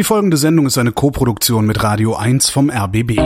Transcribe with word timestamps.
Die 0.00 0.04
folgende 0.04 0.38
Sendung 0.38 0.64
ist 0.64 0.78
eine 0.78 0.92
Koproduktion 0.92 1.66
mit 1.66 1.82
Radio 1.82 2.14
1 2.14 2.48
vom 2.48 2.70
RBB. 2.70 3.18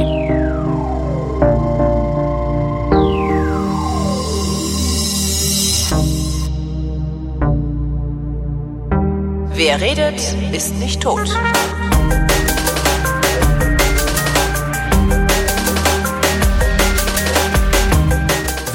Wer 9.54 9.80
redet, 9.80 10.36
ist 10.50 10.76
nicht 10.80 11.00
tot. 11.00 11.30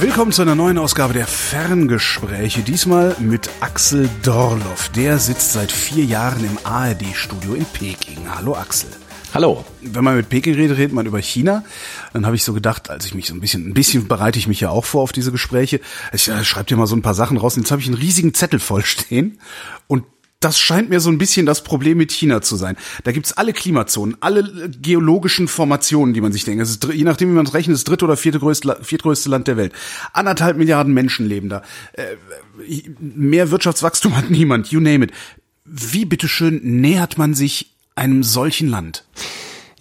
Willkommen 0.09 0.31
zu 0.31 0.41
einer 0.41 0.55
neuen 0.55 0.79
Ausgabe 0.79 1.13
der 1.13 1.27
Ferngespräche. 1.27 2.61
Diesmal 2.61 3.15
mit 3.19 3.47
Axel 3.59 4.09
Dorloff. 4.23 4.89
Der 4.89 5.19
sitzt 5.19 5.53
seit 5.53 5.71
vier 5.71 6.03
Jahren 6.03 6.43
im 6.43 6.57
ARD-Studio 6.63 7.53
in 7.53 7.63
Peking. 7.65 8.17
Hallo 8.27 8.55
Axel. 8.55 8.89
Hallo. 9.35 9.63
Wenn 9.81 10.03
man 10.03 10.15
mit 10.15 10.27
Peking 10.27 10.55
redet, 10.55 10.79
redet 10.79 10.93
man 10.93 11.05
über 11.05 11.21
China. 11.21 11.63
Dann 12.11 12.25
habe 12.25 12.35
ich 12.35 12.43
so 12.43 12.53
gedacht, 12.53 12.89
als 12.89 13.05
ich 13.05 13.13
mich 13.13 13.27
so 13.27 13.35
ein 13.35 13.39
bisschen, 13.39 13.69
ein 13.69 13.75
bisschen 13.75 14.07
bereite 14.07 14.39
ich 14.39 14.47
mich 14.47 14.59
ja 14.59 14.71
auch 14.71 14.83
vor 14.83 15.03
auf 15.03 15.11
diese 15.11 15.31
Gespräche. 15.31 15.79
Ich 16.11 16.27
äh, 16.27 16.43
schreibe 16.43 16.65
dir 16.65 16.77
mal 16.77 16.87
so 16.87 16.95
ein 16.95 17.03
paar 17.03 17.13
Sachen 17.13 17.37
raus. 17.37 17.55
Und 17.55 17.61
jetzt 17.61 17.71
habe 17.71 17.79
ich 17.79 17.87
einen 17.87 17.97
riesigen 17.97 18.33
Zettel 18.33 18.59
vollstehen. 18.59 19.39
Und 19.85 20.05
das 20.39 20.57
scheint 20.57 20.89
mir 20.89 21.01
so 21.01 21.09
ein 21.09 21.17
bisschen 21.17 21.45
das 21.45 21.63
Problem 21.63 21.97
mit 21.97 22.11
China 22.11 22.41
zu 22.41 22.55
sein. 22.55 22.77
Da 23.03 23.11
gibt's 23.11 23.33
alle 23.33 23.51
Klimazonen, 23.51 24.15
alle 24.21 24.69
geologischen 24.69 25.49
Formationen, 25.49 26.13
die 26.13 26.21
man 26.21 26.31
sich 26.31 26.45
denkt. 26.45 26.63
Es 26.63 26.69
ist, 26.69 26.85
je 26.93 27.03
nachdem, 27.03 27.29
wie 27.29 27.35
man 27.35 27.45
es 27.45 27.53
rechnet, 27.53 27.75
das 27.75 27.83
dritte 27.83 28.05
oder 28.05 28.15
vierte 28.15 28.39
größte, 28.39 28.77
viertgrößte 28.81 29.29
Land 29.29 29.47
der 29.47 29.57
Welt. 29.57 29.73
Anderthalb 30.13 30.57
Milliarden 30.57 30.93
Menschen 30.93 31.27
leben 31.27 31.49
da. 31.49 31.61
Äh, 31.93 32.15
mehr 32.99 33.51
Wirtschaftswachstum 33.51 34.15
hat 34.15 34.29
niemand, 34.29 34.71
you 34.71 34.79
name 34.79 35.05
it. 35.05 35.11
Wie 35.65 36.05
bitteschön 36.05 36.61
nähert 36.63 37.17
man 37.17 37.33
sich 37.33 37.73
einem 37.95 38.23
solchen 38.23 38.69
Land? 38.69 39.03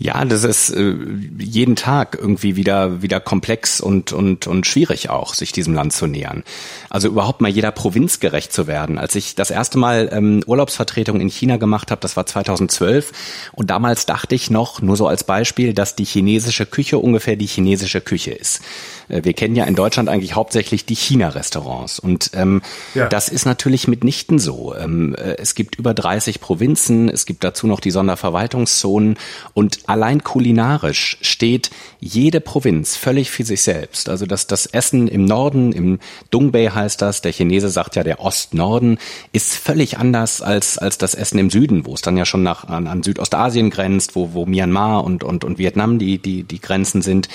Ja, 0.00 0.24
das 0.24 0.44
ist 0.44 0.70
äh, 0.70 0.94
jeden 1.38 1.74
Tag 1.74 2.16
irgendwie 2.20 2.54
wieder 2.54 3.02
wieder 3.02 3.18
komplex 3.18 3.80
und 3.80 4.12
und 4.12 4.46
und 4.46 4.64
schwierig 4.64 5.10
auch, 5.10 5.34
sich 5.34 5.50
diesem 5.50 5.74
Land 5.74 5.92
zu 5.92 6.06
nähern. 6.06 6.44
Also 6.88 7.08
überhaupt 7.08 7.40
mal 7.40 7.50
jeder 7.50 7.72
Provinz 7.72 8.20
gerecht 8.20 8.52
zu 8.52 8.68
werden. 8.68 8.96
Als 8.96 9.16
ich 9.16 9.34
das 9.34 9.50
erste 9.50 9.76
Mal 9.76 10.08
ähm, 10.12 10.44
Urlaubsvertretung 10.46 11.20
in 11.20 11.28
China 11.30 11.56
gemacht 11.56 11.90
habe, 11.90 12.00
das 12.00 12.16
war 12.16 12.26
2012, 12.26 13.10
und 13.52 13.70
damals 13.70 14.06
dachte 14.06 14.36
ich 14.36 14.50
noch, 14.50 14.80
nur 14.80 14.96
so 14.96 15.08
als 15.08 15.24
Beispiel, 15.24 15.74
dass 15.74 15.96
die 15.96 16.04
chinesische 16.04 16.64
Küche 16.64 16.98
ungefähr 16.98 17.34
die 17.34 17.46
chinesische 17.46 18.00
Küche 18.00 18.30
ist. 18.30 18.60
Äh, 19.08 19.24
wir 19.24 19.32
kennen 19.32 19.56
ja 19.56 19.64
in 19.64 19.74
Deutschland 19.74 20.08
eigentlich 20.08 20.34
hauptsächlich 20.34 20.84
die 20.84 20.94
China-Restaurants. 20.94 21.98
Und 21.98 22.30
ähm, 22.34 22.62
ja. 22.94 23.08
das 23.08 23.28
ist 23.28 23.44
natürlich 23.44 23.88
mitnichten 23.88 24.38
so. 24.38 24.74
Ähm, 24.74 25.14
äh, 25.14 25.36
es 25.38 25.54
gibt 25.54 25.76
über 25.76 25.94
30 25.94 26.40
Provinzen, 26.40 27.08
es 27.08 27.26
gibt 27.26 27.44
dazu 27.44 27.66
noch 27.66 27.80
die 27.80 27.90
Sonderverwaltungszonen 27.90 29.16
und 29.54 29.80
allein 29.86 30.22
kulinarisch 30.22 31.18
steht 31.22 31.70
jede 32.00 32.40
Provinz 32.40 32.96
völlig 32.96 33.30
für 33.30 33.44
sich 33.44 33.62
selbst. 33.62 34.08
Also 34.08 34.26
das, 34.26 34.46
das 34.46 34.66
Essen 34.66 35.08
im 35.08 35.24
Norden, 35.24 35.72
im 35.72 35.98
Dongbei 36.30 36.70
heißt 36.70 37.02
das, 37.02 37.22
der 37.22 37.32
Chinese 37.32 37.68
sagt 37.68 37.96
ja 37.96 38.04
der 38.04 38.20
Ostnorden, 38.20 38.98
ist 39.32 39.54
völlig 39.54 39.98
anders 39.98 40.42
als, 40.42 40.78
als 40.78 40.98
das 40.98 41.14
Essen 41.14 41.38
im 41.38 41.50
Süden, 41.50 41.86
wo 41.86 41.94
es 41.94 42.02
dann 42.02 42.16
ja 42.16 42.24
schon 42.24 42.42
nach, 42.42 42.68
an, 42.68 42.86
an 42.86 43.02
Südostasien 43.02 43.70
grenzt, 43.70 44.14
wo, 44.14 44.32
wo 44.32 44.46
Myanmar 44.46 45.04
und, 45.04 45.24
und, 45.24 45.44
und 45.44 45.58
Vietnam 45.58 45.98
die, 45.98 46.18
die, 46.18 46.42
die 46.44 46.60
Grenzen 46.60 47.02
sind. 47.02 47.28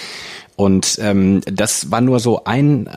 Und 0.56 1.00
ähm, 1.02 1.42
das 1.46 1.90
war 1.90 2.02
nur 2.02 2.20
so 2.20 2.44
ein, 2.44 2.88
äh, 2.88 2.92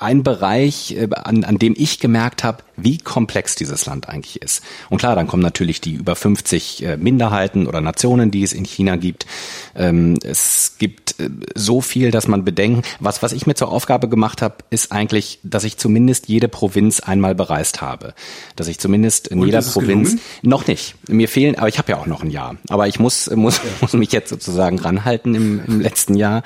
ein 0.00 0.22
Bereich, 0.22 0.96
äh, 0.96 1.08
an, 1.14 1.44
an 1.44 1.58
dem 1.58 1.74
ich 1.76 1.98
gemerkt 1.98 2.44
habe, 2.44 2.62
wie 2.76 2.98
komplex 2.98 3.54
dieses 3.54 3.86
Land 3.86 4.08
eigentlich 4.08 4.42
ist. 4.42 4.62
Und 4.90 4.98
klar, 4.98 5.14
dann 5.14 5.26
kommen 5.26 5.42
natürlich 5.42 5.80
die 5.80 5.94
über 5.94 6.14
50 6.14 6.84
äh, 6.84 6.96
Minderheiten 6.96 7.66
oder 7.66 7.80
Nationen, 7.80 8.30
die 8.30 8.42
es 8.42 8.52
in 8.52 8.64
China 8.64 8.96
gibt. 8.96 9.26
Ähm, 9.74 10.18
es 10.22 10.74
gibt 10.78 11.14
so 11.54 11.80
viel, 11.80 12.10
dass 12.10 12.28
man 12.28 12.44
bedenken. 12.44 12.82
Was, 13.00 13.22
was 13.22 13.32
ich 13.32 13.46
mir 13.46 13.54
zur 13.54 13.70
Aufgabe 13.70 14.08
gemacht 14.08 14.42
habe, 14.42 14.56
ist 14.70 14.92
eigentlich, 14.92 15.38
dass 15.42 15.64
ich 15.64 15.78
zumindest 15.78 16.28
jede 16.28 16.48
Provinz 16.48 17.00
einmal 17.00 17.34
bereist 17.34 17.80
habe. 17.80 18.14
Dass 18.56 18.68
ich 18.68 18.78
zumindest 18.78 19.28
in 19.28 19.40
Und 19.40 19.46
jeder 19.46 19.62
Provinz 19.62 20.10
gelungen? 20.10 20.20
noch 20.42 20.66
nicht. 20.66 20.96
Mir 21.08 21.28
fehlen, 21.28 21.56
aber 21.56 21.68
ich 21.68 21.78
habe 21.78 21.92
ja 21.92 21.98
auch 21.98 22.06
noch 22.06 22.22
ein 22.22 22.30
Jahr. 22.30 22.56
Aber 22.68 22.88
ich 22.88 22.98
muss, 22.98 23.30
muss, 23.34 23.60
muss 23.80 23.92
mich 23.94 24.12
jetzt 24.12 24.28
sozusagen 24.28 24.78
ranhalten 24.78 25.34
im, 25.34 25.62
im 25.66 25.80
letzten 25.80 26.14
Jahr 26.14 26.42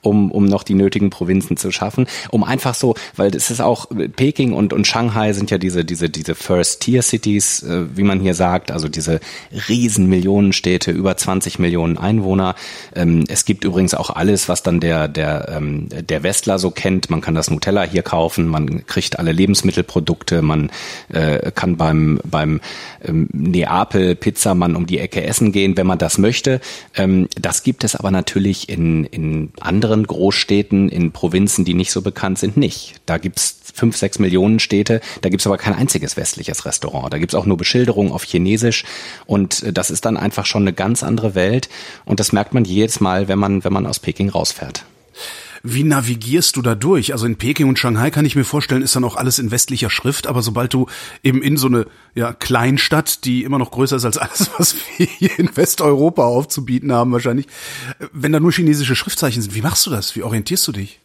um, 0.00 0.30
um 0.30 0.44
noch 0.44 0.62
die 0.62 0.74
nötigen 0.74 1.10
Provinzen 1.10 1.56
zu 1.56 1.70
schaffen. 1.70 2.06
Um 2.30 2.44
einfach 2.44 2.74
so, 2.74 2.94
weil 3.16 3.34
es 3.34 3.50
ist 3.50 3.60
auch, 3.60 3.86
Peking 4.16 4.52
und, 4.52 4.72
und 4.72 4.86
Shanghai 4.86 5.32
sind 5.32 5.50
ja 5.50 5.58
diese, 5.58 5.84
diese, 5.84 6.08
diese 6.08 6.34
First-Tier-Cities, 6.34 7.62
äh, 7.62 7.96
wie 7.96 8.02
man 8.02 8.20
hier 8.20 8.34
sagt, 8.34 8.70
also 8.70 8.88
diese 8.88 9.20
riesen 9.68 10.08
Millionenstädte, 10.08 10.90
über 10.90 11.16
20 11.16 11.58
Millionen 11.58 11.98
Einwohner. 11.98 12.54
Ähm, 12.94 13.24
es 13.28 13.44
gibt 13.44 13.64
übrigens 13.64 13.94
auch 13.94 14.10
alles, 14.10 14.48
was 14.48 14.62
dann 14.62 14.80
der, 14.80 15.08
der, 15.08 15.48
ähm, 15.56 15.88
der 15.90 16.22
Westler 16.22 16.58
so 16.58 16.70
kennt. 16.70 17.10
Man 17.10 17.20
kann 17.20 17.34
das 17.34 17.50
Nutella 17.50 17.82
hier 17.84 18.02
kaufen, 18.02 18.46
man 18.46 18.86
kriegt 18.86 19.18
alle 19.18 19.32
Lebensmittelprodukte, 19.32 20.42
man 20.42 20.70
äh, 21.08 21.50
kann 21.52 21.76
beim, 21.76 22.20
beim 22.24 22.60
ähm, 23.04 23.28
Neapel 23.32 24.14
Pizzamann 24.14 24.76
um 24.76 24.86
die 24.86 24.98
Ecke 24.98 25.24
essen 25.24 25.52
gehen, 25.52 25.76
wenn 25.76 25.86
man 25.86 25.98
das 25.98 26.18
möchte. 26.18 26.60
Ähm, 26.94 27.28
das 27.40 27.62
gibt 27.62 27.84
es 27.84 27.96
aber 27.96 28.10
natürlich 28.10 28.68
in, 28.68 29.04
in 29.04 29.52
anderen 29.72 30.06
Großstädten, 30.06 30.90
in 30.90 31.12
Provinzen, 31.12 31.64
die 31.64 31.72
nicht 31.72 31.92
so 31.92 32.02
bekannt 32.02 32.38
sind, 32.38 32.58
nicht. 32.58 33.00
Da 33.06 33.16
gibt's 33.16 33.60
fünf, 33.74 33.96
sechs 33.96 34.18
Millionen 34.18 34.58
Städte, 34.60 35.00
da 35.22 35.30
gibt's 35.30 35.46
aber 35.46 35.56
kein 35.56 35.74
einziges 35.74 36.18
westliches 36.18 36.66
Restaurant. 36.66 37.10
Da 37.12 37.18
gibt's 37.18 37.34
auch 37.34 37.46
nur 37.46 37.56
Beschilderung 37.56 38.12
auf 38.12 38.24
Chinesisch 38.24 38.84
und 39.24 39.62
äh, 39.62 39.72
das 39.72 39.90
ist 39.90 40.04
dann 40.04 40.18
einfach 40.18 40.44
schon 40.44 40.64
eine 40.64 40.74
ganz 40.74 41.02
andere 41.02 41.34
Welt 41.34 41.70
und 42.04 42.20
das 42.20 42.32
merkt 42.32 42.52
man 42.52 42.64
jedes 42.64 43.00
Mal, 43.00 43.28
wenn 43.28 43.38
man, 43.38 43.64
wenn 43.64 43.72
man 43.72 43.86
aus 43.86 43.98
Peking 43.98 44.28
rausfährt. 44.28 44.84
Wie 45.62 45.84
navigierst 45.84 46.56
du 46.56 46.62
da 46.62 46.74
durch? 46.74 47.12
Also 47.12 47.26
in 47.26 47.36
Peking 47.36 47.68
und 47.68 47.78
Shanghai 47.78 48.10
kann 48.10 48.24
ich 48.24 48.34
mir 48.34 48.44
vorstellen, 48.44 48.82
ist 48.82 48.96
dann 48.96 49.04
auch 49.04 49.16
alles 49.16 49.38
in 49.38 49.50
westlicher 49.50 49.90
Schrift, 49.90 50.26
aber 50.26 50.42
sobald 50.42 50.74
du 50.74 50.86
eben 51.22 51.40
in 51.40 51.56
so 51.56 51.68
eine 51.68 51.86
ja, 52.14 52.32
Kleinstadt, 52.32 53.24
die 53.24 53.44
immer 53.44 53.58
noch 53.58 53.70
größer 53.70 53.96
ist 53.96 54.04
als 54.04 54.18
alles, 54.18 54.50
was 54.58 54.74
wir 54.96 55.06
hier 55.06 55.38
in 55.38 55.56
Westeuropa 55.56 56.24
aufzubieten 56.24 56.92
haben 56.92 57.12
wahrscheinlich, 57.12 57.46
wenn 58.12 58.32
da 58.32 58.40
nur 58.40 58.52
chinesische 58.52 58.96
Schriftzeichen 58.96 59.40
sind, 59.40 59.54
wie 59.54 59.62
machst 59.62 59.86
du 59.86 59.90
das? 59.90 60.16
Wie 60.16 60.22
orientierst 60.22 60.66
du 60.66 60.72
dich? 60.72 61.00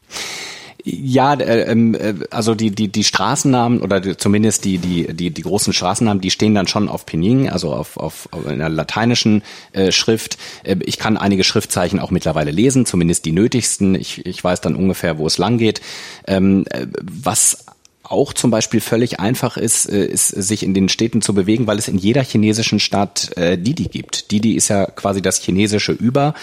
Ja, 0.89 1.33
äh, 1.33 1.69
ähm, 1.69 1.95
äh, 1.95 2.13
also 2.31 2.55
die 2.55 2.71
die 2.71 2.87
die 2.87 3.03
Straßennamen 3.03 3.81
oder 3.81 3.99
die, 3.99 4.15
zumindest 4.15 4.63
die 4.63 4.77
die 4.77 5.13
die 5.13 5.31
die 5.31 5.41
großen 5.41 5.73
Straßennamen, 5.73 6.21
die 6.21 6.31
stehen 6.31 6.55
dann 6.55 6.67
schon 6.67 6.87
auf 6.87 7.05
Pinyin, 7.05 7.49
also 7.49 7.73
auf 7.73 7.97
auf, 7.97 8.29
auf 8.31 8.45
einer 8.45 8.69
lateinischen 8.69 9.43
äh, 9.73 9.91
Schrift. 9.91 10.37
Äh, 10.63 10.77
ich 10.85 10.97
kann 10.97 11.17
einige 11.17 11.43
Schriftzeichen 11.43 11.99
auch 11.99 12.09
mittlerweile 12.09 12.51
lesen, 12.51 12.85
zumindest 12.85 13.25
die 13.25 13.33
nötigsten. 13.33 13.95
Ich 13.95 14.25
ich 14.25 14.41
weiß 14.41 14.61
dann 14.61 14.75
ungefähr, 14.77 15.17
wo 15.17 15.27
es 15.27 15.37
lang 15.37 15.57
geht. 15.57 15.81
Ähm, 16.25 16.63
äh, 16.69 16.87
was 17.01 17.65
auch 18.09 18.33
zum 18.33 18.51
Beispiel 18.51 18.79
völlig 18.81 19.19
einfach 19.19 19.57
ist, 19.57 19.85
äh, 19.87 20.05
ist, 20.05 20.29
sich 20.29 20.63
in 20.63 20.73
den 20.73 20.89
Städten 20.89 21.21
zu 21.21 21.33
bewegen, 21.33 21.67
weil 21.67 21.77
es 21.77 21.87
in 21.87 21.97
jeder 21.97 22.23
chinesischen 22.23 22.79
Stadt 22.79 23.35
äh, 23.37 23.57
Didi 23.57 23.85
gibt. 23.85 24.31
Didi 24.31 24.53
ist 24.53 24.69
ja 24.69 24.85
quasi 24.85 25.21
das 25.21 25.41
chinesische 25.41 25.91
Über. 25.91 26.33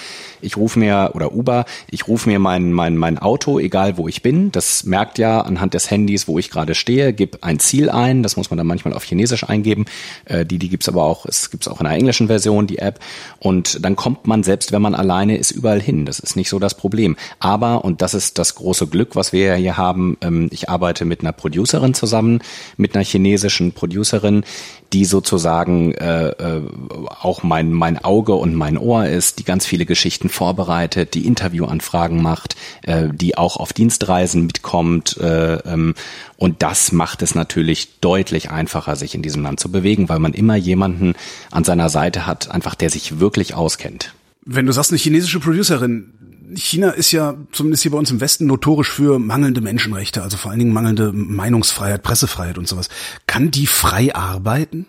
Ich 0.44 0.56
rufe 0.56 0.78
mir, 0.78 1.10
oder 1.15 1.34
Uber, 1.34 1.65
ich 1.91 2.06
rufe 2.09 2.28
mir 2.28 2.38
mein, 2.38 2.72
mein, 2.72 2.97
mein 2.97 3.19
Auto, 3.19 3.59
egal 3.59 3.97
wo 3.97 4.09
ich 4.09 4.22
bin. 4.22 4.53
Das 4.53 4.84
merkt 4.84 5.19
ja 5.19 5.41
anhand 5.41 5.75
des 5.75 5.91
Handys, 5.91 6.28
wo 6.28 6.38
ich 6.38 6.50
gerade 6.50 6.75
stehe, 6.75 7.12
gib 7.12 7.38
ein 7.43 7.59
Ziel 7.59 7.91
ein. 7.91 8.22
Das 8.22 8.37
muss 8.37 8.50
man 8.50 8.59
dann 8.59 8.66
manchmal 8.66 8.94
auf 8.94 9.05
Chinesisch 9.05 9.49
eingeben. 9.49 9.87
Äh, 10.25 10.47
Didi 10.47 10.69
gibt's 10.69 10.88
aber 10.88 11.03
auch, 11.03 11.27
es 11.27 11.50
gibt's 11.50 11.69
auch 11.69 11.81
in 11.81 11.84
der 11.84 11.94
englischen 11.94 12.27
Version, 12.27 12.66
die 12.66 12.78
App. 12.78 13.00
Und 13.38 13.84
dann 13.84 13.97
kommt 13.97 14.27
man, 14.27 14.43
selbst 14.43 14.72
wenn 14.72 14.82
man 14.82 14.94
alleine 14.94 15.37
ist, 15.37 15.50
überall 15.50 15.81
hin. 15.81 16.06
Das 16.06 16.19
ist 16.19 16.37
nicht 16.37 16.49
so 16.49 16.59
das 16.59 16.75
Problem. 16.75 17.16
Aber, 17.38 17.84
und 17.84 18.03
das 18.03 18.15
ist 18.15 18.38
das 18.38 18.55
große 18.55 18.87
Glück, 18.87 19.16
was 19.16 19.32
wir 19.32 19.55
hier 19.55 19.76
haben, 19.76 20.16
ähm, 20.21 20.49
ich 20.53 20.69
arbeite 20.69 21.05
mit 21.05 21.21
einer 21.21 21.32
Producerin 21.32 21.94
zusammen, 21.94 22.41
mit 22.76 22.94
einer 22.94 23.05
chinesischen 23.05 23.72
Producerin, 23.72 24.44
die 24.93 25.05
sozusagen 25.05 25.93
äh, 25.95 26.28
äh, 26.28 26.62
auch 27.21 27.43
mein, 27.43 27.72
mein 27.72 27.99
Auge 27.99 28.34
und 28.34 28.55
mein 28.55 28.79
Ohr 28.79 29.06
ist, 29.06 29.38
die 29.38 29.44
ganz 29.44 29.67
viele 29.67 29.87
Geschichten 29.87 30.29
vorbereitet, 30.29 31.14
die 31.14 31.26
Interviewanfragen 31.26 32.23
macht, 32.23 32.56
äh, 32.82 33.08
die 33.12 33.37
auch 33.37 33.56
auf 33.56 33.73
Dienstreisen 33.73 34.47
mitkommt. 34.47 35.17
Äh, 35.19 35.55
ähm, 35.67 35.94
und 36.37 36.62
das 36.62 36.93
macht 36.93 37.23
es 37.23 37.35
natürlich 37.35 38.00
deutlich 38.00 38.50
einfacher, 38.50 38.97
sich 38.97 39.14
in 39.14 39.23
diesem 39.23 39.43
Land 39.43 39.61
zu 39.61 39.70
bewegen, 39.70 40.08
weil 40.08 40.19
man 40.19 40.35
immer 40.35 40.56
jemanden 40.56 41.14
an 41.50 41.64
seiner 41.64 41.88
Seite 41.88 42.26
hat, 42.26 42.50
einfach 42.50 42.75
der 42.75 42.91
sich 42.91 43.19
wirklich 43.19 43.55
auskennt. 43.55 44.14
Wenn 44.44 44.67
du 44.67 44.73
sagst, 44.73 44.91
eine 44.91 44.99
chinesische 44.99 45.41
Producerin, 45.41 46.12
China 46.56 46.91
ist 46.91 47.12
ja 47.12 47.35
zumindest 47.53 47.83
hier 47.83 47.93
bei 47.93 47.99
uns 47.99 48.11
im 48.11 48.21
Westen 48.21 48.47
notorisch 48.47 48.91
für 48.91 49.19
mangelnde 49.19 49.61
Menschenrechte, 49.61 50.23
also 50.23 50.37
vor 50.37 50.51
allen 50.51 50.61
Dingen 50.61 50.73
mangelnde 50.73 51.12
Meinungsfreiheit, 51.12 52.03
Pressefreiheit 52.03 52.59
und 52.59 52.69
sowas. 52.69 52.89
Kann 53.27 53.51
die 53.51 53.67
frei 53.67 54.15
arbeiten? 54.15 54.87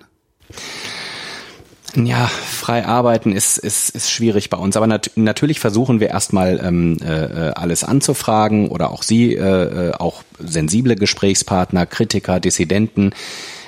Ja, 1.96 2.28
frei 2.28 2.86
arbeiten 2.86 3.32
ist, 3.32 3.58
ist, 3.58 3.90
ist 3.90 4.12
schwierig 4.12 4.50
bei 4.50 4.58
uns. 4.58 4.76
Aber 4.76 4.86
nat 4.86 5.12
natürlich 5.16 5.60
versuchen 5.60 6.00
wir 6.00 6.10
erstmal 6.10 6.60
ähm, 6.62 6.98
äh, 7.02 7.52
alles 7.56 7.84
anzufragen 7.86 8.68
oder 8.68 8.92
auch 8.92 9.02
Sie, 9.02 9.34
äh, 9.34 9.90
äh 9.90 9.92
auch 9.94 10.24
sensible 10.40 10.96
Gesprächspartner, 10.96 11.86
Kritiker, 11.86 12.42
Dissidenten 12.42 13.12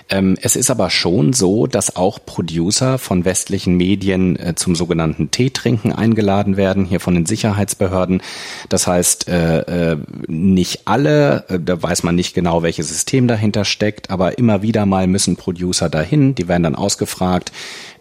Ähm, 0.09 0.37
es 0.41 0.55
ist 0.55 0.69
aber 0.69 0.89
schon 0.89 1.33
so, 1.33 1.67
dass 1.67 1.95
auch 1.95 2.19
Producer 2.25 2.97
von 2.97 3.25
westlichen 3.25 3.75
Medien 3.75 4.37
äh, 4.37 4.55
zum 4.55 4.75
sogenannten 4.75 5.31
Teetrinken 5.31 5.91
eingeladen 5.91 6.55
werden, 6.55 6.85
hier 6.85 6.99
von 6.99 7.13
den 7.13 7.25
Sicherheitsbehörden. 7.25 8.21
Das 8.69 8.87
heißt, 8.87 9.27
äh, 9.27 9.91
äh, 9.91 9.97
nicht 10.27 10.81
alle, 10.85 11.45
äh, 11.49 11.59
da 11.59 11.81
weiß 11.81 12.03
man 12.03 12.15
nicht 12.15 12.33
genau, 12.33 12.63
welches 12.63 12.87
System 12.87 13.27
dahinter 13.27 13.65
steckt, 13.65 14.09
aber 14.09 14.37
immer 14.37 14.61
wieder 14.61 14.85
mal 14.85 15.07
müssen 15.07 15.35
Producer 15.35 15.89
dahin, 15.89 16.35
die 16.35 16.47
werden 16.47 16.63
dann 16.63 16.75
ausgefragt, 16.75 17.51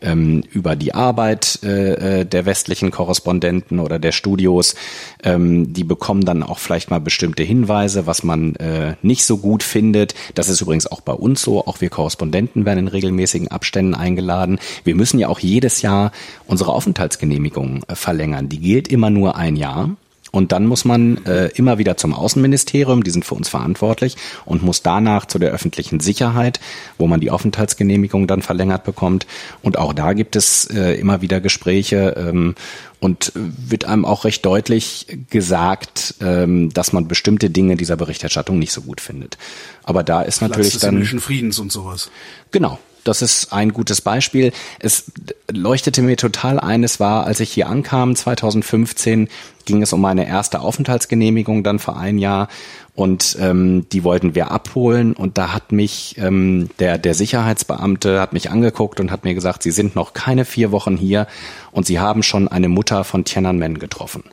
ähm, 0.00 0.42
über 0.50 0.76
die 0.76 0.94
Arbeit 0.94 1.60
äh, 1.62 2.20
äh, 2.20 2.24
der 2.24 2.46
westlichen 2.46 2.90
Korrespondenten 2.90 3.80
oder 3.80 3.98
der 3.98 4.12
Studios. 4.12 4.74
Ähm, 5.22 5.72
die 5.72 5.84
bekommen 5.84 6.24
dann 6.24 6.42
auch 6.42 6.58
vielleicht 6.58 6.90
mal 6.90 7.00
bestimmte 7.00 7.42
Hinweise, 7.42 8.06
was 8.06 8.22
man 8.22 8.56
äh, 8.56 8.94
nicht 9.02 9.24
so 9.24 9.38
gut 9.38 9.62
findet. 9.62 10.14
Das 10.34 10.48
ist 10.48 10.60
übrigens 10.60 10.86
auch 10.86 11.00
bei 11.00 11.12
uns 11.12 11.42
so. 11.42 11.66
Auch 11.66 11.80
wir 11.80 11.90
Korrespondenten 11.90 12.64
werden 12.64 12.80
in 12.80 12.88
regelmäßigen 12.88 13.48
Abständen 13.48 13.94
eingeladen. 13.94 14.58
Wir 14.84 14.94
müssen 14.94 15.18
ja 15.18 15.28
auch 15.28 15.40
jedes 15.40 15.82
Jahr 15.82 16.12
unsere 16.46 16.72
Aufenthaltsgenehmigung 16.72 17.84
äh, 17.88 17.94
verlängern. 17.94 18.48
Die 18.48 18.60
gilt 18.60 18.88
immer 18.88 19.10
nur 19.10 19.36
ein 19.36 19.56
Jahr. 19.56 19.96
Und 20.36 20.52
dann 20.52 20.66
muss 20.66 20.84
man 20.84 21.24
äh, 21.24 21.46
immer 21.54 21.78
wieder 21.78 21.96
zum 21.96 22.12
Außenministerium, 22.12 23.02
die 23.02 23.10
sind 23.10 23.24
für 23.24 23.34
uns 23.34 23.48
verantwortlich, 23.48 24.16
und 24.44 24.62
muss 24.62 24.82
danach 24.82 25.24
zu 25.24 25.38
der 25.38 25.50
öffentlichen 25.50 25.98
Sicherheit, 25.98 26.60
wo 26.98 27.06
man 27.06 27.20
die 27.20 27.30
Aufenthaltsgenehmigung 27.30 28.26
dann 28.26 28.42
verlängert 28.42 28.84
bekommt. 28.84 29.26
Und 29.62 29.78
auch 29.78 29.94
da 29.94 30.12
gibt 30.12 30.36
es 30.36 30.66
äh, 30.66 30.92
immer 31.00 31.22
wieder 31.22 31.40
Gespräche 31.40 32.14
ähm, 32.18 32.54
und 33.00 33.32
wird 33.34 33.86
einem 33.86 34.04
auch 34.04 34.26
recht 34.26 34.44
deutlich 34.44 35.06
gesagt, 35.30 36.16
ähm, 36.20 36.70
dass 36.74 36.92
man 36.92 37.08
bestimmte 37.08 37.48
Dinge 37.48 37.76
dieser 37.76 37.96
Berichterstattung 37.96 38.58
nicht 38.58 38.72
so 38.72 38.82
gut 38.82 39.00
findet. 39.00 39.38
Aber 39.84 40.02
da 40.02 40.20
ist 40.20 40.42
natürlich 40.42 40.78
Platz 40.78 41.02
des 41.02 41.10
dann 41.10 41.20
Friedens 41.20 41.58
und 41.58 41.72
sowas. 41.72 42.10
Genau, 42.50 42.78
das 43.06 43.22
ist 43.22 43.52
ein 43.52 43.72
gutes 43.72 44.00
Beispiel. 44.00 44.52
Es 44.78 45.10
leuchtete 45.50 46.02
mir 46.02 46.16
total 46.16 46.58
ein, 46.58 46.84
es 46.84 47.00
war, 47.00 47.24
als 47.24 47.40
ich 47.40 47.52
hier 47.52 47.68
ankam, 47.68 48.16
2015, 48.16 49.28
ging 49.64 49.82
es 49.82 49.92
um 49.92 50.00
meine 50.00 50.26
erste 50.26 50.60
Aufenthaltsgenehmigung 50.60 51.62
dann 51.62 51.78
vor 51.78 51.96
ein 51.98 52.18
Jahr 52.18 52.48
und 52.94 53.36
ähm, 53.40 53.86
die 53.90 54.04
wollten 54.04 54.34
wir 54.34 54.50
abholen 54.50 55.12
und 55.12 55.38
da 55.38 55.52
hat 55.52 55.72
mich 55.72 56.16
ähm, 56.18 56.70
der 56.78 56.98
der 56.98 57.14
Sicherheitsbeamte 57.14 58.20
hat 58.20 58.32
mich 58.32 58.50
angeguckt 58.50 59.00
und 59.00 59.10
hat 59.10 59.24
mir 59.24 59.34
gesagt, 59.34 59.62
Sie 59.62 59.72
sind 59.72 59.94
noch 59.94 60.12
keine 60.12 60.44
vier 60.44 60.72
Wochen 60.72 60.96
hier 60.96 61.26
und 61.72 61.86
Sie 61.86 61.98
haben 61.98 62.22
schon 62.22 62.48
eine 62.48 62.68
Mutter 62.68 63.04
von 63.04 63.24
Tiananmen 63.24 63.78
getroffen. 63.78 64.24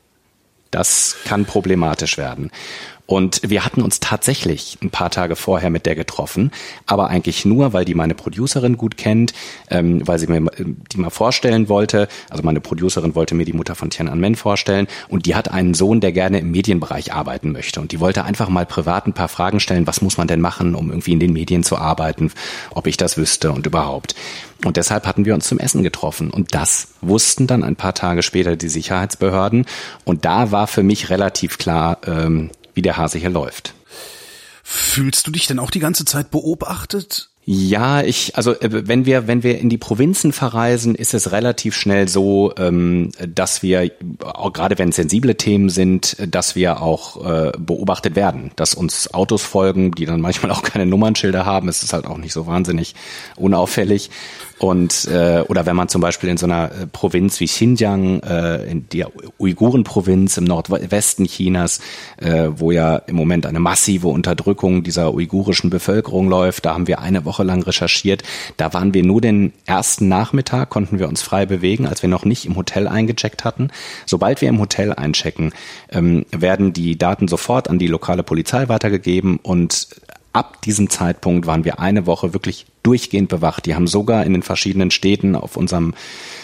Das 0.71 1.17
kann 1.25 1.45
problematisch 1.45 2.17
werden. 2.17 2.49
Und 3.05 3.41
wir 3.43 3.65
hatten 3.65 3.81
uns 3.81 3.99
tatsächlich 3.99 4.77
ein 4.81 4.89
paar 4.89 5.09
Tage 5.09 5.35
vorher 5.35 5.69
mit 5.69 5.85
der 5.85 5.95
getroffen, 5.95 6.51
aber 6.85 7.09
eigentlich 7.09 7.43
nur, 7.43 7.73
weil 7.73 7.83
die 7.83 7.95
meine 7.95 8.15
Producerin 8.15 8.77
gut 8.77 8.97
kennt, 8.97 9.33
ähm, 9.69 10.07
weil 10.07 10.19
sie 10.19 10.27
mir 10.27 10.49
die 10.57 10.97
mal 10.97 11.09
vorstellen 11.09 11.67
wollte. 11.67 12.07
Also 12.29 12.43
meine 12.43 12.61
Producerin 12.61 13.13
wollte 13.13 13.35
mir 13.35 13.45
die 13.45 13.53
Mutter 13.53 13.75
von 13.75 13.89
Tiananmen 13.89 14.35
vorstellen 14.35 14.87
und 15.09 15.25
die 15.25 15.35
hat 15.35 15.51
einen 15.51 15.73
Sohn, 15.73 15.99
der 15.99 16.13
gerne 16.13 16.39
im 16.39 16.51
Medienbereich 16.51 17.13
arbeiten 17.13 17.51
möchte. 17.51 17.81
Und 17.81 17.91
die 17.91 17.99
wollte 17.99 18.23
einfach 18.23 18.47
mal 18.47 18.65
privat 18.65 19.05
ein 19.05 19.13
paar 19.13 19.27
Fragen 19.27 19.59
stellen, 19.59 19.85
was 19.85 20.01
muss 20.01 20.17
man 20.17 20.27
denn 20.27 20.39
machen, 20.39 20.73
um 20.73 20.89
irgendwie 20.89 21.11
in 21.11 21.19
den 21.19 21.33
Medien 21.33 21.63
zu 21.63 21.77
arbeiten, 21.77 22.31
ob 22.71 22.87
ich 22.87 22.95
das 22.95 23.17
wüsste 23.17 23.51
und 23.51 23.65
überhaupt. 23.65 24.15
Und 24.63 24.77
deshalb 24.77 25.05
hatten 25.05 25.25
wir 25.25 25.33
uns 25.33 25.47
zum 25.47 25.59
Essen 25.59 25.83
getroffen. 25.83 26.31
Und 26.31 26.55
das 26.55 26.87
wussten 27.01 27.47
dann 27.47 27.63
ein 27.63 27.75
paar 27.75 27.93
Tage 27.93 28.23
später 28.23 28.55
die 28.55 28.69
Sicherheitsbehörden. 28.69 29.65
Und 30.05 30.23
da 30.23 30.51
war 30.51 30.67
für 30.67 30.83
mich 30.83 31.09
relativ 31.09 31.57
klar, 31.57 31.97
ähm, 32.07 32.49
wie 32.73 32.81
der 32.81 32.97
Hase 32.97 33.17
hier 33.17 33.29
läuft. 33.29 33.73
Fühlst 34.63 35.27
du 35.27 35.31
dich 35.31 35.47
denn 35.47 35.59
auch 35.59 35.71
die 35.71 35.79
ganze 35.79 36.05
Zeit 36.05 36.31
beobachtet? 36.31 37.29
Ja, 37.45 38.01
ich, 38.01 38.37
also 38.37 38.53
äh, 38.53 38.87
wenn 38.87 39.05
wir, 39.05 39.27
wenn 39.27 39.43
wir 39.43 39.59
in 39.59 39.67
die 39.67 39.77
Provinzen 39.77 40.31
verreisen, 40.31 40.95
ist 40.95 41.13
es 41.13 41.33
relativ 41.33 41.75
schnell 41.75 42.07
so, 42.07 42.53
ähm, 42.57 43.11
dass 43.27 43.61
wir, 43.61 43.91
auch 44.23 44.53
gerade 44.53 44.77
wenn 44.77 44.93
sensible 44.93 45.35
Themen 45.35 45.67
sind, 45.67 46.15
dass 46.25 46.55
wir 46.55 46.81
auch 46.81 47.25
äh, 47.25 47.51
beobachtet 47.57 48.15
werden, 48.15 48.51
dass 48.55 48.73
uns 48.73 49.13
Autos 49.13 49.41
folgen, 49.41 49.91
die 49.91 50.05
dann 50.05 50.21
manchmal 50.21 50.53
auch 50.53 50.63
keine 50.63 50.85
Nummernschilder 50.85 51.45
haben. 51.45 51.67
Es 51.67 51.83
ist 51.83 51.91
halt 51.91 52.05
auch 52.05 52.17
nicht 52.17 52.31
so 52.31 52.47
wahnsinnig 52.47 52.95
unauffällig. 53.35 54.09
Und 54.63 55.09
äh, 55.11 55.43
oder 55.49 55.65
wenn 55.65 55.75
man 55.75 55.89
zum 55.89 55.99
Beispiel 55.99 56.29
in 56.29 56.37
so 56.37 56.45
einer 56.45 56.71
äh, 56.71 56.87
Provinz 56.87 57.37
wie 57.41 57.47
Xinjiang, 57.47 58.21
äh, 58.21 58.63
in 58.71 58.87
der 58.87 59.11
Uiguren-Provinz 59.37 60.37
im 60.37 60.45
Nordwesten 60.45 61.25
Chinas, 61.25 61.81
äh, 62.15 62.47
wo 62.55 62.71
ja 62.71 62.95
im 62.95 63.17
Moment 63.17 63.45
eine 63.45 63.59
massive 63.59 64.07
Unterdrückung 64.07 64.81
dieser 64.81 65.13
uigurischen 65.13 65.69
Bevölkerung 65.69 66.29
läuft, 66.29 66.63
da 66.63 66.75
haben 66.75 66.87
wir 66.87 67.01
eine 67.01 67.25
Woche 67.25 67.43
lang 67.43 67.61
recherchiert. 67.61 68.23
Da 68.55 68.73
waren 68.73 68.93
wir 68.93 69.03
nur 69.03 69.19
den 69.19 69.51
ersten 69.65 70.07
Nachmittag, 70.07 70.69
konnten 70.69 70.97
wir 70.97 71.09
uns 71.09 71.21
frei 71.21 71.45
bewegen, 71.45 71.85
als 71.85 72.01
wir 72.01 72.07
noch 72.07 72.23
nicht 72.23 72.45
im 72.45 72.55
Hotel 72.55 72.87
eingecheckt 72.87 73.43
hatten. 73.43 73.67
Sobald 74.05 74.39
wir 74.39 74.47
im 74.47 74.61
Hotel 74.61 74.93
einchecken, 74.93 75.51
ähm, 75.91 76.25
werden 76.31 76.71
die 76.71 76.97
Daten 76.97 77.27
sofort 77.27 77.69
an 77.69 77.79
die 77.79 77.87
lokale 77.87 78.23
Polizei 78.23 78.69
weitergegeben 78.69 79.41
und 79.43 79.89
ab 80.31 80.61
diesem 80.61 80.89
Zeitpunkt 80.89 81.47
waren 81.47 81.65
wir 81.65 81.79
eine 81.81 82.05
Woche 82.05 82.33
wirklich 82.33 82.65
durchgehend 82.83 83.29
bewacht. 83.29 83.65
Die 83.65 83.75
haben 83.75 83.87
sogar 83.87 84.25
in 84.25 84.33
den 84.33 84.43
verschiedenen 84.43 84.91
Städten 84.91 85.35
auf 85.35 85.57
unserem 85.57 85.93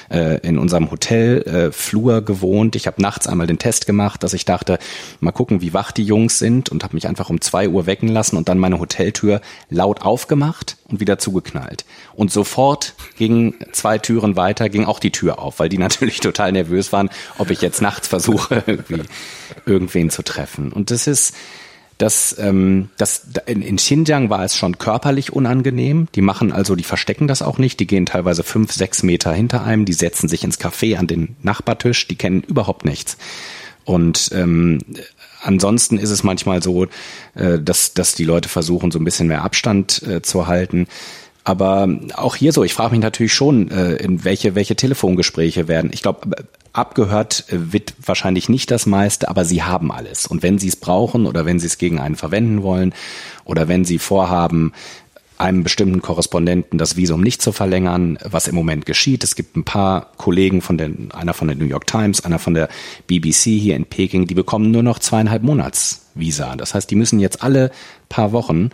äh, 0.09 0.39
in 0.47 0.57
unserem 0.57 0.91
Hotel 0.91 1.41
äh, 1.43 1.71
Flur 1.71 2.21
gewohnt. 2.21 2.75
Ich 2.75 2.87
habe 2.87 3.01
nachts 3.01 3.27
einmal 3.27 3.47
den 3.47 3.59
Test 3.59 3.85
gemacht, 3.85 4.23
dass 4.23 4.33
ich 4.33 4.45
dachte, 4.45 4.79
mal 5.19 5.31
gucken, 5.31 5.61
wie 5.61 5.73
wach 5.73 5.91
die 5.91 6.03
Jungs 6.03 6.39
sind 6.39 6.69
und 6.69 6.83
habe 6.83 6.95
mich 6.95 7.07
einfach 7.07 7.29
um 7.29 7.41
zwei 7.41 7.69
Uhr 7.69 7.85
wecken 7.85 8.09
lassen 8.09 8.37
und 8.37 8.49
dann 8.49 8.57
meine 8.57 8.79
Hoteltür 8.79 9.41
laut 9.69 10.01
aufgemacht 10.01 10.77
und 10.87 10.99
wieder 10.99 11.19
zugeknallt. 11.19 11.85
Und 12.15 12.31
sofort 12.31 12.95
ging 13.17 13.55
zwei 13.71 13.97
Türen 13.97 14.35
weiter, 14.35 14.69
ging 14.69 14.85
auch 14.85 14.99
die 14.99 15.11
Tür 15.11 15.39
auf, 15.39 15.59
weil 15.59 15.69
die 15.69 15.77
natürlich 15.89 16.19
total 16.19 16.51
nervös 16.51 16.91
waren, 16.91 17.09
ob 17.37 17.51
ich 17.51 17.61
jetzt 17.61 17.81
nachts 17.81 18.07
versuche, 18.07 18.63
irgendwie 18.67 19.03
irgendwen 19.65 20.09
zu 20.09 20.23
treffen. 20.23 20.71
Und 20.71 20.91
das 20.91 21.07
ist 21.07 21.35
dass 21.99 22.35
ähm, 22.39 22.89
das 22.97 23.27
in, 23.45 23.61
in 23.61 23.75
Xinjiang 23.75 24.29
war 24.29 24.43
es 24.43 24.55
schon 24.55 24.77
körperlich 24.77 25.33
unangenehm. 25.33 26.07
Die 26.15 26.21
machen 26.21 26.53
also, 26.53 26.75
die 26.75 26.85
verstecken 26.85 27.27
das 27.27 27.41
auch 27.41 27.57
nicht. 27.57 27.79
Die 27.81 27.87
gehen 27.87 28.05
teilweise 28.05 28.43
fünf, 28.43 28.71
sechs 28.71 29.03
Meter 29.03 29.33
hinter 29.33 29.63
einem. 29.63 29.83
Die 29.83 29.93
setzen 29.93 30.29
sich 30.29 30.45
ins 30.45 30.59
Café 30.59 30.95
an 30.95 31.07
den 31.07 31.35
Nachbartisch. 31.43 32.07
Die 32.07 32.15
kennen 32.15 32.41
überhaupt 32.41 32.85
nichts. 32.85 33.17
Und 33.83 34.29
ähm, 34.33 34.79
ansonsten 35.41 35.97
ist 35.97 36.09
es 36.09 36.23
manchmal 36.23 36.63
so, 36.63 36.85
äh, 37.35 37.59
dass 37.59 37.93
dass 37.93 38.15
die 38.15 38.23
Leute 38.23 38.47
versuchen, 38.47 38.91
so 38.91 38.99
ein 38.99 39.05
bisschen 39.05 39.27
mehr 39.27 39.43
Abstand 39.43 40.01
äh, 40.03 40.21
zu 40.21 40.47
halten. 40.47 40.87
Aber 41.49 41.87
auch 42.13 42.35
hier 42.35 42.53
so, 42.53 42.63
ich 42.63 42.75
frage 42.75 42.91
mich 42.91 43.01
natürlich 43.01 43.33
schon, 43.33 43.71
äh, 43.71 43.95
in 43.95 44.23
welche, 44.23 44.53
welche 44.53 44.75
Telefongespräche 44.75 45.67
werden. 45.67 45.89
Ich 45.91 46.03
glaube, 46.03 46.29
abgehört 46.73 47.45
äh, 47.47 47.73
wird 47.73 47.95
wahrscheinlich 48.05 48.49
nicht 48.49 48.69
das 48.69 48.85
meiste, 48.85 49.29
aber 49.29 49.45
sie 49.45 49.63
haben 49.63 49.91
alles. 49.91 50.27
Und 50.27 50.43
wenn 50.43 50.59
sie 50.59 50.67
es 50.67 50.75
brauchen 50.75 51.25
oder 51.25 51.47
wenn 51.47 51.59
sie 51.59 51.65
es 51.65 51.79
gegen 51.79 51.99
einen 51.99 52.15
verwenden 52.15 52.61
wollen 52.61 52.93
oder 53.45 53.67
wenn 53.67 53.83
sie 53.83 53.97
vorhaben, 53.97 54.73
einem 55.39 55.63
bestimmten 55.63 56.03
Korrespondenten 56.03 56.77
das 56.77 56.97
Visum 56.97 57.21
nicht 57.21 57.41
zu 57.41 57.51
verlängern, 57.51 58.19
was 58.23 58.47
im 58.47 58.53
Moment 58.53 58.85
geschieht. 58.85 59.23
Es 59.23 59.35
gibt 59.35 59.55
ein 59.55 59.63
paar 59.63 60.11
Kollegen 60.17 60.61
von 60.61 60.77
den, 60.77 61.11
einer 61.13 61.33
von 61.33 61.47
der 61.47 61.57
New 61.57 61.65
York 61.65 61.87
Times, 61.87 62.23
einer 62.23 62.37
von 62.37 62.53
der 62.53 62.69
BBC 63.07 63.57
hier 63.57 63.75
in 63.75 63.85
Peking, 63.85 64.27
die 64.27 64.35
bekommen 64.35 64.69
nur 64.69 64.83
noch 64.83 64.99
zweieinhalb 64.99 65.41
Monats 65.41 66.09
Visa. 66.13 66.55
Das 66.57 66.75
heißt, 66.75 66.91
die 66.91 66.95
müssen 66.95 67.19
jetzt 67.19 67.41
alle 67.41 67.71
paar 68.09 68.33
Wochen 68.33 68.69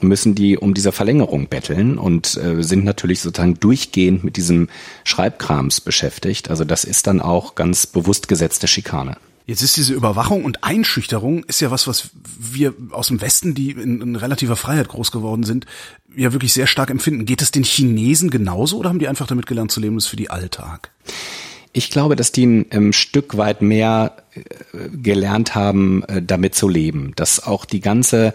müssen 0.00 0.34
die 0.34 0.58
um 0.58 0.74
diese 0.74 0.92
Verlängerung 0.92 1.48
betteln 1.48 1.98
und 1.98 2.36
äh, 2.36 2.62
sind 2.62 2.84
natürlich 2.84 3.20
sozusagen 3.20 3.58
durchgehend 3.60 4.24
mit 4.24 4.36
diesem 4.36 4.68
Schreibkrams 5.04 5.80
beschäftigt. 5.80 6.50
Also 6.50 6.64
das 6.64 6.84
ist 6.84 7.06
dann 7.06 7.20
auch 7.20 7.54
ganz 7.54 7.86
bewusst 7.86 8.28
gesetzte 8.28 8.66
Schikane. 8.66 9.16
Jetzt 9.44 9.62
ist 9.62 9.76
diese 9.76 9.92
Überwachung 9.92 10.44
und 10.44 10.62
Einschüchterung 10.62 11.42
ist 11.44 11.60
ja 11.60 11.70
was, 11.70 11.88
was 11.88 12.10
wir 12.38 12.74
aus 12.90 13.08
dem 13.08 13.20
Westen, 13.20 13.54
die 13.54 13.72
in, 13.72 14.00
in, 14.00 14.16
relativer 14.16 14.54
Freiheit 14.54 14.88
groß 14.88 15.10
geworden 15.10 15.42
sind, 15.42 15.66
ja 16.16 16.32
wirklich 16.32 16.52
sehr 16.52 16.68
stark 16.68 16.90
empfinden. 16.90 17.26
Geht 17.26 17.42
es 17.42 17.50
den 17.50 17.64
Chinesen 17.64 18.30
genauso 18.30 18.78
oder 18.78 18.88
haben 18.88 19.00
die 19.00 19.08
einfach 19.08 19.26
damit 19.26 19.46
gelernt 19.46 19.72
zu 19.72 19.80
leben, 19.80 19.96
das 19.96 20.04
ist 20.04 20.10
für 20.10 20.16
die 20.16 20.30
Alltag? 20.30 20.90
Ich 21.72 21.90
glaube, 21.90 22.16
dass 22.16 22.30
die 22.32 22.46
ein 22.46 22.66
ähm, 22.70 22.92
Stück 22.92 23.36
weit 23.36 23.62
mehr 23.62 24.16
äh, 24.34 24.88
gelernt 24.90 25.54
haben, 25.54 26.04
äh, 26.04 26.22
damit 26.22 26.54
zu 26.54 26.68
leben. 26.68 27.12
Dass 27.16 27.44
auch 27.44 27.64
die 27.64 27.80
ganze 27.80 28.34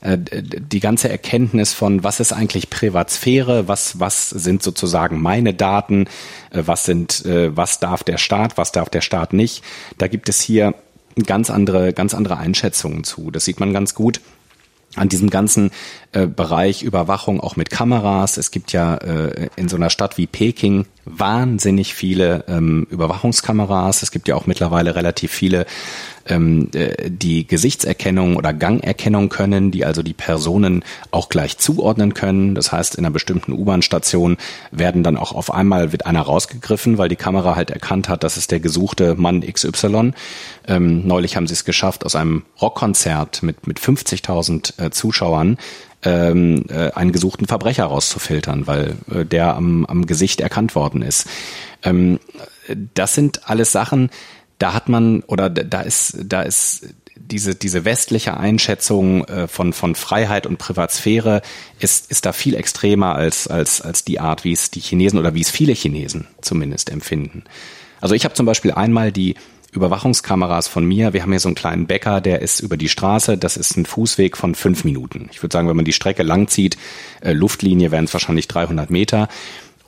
die 0.00 0.80
ganze 0.80 1.08
Erkenntnis 1.08 1.72
von, 1.72 2.04
was 2.04 2.20
ist 2.20 2.32
eigentlich 2.32 2.70
Privatsphäre, 2.70 3.66
was, 3.66 3.98
was 3.98 4.30
sind 4.30 4.62
sozusagen 4.62 5.20
meine 5.20 5.54
Daten, 5.54 6.06
äh, 6.50 6.62
was 6.66 6.84
sind, 6.84 7.24
äh, 7.26 7.56
was 7.56 7.80
darf 7.80 8.04
der 8.04 8.18
Staat, 8.18 8.56
was 8.56 8.70
darf 8.70 8.88
der 8.90 9.00
Staat 9.00 9.32
nicht. 9.32 9.64
Da 9.98 10.06
gibt 10.06 10.28
es 10.28 10.40
hier 10.40 10.74
ganz 11.26 11.50
andere, 11.50 11.92
ganz 11.92 12.14
andere 12.14 12.36
Einschätzungen 12.36 13.02
zu. 13.02 13.32
Das 13.32 13.44
sieht 13.44 13.58
man 13.58 13.72
ganz 13.72 13.94
gut 13.94 14.20
an 14.94 15.08
diesem 15.08 15.30
ganzen 15.30 15.70
äh, 16.12 16.26
Bereich 16.26 16.82
Überwachung 16.82 17.40
auch 17.40 17.56
mit 17.56 17.70
Kameras. 17.70 18.36
Es 18.36 18.50
gibt 18.50 18.72
ja 18.72 18.96
äh, 18.96 19.48
in 19.56 19.68
so 19.68 19.76
einer 19.76 19.90
Stadt 19.90 20.16
wie 20.16 20.26
Peking 20.26 20.86
wahnsinnig 21.04 21.94
viele 21.94 22.44
ähm, 22.48 22.86
Überwachungskameras. 22.90 24.02
Es 24.02 24.10
gibt 24.10 24.28
ja 24.28 24.34
auch 24.34 24.46
mittlerweile 24.46 24.94
relativ 24.94 25.30
viele 25.32 25.66
ähm, 26.28 26.70
äh, 26.74 27.10
die 27.10 27.46
Gesichtserkennung 27.46 28.36
oder 28.36 28.52
Gangerkennung 28.52 29.28
können, 29.28 29.70
die 29.70 29.84
also 29.84 30.02
die 30.02 30.14
Personen 30.14 30.84
auch 31.10 31.28
gleich 31.28 31.58
zuordnen 31.58 32.14
können. 32.14 32.54
Das 32.54 32.72
heißt, 32.72 32.94
in 32.94 33.04
einer 33.04 33.12
bestimmten 33.12 33.52
U-Bahn-Station 33.52 34.36
werden 34.70 35.02
dann 35.02 35.16
auch 35.16 35.32
auf 35.32 35.52
einmal 35.52 35.92
wird 35.92 36.06
einer 36.06 36.22
rausgegriffen, 36.22 36.98
weil 36.98 37.08
die 37.08 37.16
Kamera 37.16 37.56
halt 37.56 37.70
erkannt 37.70 38.08
hat, 38.08 38.24
das 38.24 38.36
ist 38.36 38.50
der 38.50 38.60
gesuchte 38.60 39.14
Mann 39.14 39.40
XY. 39.40 40.12
Ähm, 40.66 41.06
neulich 41.06 41.36
haben 41.36 41.46
sie 41.46 41.54
es 41.54 41.64
geschafft, 41.64 42.04
aus 42.04 42.14
einem 42.14 42.42
Rockkonzert 42.60 43.42
mit, 43.42 43.66
mit 43.66 43.78
50.000 43.78 44.82
äh, 44.82 44.90
Zuschauern 44.90 45.58
ähm, 46.02 46.64
äh, 46.68 46.90
einen 46.92 47.12
gesuchten 47.12 47.46
Verbrecher 47.46 47.84
rauszufiltern, 47.84 48.66
weil 48.66 48.96
äh, 49.12 49.24
der 49.24 49.56
am, 49.56 49.84
am 49.86 50.06
Gesicht 50.06 50.40
erkannt 50.40 50.74
worden 50.74 51.02
ist. 51.02 51.26
Ähm, 51.82 52.20
das 52.94 53.14
sind 53.14 53.48
alles 53.48 53.72
Sachen, 53.72 54.10
da 54.58 54.74
hat 54.74 54.88
man 54.88 55.22
oder 55.22 55.50
da 55.50 55.80
ist 55.80 56.18
da 56.24 56.42
ist 56.42 56.94
diese 57.16 57.54
diese 57.54 57.84
westliche 57.84 58.36
Einschätzung 58.36 59.24
äh, 59.24 59.48
von 59.48 59.72
von 59.72 59.94
Freiheit 59.94 60.46
und 60.46 60.58
Privatsphäre 60.58 61.42
ist 61.78 62.10
ist 62.10 62.26
da 62.26 62.32
viel 62.32 62.54
extremer 62.54 63.14
als 63.14 63.48
als 63.48 63.80
als 63.80 64.04
die 64.04 64.20
Art, 64.20 64.44
wie 64.44 64.52
es 64.52 64.70
die 64.70 64.80
Chinesen 64.80 65.18
oder 65.18 65.34
wie 65.34 65.40
es 65.40 65.50
viele 65.50 65.72
Chinesen 65.72 66.26
zumindest 66.40 66.90
empfinden. 66.90 67.44
Also 68.00 68.14
ich 68.14 68.24
habe 68.24 68.34
zum 68.34 68.46
Beispiel 68.46 68.72
einmal 68.72 69.12
die 69.12 69.34
Überwachungskameras 69.72 70.66
von 70.66 70.84
mir. 70.84 71.12
Wir 71.12 71.22
haben 71.22 71.30
hier 71.30 71.40
so 71.40 71.48
einen 71.48 71.54
kleinen 71.54 71.86
Bäcker, 71.86 72.20
der 72.20 72.40
ist 72.40 72.60
über 72.60 72.76
die 72.76 72.88
Straße. 72.88 73.36
Das 73.36 73.56
ist 73.56 73.76
ein 73.76 73.84
Fußweg 73.84 74.36
von 74.36 74.54
fünf 74.54 74.84
Minuten. 74.84 75.28
Ich 75.30 75.42
würde 75.42 75.52
sagen, 75.52 75.68
wenn 75.68 75.76
man 75.76 75.84
die 75.84 75.92
Strecke 75.92 76.22
lang 76.22 76.48
zieht, 76.48 76.78
äh, 77.20 77.32
Luftlinie 77.32 77.90
wären 77.90 78.06
es 78.06 78.14
wahrscheinlich 78.14 78.48
300 78.48 78.90
Meter. 78.90 79.28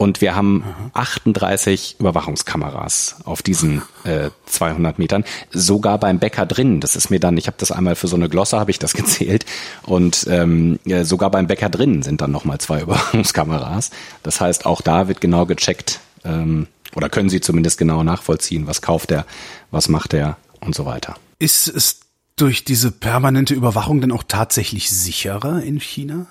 Und 0.01 0.23
wir 0.23 0.35
haben 0.35 0.65
38 0.95 1.97
Überwachungskameras 1.99 3.17
auf 3.27 3.43
diesen 3.43 3.83
äh, 4.05 4.31
200 4.47 4.99
Metern, 4.99 5.25
sogar 5.51 5.99
beim 5.99 6.19
Bäcker 6.19 6.47
drin. 6.47 6.81
Das 6.81 6.97
ist 6.97 7.11
mir 7.11 7.21
dann, 7.21 7.37
ich 7.37 7.49
habe 7.49 7.59
das 7.61 7.71
einmal 7.71 7.97
für 7.97 8.09
so 8.09 8.17
eine 8.17 8.31
Glosse 8.31 8.59
habe 8.59 8.71
ich 8.71 8.79
das 8.79 8.95
gezählt 8.95 9.45
und 9.83 10.27
ähm, 10.31 10.79
sogar 11.03 11.31
beim 11.31 11.49
Bäcker 11.49 11.69
drin 11.69 12.03
sind 12.03 12.23
dann 12.23 12.31
nochmal 12.31 12.57
zwei 12.57 12.81
Überwachungskameras. 12.85 13.91
Das 14.23 14.41
heißt, 14.41 14.65
auch 14.65 14.81
da 14.81 15.07
wird 15.09 15.21
genau 15.21 15.45
gecheckt 15.45 16.01
ähm, 16.25 16.67
oder 16.97 17.11
können 17.11 17.29
Sie 17.29 17.43
zumindest 17.43 17.77
genau 17.77 18.03
nachvollziehen, 18.03 18.67
was 18.67 18.81
kauft 18.81 19.11
er, 19.11 19.27
was 19.71 19.91
macht 19.91 20.15
er 20.15 20.39
und 20.61 20.75
so 20.75 20.87
weiter. 20.87 21.17
Ist 21.39 21.69
es 21.69 22.01
durch 22.37 22.65
diese 22.65 22.91
permanente 22.91 23.53
Überwachung 23.53 24.01
denn 24.01 24.13
auch 24.13 24.25
tatsächlich 24.27 24.89
sicherer 24.89 25.63
in 25.63 25.79
China? 25.79 26.25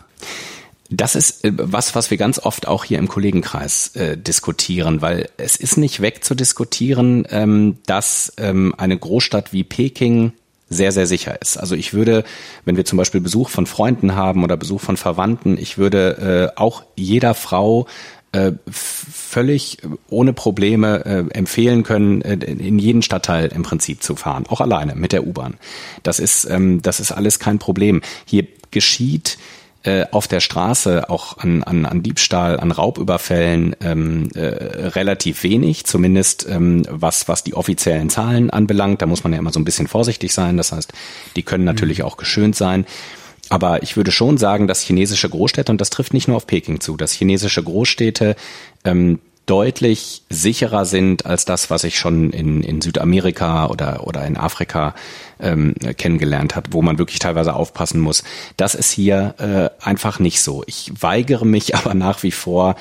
Das 0.90 1.16
ist 1.16 1.44
äh, 1.46 1.52
was, 1.56 1.96
was 1.96 2.10
wir 2.12 2.18
ganz 2.18 2.40
oft 2.40 2.68
auch 2.68 2.84
hier 2.84 3.00
im 3.00 3.08
Kollegenkreis 3.08 3.96
äh, 3.96 4.18
diskutieren, 4.18 5.02
weil 5.02 5.30
es 5.38 5.56
ist 5.56 5.78
nicht 5.78 6.02
wegzudiskutieren, 6.02 7.28
ähm, 7.30 7.78
dass 7.86 8.34
ähm, 8.38 8.74
eine 8.78 8.98
Großstadt 8.98 9.54
wie 9.54 9.64
Peking 9.64 10.34
sehr, 10.70 10.92
sehr 10.92 11.08
sicher 11.08 11.42
ist. 11.42 11.58
Also 11.58 11.76
ich 11.76 11.94
würde, 11.94 12.24
wenn 12.64 12.78
wir 12.78 12.86
zum 12.86 12.98
Beispiel 12.98 13.22
Besuch 13.22 13.50
von 13.50 13.66
Freunden 13.66 14.16
haben 14.16 14.44
oder 14.44 14.56
Besuch 14.56 14.82
von 14.82 14.98
Verwandten, 14.98 15.58
ich 15.58 15.78
würde 15.78 16.52
äh, 16.56 16.60
auch 16.60 16.84
jeder 16.96 17.34
Frau 17.34 17.88
äh, 18.32 18.52
völlig 18.70 19.80
ohne 20.10 20.34
Probleme 20.34 21.04
äh, 21.06 21.34
empfehlen 21.36 21.82
können, 21.84 22.22
äh, 22.22 22.36
in 22.36 22.78
jeden 22.78 23.02
Stadtteil 23.02 23.48
im 23.48 23.64
Prinzip 23.64 24.04
zu 24.04 24.16
fahren, 24.16 24.46
auch 24.48 24.62
alleine 24.62 24.94
mit 24.94 25.12
der 25.12 25.26
U-Bahn. 25.26 25.58
Das 26.04 26.20
ist, 26.20 26.46
ähm, 26.46 26.84
das 26.84 27.00
ist 27.00 27.12
alles 27.12 27.40
kein 27.40 27.58
Problem. 27.58 28.02
Hier 28.26 28.46
geschieht 28.70 29.40
äh, 29.84 30.06
auf 30.12 30.28
der 30.28 30.42
Straße 30.42 31.10
auch 31.10 31.38
an, 31.38 31.64
an, 31.64 31.86
an 31.86 32.04
Diebstahl, 32.04 32.60
an 32.60 32.72
Raubüberfällen 32.72 33.76
ähm, 33.82 34.30
äh, 34.36 34.42
relativ 34.42 35.44
wenig, 35.44 35.86
zumindest 35.86 36.48
ähm, 36.50 36.86
was, 36.90 37.28
was 37.30 37.44
die 37.46 37.54
offiziellen 37.54 38.10
Zahlen 38.10 38.50
anbelangt. 38.50 39.02
Da 39.02 39.06
muss 39.06 39.24
man 39.24 39.32
ja 39.32 39.40
immer 39.40 39.54
so 39.54 39.60
ein 39.60 39.66
bisschen 39.66 39.88
vorsichtig 39.88 40.34
sein. 40.34 40.58
Das 40.58 40.74
heißt, 40.74 40.92
die 41.36 41.44
können 41.44 41.64
natürlich 41.64 42.00
mhm. 42.00 42.06
auch 42.06 42.18
geschönt 42.18 42.56
sein. 42.56 42.86
Aber 43.50 43.82
ich 43.82 43.98
würde 43.98 44.12
schon 44.12 44.38
sagen, 44.38 44.68
dass 44.68 44.82
chinesische 44.82 45.30
Großstädte, 45.30 45.72
und 45.72 45.82
das 45.82 45.90
trifft 45.90 46.14
nicht 46.14 46.28
nur 46.28 46.38
auf 46.38 46.46
Peking 46.46 46.82
zu, 46.82 46.98
dass 46.98 47.14
chinesische 47.14 47.64
Großstädte 47.64 48.36
ähm, 48.84 49.20
deutlich 49.50 50.22
sicherer 50.30 50.86
sind 50.86 51.26
als 51.26 51.44
das, 51.44 51.72
was 51.72 51.84
ich 51.84 51.98
schon 51.98 52.30
in, 52.30 52.62
in 52.62 52.82
Südamerika 52.82 53.68
oder, 53.68 54.06
oder 54.06 54.26
in 54.26 54.38
Afrika 54.38 54.94
ähm, 55.40 55.74
kennengelernt 55.98 56.56
habe, 56.56 56.72
wo 56.72 56.84
man 56.84 57.00
wirklich 57.00 57.18
teilweise 57.18 57.56
aufpassen 57.56 58.00
muss. 58.00 58.24
Das 58.58 58.76
ist 58.76 58.92
hier 58.92 59.34
äh, 59.40 59.84
einfach 59.84 60.20
nicht 60.20 60.42
so. 60.42 60.64
Ich 60.68 60.92
weigere 61.00 61.46
mich 61.46 61.76
aber 61.80 61.96
nach 61.96 62.22
wie 62.22 62.32
vor, 62.32 62.76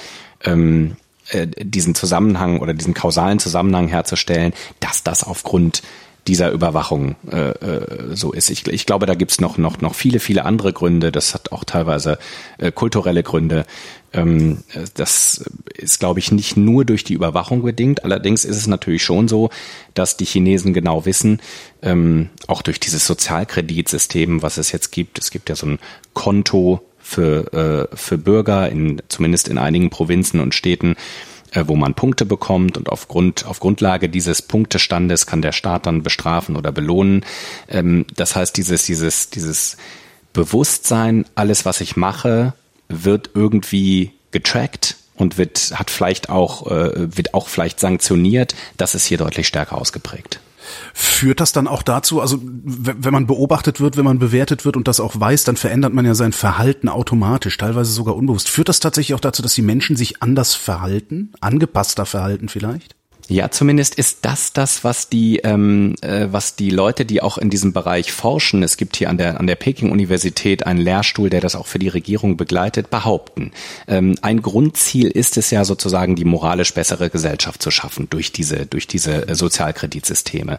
ähm, 0.45 0.97
äh, 1.31 1.47
diesen 1.47 1.95
Zusammenhang 1.95 2.61
oder 2.61 2.75
diesen 2.75 2.95
kausalen 2.95 3.39
Zusammenhang 3.39 3.89
herzustellen, 3.89 4.53
dass 4.81 5.03
das 5.03 5.25
aufgrund 5.25 5.83
dieser 6.29 6.53
Überwachung 6.53 7.17
äh, 7.31 7.51
äh, 7.51 8.15
so 8.15 8.33
ist. 8.33 8.51
Ich, 8.51 8.67
ich 8.69 8.87
glaube, 8.87 9.07
da 9.07 9.15
gibt's 9.15 9.41
noch, 9.41 9.57
noch, 9.59 9.81
noch 9.81 9.95
viele, 9.95 10.21
viele 10.21 10.45
andere 10.45 10.73
Gründe. 10.73 11.11
Das 11.11 11.35
hat 11.35 11.53
auch 11.53 11.65
teilweise 11.65 12.19
äh, 12.59 12.71
kulturelle 12.71 13.23
Gründe. 13.23 13.65
Ähm, 14.13 14.59
das 14.95 15.45
ist, 15.75 15.99
glaube 15.99 16.21
ich, 16.21 16.31
nicht 16.31 16.57
nur 16.57 16.85
durch 16.85 17.03
die 17.03 17.15
Überwachung 17.15 17.63
bedingt. 17.63 18.05
Allerdings 18.05 18.45
ist 18.45 18.57
es 18.57 18.67
natürlich 18.67 19.03
schon 19.03 19.27
so, 19.27 19.51
dass 19.95 20.17
die 20.17 20.27
Chinesen 20.27 20.75
genau 20.75 21.07
wissen, 21.07 21.41
ähm, 21.83 22.29
auch 22.47 22.63
durch 22.63 22.79
dieses 22.79 23.07
Sozialkreditsystem, 23.07 24.43
was 24.43 24.59
es 24.59 24.71
jetzt 24.71 24.93
gibt. 24.93 25.19
Es 25.19 25.31
gibt 25.31 25.49
ja 25.49 25.57
so 25.57 25.67
ein 25.67 25.79
Konto 26.13 26.83
für, 26.99 27.89
äh, 27.91 27.97
für 27.97 28.19
Bürger, 28.19 28.69
in, 28.69 29.01
zumindest 29.09 29.49
in 29.49 29.57
einigen 29.57 29.89
Provinzen 29.89 30.41
und 30.41 30.55
Städten, 30.55 30.93
äh, 30.93 30.97
wo 31.67 31.75
man 31.75 31.95
Punkte 31.95 32.25
bekommt 32.27 32.77
und 32.77 32.89
aufgrund, 32.89 33.47
auf 33.47 33.59
Grundlage 33.59 34.09
dieses 34.09 34.43
Punktestandes 34.43 35.27
kann 35.27 35.43
der 35.43 35.53
Staat 35.53 35.87
dann 35.87 36.03
bestrafen 36.03 36.57
oder 36.57 36.71
belohnen. 36.71 37.25
Ähm, 37.69 38.05
das 38.15 38.37
heißt, 38.37 38.57
dieses, 38.57 38.85
dieses, 38.85 39.31
dieses 39.31 39.77
Bewusstsein, 40.33 41.25
alles, 41.35 41.65
was 41.65 41.81
ich 41.81 41.97
mache, 41.97 42.53
wird 42.89 43.31
irgendwie 43.35 44.13
getrackt 44.31 44.97
und 45.17 45.39
wird, 45.39 45.73
hat 45.75 45.91
vielleicht 45.91 46.31
auch, 46.31 46.71
äh, 46.71 47.17
wird 47.17 47.35
auch 47.35 47.49
vielleicht 47.49 47.81
sanktioniert. 47.81 48.55
Das 48.77 48.95
ist 48.95 49.07
hier 49.07 49.19
deutlich 49.19 49.49
stärker 49.49 49.79
ausgeprägt. 49.79 50.41
Führt 50.93 51.41
das 51.41 51.53
dann 51.53 51.69
auch 51.69 51.83
dazu, 51.83 52.21
also 52.21 52.39
wenn 52.43 53.13
man 53.13 53.27
beobachtet 53.27 53.81
wird, 53.81 53.97
wenn 53.97 54.05
man 54.05 54.19
bewertet 54.19 54.65
wird 54.65 54.77
und 54.77 54.89
das 54.89 55.01
auch 55.01 55.19
weiß, 55.19 55.45
dann 55.45 55.57
verändert 55.57 55.95
man 55.95 56.05
ja 56.05 56.15
sein 56.15 56.33
Verhalten 56.33 56.89
automatisch, 56.89 57.57
teilweise 57.57 57.93
sogar 57.93 58.17
unbewusst. 58.17 58.49
Führt 58.49 58.69
das 58.69 58.81
tatsächlich 58.81 59.15
auch 59.15 59.21
dazu, 59.21 59.43
dass 59.43 59.55
die 59.55 59.63
Menschen 59.63 59.97
sich 59.97 60.23
anders 60.23 60.55
verhalten, 60.55 61.33
angepasster 61.41 62.07
verhalten 62.07 62.49
vielleicht? 62.49 62.98
Ja, 63.31 63.51
zumindest 63.51 63.95
ist 63.97 64.21
das 64.23 64.55
das, 64.55 64.85
was 64.85 65.11
die, 65.11 65.41
ähm, 65.41 65.97
äh, 66.01 66.29
was 66.31 66.57
die 66.57 66.71
Leute, 66.71 67.05
die 67.05 67.21
auch 67.21 67.37
in 67.37 67.51
diesem 67.51 67.75
Bereich 67.75 68.11
forschen, 68.11 68.63
es 68.63 68.79
gibt 68.79 68.97
hier 68.97 69.11
an 69.11 69.19
der 69.19 69.39
an 69.39 69.47
der 69.47 69.55
Peking-Universität 69.55 70.67
einen 70.67 70.79
Lehrstuhl, 70.79 71.29
der 71.29 71.43
das 71.43 71.55
auch 71.55 71.67
für 71.67 71.79
die 71.79 71.89
Regierung 71.89 72.39
begleitet, 72.39 72.89
behaupten. 72.89 73.53
Ähm, 73.87 74.17
ein 74.23 74.41
Grundziel 74.41 75.09
ist 75.09 75.37
es 75.37 75.51
ja 75.51 75.67
sozusagen, 75.67 76.17
die 76.17 76.25
moralisch 76.25 76.73
bessere 76.73 77.11
Gesellschaft 77.11 77.61
zu 77.61 77.71
schaffen 77.71 78.07
durch 78.09 78.33
diese 78.33 78.65
durch 78.65 78.87
diese 78.87 79.29
äh, 79.29 79.35
Sozialkreditsysteme. 79.35 80.59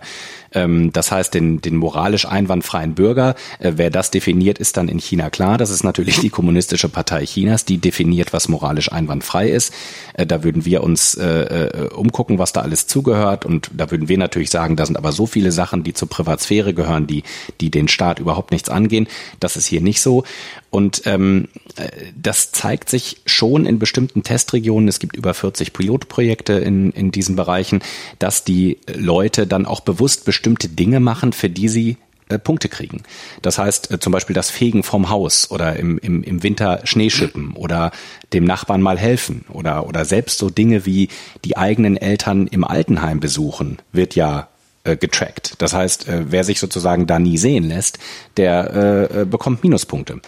Ähm, 0.53 0.93
das 0.93 1.11
heißt, 1.11 1.33
den 1.33 1.61
den 1.61 1.75
moralisch 1.75 2.27
einwandfreien 2.27 2.93
Bürger, 2.93 3.33
äh, 3.57 3.73
wer 3.77 3.89
das 3.89 4.11
definiert, 4.11 4.59
ist 4.59 4.77
dann 4.77 4.89
in 4.89 4.99
China 4.99 5.31
klar. 5.31 5.57
Das 5.57 5.71
ist 5.71 5.83
natürlich 5.83 6.19
die 6.19 6.29
kommunistische 6.29 6.87
Partei 6.87 7.25
Chinas, 7.25 7.65
die 7.65 7.79
definiert, 7.79 8.31
was 8.31 8.47
moralisch 8.47 8.91
einwandfrei 8.91 9.49
ist. 9.49 9.73
Äh, 10.13 10.27
da 10.27 10.43
würden 10.43 10.65
wir 10.65 10.83
uns 10.83 11.15
äh, 11.15 11.25
äh 11.25 11.89
umgucken, 11.89 12.37
was 12.37 12.53
da 12.53 12.58
da 12.59 12.63
alles 12.63 12.87
zugehört. 12.87 13.45
Und 13.45 13.71
da 13.75 13.89
würden 13.91 14.09
wir 14.09 14.17
natürlich 14.17 14.49
sagen, 14.49 14.75
da 14.75 14.85
sind 14.85 14.97
aber 14.97 15.11
so 15.11 15.25
viele 15.25 15.51
Sachen, 15.51 15.83
die 15.83 15.93
zur 15.93 16.09
Privatsphäre 16.09 16.73
gehören, 16.73 17.07
die, 17.07 17.23
die 17.61 17.71
den 17.71 17.87
Staat 17.87 18.19
überhaupt 18.19 18.51
nichts 18.51 18.69
angehen. 18.69 19.07
Das 19.39 19.57
ist 19.57 19.65
hier 19.65 19.81
nicht 19.81 20.01
so. 20.01 20.23
Und 20.69 21.03
ähm, 21.05 21.47
äh, 21.75 21.89
das 22.15 22.51
zeigt 22.51 22.89
sich 22.89 23.17
schon 23.25 23.65
in 23.65 23.79
bestimmten 23.79 24.23
Testregionen. 24.23 24.87
Es 24.87 24.99
gibt 24.99 25.15
über 25.15 25.33
40 25.33 25.73
Pilotprojekte 25.73 26.53
in, 26.53 26.91
in 26.91 27.11
diesen 27.11 27.35
Bereichen, 27.35 27.81
dass 28.19 28.43
die 28.43 28.77
Leute 28.93 29.47
dann 29.47 29.65
auch 29.65 29.79
bewusst 29.81 30.25
bestimmte 30.25 30.69
Dinge 30.69 30.99
machen, 30.99 31.33
für 31.33 31.49
die 31.49 31.69
sie 31.69 31.97
äh, 32.29 32.39
Punkte 32.39 32.69
kriegen. 32.69 33.03
Das 33.41 33.57
heißt 33.57 33.91
äh, 33.91 33.99
zum 33.99 34.13
Beispiel 34.13 34.33
das 34.33 34.49
Fegen 34.49 34.83
vom 34.83 35.09
Haus 35.09 35.51
oder 35.51 35.75
im, 35.75 35.97
im, 35.97 36.23
im 36.23 36.43
Winter 36.43 36.81
Schneeschippen 36.83 37.53
oder 37.53 37.91
dem 38.33 38.45
Nachbarn 38.45 38.81
mal 38.81 38.97
helfen 38.97 39.45
oder, 39.49 39.87
oder 39.87 40.05
selbst 40.05 40.37
so 40.37 40.49
Dinge 40.49 40.85
wie 40.85 41.09
die 41.43 41.57
eigenen 41.57 41.97
Eltern 41.97 42.47
im 42.47 42.63
Altenheim 42.63 43.19
besuchen, 43.19 43.79
wird 43.91 44.15
ja 44.15 44.47
äh, 44.83 44.95
getrackt. 44.95 45.55
Das 45.57 45.73
heißt, 45.73 46.07
äh, 46.07 46.25
wer 46.29 46.43
sich 46.43 46.59
sozusagen 46.59 47.07
da 47.07 47.19
nie 47.19 47.37
sehen 47.37 47.67
lässt, 47.67 47.99
der 48.37 48.73
äh, 49.11 49.21
äh 49.21 49.25
bekommt 49.25 49.63
Minuspunkte 49.63 50.21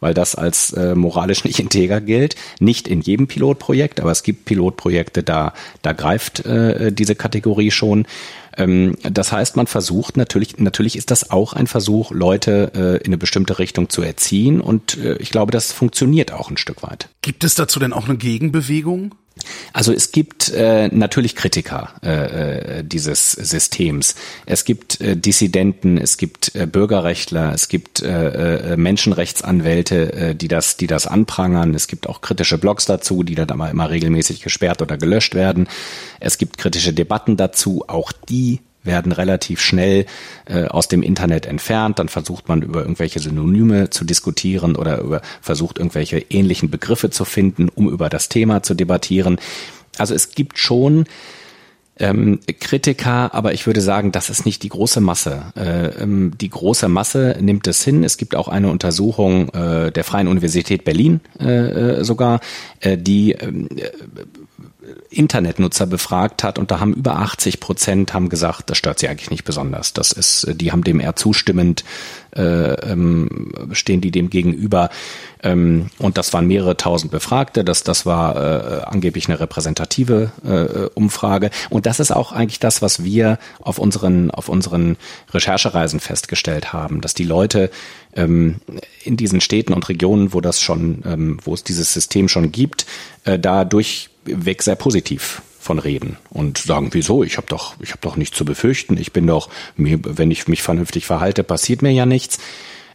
weil 0.00 0.14
das 0.14 0.34
als 0.34 0.72
äh, 0.72 0.94
moralisch 0.94 1.44
nicht 1.44 1.58
integer 1.58 2.00
gilt. 2.00 2.36
Nicht 2.60 2.88
in 2.88 3.00
jedem 3.00 3.26
Pilotprojekt, 3.26 4.00
aber 4.00 4.10
es 4.10 4.22
gibt 4.22 4.44
Pilotprojekte, 4.44 5.22
da, 5.22 5.52
da 5.82 5.92
greift 5.92 6.44
äh, 6.46 6.92
diese 6.92 7.14
Kategorie 7.14 7.70
schon. 7.70 8.06
Ähm, 8.56 8.96
das 9.02 9.32
heißt, 9.32 9.56
man 9.56 9.66
versucht 9.66 10.16
natürlich, 10.16 10.58
natürlich 10.58 10.96
ist 10.96 11.10
das 11.10 11.30
auch 11.30 11.52
ein 11.52 11.66
Versuch, 11.66 12.10
Leute 12.10 12.72
äh, 12.74 12.96
in 12.98 13.06
eine 13.06 13.18
bestimmte 13.18 13.58
Richtung 13.58 13.88
zu 13.88 14.02
erziehen 14.02 14.60
und 14.60 14.98
äh, 14.98 15.16
ich 15.16 15.30
glaube, 15.30 15.52
das 15.52 15.72
funktioniert 15.72 16.32
auch 16.32 16.50
ein 16.50 16.56
Stück 16.56 16.82
weit. 16.82 17.08
Gibt 17.22 17.44
es 17.44 17.54
dazu 17.54 17.78
denn 17.78 17.92
auch 17.92 18.08
eine 18.08 18.16
Gegenbewegung? 18.16 19.14
Also 19.72 19.92
es 19.92 20.12
gibt 20.12 20.48
äh, 20.50 20.88
natürlich 20.88 21.36
Kritiker 21.36 21.90
äh, 22.02 22.78
äh, 22.78 22.84
dieses 22.84 23.32
Systems. 23.32 24.14
Es 24.46 24.64
gibt 24.64 25.00
äh, 25.00 25.16
Dissidenten, 25.16 25.98
es 25.98 26.16
gibt 26.16 26.54
äh, 26.54 26.66
Bürgerrechtler, 26.66 27.52
es 27.52 27.68
gibt 27.68 28.02
äh, 28.02 28.72
äh, 28.72 28.76
Menschenrechtsanwälte, 28.76 30.12
äh, 30.12 30.34
die 30.34 30.48
das, 30.48 30.76
die 30.76 30.86
das 30.86 31.06
anprangern. 31.06 31.74
Es 31.74 31.86
gibt 31.86 32.08
auch 32.08 32.20
kritische 32.20 32.58
Blogs 32.58 32.86
dazu, 32.86 33.22
die 33.22 33.34
dann 33.34 33.50
aber 33.50 33.70
immer 33.70 33.90
regelmäßig 33.90 34.42
gesperrt 34.42 34.82
oder 34.82 34.96
gelöscht 34.96 35.34
werden. 35.34 35.68
Es 36.20 36.38
gibt 36.38 36.58
kritische 36.58 36.92
Debatten 36.92 37.36
dazu, 37.36 37.84
auch 37.86 38.12
die 38.12 38.60
werden 38.84 39.12
relativ 39.12 39.60
schnell 39.60 40.06
äh, 40.46 40.64
aus 40.64 40.88
dem 40.88 41.02
Internet 41.02 41.46
entfernt. 41.46 41.98
Dann 41.98 42.08
versucht 42.08 42.48
man 42.48 42.62
über 42.62 42.80
irgendwelche 42.80 43.20
Synonyme 43.20 43.90
zu 43.90 44.04
diskutieren 44.04 44.76
oder 44.76 44.98
über, 44.98 45.22
versucht 45.40 45.78
irgendwelche 45.78 46.18
ähnlichen 46.18 46.70
Begriffe 46.70 47.10
zu 47.10 47.24
finden, 47.24 47.68
um 47.68 47.88
über 47.88 48.08
das 48.08 48.28
Thema 48.28 48.62
zu 48.62 48.74
debattieren. 48.74 49.38
Also 49.98 50.14
es 50.14 50.30
gibt 50.30 50.58
schon 50.58 51.04
ähm, 52.00 52.40
Kritiker, 52.60 53.34
aber 53.34 53.52
ich 53.52 53.66
würde 53.66 53.80
sagen, 53.80 54.12
das 54.12 54.30
ist 54.30 54.46
nicht 54.46 54.62
die 54.62 54.68
große 54.68 55.00
Masse. 55.00 55.52
Äh, 55.56 56.02
ähm, 56.02 56.32
die 56.40 56.48
große 56.48 56.88
Masse 56.88 57.36
nimmt 57.40 57.66
es 57.66 57.82
hin. 57.82 58.04
Es 58.04 58.16
gibt 58.16 58.34
auch 58.34 58.48
eine 58.48 58.70
Untersuchung 58.70 59.48
äh, 59.50 59.90
der 59.90 60.04
Freien 60.04 60.28
Universität 60.28 60.84
Berlin 60.84 61.20
äh, 61.40 61.98
äh 61.98 62.04
sogar, 62.04 62.40
äh, 62.80 62.96
die 62.96 63.32
ähm, 63.32 63.68
Internetnutzer 65.10 65.86
befragt 65.86 66.42
hat 66.44 66.58
und 66.58 66.70
da 66.70 66.80
haben 66.80 66.94
über 66.94 67.18
80 67.18 67.60
Prozent 67.60 68.14
haben 68.14 68.28
gesagt, 68.28 68.70
das 68.70 68.78
stört 68.78 68.98
sie 68.98 69.08
eigentlich 69.08 69.30
nicht 69.30 69.44
besonders. 69.44 69.92
Das 69.92 70.12
ist, 70.12 70.46
die 70.54 70.72
haben 70.72 70.84
dem 70.84 71.00
eher 71.00 71.16
zustimmend, 71.16 71.84
äh, 72.36 72.42
ähm, 72.42 73.52
stehen 73.72 74.00
die 74.00 74.10
dem 74.10 74.30
gegenüber. 74.30 74.90
Ähm, 75.42 75.90
und 75.98 76.18
das 76.18 76.32
waren 76.32 76.46
mehrere 76.46 76.76
tausend 76.76 77.10
Befragte. 77.10 77.64
Das, 77.64 77.82
das 77.82 78.06
war 78.06 78.36
äh, 78.36 78.82
angeblich 78.84 79.28
eine 79.28 79.40
repräsentative 79.40 80.32
äh, 80.44 80.88
Umfrage. 80.94 81.50
Und 81.70 81.86
das 81.86 82.00
ist 82.00 82.10
auch 82.10 82.32
eigentlich 82.32 82.60
das, 82.60 82.82
was 82.82 83.04
wir 83.04 83.38
auf 83.60 83.78
unseren, 83.78 84.30
auf 84.30 84.48
unseren 84.48 84.96
Recherchereisen 85.32 86.00
festgestellt 86.00 86.72
haben, 86.72 87.00
dass 87.00 87.14
die 87.14 87.24
Leute 87.24 87.70
ähm, 88.14 88.56
in 89.04 89.16
diesen 89.16 89.40
Städten 89.40 89.72
und 89.72 89.88
Regionen, 89.88 90.32
wo 90.32 90.40
das 90.40 90.60
schon, 90.60 91.02
ähm, 91.06 91.38
wo 91.44 91.54
es 91.54 91.64
dieses 91.64 91.92
System 91.92 92.28
schon 92.28 92.52
gibt, 92.52 92.86
äh, 93.24 93.38
da 93.38 93.64
durchweg 94.28 94.62
sehr 94.62 94.76
positiv 94.76 95.42
von 95.60 95.78
reden 95.78 96.16
und 96.30 96.58
sagen, 96.58 96.88
wieso? 96.92 97.22
Ich 97.24 97.36
habe 97.36 97.46
doch, 97.48 97.74
ich 97.80 97.90
habe 97.90 98.00
doch 98.00 98.16
nichts 98.16 98.36
zu 98.36 98.44
befürchten. 98.44 98.96
Ich 98.96 99.12
bin 99.12 99.26
doch, 99.26 99.48
wenn 99.76 100.30
ich 100.30 100.48
mich 100.48 100.62
vernünftig 100.62 101.06
verhalte, 101.06 101.42
passiert 101.44 101.82
mir 101.82 101.90
ja 101.90 102.06
nichts. 102.06 102.38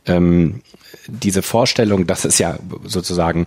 Ähm, 0.06 0.62
diese 1.08 1.42
Vorstellung, 1.42 2.08
dass 2.08 2.26
es 2.26 2.40
ja 2.40 2.58
sozusagen 2.86 3.46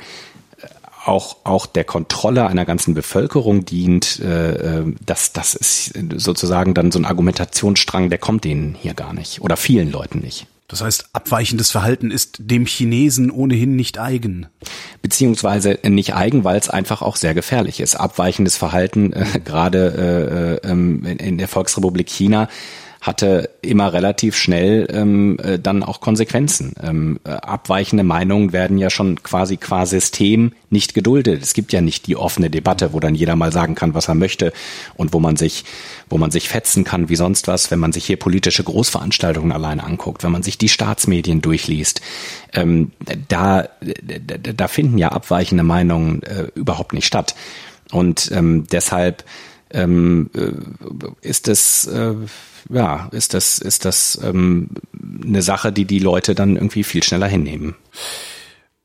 auch, 1.04 1.36
auch 1.44 1.66
der 1.66 1.84
Kontrolle 1.84 2.46
einer 2.46 2.64
ganzen 2.64 2.94
Bevölkerung 2.94 3.64
dient, 3.64 4.20
äh, 4.20 4.80
äh, 4.80 4.94
das, 5.04 5.32
das 5.32 5.54
ist 5.54 5.92
sozusagen 6.16 6.74
dann 6.74 6.90
so 6.90 6.98
ein 6.98 7.04
Argumentationsstrang, 7.04 8.10
der 8.10 8.18
kommt 8.18 8.44
denen 8.44 8.74
hier 8.74 8.94
gar 8.94 9.12
nicht 9.12 9.40
oder 9.40 9.56
vielen 9.56 9.90
Leuten 9.90 10.18
nicht. 10.18 10.46
Das 10.68 10.82
heißt, 10.82 11.10
abweichendes 11.12 11.70
Verhalten 11.70 12.10
ist 12.10 12.38
dem 12.40 12.66
Chinesen 12.66 13.30
ohnehin 13.30 13.76
nicht 13.76 13.98
eigen. 13.98 14.46
Beziehungsweise 15.00 15.78
nicht 15.84 16.14
eigen, 16.14 16.42
weil 16.42 16.58
es 16.58 16.68
einfach 16.68 17.02
auch 17.02 17.16
sehr 17.16 17.34
gefährlich 17.34 17.78
ist. 17.78 17.94
Abweichendes 17.94 18.56
Verhalten, 18.56 19.12
äh, 19.12 19.24
gerade 19.44 20.58
äh, 20.64 20.68
äh, 20.68 20.70
ähm, 20.70 21.04
in 21.04 21.38
der 21.38 21.48
Volksrepublik 21.48 22.08
China, 22.08 22.48
hatte 23.06 23.50
immer 23.62 23.92
relativ 23.92 24.36
schnell 24.36 24.88
ähm, 24.90 25.38
äh, 25.40 25.60
dann 25.60 25.84
auch 25.84 26.00
Konsequenzen. 26.00 26.74
Ähm, 26.82 27.20
äh, 27.24 27.30
abweichende 27.30 28.02
Meinungen 28.02 28.52
werden 28.52 28.78
ja 28.78 28.90
schon 28.90 29.22
quasi 29.22 29.56
qua 29.56 29.86
System 29.86 30.52
nicht 30.70 30.92
geduldet. 30.92 31.40
Es 31.40 31.54
gibt 31.54 31.72
ja 31.72 31.80
nicht 31.80 32.08
die 32.08 32.16
offene 32.16 32.50
Debatte, 32.50 32.92
wo 32.92 32.98
dann 32.98 33.14
jeder 33.14 33.36
mal 33.36 33.52
sagen 33.52 33.76
kann, 33.76 33.94
was 33.94 34.08
er 34.08 34.16
möchte 34.16 34.52
und 34.96 35.12
wo 35.12 35.20
man 35.20 35.36
sich, 35.36 35.64
wo 36.08 36.18
man 36.18 36.32
sich 36.32 36.48
fetzen 36.48 36.82
kann 36.82 37.08
wie 37.08 37.14
sonst 37.14 37.46
was, 37.46 37.70
wenn 37.70 37.78
man 37.78 37.92
sich 37.92 38.06
hier 38.06 38.16
politische 38.16 38.64
Großveranstaltungen 38.64 39.52
alleine 39.52 39.84
anguckt, 39.84 40.24
wenn 40.24 40.32
man 40.32 40.42
sich 40.42 40.58
die 40.58 40.68
Staatsmedien 40.68 41.40
durchliest. 41.40 42.00
Ähm, 42.54 42.90
da, 43.28 43.68
da, 44.56 44.66
finden 44.66 44.98
ja 44.98 45.10
abweichende 45.12 45.62
Meinungen 45.62 46.24
äh, 46.24 46.48
überhaupt 46.56 46.92
nicht 46.92 47.06
statt. 47.06 47.36
Und 47.92 48.32
ähm, 48.32 48.66
deshalb 48.72 49.22
ähm, 49.70 50.28
äh, 50.34 51.28
ist 51.28 51.46
es 51.46 51.86
äh, 51.86 52.14
ja, 52.68 53.08
ist 53.12 53.34
das, 53.34 53.58
ist 53.58 53.84
das 53.84 54.18
ähm, 54.22 54.68
eine 55.24 55.42
Sache, 55.42 55.72
die 55.72 55.84
die 55.84 55.98
Leute 55.98 56.34
dann 56.34 56.56
irgendwie 56.56 56.84
viel 56.84 57.02
schneller 57.02 57.28
hinnehmen. 57.28 57.74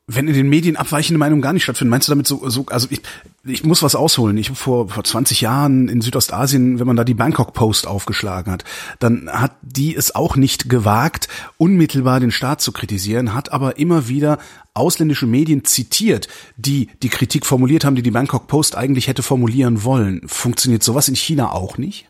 Wenn 0.08 0.26
in 0.26 0.34
den 0.34 0.48
Medien 0.48 0.76
abweichende 0.76 1.18
Meinungen 1.18 1.42
gar 1.42 1.52
nicht 1.52 1.62
stattfinden, 1.62 1.90
meinst 1.90 2.08
du 2.08 2.12
damit 2.12 2.26
so, 2.26 2.48
so 2.48 2.66
also 2.66 2.88
ich, 2.90 3.00
ich 3.44 3.64
muss 3.64 3.82
was 3.82 3.94
ausholen. 3.94 4.36
Ich 4.36 4.50
vor, 4.50 4.88
vor 4.88 5.04
20 5.04 5.40
Jahren 5.40 5.88
in 5.88 6.00
Südostasien, 6.00 6.80
wenn 6.80 6.86
man 6.86 6.96
da 6.96 7.04
die 7.04 7.14
Bangkok 7.14 7.54
Post 7.54 7.86
aufgeschlagen 7.86 8.52
hat, 8.52 8.64
dann 8.98 9.30
hat 9.30 9.52
die 9.62 9.94
es 9.94 10.14
auch 10.14 10.36
nicht 10.36 10.68
gewagt, 10.68 11.28
unmittelbar 11.56 12.18
den 12.18 12.32
Staat 12.32 12.60
zu 12.60 12.72
kritisieren, 12.72 13.32
hat 13.32 13.52
aber 13.52 13.78
immer 13.78 14.08
wieder 14.08 14.38
ausländische 14.74 15.26
Medien 15.26 15.64
zitiert, 15.64 16.28
die 16.56 16.88
die 17.02 17.08
Kritik 17.08 17.46
formuliert 17.46 17.84
haben, 17.84 17.96
die 17.96 18.02
die 18.02 18.10
Bangkok 18.10 18.48
Post 18.48 18.76
eigentlich 18.76 19.06
hätte 19.06 19.22
formulieren 19.22 19.84
wollen. 19.84 20.22
Funktioniert 20.26 20.82
sowas 20.82 21.08
in 21.08 21.16
China 21.16 21.52
auch 21.52 21.78
nicht? 21.78 22.06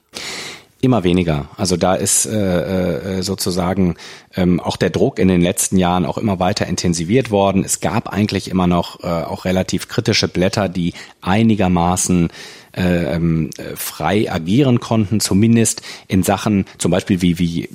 Immer 0.84 1.04
weniger. 1.04 1.46
Also 1.56 1.76
da 1.76 1.94
ist 1.94 2.26
äh, 2.26 3.18
äh, 3.18 3.22
sozusagen 3.22 3.94
ähm, 4.34 4.58
auch 4.58 4.76
der 4.76 4.90
Druck 4.90 5.20
in 5.20 5.28
den 5.28 5.40
letzten 5.40 5.76
Jahren 5.76 6.04
auch 6.04 6.18
immer 6.18 6.40
weiter 6.40 6.66
intensiviert 6.66 7.30
worden. 7.30 7.64
Es 7.64 7.78
gab 7.78 8.08
eigentlich 8.08 8.50
immer 8.50 8.66
noch 8.66 9.04
äh, 9.04 9.06
auch 9.06 9.44
relativ 9.44 9.86
kritische 9.86 10.26
Blätter, 10.26 10.68
die 10.68 10.94
einigermaßen 11.20 12.30
äh, 12.72 13.14
ähm, 13.14 13.50
frei 13.76 14.28
agieren 14.28 14.80
konnten, 14.80 15.20
zumindest 15.20 15.82
in 16.08 16.24
Sachen 16.24 16.64
zum 16.78 16.90
Beispiel 16.90 17.22
wie, 17.22 17.38
wie 17.38 17.68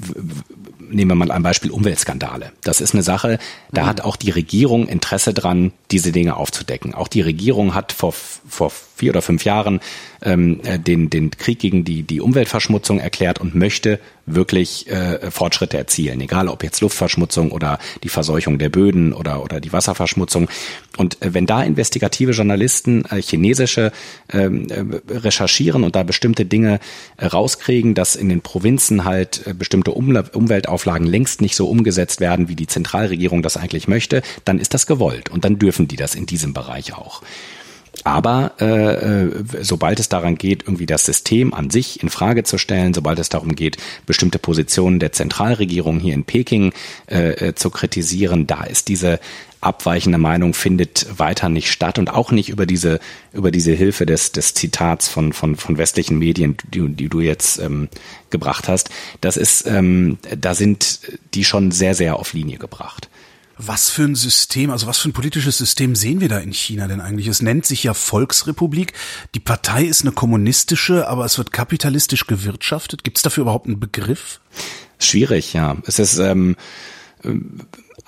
nehmen 0.89 1.11
wir 1.11 1.15
mal 1.15 1.31
ein 1.31 1.43
Beispiel 1.43 1.71
Umweltskandale. 1.71 2.51
Das 2.61 2.81
ist 2.81 2.93
eine 2.93 3.03
Sache, 3.03 3.39
da 3.71 3.83
mhm. 3.83 3.87
hat 3.87 4.01
auch 4.01 4.17
die 4.17 4.31
Regierung 4.31 4.85
Interesse 4.85 5.33
dran, 5.33 5.71
diese 5.91 6.11
Dinge 6.11 6.37
aufzudecken. 6.37 6.93
Auch 6.93 7.07
die 7.07 7.21
Regierung 7.21 7.73
hat 7.73 7.91
vor, 7.91 8.13
vor 8.13 8.71
vier 8.97 9.11
oder 9.11 9.21
fünf 9.21 9.45
Jahren 9.45 9.79
ähm, 10.21 10.59
äh, 10.63 10.79
den, 10.79 11.09
den 11.09 11.31
Krieg 11.31 11.59
gegen 11.59 11.83
die, 11.85 12.03
die 12.03 12.19
Umweltverschmutzung 12.19 12.99
erklärt 12.99 13.39
und 13.39 13.55
möchte 13.55 13.99
wirklich 14.25 14.89
äh, 14.89 15.31
Fortschritte 15.31 15.77
erzielen, 15.77 16.19
egal 16.19 16.49
ob 16.49 16.63
jetzt 16.63 16.81
Luftverschmutzung 16.81 17.51
oder 17.51 17.79
die 18.03 18.09
Verseuchung 18.09 18.57
der 18.57 18.69
Böden 18.69 19.13
oder, 19.13 19.43
oder 19.43 19.61
die 19.61 19.71
Wasserverschmutzung. 19.71 20.49
Und 20.97 21.21
äh, 21.21 21.33
wenn 21.33 21.45
da 21.45 21.63
investigative 21.63 22.31
Journalisten 22.31 23.05
äh, 23.05 23.21
chinesische 23.21 23.91
ähm, 24.33 24.67
äh, 24.69 25.13
recherchieren 25.13 25.83
und 25.83 25.95
da 25.95 26.03
bestimmte 26.03 26.45
Dinge 26.45 26.79
äh, 27.17 27.27
rauskriegen, 27.27 27.93
dass 27.93 28.15
in 28.15 28.27
den 28.29 28.41
Provinzen 28.41 29.05
halt 29.05 29.45
äh, 29.45 29.53
bestimmte 29.53 29.91
Umle 29.91 30.23
Umweltauflagen 30.33 31.07
längst 31.07 31.41
nicht 31.41 31.55
so 31.55 31.69
umgesetzt 31.69 32.19
werden, 32.19 32.49
wie 32.49 32.55
die 32.55 32.67
Zentralregierung 32.67 33.43
das 33.43 33.55
eigentlich 33.55 33.87
möchte, 33.87 34.23
dann 34.43 34.59
ist 34.59 34.73
das 34.73 34.87
gewollt 34.87 35.29
und 35.29 35.45
dann 35.45 35.59
dürfen 35.59 35.76
die 35.85 35.97
das 35.97 36.15
in 36.15 36.25
diesem 36.25 36.53
Bereich 36.53 36.93
auch. 36.93 37.21
Aber 38.03 38.53
äh, 38.59 39.25
äh, 39.25 39.43
sobald 39.61 39.99
es 39.99 40.09
daran 40.09 40.37
geht, 40.37 40.63
irgendwie 40.63 40.85
das 40.85 41.05
System 41.05 41.53
an 41.53 41.69
sich 41.69 42.01
in 42.01 42.09
Frage 42.09 42.43
zu 42.43 42.57
stellen, 42.57 42.93
sobald 42.93 43.19
es 43.19 43.29
darum 43.29 43.55
geht, 43.55 43.77
bestimmte 44.05 44.39
Positionen 44.39 44.99
der 44.99 45.11
Zentralregierung 45.11 45.99
hier 45.99 46.13
in 46.13 46.23
Peking 46.23 46.73
äh, 47.07 47.31
äh, 47.31 47.55
zu 47.55 47.69
kritisieren, 47.69 48.47
da 48.47 48.63
ist 48.63 48.87
diese 48.87 49.19
abweichende 49.59 50.19
Meinung 50.19 50.53
findet 50.53 51.07
weiter 51.17 51.49
nicht 51.49 51.71
statt 51.71 51.97
und 51.97 52.13
auch 52.13 52.31
nicht 52.31 52.49
über 52.49 52.67
diese 52.67 52.99
über 53.33 53.49
diese 53.49 53.73
Hilfe 53.73 54.05
des 54.05 54.31
des 54.31 54.53
Zitats 54.53 55.09
von 55.09 55.33
von 55.33 55.55
von 55.55 55.77
westlichen 55.77 56.19
Medien, 56.19 56.57
die, 56.71 56.87
die 56.87 57.09
du 57.09 57.21
jetzt 57.21 57.59
ähm, 57.59 57.89
gebracht 58.29 58.67
hast. 58.67 58.91
Das 59.19 59.35
ist 59.35 59.65
ähm, 59.65 60.19
da 60.37 60.53
sind 60.53 60.99
die 61.33 61.43
schon 61.43 61.71
sehr 61.71 61.95
sehr 61.95 62.17
auf 62.17 62.33
Linie 62.33 62.59
gebracht. 62.59 63.09
Was 63.59 63.89
für 63.89 64.03
ein 64.03 64.15
System, 64.15 64.69
also 64.69 64.85
was 64.85 64.99
für 64.99 65.09
ein 65.09 65.13
politisches 65.13 65.57
System 65.57 65.95
sehen 65.95 66.21
wir 66.21 66.29
da 66.29 66.37
in 66.37 66.53
China 66.53 66.87
denn 66.87 67.01
eigentlich? 67.01 67.27
Es 67.27 67.41
nennt 67.41 67.65
sich 67.65 67.83
ja 67.83 67.93
Volksrepublik. 67.93 68.93
Die 69.33 69.39
Partei 69.39 69.83
ist 69.83 70.01
eine 70.01 70.11
kommunistische, 70.11 71.07
aber 71.07 71.25
es 71.25 71.37
wird 71.39 71.51
kapitalistisch 71.51 72.27
gewirtschaftet. 72.27 73.03
Gibt 73.03 73.17
es 73.17 73.23
dafür 73.23 73.41
überhaupt 73.41 73.65
einen 73.65 73.79
Begriff? 73.79 74.39
Schwierig, 74.99 75.53
ja. 75.53 75.77
Es 75.85 75.97
ist 75.97 76.19
ähm, 76.19 76.55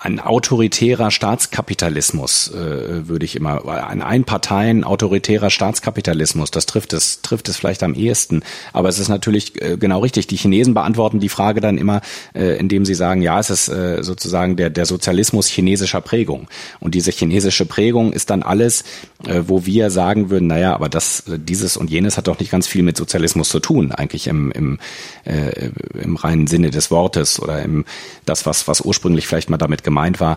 ein 0.02 0.18
autoritärer 0.18 1.10
Staatskapitalismus, 1.10 2.48
äh, 2.54 3.06
würde 3.06 3.26
ich 3.26 3.36
immer, 3.36 3.68
ein 3.86 4.00
Einparteien 4.00 4.82
autoritärer 4.82 5.50
Staatskapitalismus, 5.50 6.50
das 6.50 6.64
trifft 6.64 6.94
es, 6.94 7.20
trifft 7.20 7.50
es 7.50 7.58
vielleicht 7.58 7.82
am 7.82 7.92
ehesten. 7.92 8.42
Aber 8.72 8.88
es 8.88 8.98
ist 8.98 9.08
natürlich 9.08 9.60
äh, 9.60 9.76
genau 9.76 10.00
richtig. 10.00 10.26
Die 10.26 10.36
Chinesen 10.36 10.72
beantworten 10.72 11.20
die 11.20 11.28
Frage 11.28 11.60
dann 11.60 11.76
immer, 11.76 12.00
äh, 12.34 12.58
indem 12.58 12.86
sie 12.86 12.94
sagen, 12.94 13.20
ja, 13.20 13.38
es 13.38 13.50
ist 13.50 13.68
äh, 13.68 14.02
sozusagen 14.02 14.56
der, 14.56 14.70
der 14.70 14.86
Sozialismus 14.86 15.48
chinesischer 15.48 16.00
Prägung. 16.00 16.48
Und 16.80 16.94
diese 16.94 17.10
chinesische 17.10 17.66
Prägung 17.66 18.14
ist 18.14 18.30
dann 18.30 18.42
alles, 18.42 18.84
äh, 19.26 19.42
wo 19.48 19.66
wir 19.66 19.90
sagen 19.90 20.30
würden, 20.30 20.46
naja, 20.46 20.74
aber 20.74 20.88
das, 20.88 21.24
dieses 21.26 21.76
und 21.76 21.90
jenes 21.90 22.16
hat 22.16 22.26
doch 22.26 22.38
nicht 22.38 22.50
ganz 22.50 22.66
viel 22.66 22.82
mit 22.82 22.96
Sozialismus 22.96 23.50
zu 23.50 23.60
tun, 23.60 23.92
eigentlich 23.92 24.28
im, 24.28 24.50
im, 24.52 24.78
äh, 25.24 25.68
im 26.02 26.16
reinen 26.16 26.46
Sinne 26.46 26.70
des 26.70 26.90
Wortes 26.90 27.38
oder 27.38 27.62
im, 27.62 27.84
das, 28.24 28.46
was, 28.46 28.66
was 28.66 28.80
ursprünglich 28.80 29.26
vielleicht 29.26 29.50
mal 29.50 29.58
damit 29.58 29.89
gemeint 29.90 30.20
war. 30.20 30.36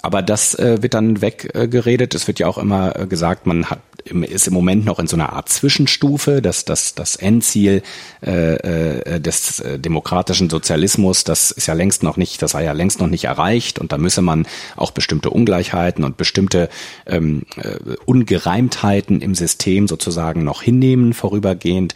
Aber 0.00 0.22
das 0.22 0.54
äh, 0.54 0.80
wird 0.80 0.94
dann 0.94 1.20
weggeredet. 1.20 2.14
es 2.14 2.26
wird 2.28 2.38
ja 2.38 2.46
auch 2.46 2.58
immer 2.58 2.96
äh, 2.96 3.06
gesagt, 3.06 3.46
man 3.46 3.68
hat, 3.68 3.80
ist 4.04 4.46
im 4.46 4.54
Moment 4.54 4.86
noch 4.86 5.00
in 5.00 5.08
so 5.08 5.16
einer 5.16 5.32
Art 5.32 5.48
Zwischenstufe, 5.48 6.40
dass 6.40 6.64
das, 6.64 6.94
das 6.94 7.16
Endziel 7.16 7.82
äh, 8.24 8.54
äh, 8.54 9.20
des 9.20 9.60
äh, 9.60 9.78
demokratischen 9.78 10.48
Sozialismus, 10.48 11.24
das 11.24 11.50
ist 11.50 11.66
ja 11.66 11.74
längst 11.74 12.02
noch 12.04 12.16
nicht, 12.16 12.40
das 12.40 12.52
sei 12.52 12.64
ja 12.64 12.72
längst 12.72 13.00
noch 13.00 13.08
nicht 13.08 13.24
erreicht 13.24 13.78
und 13.78 13.92
da 13.92 13.98
müsse 13.98 14.22
man 14.22 14.46
auch 14.76 14.92
bestimmte 14.92 15.30
Ungleichheiten 15.30 16.04
und 16.04 16.16
bestimmte 16.16 16.70
ähm, 17.06 17.42
äh, 17.56 17.96
Ungereimtheiten 18.06 19.20
im 19.20 19.34
System 19.34 19.88
sozusagen 19.88 20.44
noch 20.44 20.62
hinnehmen 20.62 21.12
vorübergehend. 21.12 21.94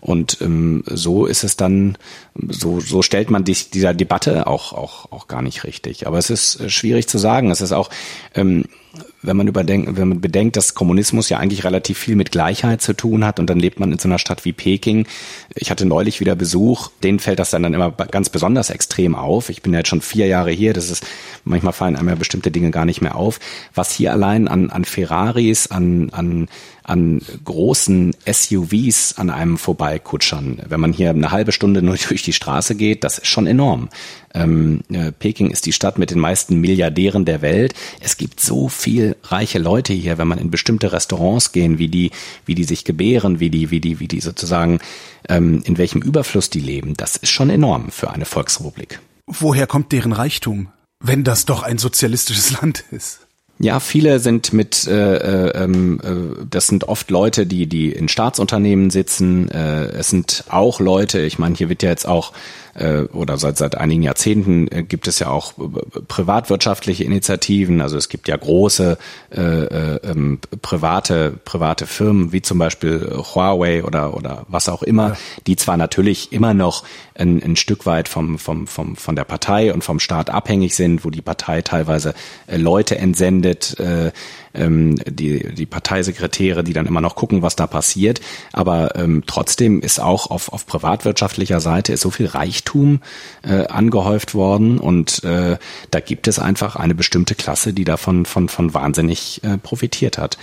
Und 0.00 0.38
ähm, 0.40 0.82
so 0.86 1.26
ist 1.26 1.44
es 1.44 1.56
dann, 1.56 1.98
so, 2.48 2.80
so 2.80 3.02
stellt 3.02 3.30
man 3.30 3.44
dich 3.44 3.70
dieser 3.70 3.94
Debatte 3.94 4.46
auch, 4.46 4.72
auch, 4.72 5.12
auch 5.12 5.28
gar 5.28 5.42
nicht 5.42 5.64
richtig. 5.64 6.06
Aber 6.06 6.18
es 6.18 6.30
ist 6.30 6.60
äh, 6.60 6.70
schwierig 6.70 7.08
zu 7.08 7.18
sagen. 7.18 7.50
Es 7.50 7.60
ist 7.60 7.72
auch, 7.72 7.90
ähm, 8.34 8.64
wenn 9.22 9.36
man 9.36 9.46
überdenkt, 9.46 9.96
wenn 9.96 10.08
man 10.08 10.20
bedenkt, 10.20 10.56
dass 10.56 10.74
Kommunismus 10.74 11.28
ja 11.28 11.38
eigentlich 11.38 11.64
relativ 11.64 11.98
viel 11.98 12.16
mit 12.16 12.32
Gleichheit 12.32 12.82
zu 12.82 12.92
tun 12.92 13.24
hat 13.24 13.38
und 13.38 13.48
dann 13.48 13.58
lebt 13.58 13.78
man 13.78 13.92
in 13.92 13.98
so 13.98 14.08
einer 14.08 14.18
Stadt 14.18 14.44
wie 14.44 14.52
Peking. 14.52 15.06
Ich 15.54 15.70
hatte 15.70 15.86
neulich 15.86 16.20
wieder 16.20 16.34
Besuch, 16.34 16.90
denen 17.02 17.20
fällt 17.20 17.38
das 17.38 17.50
dann, 17.50 17.62
dann 17.62 17.74
immer 17.74 17.90
ganz 17.90 18.30
besonders 18.30 18.70
extrem 18.70 19.14
auf. 19.14 19.48
Ich 19.48 19.62
bin 19.62 19.72
ja 19.72 19.80
jetzt 19.80 19.88
schon 19.88 20.00
vier 20.00 20.26
Jahre 20.26 20.50
hier, 20.50 20.72
das 20.72 20.90
ist, 20.90 21.06
manchmal 21.44 21.72
fallen 21.72 21.96
einem 21.96 22.08
ja 22.08 22.14
bestimmte 22.14 22.50
Dinge 22.50 22.70
gar 22.70 22.84
nicht 22.84 23.00
mehr 23.00 23.14
auf. 23.14 23.38
Was 23.74 23.92
hier 23.92 24.12
allein 24.12 24.48
an, 24.48 24.70
an 24.70 24.84
Ferraris, 24.84 25.68
an, 25.68 26.10
an 26.10 26.48
an 26.90 27.20
großen 27.44 28.16
SUVs 28.26 29.14
an 29.16 29.30
einem 29.30 29.58
vorbeikutschern. 29.58 30.58
Wenn 30.68 30.80
man 30.80 30.92
hier 30.92 31.10
eine 31.10 31.30
halbe 31.30 31.52
Stunde 31.52 31.82
nur 31.82 31.96
durch 32.08 32.22
die 32.22 32.32
Straße 32.32 32.74
geht, 32.74 33.04
das 33.04 33.18
ist 33.18 33.28
schon 33.28 33.46
enorm. 33.46 33.88
Ähm, 34.34 34.80
äh, 34.90 35.12
Peking 35.12 35.50
ist 35.50 35.66
die 35.66 35.72
Stadt 35.72 35.98
mit 35.98 36.10
den 36.10 36.18
meisten 36.18 36.60
Milliardären 36.60 37.24
der 37.24 37.42
Welt. 37.42 37.74
Es 38.00 38.16
gibt 38.16 38.40
so 38.40 38.68
viel 38.68 39.16
reiche 39.24 39.58
Leute 39.58 39.92
hier, 39.92 40.18
wenn 40.18 40.28
man 40.28 40.38
in 40.38 40.50
bestimmte 40.50 40.92
Restaurants 40.92 41.52
gehen, 41.52 41.78
wie 41.78 41.88
die, 41.88 42.10
wie 42.46 42.54
die 42.54 42.64
sich 42.64 42.84
gebären, 42.84 43.40
wie 43.40 43.50
die, 43.50 43.70
wie 43.70 43.80
die, 43.80 44.00
wie 44.00 44.08
die 44.08 44.20
sozusagen, 44.20 44.78
ähm, 45.28 45.62
in 45.64 45.78
welchem 45.78 46.02
Überfluss 46.02 46.50
die 46.50 46.60
leben. 46.60 46.94
Das 46.94 47.16
ist 47.16 47.30
schon 47.30 47.50
enorm 47.50 47.90
für 47.90 48.10
eine 48.10 48.24
Volksrepublik. 48.24 49.00
Woher 49.26 49.66
kommt 49.66 49.92
deren 49.92 50.12
Reichtum, 50.12 50.68
wenn 51.00 51.24
das 51.24 51.44
doch 51.44 51.62
ein 51.62 51.78
sozialistisches 51.78 52.50
Land 52.60 52.84
ist? 52.90 53.20
Ja, 53.62 53.78
viele 53.78 54.20
sind 54.20 54.54
mit, 54.54 54.86
äh, 54.86 55.16
äh, 55.16 55.64
ähm, 55.64 56.00
äh, 56.02 56.46
das 56.48 56.66
sind 56.66 56.84
oft 56.84 57.10
Leute, 57.10 57.46
die 57.46 57.66
die 57.66 57.92
in 57.92 58.08
Staatsunternehmen 58.08 58.88
sitzen. 58.88 59.50
Äh, 59.50 59.88
es 59.88 60.08
sind 60.08 60.44
auch 60.48 60.80
Leute, 60.80 61.20
ich 61.20 61.38
meine, 61.38 61.54
hier 61.56 61.68
wird 61.68 61.82
ja 61.82 61.90
jetzt 61.90 62.08
auch 62.08 62.32
äh, 62.74 63.02
oder 63.12 63.38
seit 63.38 63.58
seit 63.58 63.76
einigen 63.76 64.02
Jahrzehnten 64.02 64.68
äh, 64.70 64.82
gibt 64.82 65.08
es 65.08 65.18
ja 65.18 65.28
auch 65.28 65.52
äh, 65.58 66.00
privatwirtschaftliche 66.06 67.04
Initiativen. 67.04 67.80
Also 67.80 67.96
es 67.96 68.08
gibt 68.08 68.28
ja 68.28 68.36
große 68.36 68.98
äh, 69.30 69.40
äh, 69.40 70.00
ähm, 70.04 70.38
private 70.62 71.34
private 71.44 71.86
Firmen 71.86 72.32
wie 72.32 72.42
zum 72.42 72.58
Beispiel 72.58 73.12
Huawei 73.16 73.84
oder 73.84 74.14
oder 74.14 74.46
was 74.48 74.68
auch 74.68 74.82
immer, 74.82 75.10
ja. 75.10 75.16
die 75.46 75.56
zwar 75.56 75.76
natürlich 75.76 76.32
immer 76.32 76.54
noch 76.54 76.84
ein, 77.14 77.42
ein 77.42 77.56
Stück 77.56 77.86
weit 77.86 78.08
vom 78.08 78.38
vom 78.38 78.66
vom 78.66 78.96
von 78.96 79.16
der 79.16 79.24
Partei 79.24 79.72
und 79.72 79.84
vom 79.84 80.00
Staat 80.00 80.30
abhängig 80.30 80.74
sind, 80.74 81.04
wo 81.04 81.10
die 81.10 81.22
Partei 81.22 81.62
teilweise 81.62 82.14
äh, 82.46 82.56
Leute 82.56 82.98
entsendet. 82.98 83.78
Äh, 83.78 84.12
ähm, 84.54 84.96
die, 85.06 85.54
die 85.54 85.66
Parteisekretäre, 85.66 86.64
die 86.64 86.72
dann 86.72 86.86
immer 86.86 87.00
noch 87.00 87.14
gucken, 87.14 87.42
was 87.42 87.56
da 87.56 87.66
passiert. 87.66 88.20
Aber 88.52 88.96
ähm, 88.96 89.22
trotzdem 89.26 89.80
ist 89.80 90.00
auch 90.00 90.30
auf, 90.30 90.52
auf 90.52 90.66
privatwirtschaftlicher 90.66 91.60
Seite 91.60 91.92
ist 91.92 92.00
so 92.00 92.10
viel 92.10 92.26
Reichtum 92.26 93.00
äh, 93.42 93.66
angehäuft 93.66 94.34
worden 94.34 94.78
und 94.78 95.24
äh, 95.24 95.58
da 95.90 96.00
gibt 96.00 96.28
es 96.28 96.38
einfach 96.38 96.76
eine 96.76 96.94
bestimmte 96.94 97.34
Klasse, 97.34 97.72
die 97.72 97.84
davon 97.84 98.26
von, 98.26 98.48
von 98.48 98.74
wahnsinnig 98.74 99.42
äh, 99.44 99.58
profitiert 99.58 100.18
hat. 100.18 100.38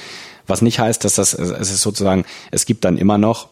Was 0.47 0.61
nicht 0.61 0.79
heißt, 0.79 1.03
dass 1.03 1.15
das, 1.15 1.33
es 1.33 1.71
ist 1.71 1.81
sozusagen, 1.81 2.23
es 2.51 2.65
gibt 2.65 2.85
dann 2.85 2.97
immer 2.97 3.17
noch 3.17 3.49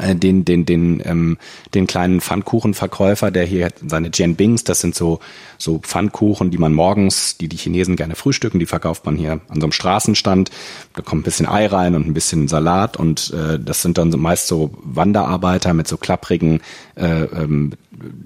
den 0.00 0.44
den 0.44 0.64
den 0.64 1.02
ähm, 1.04 1.38
den 1.74 1.86
kleinen 1.86 2.20
Pfannkuchenverkäufer, 2.20 3.30
der 3.30 3.44
hier 3.44 3.68
seine 3.86 4.10
Jianbings, 4.12 4.64
das 4.64 4.80
sind 4.80 4.94
so 4.94 5.20
so 5.58 5.78
Pfannkuchen, 5.78 6.50
die 6.50 6.58
man 6.58 6.72
morgens, 6.72 7.36
die 7.36 7.48
die 7.48 7.58
Chinesen 7.58 7.96
gerne 7.96 8.14
frühstücken, 8.14 8.58
die 8.58 8.66
verkauft 8.66 9.04
man 9.04 9.16
hier 9.16 9.32
an 9.32 9.60
so 9.60 9.66
einem 9.66 9.72
Straßenstand. 9.72 10.50
Da 10.94 11.02
kommt 11.02 11.20
ein 11.20 11.24
bisschen 11.24 11.46
Ei 11.46 11.66
rein 11.66 11.94
und 11.94 12.06
ein 12.06 12.14
bisschen 12.14 12.48
Salat 12.48 12.96
und 12.96 13.32
äh, 13.34 13.58
das 13.58 13.82
sind 13.82 13.98
dann 13.98 14.10
so 14.10 14.18
meist 14.18 14.46
so 14.48 14.70
Wanderarbeiter 14.82 15.74
mit 15.74 15.86
so 15.86 15.98
klapprigen 15.98 16.60
äh, 16.96 17.24
ähm, 17.24 17.72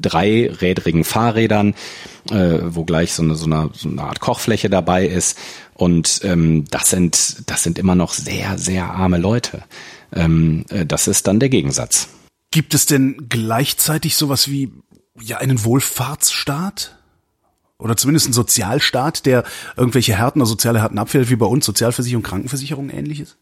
dreirädrigen 0.01 1.03
Fahrrädern, 1.03 1.75
äh, 2.31 2.59
wo 2.63 2.85
gleich 2.85 3.13
so 3.13 3.23
eine, 3.23 3.35
so 3.35 3.47
eine 3.47 3.71
so 3.73 3.89
eine 3.89 4.03
Art 4.03 4.21
Kochfläche 4.21 4.71
dabei 4.71 5.07
ist 5.07 5.37
und 5.75 6.21
ähm, 6.23 6.65
das 6.71 6.91
sind 6.91 7.51
das 7.51 7.63
sind 7.65 7.79
immer 7.79 7.97
noch 7.97 8.13
sehr 8.13 8.57
sehr 8.57 8.85
arme 8.91 9.19
Leute. 9.19 9.65
Ähm, 10.13 10.65
äh, 10.71 10.87
das 10.87 11.09
ist 11.09 11.27
dann 11.27 11.41
der 11.41 11.49
Gegensatz. 11.49 12.09
Gibt 12.51 12.75
es 12.75 12.87
denn 12.87 13.29
gleichzeitig 13.29 14.17
sowas 14.17 14.49
wie 14.49 14.73
ja 15.21 15.39
einen 15.39 15.65
Wohlfahrtsstaat? 15.65 16.93
Oder 17.79 17.97
zumindest 17.97 18.27
einen 18.27 18.33
Sozialstaat, 18.33 19.27
der 19.27 19.45
irgendwelche 19.77 20.17
Härten 20.17 20.41
oder 20.41 20.49
soziale 20.49 20.81
Härten 20.81 20.99
abfällt, 20.99 21.29
wie 21.29 21.37
bei 21.37 21.47
uns 21.47 21.67
Sozialversicherung, 21.67 22.23
Krankenversicherung 22.23 22.89
ähnliches? 22.89 23.37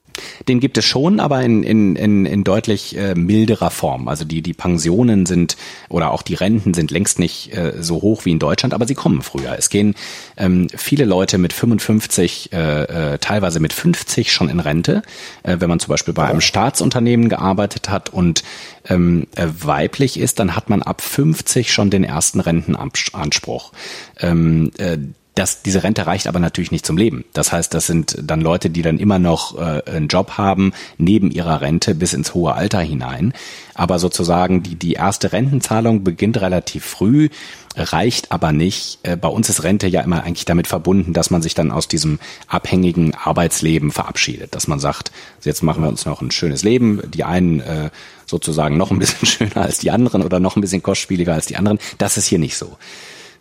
Den 0.48 0.60
gibt 0.60 0.78
es 0.78 0.84
schon, 0.84 1.20
aber 1.20 1.42
in, 1.42 1.62
in, 1.62 1.96
in, 1.96 2.26
in 2.26 2.44
deutlich 2.44 2.96
äh, 2.96 3.14
milderer 3.14 3.70
Form. 3.70 4.08
Also 4.08 4.24
die, 4.24 4.42
die 4.42 4.54
Pensionen 4.54 5.26
sind 5.26 5.56
oder 5.88 6.10
auch 6.10 6.22
die 6.22 6.34
Renten 6.34 6.74
sind 6.74 6.90
längst 6.90 7.18
nicht 7.18 7.56
äh, 7.56 7.74
so 7.80 8.02
hoch 8.02 8.24
wie 8.24 8.32
in 8.32 8.38
Deutschland, 8.38 8.74
aber 8.74 8.86
sie 8.86 8.94
kommen 8.94 9.22
früher. 9.22 9.56
Es 9.58 9.70
gehen 9.70 9.94
ähm, 10.36 10.68
viele 10.74 11.04
Leute 11.04 11.38
mit 11.38 11.52
55, 11.52 12.52
äh, 12.52 13.14
äh, 13.14 13.18
teilweise 13.18 13.60
mit 13.60 13.72
50 13.72 14.32
schon 14.32 14.48
in 14.48 14.60
Rente, 14.60 15.02
äh, 15.42 15.56
wenn 15.60 15.68
man 15.68 15.80
zum 15.80 15.88
Beispiel 15.88 16.14
bei 16.14 16.26
einem 16.28 16.40
Staatsunternehmen 16.40 17.28
gearbeitet 17.28 17.88
hat 17.88 18.10
und 18.10 18.44
ähm, 18.88 19.26
äh, 19.34 19.46
weiblich 19.60 20.18
ist, 20.18 20.38
dann 20.38 20.56
hat 20.56 20.70
man 20.70 20.82
ab 20.82 21.00
50 21.00 21.72
schon 21.72 21.90
den 21.90 22.04
ersten 22.04 22.40
Rentenanspruch. 22.40 23.72
Ähm, 24.20 24.70
äh, 24.78 24.98
das, 25.34 25.62
diese 25.62 25.82
Rente 25.82 26.06
reicht 26.06 26.28
aber 26.28 26.38
natürlich 26.38 26.70
nicht 26.70 26.86
zum 26.86 26.96
Leben. 26.96 27.24
Das 27.32 27.50
heißt, 27.50 27.74
das 27.74 27.86
sind 27.86 28.16
dann 28.22 28.40
Leute, 28.40 28.70
die 28.70 28.82
dann 28.82 28.98
immer 28.98 29.18
noch 29.18 29.58
äh, 29.58 29.82
einen 29.90 30.06
Job 30.06 30.32
haben, 30.38 30.72
neben 30.96 31.30
ihrer 31.32 31.60
Rente 31.60 31.94
bis 31.96 32.12
ins 32.12 32.34
hohe 32.34 32.54
Alter 32.54 32.80
hinein. 32.80 33.32
Aber 33.74 33.98
sozusagen 33.98 34.62
die, 34.62 34.76
die 34.76 34.92
erste 34.92 35.32
Rentenzahlung 35.32 36.04
beginnt 36.04 36.40
relativ 36.40 36.84
früh, 36.84 37.30
reicht 37.74 38.30
aber 38.30 38.52
nicht. 38.52 39.00
Äh, 39.02 39.16
bei 39.16 39.26
uns 39.26 39.48
ist 39.48 39.64
Rente 39.64 39.88
ja 39.88 40.02
immer 40.02 40.22
eigentlich 40.22 40.44
damit 40.44 40.68
verbunden, 40.68 41.12
dass 41.12 41.30
man 41.30 41.42
sich 41.42 41.54
dann 41.54 41.72
aus 41.72 41.88
diesem 41.88 42.20
abhängigen 42.46 43.14
Arbeitsleben 43.16 43.90
verabschiedet. 43.90 44.54
Dass 44.54 44.68
man 44.68 44.78
sagt, 44.78 45.10
jetzt 45.42 45.64
machen 45.64 45.82
wir 45.82 45.88
uns 45.88 46.06
noch 46.06 46.22
ein 46.22 46.30
schönes 46.30 46.62
Leben. 46.62 47.02
Die 47.10 47.24
einen 47.24 47.58
äh, 47.58 47.90
sozusagen 48.26 48.76
noch 48.76 48.92
ein 48.92 49.00
bisschen 49.00 49.26
schöner 49.26 49.62
als 49.62 49.78
die 49.78 49.90
anderen 49.90 50.22
oder 50.22 50.38
noch 50.38 50.54
ein 50.54 50.60
bisschen 50.60 50.82
kostspieliger 50.82 51.34
als 51.34 51.46
die 51.46 51.56
anderen. 51.56 51.80
Das 51.98 52.16
ist 52.16 52.26
hier 52.26 52.38
nicht 52.38 52.56
so. 52.56 52.76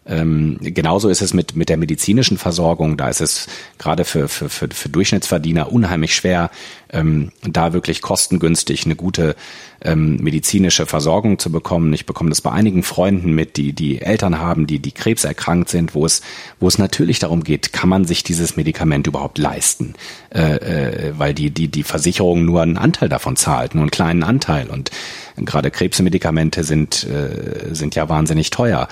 Ähm, 0.05 0.57
genauso 0.61 1.09
ist 1.09 1.21
es 1.21 1.33
mit, 1.33 1.55
mit 1.55 1.69
der 1.69 1.77
medizinischen 1.77 2.37
Versorgung. 2.37 2.97
Da 2.97 3.09
ist 3.09 3.21
es 3.21 3.47
gerade 3.77 4.03
für, 4.03 4.27
für, 4.27 4.49
für, 4.49 4.67
für 4.69 4.89
Durchschnittsverdiener 4.89 5.71
unheimlich 5.71 6.15
schwer, 6.15 6.51
ähm, 6.91 7.31
da 7.43 7.73
wirklich 7.73 8.01
kostengünstig 8.01 8.85
eine 8.85 8.95
gute 8.95 9.35
ähm, 9.81 10.17
medizinische 10.17 10.85
Versorgung 10.85 11.39
zu 11.39 11.51
bekommen. 11.51 11.93
Ich 11.93 12.05
bekomme 12.05 12.29
das 12.29 12.41
bei 12.41 12.51
einigen 12.51 12.83
Freunden 12.83 13.33
mit, 13.33 13.57
die 13.57 13.73
die 13.73 14.01
Eltern 14.01 14.39
haben, 14.39 14.67
die 14.67 14.79
die 14.79 14.91
Krebs 14.91 15.23
erkrankt 15.23 15.69
sind, 15.69 15.95
wo 15.95 16.05
es 16.05 16.21
wo 16.59 16.67
es 16.67 16.77
natürlich 16.77 17.19
darum 17.19 17.43
geht, 17.43 17.73
kann 17.73 17.89
man 17.89 18.05
sich 18.05 18.23
dieses 18.23 18.55
Medikament 18.55 19.07
überhaupt 19.07 19.37
leisten, 19.37 19.95
äh, 20.33 20.55
äh, 20.55 21.13
weil 21.17 21.33
die 21.33 21.49
die 21.49 21.67
die 21.69 21.83
Versicherung 21.83 22.45
nur 22.45 22.61
einen 22.61 22.77
Anteil 22.77 23.09
davon 23.09 23.35
zahlt, 23.35 23.75
nur 23.75 23.83
einen 23.83 23.91
kleinen 23.91 24.23
Anteil 24.23 24.69
und 24.69 24.91
gerade 25.37 25.71
Krebsmedikamente 25.71 26.63
sind 26.63 27.03
äh, 27.03 27.73
sind 27.73 27.95
ja 27.95 28.09
wahnsinnig 28.09 28.49
teuer. 28.49 28.87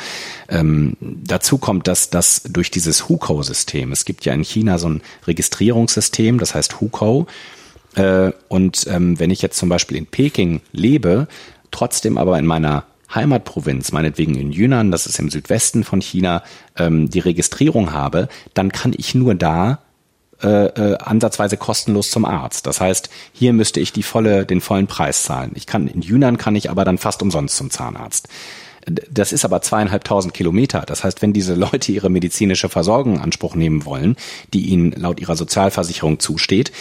Ähm, 0.49 0.97
dazu 1.01 1.57
kommt, 1.57 1.87
dass 1.87 2.09
das 2.09 2.43
durch 2.43 2.71
dieses 2.71 3.09
Hukou-System, 3.09 3.91
es 3.91 4.05
gibt 4.05 4.25
ja 4.25 4.33
in 4.33 4.43
China 4.43 4.77
so 4.77 4.89
ein 4.89 5.01
Registrierungssystem, 5.27 6.39
das 6.39 6.55
heißt 6.55 6.81
Hukou, 6.81 7.27
äh, 7.95 8.31
und 8.47 8.87
ähm, 8.87 9.19
wenn 9.19 9.31
ich 9.31 9.41
jetzt 9.41 9.57
zum 9.57 9.69
Beispiel 9.69 9.97
in 9.97 10.05
Peking 10.05 10.61
lebe, 10.71 11.27
trotzdem 11.71 12.17
aber 12.17 12.37
in 12.39 12.45
meiner 12.45 12.85
Heimatprovinz, 13.13 13.91
meinetwegen 13.91 14.35
in 14.35 14.51
Yunnan, 14.51 14.91
das 14.91 15.05
ist 15.05 15.19
im 15.19 15.29
Südwesten 15.29 15.83
von 15.83 16.01
China, 16.01 16.43
ähm, 16.77 17.09
die 17.09 17.19
Registrierung 17.19 17.91
habe, 17.91 18.29
dann 18.53 18.71
kann 18.71 18.93
ich 18.95 19.15
nur 19.15 19.35
da 19.35 19.79
äh, 20.43 20.65
äh, 20.65 20.97
ansatzweise 20.97 21.57
kostenlos 21.57 22.11
zum 22.11 22.25
Arzt. 22.25 22.67
Das 22.67 22.81
heißt, 22.81 23.09
hier 23.33 23.53
müsste 23.53 23.79
ich 23.79 23.93
die 23.93 24.03
volle, 24.03 24.45
den 24.45 24.61
vollen 24.61 24.87
Preis 24.87 25.23
zahlen. 25.23 25.51
Ich 25.55 25.67
kann 25.67 25.87
in 25.87 26.01
Yunnan 26.01 26.37
kann 26.37 26.55
ich 26.55 26.69
aber 26.69 26.85
dann 26.85 26.97
fast 26.97 27.21
umsonst 27.21 27.57
zum 27.57 27.69
Zahnarzt. 27.69 28.27
Das 29.11 29.31
ist 29.31 29.45
aber 29.45 29.61
zweieinhalbtausend 29.61 30.33
Kilometer. 30.33 30.81
Das 30.87 31.03
heißt, 31.03 31.21
wenn 31.21 31.33
diese 31.33 31.53
Leute 31.53 31.91
ihre 31.91 32.09
medizinische 32.09 32.69
Versorgung 32.69 33.15
in 33.15 33.21
Anspruch 33.21 33.55
nehmen 33.55 33.85
wollen, 33.85 34.15
die 34.53 34.69
ihnen 34.69 34.91
laut 34.93 35.19
ihrer 35.19 35.35
Sozialversicherung 35.35 36.19
zusteht, 36.19 36.71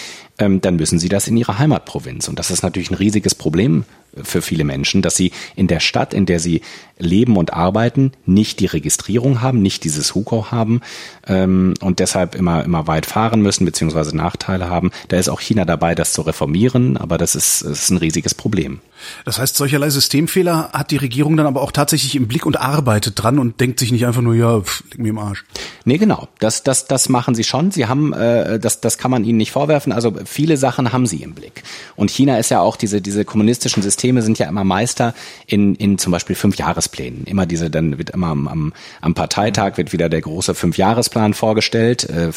dann 0.40 0.76
müssen 0.76 0.98
sie 0.98 1.08
das 1.08 1.28
in 1.28 1.36
ihrer 1.36 1.58
Heimatprovinz. 1.58 2.28
Und 2.28 2.38
das 2.38 2.50
ist 2.50 2.62
natürlich 2.62 2.90
ein 2.90 2.94
riesiges 2.94 3.34
Problem 3.34 3.84
für 4.22 4.42
viele 4.42 4.64
Menschen, 4.64 5.02
dass 5.02 5.16
sie 5.16 5.32
in 5.56 5.66
der 5.66 5.80
Stadt, 5.80 6.14
in 6.14 6.26
der 6.26 6.40
sie 6.40 6.62
leben 6.98 7.36
und 7.36 7.52
arbeiten, 7.52 8.12
nicht 8.26 8.60
die 8.60 8.66
Registrierung 8.66 9.40
haben, 9.40 9.62
nicht 9.62 9.84
dieses 9.84 10.14
Huko 10.14 10.50
haben 10.50 10.80
ähm, 11.26 11.74
und 11.80 11.98
deshalb 12.00 12.34
immer 12.34 12.64
immer 12.64 12.86
weit 12.86 13.06
fahren 13.06 13.40
müssen 13.40 13.64
beziehungsweise 13.64 14.16
Nachteile 14.16 14.68
haben. 14.68 14.90
Da 15.08 15.16
ist 15.16 15.28
auch 15.28 15.40
China 15.40 15.64
dabei, 15.64 15.94
das 15.94 16.12
zu 16.12 16.22
reformieren, 16.22 16.96
aber 16.96 17.18
das 17.18 17.34
ist, 17.34 17.64
das 17.64 17.82
ist 17.82 17.90
ein 17.90 17.96
riesiges 17.98 18.34
Problem. 18.34 18.80
Das 19.24 19.38
heißt, 19.38 19.56
solcherlei 19.56 19.88
Systemfehler 19.88 20.70
hat 20.72 20.90
die 20.90 20.96
Regierung 20.96 21.36
dann 21.36 21.46
aber 21.46 21.62
auch 21.62 21.72
tatsächlich 21.72 22.16
im 22.16 22.28
Blick 22.28 22.44
und 22.44 22.60
arbeitet 22.60 23.22
dran 23.22 23.38
und 23.38 23.60
denkt 23.60 23.78
sich 23.80 23.92
nicht 23.92 24.06
einfach 24.06 24.20
nur, 24.20 24.34
ja, 24.34 24.60
pff, 24.60 24.84
leg 24.90 24.98
mir 24.98 25.08
im 25.10 25.18
Arsch. 25.18 25.44
Nee, 25.84 25.96
genau. 25.96 26.28
Das, 26.38 26.62
das, 26.62 26.86
das 26.86 27.08
machen 27.08 27.34
sie 27.34 27.44
schon. 27.44 27.70
Sie 27.70 27.86
haben, 27.86 28.12
äh, 28.12 28.58
das, 28.58 28.80
das 28.80 28.98
kann 28.98 29.10
man 29.10 29.24
ihnen 29.24 29.38
nicht 29.38 29.52
vorwerfen. 29.52 29.92
Also 29.92 30.12
viele 30.30 30.56
Sachen 30.56 30.92
haben 30.92 31.06
sie 31.06 31.22
im 31.22 31.34
Blick. 31.34 31.62
Und 31.96 32.10
China 32.10 32.38
ist 32.38 32.50
ja 32.50 32.60
auch, 32.60 32.76
diese, 32.76 33.00
diese 33.00 33.24
kommunistischen 33.24 33.82
Systeme 33.82 34.22
sind 34.22 34.38
ja 34.38 34.48
immer 34.48 34.64
Meister 34.64 35.14
in, 35.46 35.74
in 35.74 35.98
zum 35.98 36.12
Beispiel 36.12 36.36
Fünfjahresplänen. 36.36 37.24
Immer 37.24 37.46
diese, 37.46 37.70
dann 37.70 37.98
wird 37.98 38.10
immer 38.10 38.28
am, 38.28 38.48
am, 38.48 38.72
am 39.00 39.14
Parteitag 39.14 39.76
wird 39.76 39.92
wieder 39.92 40.08
der 40.08 40.20
große 40.20 40.54
Fünfjahresplan 40.54 41.34
vorgestellt, 41.34 42.08
äh, 42.08 42.28
äh, 42.28 42.32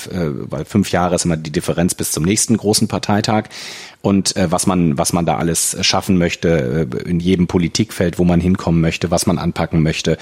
weil 0.50 0.66
fünf 0.66 0.92
Jahre 0.92 1.16
ist 1.16 1.26
immer 1.26 1.38
die 1.38 1.52
Differenz 1.52 1.94
bis 1.94 2.12
zum 2.12 2.24
nächsten 2.24 2.58
großen 2.58 2.88
Parteitag 2.88 3.46
und 4.04 4.36
äh, 4.36 4.52
was 4.52 4.68
man 4.68 4.98
was 4.98 5.14
man 5.14 5.26
da 5.26 5.38
alles 5.38 5.78
schaffen 5.80 6.18
möchte 6.18 6.88
äh, 6.92 7.10
in 7.10 7.22
jedem 7.22 7.48
Politikfeld, 7.48 8.20
wo 8.20 8.26
man 8.26 8.42
hinkommen 8.42 8.82
möchte, 8.82 9.12
was 9.12 9.26
man 9.26 9.38
anpacken 9.38 9.82
möchte. 9.82 10.18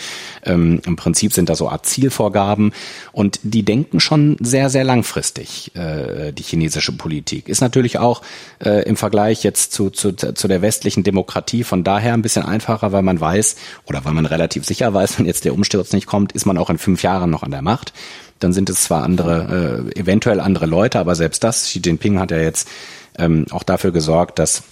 Ähm, 0.45 0.81
Im 0.85 0.95
Prinzip 0.95 1.33
sind 1.33 1.49
da 1.49 1.55
so 1.55 1.67
Art 1.67 1.87
Zielvorgaben 1.87 2.73
und 3.11 3.39
die 3.41 3.63
denken 3.63 3.99
schon 3.99 4.37
sehr 4.39 4.69
sehr 4.69 4.83
langfristig. 4.83 5.75
Äh, 5.75 6.31
die 6.31 6.43
chinesische 6.43 6.91
Politik 6.91 7.49
ist 7.49 7.61
natürlich 7.61 7.97
auch 7.97 8.21
äh, 8.63 8.83
im 8.87 8.97
Vergleich 8.97 9.43
jetzt 9.43 9.73
zu, 9.73 9.89
zu 9.89 10.11
zu 10.11 10.47
der 10.47 10.61
westlichen 10.61 11.01
Demokratie 11.01 11.63
von 11.63 11.83
daher 11.83 12.13
ein 12.13 12.21
bisschen 12.21 12.45
einfacher, 12.45 12.91
weil 12.91 13.01
man 13.01 13.19
weiß 13.19 13.55
oder 13.87 14.05
weil 14.05 14.13
man 14.13 14.27
relativ 14.27 14.63
sicher 14.63 14.93
weiß, 14.93 15.17
wenn 15.17 15.25
jetzt 15.25 15.43
der 15.43 15.55
Umsturz 15.55 15.91
nicht 15.91 16.05
kommt, 16.05 16.33
ist 16.33 16.45
man 16.45 16.59
auch 16.59 16.69
in 16.69 16.77
fünf 16.77 17.01
Jahren 17.01 17.31
noch 17.31 17.41
an 17.41 17.51
der 17.51 17.63
Macht 17.63 17.93
dann 18.43 18.53
sind 18.53 18.71
es 18.71 18.83
zwar 18.83 19.03
andere, 19.03 19.85
äh, 19.93 19.99
eventuell 19.99 20.39
andere 20.39 20.65
Leute, 20.65 20.97
aber 20.97 21.13
selbst 21.13 21.43
das, 21.43 21.65
Xi 21.65 21.79
Jinping 21.79 22.19
hat 22.19 22.31
ja 22.31 22.39
jetzt 22.39 22.67
ähm, 23.17 23.45
auch 23.51 23.63
dafür 23.63 23.91
gesorgt, 23.91 24.39
dass 24.39 24.63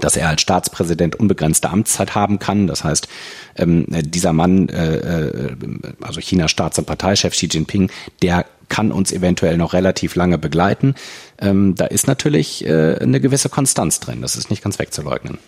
dass 0.00 0.16
er 0.16 0.28
als 0.28 0.42
Staatspräsident 0.42 1.16
unbegrenzte 1.16 1.70
Amtszeit 1.70 2.14
haben 2.14 2.38
kann. 2.38 2.66
Das 2.66 2.84
heißt, 2.84 3.08
ähm, 3.56 3.86
dieser 3.88 4.32
Mann, 4.32 4.68
äh, 4.68 4.96
äh, 4.96 5.56
also 6.00 6.20
Chinas 6.20 6.50
Staats- 6.50 6.78
und 6.78 6.86
Parteichef 6.86 7.32
Xi 7.32 7.46
Jinping, 7.46 7.90
der 8.22 8.44
kann 8.68 8.90
uns 8.90 9.12
eventuell 9.12 9.56
noch 9.56 9.72
relativ 9.72 10.16
lange 10.16 10.38
begleiten. 10.38 10.94
Ähm, 11.38 11.74
da 11.74 11.86
ist 11.86 12.06
natürlich 12.06 12.66
äh, 12.66 12.96
eine 13.00 13.20
gewisse 13.20 13.48
Konstanz 13.48 14.00
drin. 14.00 14.22
Das 14.22 14.36
ist 14.36 14.50
nicht 14.50 14.62
ganz 14.62 14.78
wegzuleugnen. 14.78 15.38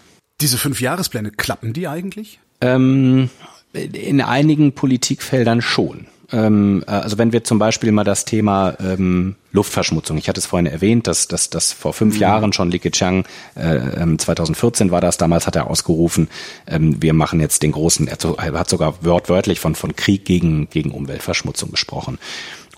Diese 0.41 0.59
fünf 0.59 0.81
Jahrespläne, 0.81 1.31
klappen 1.31 1.73
die 1.73 1.89
eigentlich? 1.89 2.39
Ähm, 2.61 3.31
in 3.73 4.21
einigen 4.21 4.73
Politikfeldern 4.73 5.62
schon. 5.62 6.07
Ähm, 6.33 6.83
äh, 6.87 6.91
also 6.91 7.19
wenn 7.19 7.33
wir 7.33 7.45
zum 7.45 7.59
Beispiel 7.59 7.93
mal 7.93 8.05
das 8.05 8.25
Thema 8.25 8.77
ähm, 8.81 9.37
Luftverschmutzung, 9.53 10.19
ich 10.19 10.29
hatte 10.29 10.41
es 10.41 10.47
vorhin 10.47 10.67
erwähnt, 10.67 11.07
dass 11.07 11.29
dass, 11.29 11.51
dass 11.51 11.73
vor 11.73 11.93
fünf 11.93 12.17
mhm. 12.17 12.21
Jahren 12.21 12.53
schon 12.53 12.71
Li 12.71 12.79
Keqiang, 12.79 13.25
äh, 13.55 14.17
2014 14.17 14.87
ähm, 14.87 14.91
war 14.91 15.01
das, 15.01 15.19
damals 15.19 15.47
hat 15.47 15.57
er 15.57 15.71
ausgerufen, 15.71 16.29
ähm, 16.67 17.01
wir 17.01 17.12
machen 17.12 17.41
jetzt 17.41 17.62
den 17.62 17.73
großen, 17.73 18.09
er 18.09 18.59
hat 18.59 18.69
sogar 18.69 18.95
wörtwörtlich 19.05 19.61
von, 19.61 19.75
von 19.75 19.95
Krieg 19.95 20.25
gegen, 20.25 20.69
gegen 20.71 20.91
Umweltverschmutzung 20.91 21.71
gesprochen. 21.71 22.19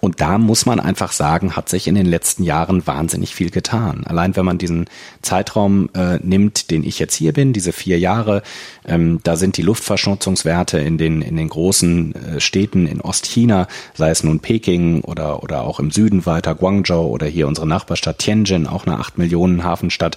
Und 0.00 0.20
da 0.20 0.38
muss 0.38 0.64
man 0.64 0.78
einfach 0.78 1.12
sagen, 1.12 1.56
hat 1.56 1.68
sich 1.68 1.88
in 1.88 1.94
den 1.94 2.06
letzten 2.06 2.44
Jahren 2.44 2.86
wahnsinnig 2.86 3.34
viel 3.34 3.50
getan. 3.50 4.04
Allein 4.04 4.36
wenn 4.36 4.44
man 4.44 4.58
diesen 4.58 4.86
Zeitraum 5.22 5.90
äh, 5.94 6.18
nimmt, 6.18 6.70
den 6.70 6.84
ich 6.84 6.98
jetzt 6.98 7.14
hier 7.14 7.32
bin, 7.32 7.52
diese 7.52 7.72
vier 7.72 7.98
Jahre, 7.98 8.42
ähm, 8.86 9.20
da 9.24 9.36
sind 9.36 9.56
die 9.56 9.62
Luftverschmutzungswerte 9.62 10.78
in 10.78 10.98
den, 10.98 11.22
in 11.22 11.36
den 11.36 11.48
großen 11.48 12.14
äh, 12.14 12.40
Städten 12.40 12.86
in 12.86 13.00
Ostchina, 13.00 13.66
sei 13.94 14.10
es 14.10 14.22
nun 14.22 14.40
Peking 14.40 15.00
oder, 15.00 15.42
oder 15.42 15.62
auch 15.62 15.80
im 15.80 15.90
Süden 15.90 16.26
weiter 16.26 16.54
Guangzhou 16.54 17.08
oder 17.08 17.26
hier 17.26 17.48
unsere 17.48 17.66
Nachbarstadt 17.66 18.18
Tianjin, 18.18 18.66
auch 18.66 18.86
eine 18.86 18.98
acht 18.98 19.18
Millionen 19.18 19.64
Hafenstadt, 19.64 20.16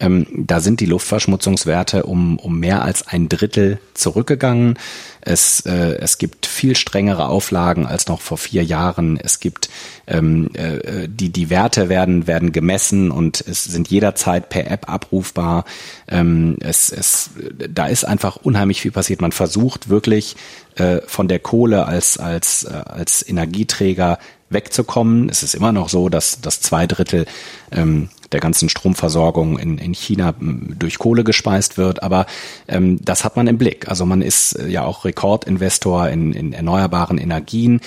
ähm, 0.00 0.26
da 0.32 0.60
sind 0.60 0.80
die 0.80 0.86
Luftverschmutzungswerte 0.86 2.04
um, 2.04 2.38
um 2.38 2.58
mehr 2.58 2.82
als 2.82 3.06
ein 3.06 3.28
Drittel 3.28 3.78
zurückgegangen. 3.92 4.78
Es, 5.20 5.60
äh, 5.60 5.96
es 5.98 6.18
gibt 6.18 6.46
viel 6.46 6.76
strengere 6.76 7.28
Auflagen 7.28 7.86
als 7.86 8.08
noch 8.08 8.20
vor 8.20 8.38
vier 8.38 8.64
Jahren. 8.64 9.18
Es 9.22 9.40
gibt 9.40 9.68
ähm, 10.06 10.50
äh, 10.54 11.08
die 11.08 11.30
die 11.30 11.50
Werte 11.50 11.88
werden 11.88 12.26
werden 12.26 12.52
gemessen 12.52 13.10
und 13.10 13.40
es 13.40 13.64
sind 13.64 13.88
jederzeit 13.88 14.48
per 14.48 14.70
App 14.70 14.88
abrufbar. 14.88 15.64
Ähm, 16.08 16.56
es, 16.60 16.90
es 16.90 17.30
da 17.68 17.86
ist 17.86 18.04
einfach 18.04 18.36
unheimlich 18.36 18.80
viel 18.80 18.92
passiert. 18.92 19.20
Man 19.20 19.32
versucht 19.32 19.88
wirklich 19.88 20.36
äh, 20.76 21.00
von 21.06 21.28
der 21.28 21.38
Kohle 21.38 21.86
als 21.86 22.18
als 22.18 22.64
äh, 22.64 22.70
als 22.72 23.26
Energieträger 23.26 24.18
wegzukommen. 24.50 25.28
Es 25.28 25.42
ist 25.42 25.54
immer 25.54 25.72
noch 25.72 25.88
so, 25.88 26.08
dass, 26.08 26.40
dass 26.40 26.60
zwei 26.60 26.86
Drittel 26.86 27.24
ähm, 27.70 28.10
der 28.32 28.40
ganzen 28.40 28.68
Stromversorgung 28.68 29.58
in, 29.58 29.78
in 29.78 29.94
China 29.94 30.34
durch 30.40 30.98
Kohle 30.98 31.24
gespeist 31.24 31.78
wird. 31.78 32.02
Aber 32.02 32.26
ähm, 32.68 32.98
das 33.02 33.24
hat 33.24 33.36
man 33.36 33.46
im 33.46 33.58
Blick. 33.58 33.88
Also 33.88 34.06
man 34.06 34.22
ist 34.22 34.52
äh, 34.52 34.68
ja 34.68 34.84
auch 34.84 35.04
Rekordinvestor 35.04 36.08
in, 36.08 36.32
in 36.32 36.52
erneuerbaren 36.52 37.18
Energien. 37.18 37.80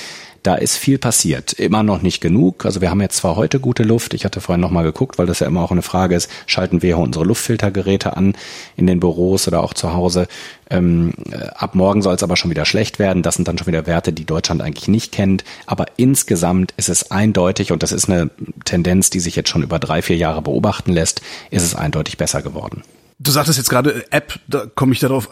Da 0.44 0.56
ist 0.56 0.76
viel 0.76 0.98
passiert. 0.98 1.54
Immer 1.54 1.84
noch 1.84 2.02
nicht 2.02 2.20
genug. 2.20 2.66
Also 2.66 2.82
wir 2.82 2.90
haben 2.90 3.00
jetzt 3.00 3.16
zwar 3.16 3.38
heute 3.38 3.62
gute 3.62 3.84
Luft. 3.84 4.14
Ich 4.14 4.26
hatte 4.26 4.42
vorhin 4.42 4.60
nochmal 4.60 4.84
geguckt, 4.84 5.18
weil 5.18 5.26
das 5.26 5.40
ja 5.40 5.48
immer 5.48 5.62
auch 5.62 5.72
eine 5.72 5.82
Frage 5.82 6.16
ist, 6.16 6.30
schalten 6.48 6.82
wir 6.82 6.98
unsere 6.98 7.24
Luftfiltergeräte 7.24 8.18
an 8.18 8.36
in 8.76 8.86
den 8.86 9.00
Büros 9.00 9.48
oder 9.48 9.64
auch 9.64 9.74
zu 9.74 9.94
Hause. 9.94 10.28
Ähm, 10.70 11.14
äh, 11.32 11.46
ab 11.56 11.76
morgen 11.76 12.02
soll 12.02 12.16
es 12.16 12.24
aber 12.24 12.36
schon 12.36 12.52
wieder 12.52 12.66
schlecht 12.66 13.00
werden. 13.00 13.24
Das 13.24 13.36
sind 13.36 13.48
dann 13.48 13.58
schon 13.58 13.68
wieder 13.68 13.88
Werte, 13.88 14.12
die 14.12 14.26
Deutschland 14.26 14.62
eigentlich 14.62 14.90
nicht 14.90 15.14
kennt. 15.14 15.46
Aber 15.66 15.86
insgesamt 15.96 16.74
ist 16.76 16.90
es 16.90 17.10
eindeutig, 17.10 17.72
und 17.72 17.82
das 17.82 17.94
ist 17.94 18.10
eine 18.10 18.30
Tendenz, 18.66 19.10
die 19.10 19.22
sich 19.22 19.38
jetzt 19.38 19.50
schon 19.50 19.64
über 19.64 19.80
drei, 19.80 20.02
vier 20.02 20.18
Jahre 20.18 20.42
beobachten 20.42 20.92
lässt, 20.92 21.22
ist 21.52 21.64
es 21.64 21.74
eindeutig 21.74 22.18
besser 22.18 22.42
geworden. 22.42 22.84
Du 23.18 23.32
sagtest 23.32 23.58
jetzt 23.58 23.70
gerade 23.70 24.04
App, 24.12 24.38
da 24.50 24.66
komme 24.76 24.92
ich 24.92 25.00
darauf 25.00 25.30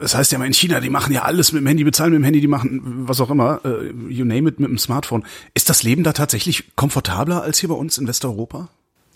das 0.00 0.14
heißt 0.14 0.32
ja 0.32 0.36
immer 0.36 0.46
in 0.46 0.52
China, 0.52 0.80
die 0.80 0.90
machen 0.90 1.12
ja 1.12 1.22
alles 1.22 1.52
mit 1.52 1.62
dem 1.62 1.66
Handy, 1.66 1.84
bezahlen 1.84 2.12
mit 2.12 2.20
dem 2.20 2.24
Handy, 2.24 2.40
die 2.40 2.48
machen 2.48 2.80
was 3.08 3.20
auch 3.20 3.30
immer, 3.30 3.60
äh, 3.64 3.90
you 4.08 4.24
name 4.24 4.48
it, 4.48 4.60
mit 4.60 4.68
dem 4.68 4.78
Smartphone. 4.78 5.24
Ist 5.54 5.68
das 5.68 5.82
Leben 5.82 6.04
da 6.04 6.12
tatsächlich 6.12 6.76
komfortabler 6.76 7.42
als 7.42 7.58
hier 7.58 7.68
bei 7.68 7.74
uns 7.74 7.98
in 7.98 8.06
Westeuropa? 8.06 8.68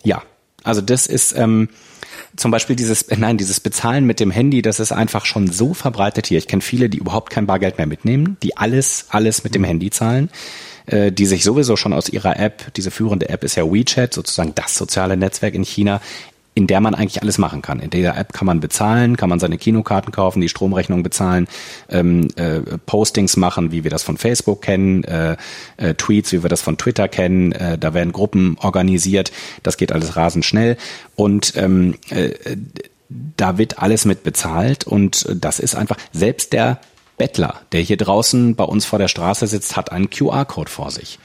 Ja, 0.02 0.22
also 0.64 0.80
das 0.80 1.06
ist 1.06 1.36
ähm, 1.36 1.68
zum 2.36 2.50
Beispiel 2.50 2.76
dieses, 2.76 3.02
äh, 3.02 3.16
nein, 3.16 3.38
dieses 3.38 3.60
Bezahlen 3.60 4.04
mit 4.04 4.20
dem 4.20 4.30
Handy, 4.30 4.62
das 4.62 4.80
ist 4.80 4.92
einfach 4.92 5.24
schon 5.24 5.50
so 5.50 5.74
verbreitet 5.74 6.26
hier. 6.26 6.38
Ich 6.38 6.48
kenne 6.48 6.62
viele, 6.62 6.88
die 6.88 6.98
überhaupt 6.98 7.30
kein 7.30 7.46
Bargeld 7.46 7.78
mehr 7.78 7.86
mitnehmen, 7.86 8.36
die 8.42 8.56
alles, 8.56 9.06
alles 9.10 9.44
mit 9.44 9.54
dem 9.54 9.64
Handy 9.64 9.90
zahlen 9.90 10.30
äh, 10.86 11.12
die 11.12 11.26
sich 11.26 11.44
sowieso 11.44 11.76
schon 11.76 11.92
aus 11.92 12.08
ihrer 12.08 12.38
App, 12.38 12.74
diese 12.74 12.90
führende 12.90 13.28
App 13.28 13.44
ist 13.44 13.54
ja 13.54 13.64
WeChat, 13.64 14.12
sozusagen 14.12 14.54
das 14.54 14.74
soziale 14.74 15.16
Netzwerk 15.16 15.54
in 15.54 15.64
China, 15.64 16.00
in 16.54 16.66
der 16.66 16.80
man 16.80 16.94
eigentlich 16.94 17.22
alles 17.22 17.38
machen 17.38 17.62
kann. 17.62 17.80
In 17.80 17.90
der 17.90 18.16
App 18.16 18.32
kann 18.32 18.46
man 18.46 18.60
bezahlen, 18.60 19.16
kann 19.16 19.28
man 19.28 19.40
seine 19.40 19.56
Kinokarten 19.56 20.12
kaufen, 20.12 20.40
die 20.40 20.48
Stromrechnung 20.48 21.02
bezahlen, 21.02 21.48
ähm, 21.88 22.28
äh, 22.36 22.60
Postings 22.84 23.36
machen, 23.36 23.72
wie 23.72 23.84
wir 23.84 23.90
das 23.90 24.02
von 24.02 24.18
Facebook 24.18 24.60
kennen, 24.62 25.04
äh, 25.04 25.36
äh, 25.78 25.94
Tweets, 25.94 26.32
wie 26.32 26.42
wir 26.42 26.50
das 26.50 26.60
von 26.60 26.76
Twitter 26.76 27.08
kennen. 27.08 27.52
Äh, 27.52 27.78
da 27.78 27.94
werden 27.94 28.12
Gruppen 28.12 28.56
organisiert. 28.60 29.32
Das 29.62 29.76
geht 29.78 29.92
alles 29.92 30.16
rasend 30.16 30.44
schnell 30.44 30.76
und 31.16 31.54
ähm, 31.56 31.94
äh, 32.10 32.32
da 33.36 33.58
wird 33.58 33.78
alles 33.78 34.04
mit 34.04 34.22
bezahlt 34.22 34.84
und 34.86 35.26
das 35.34 35.58
ist 35.58 35.74
einfach 35.74 35.96
selbst 36.12 36.52
der 36.52 36.80
Bettler, 37.18 37.60
der 37.72 37.80
hier 37.80 37.98
draußen 37.98 38.56
bei 38.56 38.64
uns 38.64 38.84
vor 38.84 38.98
der 38.98 39.08
Straße 39.08 39.46
sitzt, 39.46 39.76
hat 39.76 39.92
einen 39.92 40.08
QR-Code 40.10 40.70
vor 40.70 40.90
sich. 40.90 41.18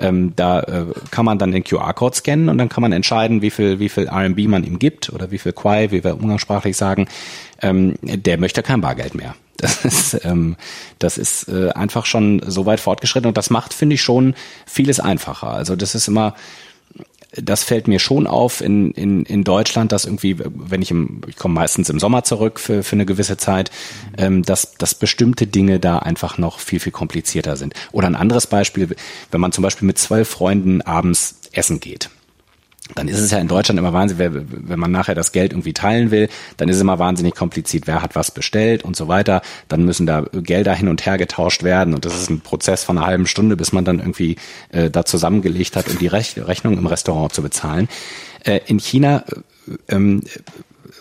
Ähm, 0.00 0.32
da 0.34 0.60
äh, 0.60 0.86
kann 1.10 1.24
man 1.24 1.38
dann 1.38 1.52
den 1.52 1.64
QR-Code 1.64 2.16
scannen 2.16 2.48
und 2.48 2.58
dann 2.58 2.68
kann 2.68 2.82
man 2.82 2.92
entscheiden, 2.92 3.42
wie 3.42 3.50
viel, 3.50 3.78
wie 3.78 3.88
viel 3.88 4.08
RMB 4.08 4.38
man 4.48 4.64
ihm 4.64 4.78
gibt 4.78 5.10
oder 5.10 5.30
wie 5.30 5.38
viel 5.38 5.52
Quai, 5.52 5.90
wie 5.90 6.02
wir 6.02 6.14
umgangssprachlich 6.14 6.76
sagen. 6.76 7.06
Ähm, 7.62 7.94
der 8.02 8.38
möchte 8.38 8.62
kein 8.62 8.80
Bargeld 8.80 9.14
mehr. 9.14 9.34
Das 9.60 9.84
ist, 9.84 10.24
ähm, 10.24 10.56
das 10.98 11.18
ist 11.18 11.48
äh, 11.48 11.68
einfach 11.72 12.06
schon 12.06 12.40
so 12.46 12.64
weit 12.64 12.80
fortgeschritten 12.80 13.28
und 13.28 13.36
das 13.36 13.50
macht, 13.50 13.74
finde 13.74 13.94
ich, 13.94 14.00
schon 14.00 14.34
vieles 14.64 15.00
einfacher. 15.00 15.50
Also 15.50 15.76
das 15.76 15.94
ist 15.94 16.08
immer, 16.08 16.34
das 17.32 17.62
fällt 17.62 17.88
mir 17.88 17.98
schon 17.98 18.26
auf 18.26 18.60
in, 18.60 18.92
in, 18.92 19.24
in 19.24 19.44
Deutschland, 19.44 19.92
dass 19.92 20.04
irgendwie, 20.04 20.36
wenn 20.38 20.82
ich 20.82 20.90
im, 20.90 21.20
ich 21.26 21.36
komme 21.36 21.54
meistens 21.54 21.88
im 21.88 22.00
Sommer 22.00 22.24
zurück 22.24 22.58
für, 22.58 22.82
für 22.82 22.96
eine 22.96 23.06
gewisse 23.06 23.36
Zeit, 23.36 23.70
ähm, 24.18 24.42
dass, 24.42 24.74
dass 24.74 24.94
bestimmte 24.94 25.46
Dinge 25.46 25.78
da 25.78 25.98
einfach 25.98 26.38
noch 26.38 26.58
viel, 26.58 26.80
viel 26.80 26.92
komplizierter 26.92 27.56
sind. 27.56 27.74
Oder 27.92 28.08
ein 28.08 28.16
anderes 28.16 28.46
Beispiel, 28.46 28.96
wenn 29.30 29.40
man 29.40 29.52
zum 29.52 29.62
Beispiel 29.62 29.86
mit 29.86 29.98
zwölf 29.98 30.28
Freunden 30.28 30.82
abends 30.82 31.36
essen 31.52 31.80
geht 31.80 32.10
dann 32.94 33.08
ist 33.08 33.18
es 33.18 33.30
ja 33.30 33.38
in 33.38 33.48
Deutschland 33.48 33.78
immer 33.78 33.92
wahnsinnig, 33.92 34.30
wenn 34.32 34.78
man 34.78 34.90
nachher 34.90 35.14
das 35.14 35.32
Geld 35.32 35.52
irgendwie 35.52 35.72
teilen 35.72 36.10
will, 36.10 36.28
dann 36.56 36.68
ist 36.68 36.76
es 36.76 36.82
immer 36.82 36.98
wahnsinnig 36.98 37.34
kompliziert, 37.34 37.86
wer 37.86 38.02
hat 38.02 38.16
was 38.16 38.30
bestellt 38.30 38.84
und 38.84 38.96
so 38.96 39.08
weiter. 39.08 39.42
Dann 39.68 39.84
müssen 39.84 40.06
da 40.06 40.24
Gelder 40.32 40.74
hin 40.74 40.88
und 40.88 41.04
her 41.06 41.18
getauscht 41.18 41.62
werden 41.62 41.94
und 41.94 42.04
das 42.04 42.14
ist 42.14 42.30
ein 42.30 42.40
Prozess 42.40 42.84
von 42.84 42.98
einer 42.98 43.06
halben 43.06 43.26
Stunde, 43.26 43.56
bis 43.56 43.72
man 43.72 43.84
dann 43.84 43.98
irgendwie 43.98 44.36
äh, 44.70 44.90
da 44.90 45.04
zusammengelegt 45.04 45.76
hat, 45.76 45.88
um 45.88 45.98
die 45.98 46.06
Rech 46.06 46.34
Rechnung 46.36 46.78
im 46.78 46.86
Restaurant 46.86 47.32
zu 47.32 47.42
bezahlen. 47.42 47.88
Äh, 48.44 48.60
in 48.66 48.78
China 48.78 49.24
äh, 49.88 49.94
ähm, 49.94 50.22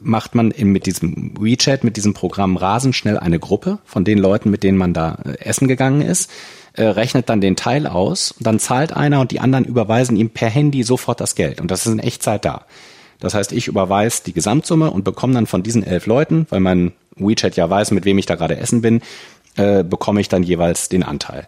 macht 0.01 0.35
man 0.35 0.51
in, 0.51 0.71
mit 0.71 0.85
diesem 0.85 1.33
WeChat, 1.39 1.83
mit 1.83 1.97
diesem 1.97 2.13
Programm 2.13 2.57
rasend 2.57 2.95
schnell 2.95 3.17
eine 3.17 3.39
Gruppe 3.39 3.79
von 3.85 4.03
den 4.03 4.17
Leuten, 4.17 4.49
mit 4.49 4.63
denen 4.63 4.77
man 4.77 4.93
da 4.93 5.17
äh, 5.25 5.39
essen 5.39 5.67
gegangen 5.67 6.01
ist, 6.01 6.29
äh, 6.73 6.83
rechnet 6.83 7.29
dann 7.29 7.41
den 7.41 7.55
Teil 7.55 7.87
aus, 7.87 8.35
dann 8.39 8.59
zahlt 8.59 8.93
einer 8.93 9.19
und 9.19 9.31
die 9.31 9.39
anderen 9.39 9.65
überweisen 9.65 10.17
ihm 10.17 10.29
per 10.29 10.49
Handy 10.49 10.83
sofort 10.83 11.19
das 11.19 11.35
Geld. 11.35 11.61
Und 11.61 11.71
das 11.71 11.85
ist 11.85 11.93
in 11.93 11.99
Echtzeit 11.99 12.45
da. 12.45 12.65
Das 13.19 13.33
heißt, 13.33 13.51
ich 13.51 13.67
überweise 13.67 14.23
die 14.25 14.33
Gesamtsumme 14.33 14.91
und 14.91 15.03
bekomme 15.03 15.33
dann 15.33 15.45
von 15.45 15.63
diesen 15.63 15.83
elf 15.83 16.05
Leuten, 16.05 16.47
weil 16.49 16.61
mein 16.61 16.93
WeChat 17.15 17.57
ja 17.57 17.69
weiß, 17.69 17.91
mit 17.91 18.05
wem 18.05 18.17
ich 18.17 18.25
da 18.25 18.35
gerade 18.35 18.57
essen 18.57 18.81
bin, 18.81 19.01
äh, 19.57 19.83
bekomme 19.83 20.21
ich 20.21 20.29
dann 20.29 20.43
jeweils 20.43 20.89
den 20.89 21.03
Anteil. 21.03 21.45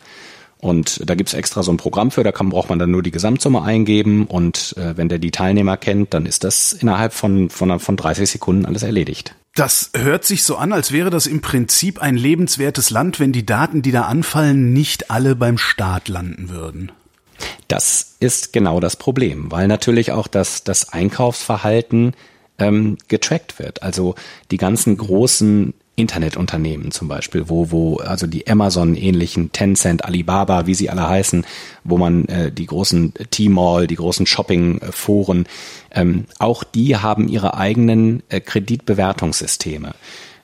Und 0.59 1.09
da 1.09 1.15
gibt's 1.15 1.33
extra 1.33 1.63
so 1.63 1.71
ein 1.71 1.77
Programm 1.77 2.11
für, 2.11 2.23
da 2.23 2.31
kann, 2.31 2.49
braucht 2.49 2.69
man 2.69 2.77
dann 2.77 2.91
nur 2.91 3.01
die 3.01 3.11
Gesamtsumme 3.11 3.63
eingeben 3.63 4.27
und 4.27 4.75
äh, 4.77 4.95
wenn 4.95 5.09
der 5.09 5.17
die 5.17 5.31
Teilnehmer 5.31 5.75
kennt, 5.75 6.13
dann 6.13 6.27
ist 6.27 6.43
das 6.43 6.71
innerhalb 6.71 7.13
von, 7.13 7.49
von, 7.49 7.79
von 7.79 7.97
30 7.97 8.29
Sekunden 8.29 8.65
alles 8.65 8.83
erledigt. 8.83 9.33
Das 9.55 9.91
hört 9.93 10.23
sich 10.23 10.43
so 10.43 10.55
an, 10.55 10.71
als 10.71 10.91
wäre 10.93 11.09
das 11.09 11.27
im 11.27 11.41
Prinzip 11.41 12.01
ein 12.01 12.15
lebenswertes 12.15 12.89
Land, 12.89 13.19
wenn 13.19 13.33
die 13.33 13.45
Daten, 13.45 13.81
die 13.81 13.91
da 13.91 14.03
anfallen, 14.03 14.71
nicht 14.71 15.11
alle 15.11 15.35
beim 15.35 15.57
Staat 15.57 16.07
landen 16.07 16.49
würden. 16.49 16.91
Das 17.67 18.15
ist 18.19 18.53
genau 18.53 18.79
das 18.79 18.95
Problem, 18.95 19.51
weil 19.51 19.67
natürlich 19.67 20.11
auch 20.11 20.27
das, 20.27 20.63
das 20.63 20.93
Einkaufsverhalten 20.93 22.13
ähm, 22.59 22.97
getrackt 23.07 23.59
wird. 23.59 23.83
Also 23.83 24.15
die 24.51 24.57
ganzen 24.57 24.95
großen 24.95 25.73
Internetunternehmen 25.95 26.91
zum 26.91 27.07
Beispiel, 27.07 27.49
wo, 27.49 27.71
wo 27.71 27.97
also 27.97 28.25
die 28.25 28.47
Amazon-ähnlichen 28.47 29.51
Tencent, 29.51 30.05
Alibaba, 30.05 30.65
wie 30.65 30.73
sie 30.73 30.89
alle 30.89 31.07
heißen, 31.07 31.45
wo 31.83 31.97
man 31.97 32.25
äh, 32.25 32.51
die 32.51 32.65
großen 32.65 33.13
T-Mall, 33.29 33.87
die 33.87 33.95
großen 33.95 34.25
Shopping-Foren, 34.25 35.47
ähm, 35.91 36.25
auch 36.39 36.63
die 36.63 36.95
haben 36.95 37.27
ihre 37.27 37.55
eigenen 37.55 38.23
äh, 38.29 38.39
Kreditbewertungssysteme. 38.39 39.93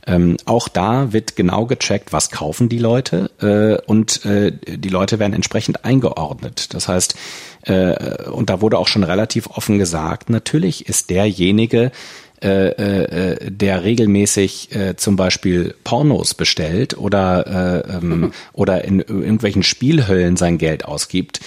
Ähm, 0.07 0.37
auch 0.45 0.69
da 0.69 1.11
wird 1.11 1.35
genau 1.35 1.65
gecheckt, 1.65 2.13
was 2.13 2.31
kaufen 2.31 2.69
die 2.69 2.79
Leute 2.79 3.29
äh, 3.41 3.85
und 3.85 4.25
äh, 4.25 4.53
die 4.53 4.89
Leute 4.89 5.19
werden 5.19 5.33
entsprechend 5.33 5.83
eingeordnet. 5.83 6.73
Das 6.73 6.87
heißt, 6.87 7.15
äh, 7.63 8.29
und 8.29 8.49
da 8.49 8.61
wurde 8.61 8.77
auch 8.77 8.87
schon 8.87 9.03
relativ 9.03 9.47
offen 9.47 9.77
gesagt, 9.77 10.29
natürlich 10.29 10.87
ist 10.87 11.09
derjenige, 11.09 11.91
äh, 12.41 12.69
äh, 12.69 13.51
der 13.51 13.83
regelmäßig 13.83 14.75
äh, 14.75 14.95
zum 14.95 15.15
Beispiel 15.15 15.75
Pornos 15.83 16.35
bestellt 16.35 16.97
oder, 16.97 17.83
äh, 17.87 17.95
ähm, 17.95 18.31
oder 18.53 18.83
in 18.83 18.99
irgendwelchen 18.99 19.63
Spielhöllen 19.63 20.37
sein 20.37 20.57
Geld 20.57 20.85
ausgibt, 20.85 21.39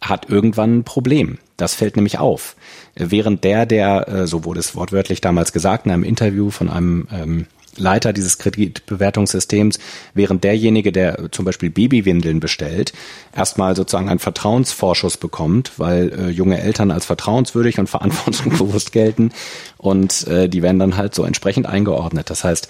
hat 0.00 0.28
irgendwann 0.28 0.78
ein 0.78 0.84
Problem. 0.84 1.38
Das 1.56 1.74
fällt 1.74 1.96
nämlich 1.96 2.18
auf. 2.18 2.54
Während 2.94 3.44
der, 3.44 3.66
der, 3.66 4.08
äh, 4.08 4.26
so 4.26 4.44
wurde 4.44 4.60
es 4.60 4.76
wortwörtlich 4.76 5.20
damals 5.20 5.52
gesagt, 5.52 5.86
in 5.86 5.92
einem 5.92 6.04
Interview 6.04 6.50
von 6.50 6.70
einem 6.70 7.08
ähm, 7.12 7.46
Leiter 7.76 8.12
dieses 8.12 8.38
Kreditbewertungssystems, 8.38 9.78
während 10.14 10.44
derjenige, 10.44 10.92
der 10.92 11.30
zum 11.30 11.44
Beispiel 11.44 11.70
Babywindeln 11.70 12.40
bestellt, 12.40 12.92
erstmal 13.34 13.76
sozusagen 13.76 14.08
einen 14.08 14.18
Vertrauensvorschuss 14.18 15.16
bekommt, 15.16 15.72
weil 15.76 16.12
äh, 16.12 16.28
junge 16.30 16.60
Eltern 16.60 16.90
als 16.90 17.06
vertrauenswürdig 17.06 17.78
und 17.78 17.88
verantwortungsbewusst 17.88 18.92
gelten 18.92 19.32
und 19.78 20.26
äh, 20.26 20.48
die 20.48 20.62
werden 20.62 20.78
dann 20.78 20.96
halt 20.96 21.14
so 21.14 21.24
entsprechend 21.24 21.66
eingeordnet. 21.66 22.30
Das 22.30 22.44
heißt, 22.44 22.68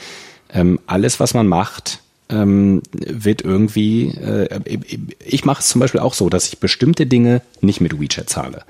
ähm, 0.53 0.81
alles, 0.87 1.21
was 1.21 1.35
man 1.35 1.47
macht, 1.47 2.01
ähm, 2.29 2.83
wird 2.92 3.42
irgendwie, 3.42 4.09
äh, 4.09 4.61
ich 5.25 5.45
mache 5.45 5.61
es 5.61 5.69
zum 5.69 5.81
Beispiel 5.81 6.01
auch 6.01 6.14
so, 6.14 6.29
dass 6.29 6.49
ich 6.49 6.59
bestimmte 6.59 7.07
Dinge 7.07 7.42
nicht 7.61 7.81
mit 7.81 8.01
WeChat 8.01 8.29
zahle 8.29 8.64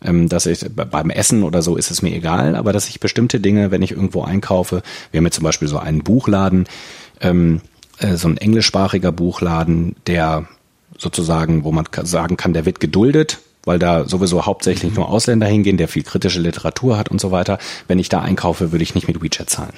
dass 0.00 0.46
ich 0.46 0.64
beim 0.74 1.10
Essen 1.10 1.42
oder 1.42 1.60
so 1.62 1.76
ist 1.76 1.90
es 1.90 2.02
mir 2.02 2.14
egal, 2.14 2.54
aber 2.54 2.72
dass 2.72 2.88
ich 2.88 3.00
bestimmte 3.00 3.40
Dinge, 3.40 3.70
wenn 3.70 3.82
ich 3.82 3.90
irgendwo 3.90 4.22
einkaufe, 4.22 4.82
wir 5.10 5.18
haben 5.18 5.24
jetzt 5.24 5.36
zum 5.36 5.44
Beispiel 5.44 5.68
so 5.68 5.78
einen 5.78 6.04
Buchladen, 6.04 6.66
ähm, 7.20 7.60
äh, 7.98 8.16
so 8.16 8.28
ein 8.28 8.36
englischsprachiger 8.36 9.12
Buchladen, 9.12 9.96
der 10.06 10.46
sozusagen, 10.96 11.64
wo 11.64 11.72
man 11.72 11.86
sagen 12.02 12.36
kann, 12.36 12.52
der 12.52 12.64
wird 12.64 12.80
geduldet, 12.80 13.38
weil 13.64 13.78
da 13.78 14.08
sowieso 14.08 14.46
hauptsächlich 14.46 14.94
nur 14.94 15.08
Ausländer 15.08 15.46
hingehen, 15.46 15.76
der 15.76 15.88
viel 15.88 16.02
kritische 16.02 16.40
Literatur 16.40 16.96
hat 16.96 17.10
und 17.10 17.20
so 17.20 17.30
weiter. 17.30 17.58
Wenn 17.86 17.98
ich 17.98 18.08
da 18.08 18.20
einkaufe, 18.20 18.72
würde 18.72 18.82
ich 18.82 18.94
nicht 18.94 19.08
mit 19.08 19.22
WeChat 19.22 19.50
zahlen. 19.50 19.74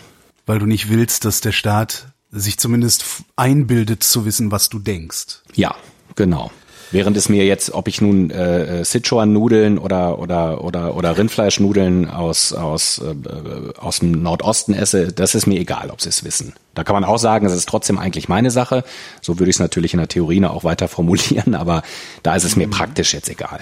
Weil 0.46 0.58
du 0.58 0.66
nicht 0.66 0.90
willst, 0.90 1.24
dass 1.24 1.40
der 1.40 1.52
Staat 1.52 2.06
sich 2.30 2.58
zumindest 2.58 3.04
einbildet 3.36 4.02
zu 4.02 4.24
wissen, 4.24 4.52
was 4.52 4.68
du 4.68 4.78
denkst. 4.78 5.42
Ja, 5.54 5.74
genau. 6.14 6.50
Während 6.92 7.16
es 7.16 7.28
mir 7.28 7.44
jetzt, 7.44 7.72
ob 7.72 7.88
ich 7.88 8.00
nun 8.00 8.30
äh, 8.30 8.80
äh 8.80 8.84
Sichuan-Nudeln 8.84 9.78
oder 9.78 10.18
oder 10.18 10.64
oder 10.64 10.96
oder 10.96 11.16
Rindfleischnudeln 11.16 12.08
aus 12.08 12.52
aus 12.52 12.98
äh, 12.98 13.78
aus 13.78 14.00
dem 14.00 14.22
Nordosten 14.22 14.74
esse, 14.74 15.12
das 15.12 15.34
ist 15.34 15.46
mir 15.46 15.60
egal, 15.60 15.90
ob 15.90 16.00
sie 16.00 16.08
es 16.08 16.24
wissen. 16.24 16.54
Da 16.74 16.84
kann 16.84 16.94
man 16.94 17.04
auch 17.04 17.18
sagen, 17.18 17.46
es 17.46 17.52
ist 17.52 17.68
trotzdem 17.68 17.98
eigentlich 17.98 18.28
meine 18.28 18.50
Sache. 18.50 18.84
So 19.20 19.38
würde 19.38 19.50
ich 19.50 19.56
es 19.56 19.60
natürlich 19.60 19.94
in 19.94 19.98
der 19.98 20.08
Theorie 20.08 20.44
auch 20.44 20.64
weiter 20.64 20.88
formulieren, 20.88 21.54
aber 21.54 21.82
da 22.22 22.34
ist 22.34 22.44
es 22.44 22.56
mir 22.56 22.68
praktisch 22.68 23.12
jetzt 23.12 23.28
egal. 23.28 23.60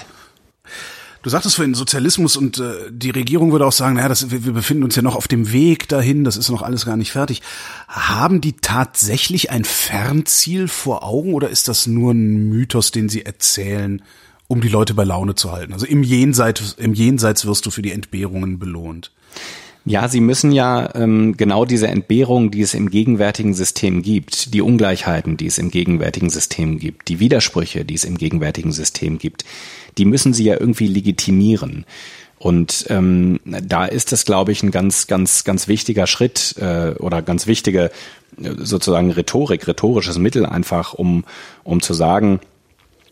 Du 1.23 1.31
sagtest 1.31 1.57
vorhin 1.57 1.75
Sozialismus 1.75 2.37
und 2.37 2.59
äh, 2.59 2.91
die 2.91 3.11
Regierung 3.11 3.51
würde 3.51 3.67
auch 3.67 3.73
sagen, 3.73 3.97
naja, 3.97 4.09
das, 4.09 4.31
wir, 4.31 4.45
wir 4.45 4.53
befinden 4.53 4.85
uns 4.85 4.95
ja 4.95 5.03
noch 5.03 5.17
auf 5.17 5.27
dem 5.27 5.53
Weg 5.53 5.89
dahin, 5.89 6.25
das 6.25 6.37
ist 6.37 6.49
noch 6.49 6.63
alles 6.63 6.87
gar 6.87 6.97
nicht 6.97 7.13
fertig. 7.13 7.43
Haben 7.89 8.41
die 8.41 8.53
tatsächlich 8.53 9.51
ein 9.51 9.65
Fernziel 9.65 10.69
vor 10.69 11.03
Augen 11.05 11.35
oder 11.35 11.49
ist 11.49 11.67
das 11.67 11.87
nur 11.87 12.13
ein 12.13 12.49
Mythos, 12.49 12.93
den 12.93 13.09
sie 13.09 13.25
erzählen, 13.27 14.03
um 14.47 14.61
die 14.61 14.69
Leute 14.69 14.95
bei 14.95 15.05
Laune 15.05 15.35
zu 15.35 15.51
halten? 15.51 15.73
Also 15.73 15.87
im 15.87 16.05
Jenseits, 16.05 16.75
im 16.79 16.95
Jenseits 16.95 17.47
wirst 17.47 17.67
du 17.67 17.71
für 17.71 17.83
die 17.83 17.93
Entbehrungen 17.93 18.61
belohnt. 18.61 19.11
Ja, 19.85 20.07
Sie 20.07 20.21
müssen 20.21 20.53
ja 20.53 20.95
ähm, 20.95 21.39
genau 21.39 21.65
diese 21.65 21.89
Entbehrung, 21.89 22.51
die 22.51 22.61
es 22.61 22.75
im 22.75 22.91
gegenwärtigen 22.91 23.55
System 23.55 24.03
gibt, 24.03 24.53
die 24.53 24.61
Ungleichheiten, 24.61 25.39
die 25.39 25.47
es 25.47 25.57
im 25.57 25.71
gegenwärtigen 25.71 26.29
System 26.29 26.79
gibt, 26.79 27.09
die 27.09 27.21
Widersprüche, 27.21 27.87
die 27.87 27.95
es 27.95 28.05
im 28.05 28.19
gegenwärtigen 28.19 28.71
System 28.71 29.17
gibt, 29.17 29.47
die 29.99 30.05
müssen 30.05 30.33
sie 30.33 30.45
ja 30.45 30.55
irgendwie 30.59 30.87
legitimieren. 30.87 31.85
Und 32.39 32.87
ähm, 32.89 33.41
da 33.45 33.85
ist 33.85 34.13
das, 34.13 34.25
glaube 34.25 34.53
ich, 34.53 34.63
ein 34.63 34.71
ganz, 34.71 35.09
ganz, 35.09 35.43
ganz 35.43 35.67
wichtiger 35.67 36.07
Schritt 36.07 36.55
äh, 36.59 36.93
oder 36.99 37.21
ganz 37.21 37.49
wichtige 37.49 37.91
äh, 38.41 38.51
sozusagen 38.59 39.11
Rhetorik, 39.11 39.67
rhetorisches 39.67 40.19
Mittel 40.19 40.47
einfach, 40.47 40.95
um, 40.95 41.25
um 41.65 41.83
zu 41.83 41.95
sagen, 41.95 42.39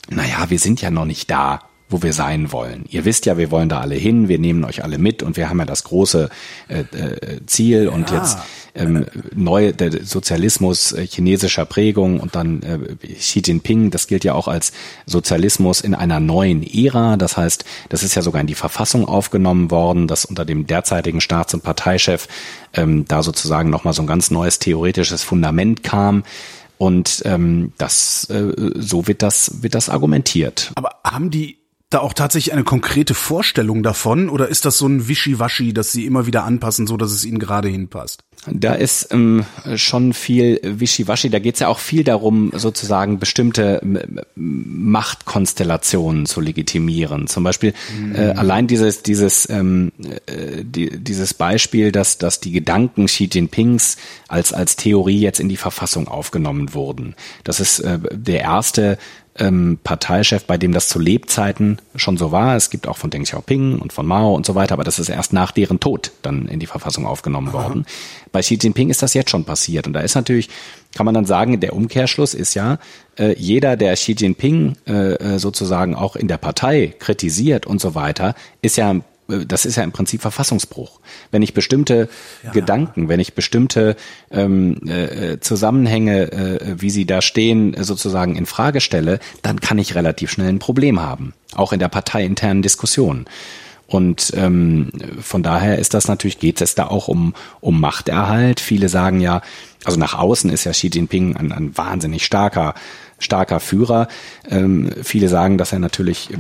naja, 0.08 0.48
wir 0.48 0.60
sind 0.60 0.80
ja 0.80 0.90
noch 0.90 1.06
nicht 1.06 1.28
da 1.30 1.65
wo 1.88 2.02
wir 2.02 2.12
sein 2.12 2.50
wollen. 2.52 2.84
Ihr 2.88 3.04
wisst 3.04 3.26
ja, 3.26 3.38
wir 3.38 3.50
wollen 3.50 3.68
da 3.68 3.80
alle 3.80 3.94
hin, 3.94 4.28
wir 4.28 4.38
nehmen 4.38 4.64
euch 4.64 4.82
alle 4.82 4.98
mit 4.98 5.22
und 5.22 5.36
wir 5.36 5.48
haben 5.48 5.58
ja 5.58 5.64
das 5.64 5.84
große 5.84 6.28
äh, 6.68 6.80
äh, 6.80 7.40
Ziel 7.46 7.84
ja. 7.84 7.90
und 7.90 8.10
jetzt 8.10 8.38
ähm, 8.74 9.06
neu 9.34 9.72
der 9.72 10.04
Sozialismus 10.04 10.92
äh, 10.92 11.06
chinesischer 11.06 11.64
Prägung 11.64 12.20
und 12.20 12.34
dann 12.34 12.62
äh, 12.62 13.14
Xi 13.14 13.40
Jinping, 13.44 13.90
das 13.90 14.08
gilt 14.08 14.24
ja 14.24 14.34
auch 14.34 14.48
als 14.48 14.72
Sozialismus 15.06 15.80
in 15.80 15.94
einer 15.94 16.18
neuen 16.18 16.62
Ära. 16.62 17.16
Das 17.16 17.36
heißt, 17.36 17.64
das 17.88 18.02
ist 18.02 18.14
ja 18.14 18.22
sogar 18.22 18.40
in 18.40 18.46
die 18.46 18.54
Verfassung 18.54 19.06
aufgenommen 19.06 19.70
worden, 19.70 20.08
dass 20.08 20.24
unter 20.24 20.44
dem 20.44 20.66
derzeitigen 20.66 21.20
Staats- 21.20 21.54
und 21.54 21.62
Parteichef 21.62 22.28
ähm, 22.74 23.06
da 23.06 23.22
sozusagen 23.22 23.70
nochmal 23.70 23.94
so 23.94 24.02
ein 24.02 24.08
ganz 24.08 24.30
neues 24.30 24.58
theoretisches 24.58 25.22
Fundament 25.22 25.82
kam. 25.82 26.24
Und 26.78 27.22
ähm, 27.24 27.72
das 27.78 28.28
äh, 28.28 28.52
so 28.74 29.06
wird 29.06 29.22
das 29.22 29.62
wird 29.62 29.74
das 29.74 29.88
argumentiert. 29.88 30.72
Aber 30.74 30.90
haben 31.04 31.30
die 31.30 31.56
da 31.90 32.00
auch 32.00 32.14
tatsächlich 32.14 32.52
eine 32.52 32.64
konkrete 32.64 33.14
Vorstellung 33.14 33.84
davon 33.84 34.28
oder 34.28 34.48
ist 34.48 34.64
das 34.64 34.76
so 34.76 34.88
ein 34.88 35.06
Wischiwaschi, 35.06 35.72
dass 35.72 35.92
sie 35.92 36.04
immer 36.04 36.26
wieder 36.26 36.42
anpassen, 36.42 36.88
so 36.88 36.96
dass 36.96 37.12
es 37.12 37.24
ihnen 37.24 37.38
gerade 37.38 37.68
hinpasst? 37.68 38.24
Da 38.50 38.74
ist 38.74 39.12
ähm, 39.12 39.44
schon 39.76 40.12
viel 40.12 40.60
Wischiwaschi. 40.62 41.30
Da 41.30 41.38
geht 41.38 41.54
es 41.54 41.60
ja 41.60 41.68
auch 41.68 41.78
viel 41.78 42.02
darum, 42.02 42.50
sozusagen 42.54 43.20
bestimmte 43.20 43.80
Machtkonstellationen 44.34 46.26
zu 46.26 46.40
legitimieren. 46.40 47.28
Zum 47.28 47.44
Beispiel 47.44 47.72
mhm. 47.96 48.16
äh, 48.16 48.30
allein 48.30 48.66
dieses 48.66 49.02
dieses 49.02 49.48
ähm, 49.48 49.92
äh, 50.26 50.64
die, 50.64 50.98
dieses 50.98 51.34
Beispiel, 51.34 51.92
dass 51.92 52.18
dass 52.18 52.40
die 52.40 52.50
Gedanken 52.50 53.06
Xi 53.06 53.28
Jinpings 53.32 53.96
als 54.26 54.52
als 54.52 54.74
Theorie 54.74 55.20
jetzt 55.20 55.38
in 55.38 55.48
die 55.48 55.56
Verfassung 55.56 56.08
aufgenommen 56.08 56.74
wurden. 56.74 57.14
Das 57.44 57.60
ist 57.60 57.78
äh, 57.78 58.00
der 58.12 58.40
erste 58.40 58.98
ähm, 59.38 59.78
Parteichef, 59.82 60.44
bei 60.44 60.58
dem 60.58 60.72
das 60.72 60.88
zu 60.88 60.98
Lebzeiten 60.98 61.78
schon 61.94 62.16
so 62.16 62.32
war. 62.32 62.56
Es 62.56 62.70
gibt 62.70 62.86
auch 62.86 62.96
von 62.96 63.10
Deng 63.10 63.24
Xiaoping 63.24 63.78
und 63.78 63.92
von 63.92 64.06
Mao 64.06 64.34
und 64.34 64.46
so 64.46 64.54
weiter, 64.54 64.74
aber 64.74 64.84
das 64.84 64.98
ist 64.98 65.08
erst 65.08 65.32
nach 65.32 65.52
deren 65.52 65.80
Tod 65.80 66.12
dann 66.22 66.46
in 66.46 66.60
die 66.60 66.66
Verfassung 66.66 67.06
aufgenommen 67.06 67.48
Aha. 67.48 67.64
worden. 67.64 67.86
Bei 68.32 68.40
Xi 68.40 68.58
Jinping 68.60 68.90
ist 68.90 69.02
das 69.02 69.14
jetzt 69.14 69.30
schon 69.30 69.44
passiert 69.44 69.86
und 69.86 69.92
da 69.92 70.00
ist 70.00 70.14
natürlich, 70.14 70.48
kann 70.94 71.06
man 71.06 71.14
dann 71.14 71.26
sagen, 71.26 71.60
der 71.60 71.74
Umkehrschluss 71.74 72.34
ist 72.34 72.54
ja, 72.54 72.78
äh, 73.18 73.34
jeder, 73.38 73.76
der 73.76 73.94
Xi 73.94 74.12
Jinping 74.12 74.76
äh, 74.86 75.14
äh 75.14 75.38
sozusagen 75.38 75.94
auch 75.94 76.16
in 76.16 76.28
der 76.28 76.38
Partei 76.38 76.94
kritisiert 76.98 77.66
und 77.66 77.80
so 77.80 77.94
weiter, 77.94 78.34
ist 78.62 78.76
ja 78.76 79.00
das 79.28 79.64
ist 79.64 79.76
ja 79.76 79.82
im 79.82 79.92
Prinzip 79.92 80.22
Verfassungsbruch. 80.22 81.00
Wenn 81.30 81.42
ich 81.42 81.54
bestimmte 81.54 82.08
ja. 82.44 82.52
Gedanken, 82.52 83.08
wenn 83.08 83.20
ich 83.20 83.34
bestimmte 83.34 83.96
ähm, 84.30 84.80
äh, 84.86 85.38
Zusammenhänge, 85.40 86.32
äh, 86.32 86.80
wie 86.80 86.90
sie 86.90 87.06
da 87.06 87.22
stehen, 87.22 87.76
sozusagen 87.82 88.36
in 88.36 88.46
Frage 88.46 88.80
stelle, 88.80 89.18
dann 89.42 89.60
kann 89.60 89.78
ich 89.78 89.94
relativ 89.94 90.30
schnell 90.30 90.48
ein 90.48 90.58
Problem 90.58 91.00
haben, 91.00 91.34
auch 91.54 91.72
in 91.72 91.78
der 91.78 91.88
parteiinternen 91.88 92.62
Diskussion. 92.62 93.26
Und 93.88 94.32
ähm, 94.34 94.90
von 95.20 95.42
daher 95.42 95.78
ist 95.78 95.94
das 95.94 96.08
natürlich, 96.08 96.40
geht 96.40 96.60
es 96.60 96.74
da 96.74 96.88
auch 96.88 97.06
um, 97.06 97.34
um 97.60 97.80
Machterhalt. 97.80 98.58
Viele 98.58 98.88
sagen 98.88 99.20
ja, 99.20 99.42
also 99.84 99.98
nach 99.98 100.14
außen 100.14 100.50
ist 100.50 100.64
ja 100.64 100.72
Xi 100.72 100.88
Jinping 100.88 101.36
ein, 101.36 101.52
ein 101.52 101.76
wahnsinnig 101.76 102.24
starker 102.24 102.74
starker 103.18 103.60
Führer. 103.60 104.08
Ähm, 104.48 104.90
viele 105.02 105.28
sagen, 105.28 105.58
dass 105.58 105.72
er 105.72 105.78
natürlich 105.78 106.30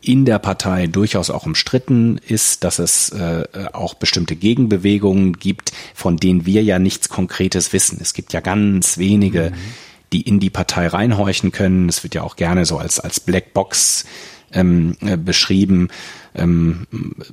in 0.00 0.24
der 0.24 0.38
Partei 0.38 0.86
durchaus 0.86 1.30
auch 1.30 1.46
umstritten 1.46 2.18
ist, 2.26 2.64
dass 2.64 2.78
es 2.78 3.10
äh, 3.10 3.44
auch 3.72 3.94
bestimmte 3.94 4.36
Gegenbewegungen 4.36 5.34
gibt, 5.34 5.72
von 5.94 6.16
denen 6.16 6.46
wir 6.46 6.62
ja 6.62 6.78
nichts 6.78 7.08
Konkretes 7.08 7.72
wissen. 7.72 7.98
Es 8.00 8.14
gibt 8.14 8.32
ja 8.32 8.40
ganz 8.40 8.98
wenige, 8.98 9.50
mhm. 9.50 9.54
die 10.12 10.22
in 10.22 10.40
die 10.40 10.50
Partei 10.50 10.88
reinhorchen 10.88 11.52
können. 11.52 11.88
Es 11.88 12.02
wird 12.02 12.14
ja 12.14 12.22
auch 12.22 12.36
gerne 12.36 12.64
so 12.64 12.78
als, 12.78 12.98
als 12.98 13.20
Blackbox 13.20 14.04
ähm, 14.52 14.96
äh, 15.00 15.16
beschrieben. 15.16 15.88
Ähm, 16.34 16.86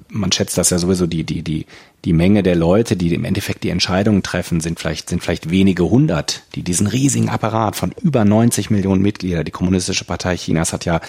man 0.10 0.32
schätzt 0.32 0.58
das 0.58 0.70
ja 0.70 0.80
sowieso 0.80 1.08
die 1.08 1.24
die 1.24 1.44
die 1.44 1.66
die 2.06 2.14
Menge 2.14 2.44
der 2.44 2.56
Leute, 2.56 2.96
die 2.96 3.14
im 3.14 3.26
Endeffekt 3.26 3.64
die 3.64 3.70
Entscheidungen 3.70 4.24
treffen, 4.24 4.60
sind 4.60 4.80
vielleicht 4.80 5.10
sind 5.10 5.24
vielleicht 5.24 5.50
wenige 5.50 5.90
hundert, 5.90 6.44
die 6.56 6.64
diesen 6.64 6.88
riesigen 6.88 7.30
Apparat 7.30 7.76
von 7.76 7.94
über 8.02 8.26
90 8.26 8.70
Millionen 8.70 9.02
Mitglieder. 9.02 9.44
Die 9.44 9.52
Kommunistische 9.52 10.06
Partei 10.06 10.36
Chinas 10.38 10.74
hat 10.74 10.86
ja 10.86 11.02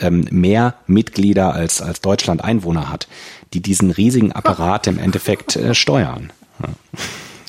ähm, 0.00 0.26
mehr 0.30 0.74
Mitglieder 0.86 1.52
als 1.52 1.82
als 1.82 2.00
Deutschland 2.00 2.42
Einwohner 2.42 2.90
hat, 2.90 3.08
die 3.54 3.60
diesen 3.60 3.90
riesigen 3.90 4.32
Apparat 4.32 4.86
im 4.86 4.98
Endeffekt 4.98 5.56
äh, 5.56 5.74
steuern. 5.74 6.32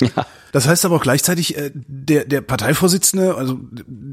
Ja. 0.00 0.26
Das 0.52 0.66
heißt 0.66 0.84
aber 0.84 0.96
auch 0.96 1.02
gleichzeitig, 1.02 1.56
äh, 1.56 1.70
der, 1.74 2.24
der 2.24 2.40
Parteivorsitzende 2.40 3.34
also 3.34 3.60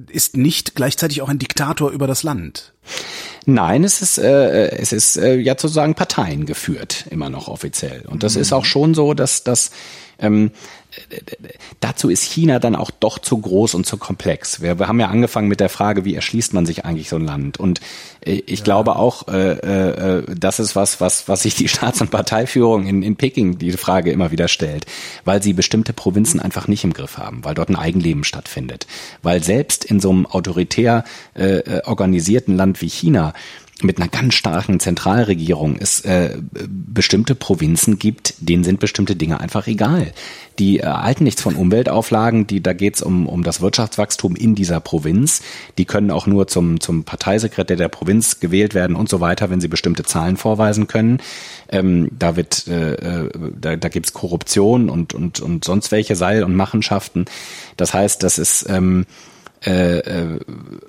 ist 0.09 0.36
nicht 0.36 0.75
gleichzeitig 0.75 1.21
auch 1.21 1.29
ein 1.29 1.39
Diktator 1.39 1.91
über 1.91 2.07
das 2.07 2.23
Land. 2.23 2.73
Nein, 3.45 3.83
es 3.83 4.01
ist, 4.01 4.17
äh, 4.17 4.69
es 4.77 4.91
ist 4.91 5.17
äh, 5.17 5.35
ja 5.35 5.53
sozusagen 5.53 5.93
Parteien 5.93 6.45
geführt, 6.45 7.05
immer 7.11 7.29
noch 7.29 7.47
offiziell. 7.47 8.03
Und 8.07 8.23
das 8.23 8.35
mhm. 8.35 8.41
ist 8.41 8.53
auch 8.53 8.65
schon 8.65 8.93
so, 8.95 9.13
dass, 9.13 9.43
dass 9.43 9.71
ähm, 10.20 10.51
dazu 11.80 12.09
ist 12.09 12.24
China 12.24 12.59
dann 12.59 12.76
auch 12.76 12.91
doch 12.91 13.20
zu 13.20 13.38
groß 13.38 13.74
und 13.74 13.86
zu 13.86 13.97
komplex. 13.97 14.61
Wir, 14.61 14.80
wir 14.80 14.88
haben 14.88 14.99
ja 14.99 15.07
angefangen 15.07 15.47
mit 15.47 15.59
der 15.59 15.70
Frage, 15.70 16.05
wie 16.05 16.16
erschließt 16.16 16.53
man 16.53 16.66
sich 16.66 16.86
eigentlich 16.86 17.09
so 17.09 17.18
ein 17.18 17.26
Land? 17.26 17.59
Und 17.59 17.82
äh, 18.22 18.41
ich 18.45 18.59
ja. 18.59 18.66
glaube 18.66 18.95
auch, 18.95 19.28
äh, 19.28 19.51
äh, 19.51 20.24
das 20.36 20.59
ist 20.59 20.76
was, 20.76 21.01
was, 21.01 21.28
was 21.28 21.43
sich 21.43 21.55
die 21.55 21.68
Staats- 21.76 22.01
und 22.01 22.11
Parteiführung 22.11 22.88
in, 22.88 23.03
in 23.03 23.16
Peking 23.16 23.57
die 23.57 23.72
Frage 23.74 24.11
immer 24.11 24.32
wieder 24.32 24.47
stellt, 24.47 24.86
weil 25.26 25.41
sie 25.41 25.53
bestimmte 25.53 25.93
Provinzen 25.93 26.39
einfach 26.39 26.68
nicht 26.68 26.84
im 26.84 26.93
Griff 26.93 27.18
haben, 27.18 27.43
weil 27.43 27.55
dort 27.55 27.70
ein 27.70 27.76
Eigenleben 27.76 28.24
stattfindet, 28.24 28.88
weil 29.22 29.43
selbst 29.43 29.86
in 29.86 29.99
so 29.99 30.09
einem 30.09 30.26
autoritär 30.26 31.03
äh, 31.36 31.57
äh 31.57 31.82
organisierten 31.86 32.55
Land 32.55 32.82
wie 32.82 32.89
China 32.89 33.34
mit 33.82 33.99
einer 33.99 34.07
ganz 34.07 34.36
starken 34.36 34.80
Zentralregierung 34.80 35.76
es 35.78 35.99
äh, 36.01 36.38
bestimmte 36.67 37.36
Provinzen 37.36 37.99
gibt, 37.99 38.36
denen 38.39 38.63
sind 38.63 38.80
bestimmte 38.80 39.17
Dinge 39.17 39.41
einfach 39.41 39.67
egal. 39.67 40.13
Die 40.59 40.80
erhalten 40.80 41.26
nichts 41.26 41.41
von 41.41 41.55
Umweltauflagen, 41.55 42.47
die, 42.47 42.63
da 42.63 42.71
geht's 42.71 43.01
um, 43.01 43.28
um 43.28 43.43
das 43.43 43.59
Wirtschaftswachstum 43.59 44.38
in 44.38 44.55
dieser 44.55 44.80
Provinz. 44.80 45.41
Die 45.78 45.84
können 45.84 46.09
auch 46.09 46.26
nur 46.26 46.47
zum, 46.47 46.80
zum 46.80 47.03
Parteisekretär 47.03 47.76
der 47.76 47.89
Provinz 47.89 48.39
gewählt 48.39 48.76
werden 48.76 48.95
und 48.95 49.09
so 49.09 49.19
weiter, 49.19 49.49
wenn 49.49 49.59
sie 49.59 49.67
bestimmte 49.67 50.03
Zahlen 50.03 50.38
vorweisen 50.38 50.88
können. 50.88 51.19
Ähm, 51.69 52.07
da 52.17 52.38
wird, 52.38 52.67
äh, 52.69 52.93
äh 52.93 53.30
da, 53.59 53.76
da 53.76 53.89
gibt's 53.89 54.13
Korruption 54.13 54.89
und, 54.89 55.13
und, 55.13 55.41
und 55.41 55.65
sonst 55.65 55.91
welche 55.91 56.15
Seil- 56.15 56.45
und 56.45 56.55
Machenschaften. 56.55 57.26
Das 57.76 57.93
heißt, 57.93 58.23
das 58.23 58.38
ist 58.38 58.67
ähm, 58.69 59.05
äh, 59.66 59.97
äh, 59.99 60.39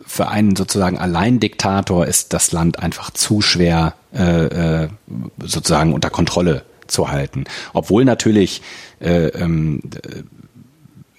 für 0.07 0.29
einen 0.29 0.55
sozusagen 0.55 0.99
Alleindiktator 0.99 2.07
ist 2.07 2.33
das 2.33 2.53
Land 2.53 2.79
einfach 2.83 3.11
zu 3.11 3.41
schwer 3.41 3.95
äh, 4.15 4.85
äh, 4.85 4.89
sozusagen 5.39 5.93
unter 5.93 6.11
Kontrolle 6.11 6.63
zu 6.87 7.09
halten. 7.09 7.45
Obwohl 7.73 8.05
natürlich 8.05 8.63
äh, 9.01 9.29
ähm, 9.29 9.81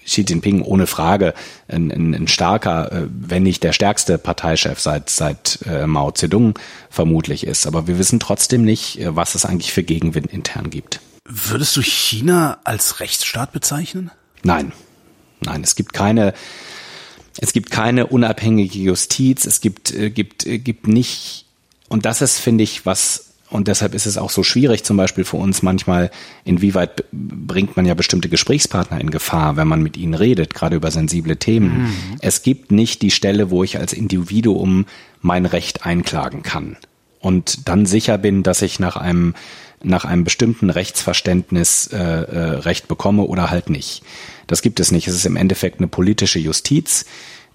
Xi 0.04 0.22
Jinping 0.22 0.62
ohne 0.62 0.86
Frage 0.86 1.34
ein, 1.68 1.90
ein, 1.90 2.14
ein 2.14 2.28
starker, 2.28 2.92
äh, 2.92 3.06
wenn 3.10 3.42
nicht 3.42 3.62
der 3.62 3.72
stärkste 3.72 4.18
Parteichef 4.18 4.80
seit, 4.80 5.10
seit 5.10 5.58
äh, 5.66 5.86
Mao 5.86 6.12
Zedong 6.12 6.58
vermutlich 6.90 7.46
ist. 7.46 7.66
Aber 7.66 7.86
wir 7.86 7.98
wissen 7.98 8.20
trotzdem 8.20 8.64
nicht, 8.64 9.00
was 9.02 9.34
es 9.34 9.44
eigentlich 9.44 9.72
für 9.72 9.82
Gegenwind 9.82 10.32
intern 10.32 10.70
gibt. 10.70 11.00
Würdest 11.24 11.76
du 11.76 11.82
China 11.82 12.58
als 12.64 13.00
Rechtsstaat 13.00 13.52
bezeichnen? 13.52 14.10
Nein. 14.42 14.72
Nein, 15.40 15.62
es 15.62 15.76
gibt 15.76 15.92
keine 15.92 16.34
es 17.40 17.52
gibt 17.52 17.70
keine 17.70 18.06
unabhängige 18.06 18.78
Justiz, 18.78 19.46
es 19.46 19.60
gibt, 19.60 19.92
äh, 19.92 20.10
gibt, 20.10 20.46
äh, 20.46 20.58
gibt 20.58 20.88
nicht, 20.88 21.46
und 21.88 22.04
das 22.04 22.20
ist, 22.20 22.38
finde 22.38 22.64
ich, 22.64 22.84
was, 22.84 23.32
und 23.48 23.68
deshalb 23.68 23.94
ist 23.94 24.06
es 24.06 24.18
auch 24.18 24.30
so 24.30 24.42
schwierig, 24.42 24.84
zum 24.84 24.96
Beispiel 24.96 25.24
für 25.24 25.36
uns 25.36 25.62
manchmal, 25.62 26.10
inwieweit 26.44 27.04
bringt 27.12 27.76
man 27.76 27.86
ja 27.86 27.94
bestimmte 27.94 28.28
Gesprächspartner 28.28 29.00
in 29.00 29.10
Gefahr, 29.10 29.56
wenn 29.56 29.68
man 29.68 29.82
mit 29.82 29.96
ihnen 29.96 30.14
redet, 30.14 30.52
gerade 30.52 30.76
über 30.76 30.90
sensible 30.90 31.36
Themen. 31.36 31.82
Mhm. 31.82 32.16
Es 32.20 32.42
gibt 32.42 32.72
nicht 32.72 33.02
die 33.02 33.10
Stelle, 33.10 33.50
wo 33.50 33.64
ich 33.64 33.78
als 33.78 33.92
Individuum 33.92 34.86
mein 35.22 35.46
Recht 35.46 35.86
einklagen 35.86 36.42
kann 36.42 36.76
und 37.20 37.68
dann 37.68 37.86
sicher 37.86 38.18
bin, 38.18 38.42
dass 38.42 38.62
ich 38.62 38.80
nach 38.80 38.96
einem 38.96 39.34
nach 39.80 40.04
einem 40.04 40.24
bestimmten 40.24 40.70
Rechtsverständnis 40.70 41.86
äh, 41.88 41.96
äh, 41.96 42.38
Recht 42.58 42.88
bekomme 42.88 43.22
oder 43.22 43.48
halt 43.48 43.70
nicht. 43.70 44.02
Das 44.48 44.62
gibt 44.62 44.80
es 44.80 44.90
nicht. 44.90 45.06
Es 45.06 45.14
ist 45.14 45.26
im 45.26 45.36
Endeffekt 45.36 45.78
eine 45.78 45.86
politische 45.86 46.40
Justiz. 46.40 47.04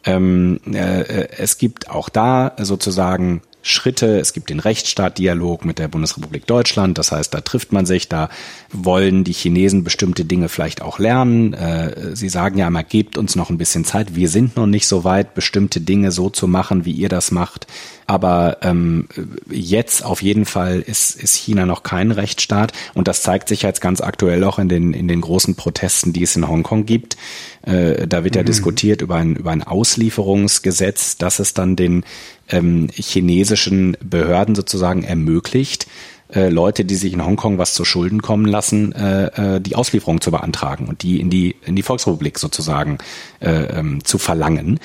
Ähm, 0.05 0.61
äh, 0.71 1.01
äh 1.01 1.27
es 1.37 1.57
gibt 1.57 1.89
auch 1.89 2.07
da 2.07 2.55
sozusagen 2.59 3.41
Schritte. 3.63 4.19
Es 4.19 4.33
gibt 4.33 4.49
den 4.49 4.59
Rechtsstaatdialog 4.59 5.65
mit 5.65 5.79
der 5.79 5.87
Bundesrepublik 5.87 6.45
Deutschland. 6.45 6.97
Das 6.97 7.11
heißt, 7.11 7.33
da 7.33 7.41
trifft 7.41 7.71
man 7.71 7.85
sich, 7.85 8.09
da 8.09 8.29
wollen 8.71 9.23
die 9.23 9.33
Chinesen 9.33 9.83
bestimmte 9.83 10.25
Dinge 10.25 10.49
vielleicht 10.49 10.81
auch 10.81 10.99
lernen. 10.99 11.53
Äh, 11.53 12.15
sie 12.15 12.29
sagen 12.29 12.59
ja 12.59 12.67
immer, 12.67 12.83
gebt 12.83 13.17
uns 13.17 13.35
noch 13.35 13.49
ein 13.49 13.57
bisschen 13.57 13.85
Zeit. 13.85 14.15
Wir 14.15 14.29
sind 14.29 14.57
noch 14.57 14.67
nicht 14.67 14.87
so 14.87 15.03
weit, 15.03 15.33
bestimmte 15.33 15.81
Dinge 15.81 16.11
so 16.11 16.29
zu 16.29 16.47
machen, 16.47 16.85
wie 16.85 16.91
ihr 16.91 17.09
das 17.09 17.31
macht. 17.31 17.65
Aber 18.05 18.57
ähm, 18.61 19.07
jetzt 19.49 20.03
auf 20.03 20.21
jeden 20.21 20.45
Fall 20.45 20.81
ist, 20.81 21.15
ist 21.15 21.35
China 21.35 21.65
noch 21.65 21.83
kein 21.83 22.11
Rechtsstaat. 22.11 22.73
Und 22.93 23.07
das 23.07 23.23
zeigt 23.23 23.47
sich 23.47 23.61
jetzt 23.61 23.81
ganz 23.81 24.01
aktuell 24.01 24.43
auch 24.43 24.59
in 24.59 24.69
den, 24.69 24.93
in 24.93 25.07
den 25.07 25.21
großen 25.21 25.55
Protesten, 25.55 26.13
die 26.13 26.23
es 26.23 26.35
in 26.35 26.47
Hongkong 26.47 26.85
gibt. 26.85 27.17
Äh, 27.63 28.07
da 28.07 28.23
wird 28.23 28.35
ja 28.35 28.41
mhm. 28.41 28.47
diskutiert 28.47 29.01
über 29.01 29.15
ein, 29.15 29.35
über 29.35 29.51
ein 29.51 29.63
Auslieferungsgesetz, 29.63 31.17
das 31.17 31.39
es 31.39 31.53
dann 31.53 31.75
den 31.75 32.03
ähm, 32.49 32.89
chinesischen 32.93 33.97
Behörden 34.01 34.55
sozusagen 34.55 35.03
ermöglicht, 35.03 35.87
äh, 36.33 36.49
Leute, 36.49 36.85
die 36.85 36.95
sich 36.95 37.13
in 37.13 37.25
Hongkong 37.25 37.57
was 37.57 37.73
zu 37.73 37.85
Schulden 37.85 38.21
kommen 38.21 38.45
lassen, 38.45 38.91
äh, 38.93 39.55
äh, 39.55 39.61
die 39.61 39.75
Auslieferung 39.75 40.21
zu 40.21 40.31
beantragen 40.31 40.87
und 40.87 41.03
die 41.03 41.19
in 41.19 41.29
die 41.29 41.55
in 41.65 41.75
die 41.75 41.83
Volksrepublik 41.83 42.39
sozusagen 42.39 42.97
äh, 43.39 43.51
ähm, 43.51 44.03
zu 44.03 44.17
verlangen. 44.17 44.79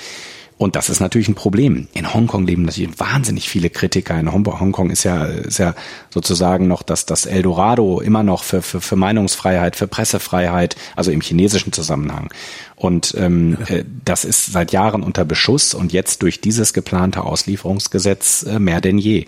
Und 0.59 0.75
das 0.75 0.89
ist 0.89 0.99
natürlich 0.99 1.29
ein 1.29 1.35
Problem. 1.35 1.87
In 1.93 2.13
Hongkong 2.13 2.45
leben 2.45 2.63
natürlich 2.63 2.99
wahnsinnig 2.99 3.47
viele 3.47 3.69
Kritiker. 3.69 4.19
In 4.19 4.29
Hongkong 4.29 4.89
ist 4.89 5.05
ja, 5.05 5.23
ist 5.23 5.57
ja 5.57 5.73
sozusagen 6.09 6.67
noch 6.67 6.83
das, 6.83 7.05
das 7.05 7.25
Eldorado 7.25 8.01
immer 8.01 8.23
noch 8.23 8.43
für, 8.43 8.61
für, 8.61 8.81
für 8.81 8.97
Meinungsfreiheit, 8.97 9.77
für 9.77 9.87
Pressefreiheit, 9.87 10.75
also 10.97 11.11
im 11.11 11.21
chinesischen 11.21 11.71
Zusammenhang. 11.71 12.33
Und 12.75 13.15
ähm, 13.17 13.57
äh, 13.67 13.85
das 14.03 14.25
ist 14.25 14.47
seit 14.47 14.73
Jahren 14.73 15.01
unter 15.01 15.23
Beschuss 15.23 15.73
und 15.73 15.93
jetzt 15.93 16.23
durch 16.23 16.41
dieses 16.41 16.73
geplante 16.73 17.23
Auslieferungsgesetz 17.23 18.43
äh, 18.43 18.59
mehr 18.59 18.81
denn 18.81 18.97
je. 18.97 19.27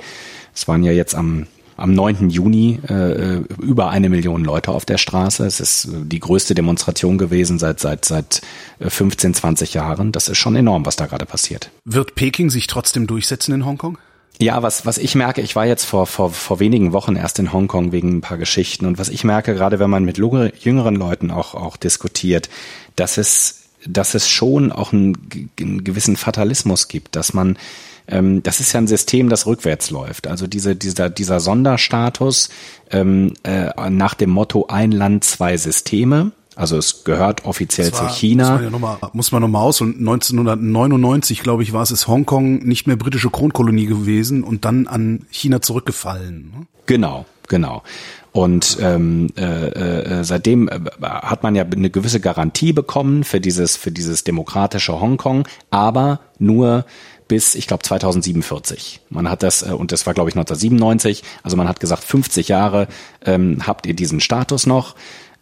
Es 0.53 0.67
waren 0.67 0.83
ja 0.83 0.91
jetzt 0.91 1.15
am 1.15 1.47
am 1.77 1.93
9. 1.93 2.29
Juni 2.29 2.79
äh, 2.87 3.37
über 3.61 3.89
eine 3.89 4.09
Million 4.09 4.43
Leute 4.43 4.71
auf 4.71 4.85
der 4.85 4.97
Straße. 4.97 5.45
Es 5.45 5.59
ist 5.59 5.85
äh, 5.85 5.89
die 6.03 6.19
größte 6.19 6.53
Demonstration 6.53 7.17
gewesen 7.17 7.59
seit 7.59 7.79
seit 7.79 8.05
seit 8.05 8.41
15, 8.79 9.31
äh, 9.31 9.33
20 9.33 9.73
Jahren. 9.73 10.11
Das 10.11 10.27
ist 10.27 10.37
schon 10.37 10.55
enorm, 10.55 10.85
was 10.85 10.95
da 10.95 11.05
gerade 11.05 11.25
passiert. 11.25 11.71
Wird 11.85 12.15
Peking 12.15 12.49
sich 12.49 12.67
trotzdem 12.67 13.07
durchsetzen 13.07 13.53
in 13.53 13.65
Hongkong? 13.65 13.97
Ja, 14.41 14.63
was, 14.63 14.87
was 14.87 14.97
ich 14.97 15.13
merke, 15.13 15.41
ich 15.41 15.55
war 15.55 15.67
jetzt 15.67 15.85
vor, 15.85 16.07
vor, 16.07 16.31
vor 16.31 16.59
wenigen 16.59 16.93
Wochen 16.93 17.15
erst 17.15 17.37
in 17.37 17.53
Hongkong 17.53 17.91
wegen 17.91 18.17
ein 18.17 18.21
paar 18.21 18.39
Geschichten 18.39 18.87
und 18.87 18.97
was 18.97 19.09
ich 19.09 19.23
merke, 19.23 19.53
gerade 19.53 19.77
wenn 19.77 19.89
man 19.89 20.03
mit 20.03 20.17
jüngeren 20.17 20.95
Leuten 20.95 21.29
auch, 21.29 21.53
auch 21.53 21.77
diskutiert, 21.77 22.49
dass 22.95 23.19
es, 23.19 23.65
dass 23.85 24.15
es 24.15 24.27
schon 24.27 24.71
auch 24.71 24.93
einen, 24.93 25.49
einen 25.59 25.83
gewissen 25.83 26.15
Fatalismus 26.15 26.87
gibt, 26.87 27.15
dass 27.15 27.35
man 27.35 27.57
ähm, 28.11 28.43
das 28.43 28.59
ist 28.59 28.73
ja 28.73 28.79
ein 28.79 28.87
System, 28.87 29.29
das 29.29 29.47
rückwärts 29.47 29.89
läuft. 29.89 30.27
Also 30.27 30.47
diese, 30.47 30.75
dieser, 30.75 31.09
dieser 31.09 31.39
Sonderstatus 31.39 32.49
ähm, 32.91 33.33
äh, 33.43 33.89
nach 33.89 34.13
dem 34.13 34.29
Motto 34.29 34.67
ein 34.67 34.91
Land, 34.91 35.23
zwei 35.23 35.57
Systeme 35.57 36.31
Also 36.55 36.77
es 36.77 37.03
gehört 37.03 37.45
offiziell 37.45 37.91
Zwar 37.91 38.09
zu 38.09 38.15
China. 38.15 38.43
Muss 38.43 38.59
man, 38.59 38.63
ja 38.63 38.69
noch 38.69 38.79
mal, 38.79 39.09
muss 39.13 39.31
man 39.31 39.41
noch 39.41 39.47
mal 39.47 39.61
aus 39.61 39.81
und 39.81 39.97
1999, 39.97 41.41
glaube 41.41 41.63
ich, 41.63 41.73
war 41.73 41.83
es, 41.83 41.91
ist 41.91 42.07
Hongkong 42.07 42.59
nicht 42.59 42.87
mehr 42.87 42.97
britische 42.97 43.29
Kronkolonie 43.29 43.85
gewesen 43.85 44.43
und 44.43 44.65
dann 44.65 44.87
an 44.87 45.25
China 45.31 45.61
zurückgefallen. 45.61 46.51
Ne? 46.55 46.67
Genau, 46.85 47.25
genau. 47.47 47.83
Und 48.33 48.77
ähm, 48.81 49.27
äh, 49.37 50.19
äh, 50.19 50.23
seitdem 50.23 50.69
äh, 50.69 50.79
hat 51.01 51.43
man 51.43 51.53
ja 51.53 51.65
eine 51.65 51.89
gewisse 51.89 52.21
Garantie 52.21 52.71
bekommen 52.71 53.25
für 53.25 53.41
dieses 53.41 53.75
für 53.75 53.91
dieses 53.91 54.23
demokratische 54.23 55.01
Hongkong, 55.01 55.47
aber 55.69 56.21
nur 56.39 56.85
bis, 57.31 57.55
ich 57.55 57.65
glaube, 57.65 57.81
2047. 57.81 58.99
Man 59.09 59.29
hat 59.29 59.41
das, 59.41 59.61
äh, 59.61 59.71
und 59.71 59.93
das 59.93 60.05
war, 60.05 60.13
glaube 60.13 60.29
ich, 60.29 60.35
1997, 60.35 61.23
also 61.43 61.55
man 61.55 61.69
hat 61.69 61.79
gesagt, 61.79 62.03
50 62.03 62.49
Jahre 62.49 62.89
ähm, 63.25 63.65
habt 63.65 63.85
ihr 63.85 63.93
diesen 63.93 64.19
Status 64.19 64.67
noch. 64.67 64.95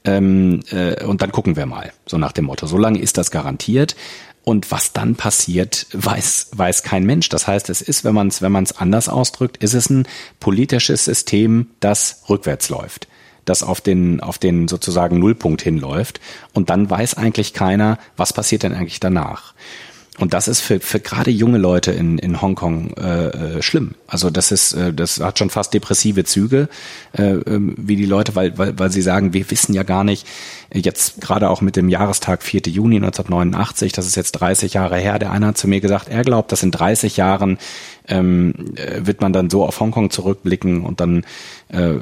Ähm, 0.06 0.60
äh, 0.70 1.04
und 1.04 1.24
dann 1.24 1.32
gucken 1.32 1.56
wir 1.56 1.66
mal, 1.66 1.92
so 2.06 2.20
nach 2.20 2.32
dem 2.32 2.46
Motto. 2.46 2.68
So 2.68 2.78
lange 2.78 3.00
ist 3.00 3.18
das 3.18 3.32
garantiert. 3.32 3.96
Und 4.44 4.70
was 4.70 4.94
dann 4.94 5.16
passiert, 5.16 5.88
weiß, 5.92 6.52
weiß 6.54 6.84
kein 6.84 7.06
Mensch. 7.08 7.28
Das 7.30 7.48
heißt, 7.48 7.72
es 7.72 7.82
ist, 7.82 8.04
wenn 8.04 8.14
man 8.14 8.28
es 8.28 8.44
wenn 8.44 8.56
anders 8.56 9.10
ausdrückt, 9.10 9.58
ist 9.58 9.74
es 9.74 9.90
ein 9.90 10.08
politisches 10.40 11.06
System, 11.06 11.72
das 11.80 12.22
rückwärts 12.30 12.70
läuft 12.70 13.08
das 13.46 13.64
auf 13.64 13.82
den, 13.82 14.22
auf 14.22 14.38
den 14.38 14.68
sozusagen 14.68 15.18
Nullpunkt 15.18 15.64
hinläuft. 15.64 16.20
Und 16.54 16.70
dann 16.70 16.88
weiß 16.88 17.16
eigentlich 17.16 17.54
keiner, 17.54 17.98
was 18.16 18.32
passiert 18.32 18.62
denn 18.62 18.76
eigentlich 18.76 19.00
danach. 19.00 19.56
Und 20.20 20.34
das 20.34 20.47
ist 20.47 20.59
für, 20.59 20.80
für 20.80 20.99
gerade 20.99 21.32
junge 21.32 21.57
Leute 21.57 21.91
in, 21.91 22.17
in 22.17 22.41
Hongkong 22.41 22.93
äh, 22.97 23.28
äh, 23.28 23.61
schlimm. 23.61 23.95
Also 24.05 24.30
das 24.30 24.51
ist, 24.51 24.74
äh, 24.74 24.93
das 24.93 25.20
hat 25.20 25.39
schon 25.39 25.49
fast 25.49 25.74
depressive 25.74 26.26
Züge, 26.26 26.67
äh, 27.13 27.24
ähm, 27.24 27.74
wie 27.78 27.95
die 27.95 28.05
Leute, 28.05 28.36
weil, 28.36 28.57
weil, 28.57 28.78
weil 28.78 28.91
sie 28.91 29.01
sagen, 29.01 29.34
wir 29.34 29.49
wissen 29.49 29.74
ja 29.74 29.84
gar 29.84 30.03
nicht, 30.03 30.28
jetzt 30.74 31.22
gerade 31.22 31.49
auch 31.49 31.61
mit 31.61 31.76
dem 31.76 31.89
Jahrestag 31.89 32.43
4. 32.43 32.61
Juni 32.67 32.97
1989, 32.97 33.93
das 33.93 34.05
ist 34.05 34.15
jetzt 34.15 34.34
30 34.34 34.74
Jahre 34.74 34.97
her, 34.97 35.20
der 35.20 35.32
eine 35.32 35.47
hat 35.47 35.57
zu 35.57 35.67
mir 35.67 35.80
gesagt, 35.80 36.09
er 36.09 36.24
glaubt, 36.24 36.51
dass 36.51 36.63
in 36.63 36.72
30 36.72 37.17
Jahren 37.17 37.57
ähm, 38.10 38.53
äh, 38.76 39.05
wird 39.05 39.22
man 39.22 39.32
dann 39.32 39.49
so 39.49 39.66
auf 39.66 39.80
Hongkong 39.80 40.10
zurückblicken 40.10 40.84
und 40.84 40.99
dann 40.99 41.24
äh, 41.70 41.95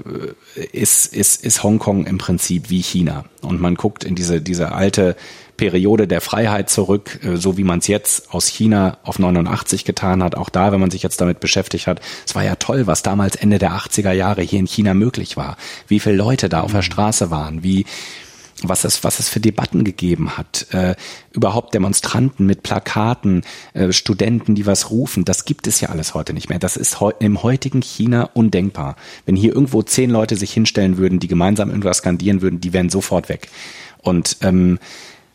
ist, 0.71 1.13
ist, 1.13 1.43
ist 1.43 1.63
Hongkong 1.63 2.05
im 2.05 2.17
Prinzip 2.17 2.69
wie 2.69 2.81
China. 2.81 3.25
Und 3.41 3.61
man 3.61 3.75
guckt 3.75 4.03
in 4.03 4.15
diese, 4.15 4.41
diese 4.41 4.71
alte 4.71 5.15
Periode 5.57 6.07
der 6.07 6.21
Freiheit 6.21 6.69
zurück, 6.69 7.19
äh, 7.23 7.35
so 7.35 7.57
wie 7.57 7.63
man 7.63 7.79
es 7.79 7.87
jetzt 7.87 8.33
aus 8.33 8.47
China 8.47 8.97
auf 9.03 9.19
89 9.19 9.85
getan 9.85 10.23
hat. 10.23 10.35
Auch 10.35 10.49
da, 10.49 10.71
wenn 10.71 10.79
man 10.79 10.91
sich 10.91 11.03
jetzt 11.03 11.21
damit 11.21 11.39
beschäftigt 11.39 11.87
hat, 11.87 11.99
es 12.25 12.35
war 12.35 12.43
ja 12.43 12.55
toll, 12.55 12.87
was 12.87 13.03
damals 13.03 13.35
Ende 13.35 13.59
der 13.59 13.73
80er 13.73 14.11
Jahre 14.11 14.41
hier 14.41 14.59
in 14.59 14.67
China 14.67 14.93
möglich 14.93 15.37
war. 15.37 15.57
Wie 15.87 15.99
viele 15.99 16.15
Leute 16.15 16.49
da 16.49 16.61
auf 16.61 16.71
der. 16.71 16.87
Straße 16.87 17.29
waren, 17.29 17.63
wie 17.63 17.85
was 18.63 18.83
es, 18.83 19.03
was 19.03 19.19
es 19.19 19.29
für 19.29 19.39
Debatten 19.39 19.83
gegeben 19.83 20.37
hat, 20.37 20.67
äh, 20.71 20.95
überhaupt 21.31 21.73
Demonstranten 21.73 22.45
mit 22.45 22.63
Plakaten, 22.63 23.43
äh, 23.73 23.91
Studenten, 23.91 24.55
die 24.55 24.65
was 24.65 24.89
rufen, 24.89 25.25
das 25.25 25.45
gibt 25.45 25.67
es 25.67 25.79
ja 25.79 25.89
alles 25.89 26.13
heute 26.13 26.33
nicht 26.33 26.49
mehr. 26.49 26.59
Das 26.59 26.77
ist 26.77 26.99
heu 26.99 27.11
im 27.19 27.43
heutigen 27.43 27.81
China 27.81 28.29
undenkbar. 28.33 28.95
Wenn 29.25 29.35
hier 29.35 29.53
irgendwo 29.53 29.83
zehn 29.83 30.09
Leute 30.09 30.35
sich 30.35 30.51
hinstellen 30.51 30.97
würden, 30.97 31.19
die 31.19 31.27
gemeinsam 31.27 31.69
irgendwas 31.69 31.97
skandieren 31.97 32.41
würden, 32.41 32.59
die 32.59 32.73
wären 32.73 32.89
sofort 32.89 33.29
weg. 33.29 33.49
Und 34.01 34.37
ähm, 34.41 34.79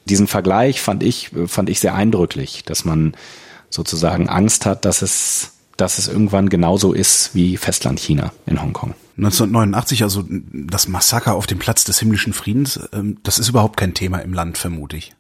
diesen 0.07 0.27
Vergleich 0.27 0.81
fand 0.81 1.03
ich, 1.03 1.31
fand 1.47 1.71
ich 1.71 1.81
sehr 1.81 1.95
eindrücklich, 1.95 2.65
dass 2.65 2.85
man 2.85 3.15
sozusagen 3.71 4.29
Angst 4.29 4.67
hat, 4.67 4.85
dass 4.85 5.03
es, 5.03 5.53
dass 5.83 5.99
es 5.99 6.07
irgendwann 6.07 6.49
genauso 6.49 6.93
ist 6.93 7.35
wie 7.35 7.57
Festland 7.57 7.99
China 7.99 8.33
in 8.47 8.63
Hongkong. 8.63 8.95
1989, 9.17 10.05
also 10.05 10.25
das 10.29 10.87
Massaker 10.87 11.35
auf 11.35 11.49
dem 11.49 11.59
Platz 11.59 11.83
des 11.83 11.99
himmlischen 11.99 12.33
Friedens, 12.33 12.79
ähm, 12.93 13.19
das 13.25 13.41
ist 13.41 13.49
überhaupt 13.49 13.79
kein 13.79 13.93
Thema 13.93 14.19
im 14.19 14.33
Land, 14.33 14.59
vermute 14.59 14.97
ich. 14.97 15.13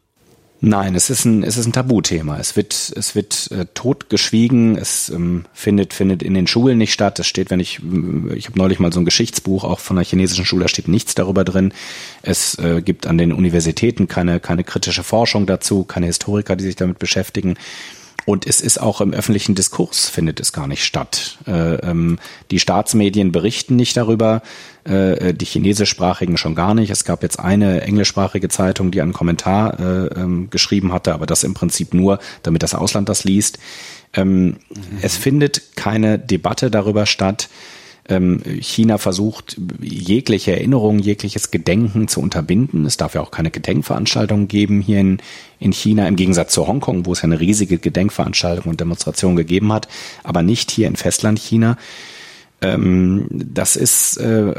Nein, 0.61 0.95
es 0.95 1.11
ist 1.11 1.25
ein, 1.25 1.43
es 1.43 1.57
ist 1.57 1.67
ein 1.67 1.73
Tabuthema. 1.73 2.39
Es 2.39 2.55
wird, 2.55 2.93
es 2.95 3.17
wird 3.17 3.51
äh, 3.51 3.67
totgeschwiegen. 3.75 4.77
Es 4.79 5.09
ähm, 5.09 5.47
findet, 5.53 5.93
findet 5.93 6.23
in 6.23 6.35
den 6.35 6.47
Schulen 6.47 6.79
nicht 6.79 6.93
statt. 6.93 7.19
Es 7.19 7.27
steht, 7.27 7.51
wenn 7.51 7.59
ich, 7.59 7.81
ich 8.37 8.47
habe 8.47 8.59
neulich 8.59 8.79
mal 8.79 8.93
so 8.93 9.01
ein 9.01 9.05
Geschichtsbuch 9.05 9.65
auch 9.65 9.81
von 9.81 9.99
einer 9.99 10.07
chinesischen 10.07 10.45
Schule, 10.45 10.63
da 10.63 10.69
steht 10.69 10.87
nichts 10.87 11.17
darüber 11.17 11.43
drin. 11.43 11.75
Es 12.23 12.57
äh, 12.61 12.81
gibt 12.81 13.09
an 13.09 13.19
den 13.19 13.33
Universitäten 13.33 14.07
keine, 14.07 14.39
keine 14.39 14.63
kritische 14.63 15.03
Forschung 15.03 15.47
dazu, 15.47 15.83
keine 15.83 16.07
Historiker, 16.07 16.55
die 16.55 16.63
sich 16.63 16.77
damit 16.77 17.01
beschäftigen. 17.01 17.57
Und 18.25 18.47
es 18.47 18.61
ist 18.61 18.81
auch 18.81 19.01
im 19.01 19.13
öffentlichen 19.13 19.55
Diskurs 19.55 20.09
findet 20.09 20.41
es 20.41 20.53
gar 20.53 20.67
nicht 20.67 20.85
statt. 20.85 21.39
Äh, 21.47 21.75
ähm, 21.77 22.19
die 22.51 22.61
Staatsmedien 22.61 23.33
berichten 23.33 23.77
nicht 23.77 23.97
darüber, 23.97 24.43
äh, 24.85 25.35
die 25.35 25.45
chinesischsprachigen 25.45 26.37
schon 26.37 26.55
gar 26.55 26.75
nicht. 26.75 26.91
Es 26.91 27.05
gab 27.05 27.23
jetzt 27.23 27.39
eine 27.39 27.83
englischsprachige 27.83 28.49
Zeitung, 28.49 28.91
die 28.91 29.01
einen 29.01 29.13
Kommentar 29.13 29.81
äh, 29.81 30.07
ähm, 30.21 30.51
geschrieben 30.51 30.93
hatte, 30.93 31.15
aber 31.15 31.27
das 31.27 31.45
im 31.45 31.55
Prinzip 31.55 31.95
nur, 31.95 32.19
damit 32.43 32.63
das 32.63 32.75
Ausland 32.75 33.09
das 33.09 33.25
liest. 33.25 33.59
Ähm. 34.15 34.57
Es 35.01 35.17
findet 35.17 35.77
keine 35.77 36.19
Debatte 36.19 36.71
darüber 36.71 37.07
statt, 37.07 37.49
China 38.21 38.99
versucht, 38.99 39.57
jegliche 39.81 40.53
Erinnerung, 40.53 40.99
jegliches 40.99 41.51
Gedenken 41.51 42.09
zu 42.09 42.21
unterbinden. 42.21 42.85
Es 42.85 42.97
darf 42.97 43.15
ja 43.15 43.21
auch 43.21 43.31
keine 43.31 43.51
Gedenkveranstaltungen 43.51 44.49
geben 44.49 44.81
hier 44.81 45.01
in, 45.01 45.19
in 45.59 45.73
China, 45.73 46.07
im 46.09 46.17
Gegensatz 46.17 46.53
zu 46.53 46.67
Hongkong, 46.67 47.07
wo 47.07 47.13
es 47.13 47.21
ja 47.21 47.25
eine 47.25 47.41
riesige 47.41 47.79
Gedenkveranstaltung 47.79 48.71
und 48.71 48.81
Demonstration 48.81 49.37
gegeben 49.37 49.73
hat, 49.73 49.89
aber 50.25 50.43
nicht 50.43 50.71
hier 50.71 50.89
in 50.89 50.97
Festland-China. 50.97 51.77
Ähm, 52.61 53.27
das 53.31 53.77
ist, 53.77 54.17
äh, 54.19 54.55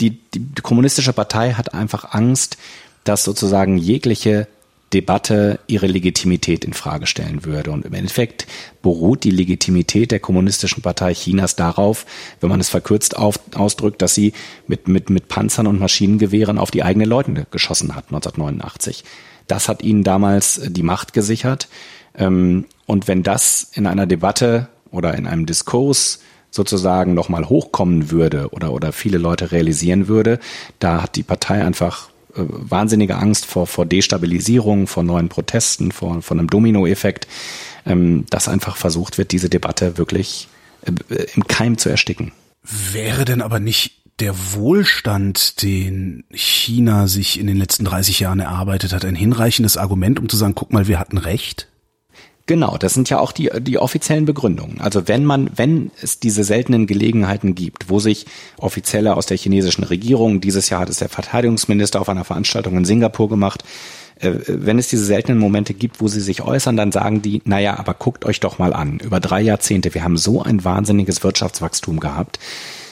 die, 0.00 0.18
die 0.32 0.62
kommunistische 0.62 1.12
Partei 1.12 1.52
hat 1.52 1.74
einfach 1.74 2.12
Angst, 2.12 2.56
dass 3.04 3.24
sozusagen 3.24 3.78
jegliche 3.78 4.46
Debatte 4.92 5.60
ihre 5.66 5.86
Legitimität 5.86 6.64
in 6.64 6.72
Frage 6.72 7.06
stellen 7.06 7.44
würde. 7.44 7.70
Und 7.70 7.84
im 7.84 7.94
Endeffekt 7.94 8.46
beruht 8.82 9.24
die 9.24 9.30
Legitimität 9.30 10.10
der 10.10 10.20
kommunistischen 10.20 10.82
Partei 10.82 11.14
Chinas 11.14 11.56
darauf, 11.56 12.06
wenn 12.40 12.50
man 12.50 12.60
es 12.60 12.68
verkürzt 12.68 13.16
auf, 13.16 13.38
ausdrückt, 13.54 14.02
dass 14.02 14.14
sie 14.14 14.32
mit, 14.66 14.88
mit, 14.88 15.10
mit 15.10 15.28
Panzern 15.28 15.66
und 15.66 15.80
Maschinengewehren 15.80 16.58
auf 16.58 16.70
die 16.70 16.82
eigenen 16.82 17.08
Leute 17.08 17.46
geschossen 17.50 17.94
hat 17.94 18.06
1989. 18.06 19.04
Das 19.46 19.68
hat 19.68 19.82
ihnen 19.82 20.04
damals 20.04 20.60
die 20.64 20.82
Macht 20.82 21.12
gesichert. 21.12 21.68
Ähm, 22.16 22.66
und 22.86 23.08
wenn 23.08 23.22
das 23.22 23.70
in 23.72 23.86
einer 23.86 24.06
Debatte 24.06 24.68
oder 24.90 25.14
in 25.14 25.26
einem 25.26 25.46
Diskurs 25.46 26.20
sozusagen 26.50 27.14
nochmal 27.14 27.48
hochkommen 27.48 28.10
würde 28.10 28.50
oder, 28.50 28.72
oder 28.72 28.92
viele 28.92 29.18
Leute 29.18 29.52
realisieren 29.52 30.06
würde, 30.06 30.38
da 30.78 31.02
hat 31.02 31.16
die 31.16 31.22
Partei 31.22 31.64
einfach 31.64 32.08
äh, 32.08 32.11
wahnsinnige 32.34 33.16
Angst 33.16 33.46
vor, 33.46 33.66
vor 33.66 33.86
Destabilisierung, 33.86 34.86
vor 34.86 35.02
neuen 35.02 35.28
Protesten, 35.28 35.92
vor, 35.92 36.22
vor 36.22 36.36
einem 36.36 36.48
Dominoeffekt, 36.48 37.26
ähm, 37.86 38.24
dass 38.30 38.48
einfach 38.48 38.76
versucht 38.76 39.18
wird, 39.18 39.32
diese 39.32 39.48
Debatte 39.48 39.98
wirklich 39.98 40.48
äh, 40.82 41.26
im 41.34 41.46
Keim 41.46 41.78
zu 41.78 41.88
ersticken. 41.88 42.32
Wäre 42.62 43.24
denn 43.24 43.42
aber 43.42 43.60
nicht 43.60 44.02
der 44.20 44.34
Wohlstand, 44.54 45.62
den 45.62 46.24
China 46.30 47.08
sich 47.08 47.40
in 47.40 47.46
den 47.46 47.56
letzten 47.56 47.84
30 47.84 48.20
Jahren 48.20 48.40
erarbeitet 48.40 48.92
hat, 48.92 49.04
ein 49.04 49.16
hinreichendes 49.16 49.76
Argument, 49.76 50.20
um 50.20 50.28
zu 50.28 50.36
sagen, 50.36 50.54
guck 50.54 50.72
mal, 50.72 50.86
wir 50.86 50.98
hatten 50.98 51.18
recht? 51.18 51.66
Genau, 52.46 52.76
das 52.76 52.94
sind 52.94 53.08
ja 53.08 53.20
auch 53.20 53.30
die, 53.30 53.50
die 53.60 53.78
offiziellen 53.78 54.24
Begründungen. 54.24 54.80
Also 54.80 55.06
wenn 55.06 55.24
man, 55.24 55.50
wenn 55.54 55.92
es 56.02 56.18
diese 56.18 56.42
seltenen 56.42 56.88
Gelegenheiten 56.88 57.54
gibt, 57.54 57.88
wo 57.88 58.00
sich 58.00 58.26
Offizielle 58.58 59.16
aus 59.16 59.26
der 59.26 59.36
chinesischen 59.36 59.84
Regierung, 59.84 60.40
dieses 60.40 60.68
Jahr 60.68 60.80
hat 60.80 60.90
es 60.90 60.98
der 60.98 61.08
Verteidigungsminister 61.08 62.00
auf 62.00 62.08
einer 62.08 62.24
Veranstaltung 62.24 62.76
in 62.76 62.84
Singapur 62.84 63.28
gemacht, 63.28 63.62
äh, 64.18 64.32
wenn 64.46 64.78
es 64.78 64.88
diese 64.88 65.04
seltenen 65.04 65.38
Momente 65.38 65.72
gibt, 65.72 66.00
wo 66.00 66.08
sie 66.08 66.20
sich 66.20 66.42
äußern, 66.42 66.76
dann 66.76 66.90
sagen 66.90 67.22
die, 67.22 67.42
naja, 67.44 67.78
aber 67.78 67.94
guckt 67.94 68.24
euch 68.24 68.40
doch 68.40 68.58
mal 68.58 68.72
an. 68.72 68.98
Über 68.98 69.20
drei 69.20 69.40
Jahrzehnte, 69.40 69.94
wir 69.94 70.02
haben 70.02 70.16
so 70.16 70.42
ein 70.42 70.64
wahnsinniges 70.64 71.22
Wirtschaftswachstum 71.22 72.00
gehabt. 72.00 72.40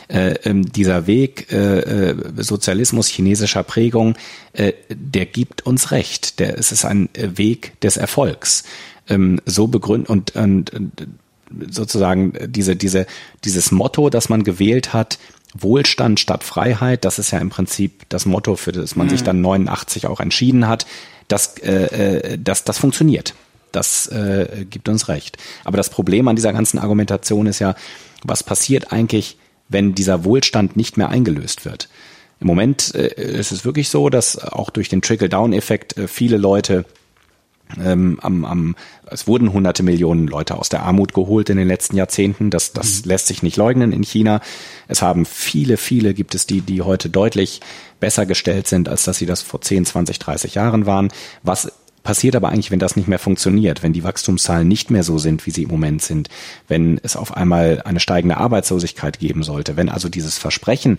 Äh, 0.07 0.34
ähm, 0.44 0.70
dieser 0.72 1.07
Weg 1.07 1.53
äh, 1.53 2.11
äh, 2.11 2.14
Sozialismus 2.36 3.07
chinesischer 3.07 3.62
Prägung, 3.62 4.16
äh, 4.53 4.72
der 4.88 5.24
gibt 5.24 5.66
uns 5.66 5.92
recht. 5.92 6.40
Der, 6.40 6.59
es 6.59 6.72
ist 6.72 6.84
ein 6.84 7.09
Weg 7.14 7.80
des 7.80 7.96
Erfolgs 7.96 8.64
ähm, 9.11 9.40
so 9.44 9.66
begründen 9.66 10.11
und, 10.11 10.34
und, 10.36 10.72
und 10.72 10.92
sozusagen 11.68 12.32
diese, 12.46 12.76
diese, 12.76 13.06
dieses 13.44 13.72
Motto, 13.72 14.08
das 14.11 14.28
man 14.28 14.44
gewählt 14.44 14.92
hat, 14.92 15.18
Wohlstand 15.52 16.20
statt 16.20 16.44
Freiheit, 16.44 17.04
das 17.04 17.18
ist 17.18 17.32
ja 17.32 17.38
im 17.38 17.50
Prinzip 17.50 18.08
das 18.08 18.24
Motto, 18.24 18.54
für 18.56 18.72
das 18.72 18.94
man 18.94 19.08
mhm. 19.08 19.11
sich 19.11 19.22
dann 19.24 19.40
89 19.40 20.06
auch 20.06 20.20
entschieden 20.20 20.68
hat, 20.68 20.86
das, 21.28 21.58
äh, 21.58 22.32
äh, 22.32 22.38
das, 22.38 22.64
das 22.64 22.78
funktioniert. 22.78 23.34
Das 23.72 24.08
äh, 24.08 24.66
gibt 24.68 24.88
uns 24.88 25.08
recht. 25.08 25.38
Aber 25.64 25.76
das 25.76 25.90
Problem 25.90 26.26
an 26.28 26.36
dieser 26.36 26.52
ganzen 26.52 26.78
Argumentation 26.78 27.46
ist 27.46 27.61
ja, 27.61 27.74
was 28.24 28.42
passiert 28.42 28.92
eigentlich, 28.92 29.38
wenn 29.68 29.94
dieser 29.94 30.24
Wohlstand 30.24 30.76
nicht 30.76 30.96
mehr 30.96 31.08
eingelöst 31.08 31.64
wird? 31.64 31.88
Im 32.40 32.46
Moment 32.46 32.94
äh, 32.94 33.38
ist 33.38 33.52
es 33.52 33.64
wirklich 33.64 33.88
so, 33.88 34.08
dass 34.08 34.38
auch 34.38 34.70
durch 34.70 34.88
den 34.88 35.02
Trickle-Down-Effekt 35.02 35.96
äh, 35.96 36.08
viele 36.08 36.36
Leute 36.36 36.84
ähm, 37.82 38.18
am, 38.22 38.44
am, 38.44 38.76
es 39.06 39.26
wurden 39.26 39.52
hunderte 39.52 39.82
Millionen 39.82 40.26
Leute 40.26 40.56
aus 40.56 40.68
der 40.68 40.82
Armut 40.82 41.14
geholt 41.14 41.50
in 41.50 41.56
den 41.56 41.68
letzten 41.68 41.96
Jahrzehnten. 41.96 42.50
Das, 42.50 42.72
das 42.72 43.04
mhm. 43.04 43.10
lässt 43.10 43.26
sich 43.26 43.42
nicht 43.42 43.56
leugnen 43.56 43.92
in 43.92 44.02
China. 44.02 44.40
Es 44.88 45.02
haben 45.02 45.26
viele, 45.26 45.76
viele 45.76 46.14
gibt 46.14 46.34
es 46.34 46.46
die, 46.46 46.60
die 46.60 46.82
heute 46.82 47.10
deutlich 47.10 47.60
besser 48.00 48.26
gestellt 48.26 48.66
sind, 48.66 48.88
als 48.88 49.04
dass 49.04 49.18
sie 49.18 49.26
das 49.26 49.42
vor 49.42 49.60
10, 49.60 49.86
20, 49.86 50.18
30 50.18 50.54
Jahren 50.54 50.86
waren. 50.86 51.08
Was 51.42 51.72
passiert 52.02 52.36
aber 52.36 52.48
eigentlich, 52.48 52.70
wenn 52.70 52.78
das 52.78 52.96
nicht 52.96 53.08
mehr 53.08 53.18
funktioniert, 53.18 53.82
wenn 53.82 53.92
die 53.92 54.04
Wachstumszahlen 54.04 54.66
nicht 54.66 54.90
mehr 54.90 55.02
so 55.02 55.18
sind, 55.18 55.46
wie 55.46 55.50
sie 55.50 55.64
im 55.64 55.70
Moment 55.70 56.02
sind, 56.02 56.28
wenn 56.68 56.98
es 57.02 57.16
auf 57.16 57.36
einmal 57.36 57.82
eine 57.84 58.00
steigende 58.00 58.38
Arbeitslosigkeit 58.38 59.18
geben 59.18 59.42
sollte, 59.42 59.76
wenn 59.76 59.88
also 59.88 60.08
dieses 60.08 60.38
Versprechen, 60.38 60.98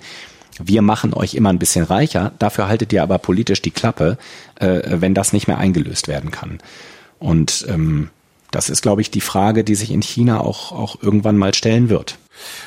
wir 0.67 0.81
machen 0.81 1.13
euch 1.13 1.35
immer 1.35 1.49
ein 1.49 1.59
bisschen 1.59 1.85
reicher, 1.85 2.31
dafür 2.39 2.67
haltet 2.67 2.93
ihr 2.93 3.03
aber 3.03 3.17
politisch 3.17 3.61
die 3.61 3.71
Klappe, 3.71 4.17
äh, 4.55 4.81
wenn 4.85 5.13
das 5.13 5.33
nicht 5.33 5.47
mehr 5.47 5.57
eingelöst 5.57 6.07
werden 6.07 6.31
kann. 6.31 6.59
Und 7.19 7.65
ähm, 7.69 8.09
das 8.51 8.69
ist, 8.69 8.81
glaube 8.81 9.01
ich, 9.01 9.11
die 9.11 9.21
Frage, 9.21 9.63
die 9.63 9.75
sich 9.75 9.91
in 9.91 10.01
China 10.01 10.41
auch, 10.41 10.71
auch 10.71 11.01
irgendwann 11.01 11.37
mal 11.37 11.53
stellen 11.53 11.89
wird. 11.89 12.17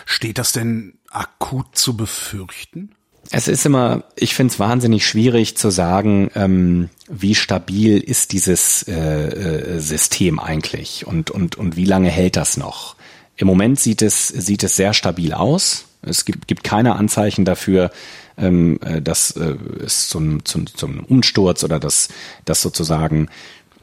Steht 0.06 0.38
das 0.38 0.52
denn 0.52 0.94
akut 1.10 1.76
zu 1.76 1.96
befürchten? 1.96 2.90
Es 3.30 3.48
ist 3.48 3.64
immer, 3.64 4.04
ich 4.16 4.34
finde 4.34 4.52
es 4.52 4.60
wahnsinnig 4.60 5.06
schwierig 5.06 5.56
zu 5.56 5.70
sagen, 5.70 6.30
ähm, 6.34 6.90
wie 7.08 7.34
stabil 7.34 7.98
ist 7.98 8.32
dieses 8.32 8.82
äh, 8.82 8.94
äh, 8.94 9.80
System 9.80 10.38
eigentlich 10.38 11.06
und, 11.06 11.30
und, 11.30 11.56
und 11.56 11.76
wie 11.76 11.86
lange 11.86 12.10
hält 12.10 12.36
das 12.36 12.56
noch. 12.56 12.96
Im 13.36 13.46
Moment 13.46 13.80
sieht 13.80 14.02
es, 14.02 14.28
sieht 14.28 14.62
es 14.62 14.76
sehr 14.76 14.94
stabil 14.94 15.32
aus. 15.32 15.86
Es 16.06 16.24
gibt, 16.24 16.48
gibt 16.48 16.64
keine 16.64 16.96
Anzeichen 16.96 17.44
dafür, 17.44 17.90
ähm, 18.36 18.78
äh, 18.84 19.00
dass 19.00 19.32
äh, 19.32 19.56
es 19.84 20.08
zum, 20.08 20.44
zum, 20.44 20.66
zum 20.66 21.04
Umsturz 21.04 21.64
oder 21.64 21.78
dass, 21.78 22.08
dass 22.44 22.62
sozusagen 22.62 23.28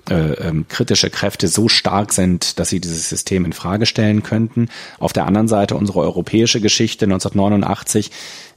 äh, 0.09 0.33
ähm, 0.33 0.65
kritische 0.67 1.09
Kräfte 1.09 1.47
so 1.47 1.69
stark 1.69 2.11
sind, 2.11 2.59
dass 2.59 2.69
sie 2.69 2.79
dieses 2.79 3.09
System 3.09 3.45
in 3.45 3.53
Frage 3.53 3.85
stellen 3.85 4.23
könnten. 4.23 4.69
Auf 4.99 5.13
der 5.13 5.25
anderen 5.25 5.47
Seite 5.47 5.75
unsere 5.75 5.99
europäische 5.99 6.59
Geschichte 6.59 7.05
1989, 7.05 8.11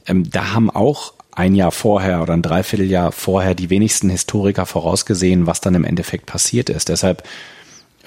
ähm, 0.07 0.29
da 0.29 0.53
haben 0.53 0.71
auch 0.71 1.13
ein 1.31 1.53
Jahr 1.53 1.71
vorher 1.71 2.21
oder 2.21 2.33
ein 2.33 2.41
Dreivierteljahr 2.41 3.11
vorher 3.11 3.53
die 3.55 3.69
wenigsten 3.69 4.09
Historiker 4.09 4.65
vorausgesehen, 4.65 5.45
was 5.45 5.61
dann 5.61 5.75
im 5.75 5.83
Endeffekt 5.83 6.25
passiert 6.25 6.69
ist. 6.69 6.89
Deshalb 6.89 7.23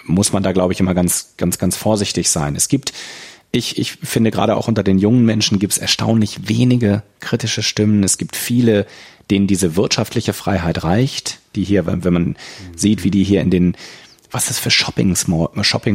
muss 0.04 0.32
man 0.32 0.42
da, 0.42 0.52
glaube 0.52 0.72
ich, 0.72 0.80
immer 0.80 0.94
ganz, 0.94 1.34
ganz, 1.36 1.58
ganz 1.58 1.76
vorsichtig 1.76 2.30
sein. 2.30 2.56
Es 2.56 2.68
gibt 2.68 2.92
ich, 3.50 3.78
ich 3.78 3.92
finde 3.92 4.30
gerade 4.30 4.56
auch 4.56 4.68
unter 4.68 4.82
den 4.82 4.98
jungen 4.98 5.24
Menschen 5.24 5.58
gibt 5.58 5.72
es 5.72 5.78
erstaunlich 5.78 6.48
wenige 6.48 7.02
kritische 7.20 7.62
Stimmen. 7.62 8.04
Es 8.04 8.18
gibt 8.18 8.36
viele, 8.36 8.86
denen 9.30 9.46
diese 9.46 9.74
wirtschaftliche 9.76 10.32
Freiheit 10.32 10.84
reicht, 10.84 11.40
die 11.54 11.64
hier, 11.64 11.86
wenn, 11.86 12.12
man 12.12 12.36
sieht, 12.76 13.04
wie 13.04 13.10
die 13.10 13.24
hier 13.24 13.40
in 13.40 13.50
den, 13.50 13.76
was 14.30 14.50
es 14.50 14.58
für 14.58 14.70
Shopping 14.70 15.14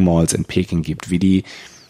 Malls 0.03 0.33
in 0.33 0.45
Peking 0.45 0.81
gibt, 0.81 1.09
wie 1.11 1.19
die 1.19 1.43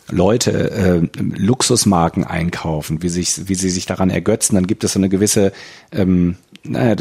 Leute 0.09 0.71
äh, 0.71 1.19
Luxusmarken 1.19 2.25
einkaufen, 2.25 3.01
wie, 3.01 3.09
sich, 3.09 3.47
wie 3.47 3.55
sie 3.55 3.69
sich 3.69 3.85
daran 3.85 4.09
ergötzen, 4.09 4.55
dann 4.55 4.67
gibt 4.67 4.83
es 4.83 4.93
so 4.93 4.99
eine 4.99 5.07
gewisse, 5.07 5.53
ähm, 5.93 6.35
naja, 6.63 6.95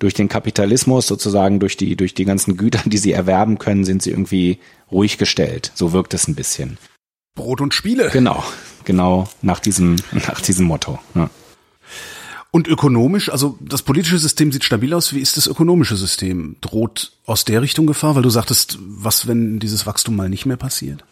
durch 0.00 0.14
den 0.14 0.28
Kapitalismus 0.28 1.06
sozusagen, 1.06 1.60
durch 1.60 1.76
die, 1.76 1.94
durch 1.94 2.14
die 2.14 2.24
ganzen 2.24 2.56
Güter, 2.56 2.80
die 2.84 2.98
sie 2.98 3.12
erwerben 3.12 3.58
können, 3.58 3.84
sind 3.84 4.02
sie 4.02 4.10
irgendwie 4.10 4.58
ruhig 4.90 5.16
gestellt. 5.16 5.70
So 5.76 5.92
wirkt 5.92 6.12
es 6.12 6.26
ein 6.26 6.34
bisschen. 6.34 6.76
Brot 7.34 7.60
und 7.60 7.74
Spiele. 7.74 8.10
Genau, 8.10 8.44
genau 8.84 9.28
nach 9.42 9.60
diesem, 9.60 9.96
nach 10.12 10.40
diesem 10.40 10.66
Motto. 10.66 10.98
Ja. 11.14 11.30
Und 12.50 12.68
ökonomisch, 12.68 13.30
also 13.30 13.58
das 13.60 13.82
politische 13.82 14.18
System 14.18 14.52
sieht 14.52 14.62
stabil 14.62 14.94
aus. 14.94 15.12
Wie 15.12 15.18
ist 15.18 15.36
das 15.36 15.48
ökonomische 15.48 15.96
System? 15.96 16.54
Droht 16.60 17.12
aus 17.26 17.44
der 17.44 17.62
Richtung 17.62 17.88
Gefahr? 17.88 18.14
Weil 18.14 18.22
du 18.22 18.30
sagtest, 18.30 18.78
was, 18.80 19.26
wenn 19.26 19.58
dieses 19.58 19.86
Wachstum 19.86 20.14
mal 20.14 20.28
nicht 20.28 20.46
mehr 20.46 20.56
passiert? 20.56 21.04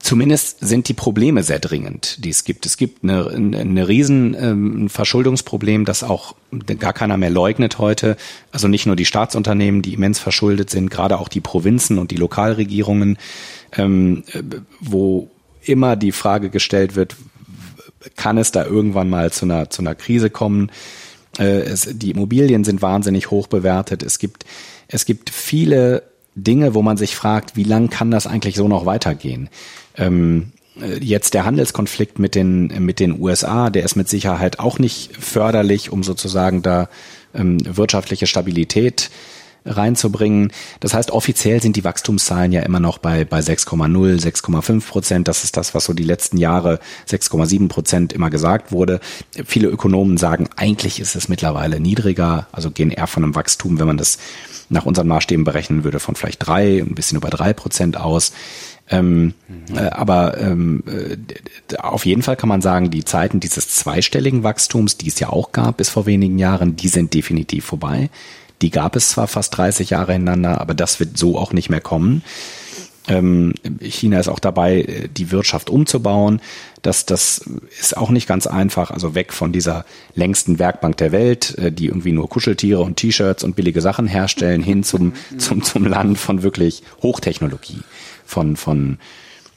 Zumindest 0.00 0.60
sind 0.60 0.88
die 0.88 0.94
Probleme 0.94 1.42
sehr 1.42 1.58
dringend, 1.58 2.24
die 2.24 2.30
es 2.30 2.44
gibt. 2.44 2.64
Es 2.64 2.78
gibt 2.78 3.04
eine, 3.04 3.28
eine 3.28 3.86
riesen 3.86 4.34
ähm, 4.38 4.88
Verschuldungsproblem, 4.88 5.84
das 5.84 6.02
auch 6.02 6.34
gar 6.78 6.94
keiner 6.94 7.18
mehr 7.18 7.28
leugnet 7.28 7.78
heute. 7.78 8.16
Also 8.50 8.66
nicht 8.66 8.86
nur 8.86 8.96
die 8.96 9.04
Staatsunternehmen, 9.04 9.82
die 9.82 9.92
immens 9.92 10.18
verschuldet 10.18 10.70
sind, 10.70 10.90
gerade 10.90 11.18
auch 11.18 11.28
die 11.28 11.42
Provinzen 11.42 11.98
und 11.98 12.10
die 12.10 12.16
Lokalregierungen 12.16 13.18
ähm, 13.76 14.24
wo 14.80 15.30
immer 15.62 15.96
die 15.96 16.12
Frage 16.12 16.50
gestellt 16.50 16.96
wird, 16.96 17.16
kann 18.16 18.38
es 18.38 18.52
da 18.52 18.64
irgendwann 18.64 19.08
mal 19.08 19.32
zu 19.32 19.46
einer, 19.46 19.70
zu 19.70 19.82
einer 19.82 19.94
Krise 19.94 20.30
kommen? 20.30 20.70
Äh, 21.38 21.74
die 21.92 22.10
Immobilien 22.10 22.64
sind 22.64 22.82
wahnsinnig 22.82 23.30
hoch 23.30 23.46
bewertet. 23.46 24.02
Es 24.02 24.18
gibt, 24.18 24.44
es 24.88 25.04
gibt 25.04 25.30
viele 25.30 26.02
Dinge, 26.34 26.74
wo 26.74 26.82
man 26.82 26.96
sich 26.96 27.14
fragt, 27.14 27.56
wie 27.56 27.64
lang 27.64 27.90
kann 27.90 28.10
das 28.10 28.26
eigentlich 28.26 28.56
so 28.56 28.68
noch 28.68 28.86
weitergehen? 28.86 29.48
Ähm, 29.96 30.52
äh, 30.80 30.98
jetzt 30.98 31.34
der 31.34 31.44
Handelskonflikt 31.44 32.18
mit 32.18 32.34
den, 32.34 32.66
mit 32.84 33.00
den 33.00 33.20
USA, 33.20 33.70
der 33.70 33.84
ist 33.84 33.96
mit 33.96 34.08
Sicherheit 34.08 34.58
auch 34.58 34.78
nicht 34.78 35.16
förderlich, 35.16 35.90
um 35.90 36.02
sozusagen 36.02 36.62
da 36.62 36.88
ähm, 37.34 37.58
wirtschaftliche 37.64 38.26
Stabilität 38.26 39.10
reinzubringen. 39.66 40.52
Das 40.80 40.94
heißt, 40.94 41.10
offiziell 41.10 41.62
sind 41.62 41.76
die 41.76 41.84
Wachstumszahlen 41.84 42.52
ja 42.52 42.60
immer 42.62 42.80
noch 42.80 42.98
bei, 42.98 43.24
bei 43.24 43.40
6,0, 43.40 44.20
6,5 44.20 44.86
Prozent. 44.86 45.28
Das 45.28 45.44
ist 45.44 45.56
das, 45.56 45.74
was 45.74 45.86
so 45.86 45.92
die 45.92 46.04
letzten 46.04 46.36
Jahre 46.36 46.80
6,7 47.08 47.68
Prozent 47.68 48.12
immer 48.12 48.30
gesagt 48.30 48.72
wurde. 48.72 49.00
Viele 49.46 49.68
Ökonomen 49.68 50.18
sagen, 50.18 50.48
eigentlich 50.56 51.00
ist 51.00 51.16
es 51.16 51.28
mittlerweile 51.28 51.80
niedriger, 51.80 52.46
also 52.52 52.70
gehen 52.70 52.90
eher 52.90 53.06
von 53.06 53.24
einem 53.24 53.34
Wachstum, 53.34 53.78
wenn 53.78 53.86
man 53.86 53.96
das 53.96 54.18
nach 54.68 54.86
unseren 54.86 55.08
Maßstäben 55.08 55.44
berechnen 55.44 55.84
würde, 55.84 56.00
von 56.00 56.14
vielleicht 56.14 56.46
drei, 56.46 56.78
ein 56.78 56.94
bisschen 56.94 57.18
über 57.18 57.30
drei 57.30 57.52
Prozent 57.52 57.96
aus. 57.96 58.32
Ähm, 58.90 59.32
mhm. 59.48 59.76
äh, 59.76 59.90
aber 59.90 60.38
ähm, 60.38 60.82
äh, 60.86 61.76
auf 61.78 62.04
jeden 62.04 62.22
Fall 62.22 62.36
kann 62.36 62.50
man 62.50 62.60
sagen, 62.60 62.90
die 62.90 63.04
Zeiten 63.04 63.40
dieses 63.40 63.68
zweistelligen 63.68 64.42
Wachstums, 64.42 64.98
die 64.98 65.08
es 65.08 65.18
ja 65.18 65.30
auch 65.30 65.52
gab 65.52 65.78
bis 65.78 65.88
vor 65.88 66.04
wenigen 66.04 66.38
Jahren, 66.38 66.76
die 66.76 66.88
sind 66.88 67.14
definitiv 67.14 67.64
vorbei. 67.64 68.10
Die 68.60 68.70
gab 68.70 68.94
es 68.96 69.10
zwar 69.10 69.26
fast 69.26 69.56
30 69.56 69.90
Jahre 69.90 70.12
hintereinander, 70.12 70.60
aber 70.60 70.74
das 70.74 71.00
wird 71.00 71.16
so 71.16 71.38
auch 71.38 71.52
nicht 71.52 71.70
mehr 71.70 71.80
kommen. 71.80 72.22
Ähm, 73.08 73.54
China 73.80 74.18
ist 74.20 74.28
auch 74.28 74.38
dabei, 74.38 75.08
die 75.14 75.30
Wirtschaft 75.30 75.70
umzubauen. 75.70 76.40
Das, 76.84 77.06
das 77.06 77.40
ist 77.80 77.96
auch 77.96 78.10
nicht 78.10 78.28
ganz 78.28 78.46
einfach. 78.46 78.90
Also 78.90 79.14
weg 79.14 79.32
von 79.32 79.52
dieser 79.52 79.86
längsten 80.14 80.58
Werkbank 80.58 80.98
der 80.98 81.12
Welt, 81.12 81.56
äh, 81.58 81.72
die 81.72 81.86
irgendwie 81.86 82.12
nur 82.12 82.28
Kuscheltiere 82.28 82.82
und 82.82 82.96
T-Shirts 82.96 83.42
und 83.42 83.56
billige 83.56 83.80
Sachen 83.80 84.06
herstellen, 84.06 84.62
hin 84.62 84.84
zum, 84.84 85.14
zum, 85.38 85.62
zum 85.62 85.86
Land 85.86 86.18
von 86.18 86.42
wirklich 86.42 86.82
Hochtechnologie. 87.02 87.80
Von, 88.26 88.56
von, 88.56 88.98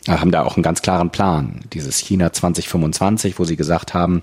haben 0.07 0.31
da 0.31 0.43
auch 0.43 0.55
einen 0.55 0.63
ganz 0.63 0.81
klaren 0.81 1.09
Plan. 1.09 1.59
Dieses 1.73 1.97
China 1.97 2.31
2025, 2.31 3.37
wo 3.37 3.43
sie 3.43 3.57
gesagt 3.57 3.93
haben, 3.93 4.21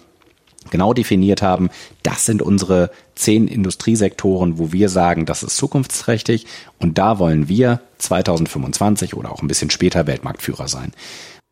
genau 0.70 0.94
definiert 0.94 1.42
haben, 1.42 1.68
das 2.02 2.24
sind 2.24 2.40
unsere 2.40 2.90
zehn 3.16 3.48
Industriesektoren, 3.48 4.57
wo 4.57 4.72
wir 4.72 4.88
sagen, 4.88 5.26
das 5.26 5.42
ist 5.42 5.59
zukunftsträchtig 5.59 6.46
und 6.78 6.96
da 6.96 7.18
wollen 7.18 7.48
wir 7.48 7.80
2025 7.98 9.12
oder 9.12 9.30
auch 9.30 9.42
ein 9.42 9.48
bisschen 9.48 9.68
später 9.68 10.07
Weltmarktführer 10.07 10.68
sein. 10.68 10.92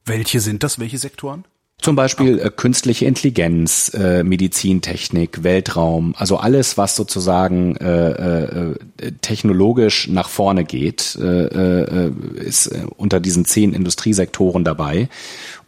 Welche 0.05 0.41
sind 0.41 0.63
das? 0.63 0.79
Welche 0.79 0.99
Sektoren? 0.99 1.45
Zum 1.83 1.97
Beispiel 1.97 2.39
äh, 2.39 2.49
künstliche 2.49 3.07
Intelligenz, 3.07 3.93
äh, 3.93 4.23
Medizintechnik, 4.23 5.43
Weltraum, 5.43 6.15
also 6.17 6.37
alles, 6.37 6.79
was 6.79 6.95
sozusagen 6.95 7.75
äh, 7.77 8.43
äh, 8.43 8.77
technologisch 9.21 10.07
nach 10.07 10.29
vorne 10.29 10.63
geht, 10.63 11.19
äh, 11.21 12.07
äh, 12.07 12.13
ist 12.37 12.69
äh, 12.69 12.87
unter 12.97 13.19
diesen 13.19 13.45
zehn 13.47 13.75
Industriesektoren 13.75 14.63
dabei. 14.63 15.09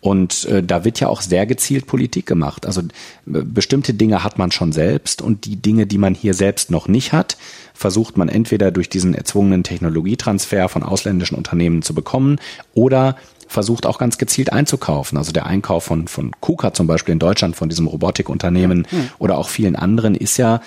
Und 0.00 0.44
äh, 0.44 0.62
da 0.62 0.84
wird 0.84 1.00
ja 1.00 1.08
auch 1.08 1.20
sehr 1.20 1.46
gezielt 1.46 1.86
Politik 1.86 2.26
gemacht. 2.26 2.64
Also 2.64 2.82
äh, 2.82 2.84
bestimmte 3.24 3.92
Dinge 3.92 4.22
hat 4.22 4.38
man 4.38 4.52
schon 4.52 4.70
selbst 4.70 5.20
und 5.20 5.46
die 5.46 5.56
Dinge, 5.56 5.86
die 5.88 5.98
man 5.98 6.14
hier 6.14 6.34
selbst 6.34 6.70
noch 6.70 6.86
nicht 6.86 7.12
hat, 7.12 7.36
versucht 7.72 8.16
man 8.16 8.28
entweder 8.28 8.70
durch 8.70 8.88
diesen 8.88 9.14
erzwungenen 9.14 9.64
Technologietransfer 9.64 10.68
von 10.68 10.84
ausländischen 10.84 11.34
Unternehmen 11.34 11.82
zu 11.82 11.92
bekommen 11.92 12.38
oder 12.72 13.16
versucht 13.48 13.86
auch 13.86 13.98
ganz 13.98 14.18
gezielt 14.18 14.52
einzukaufen. 14.52 15.18
Also 15.18 15.32
der 15.32 15.46
Einkauf 15.46 15.84
von, 15.84 16.08
von 16.08 16.32
KUKA 16.40 16.74
zum 16.74 16.86
Beispiel 16.86 17.12
in 17.12 17.18
Deutschland, 17.18 17.56
von 17.56 17.68
diesem 17.68 17.86
Robotikunternehmen 17.86 18.86
mhm. 18.90 19.10
oder 19.18 19.38
auch 19.38 19.48
vielen 19.48 19.76
anderen, 19.76 20.14
ist 20.14 20.36
ja 20.36 20.60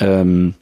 ähm, 0.00 0.54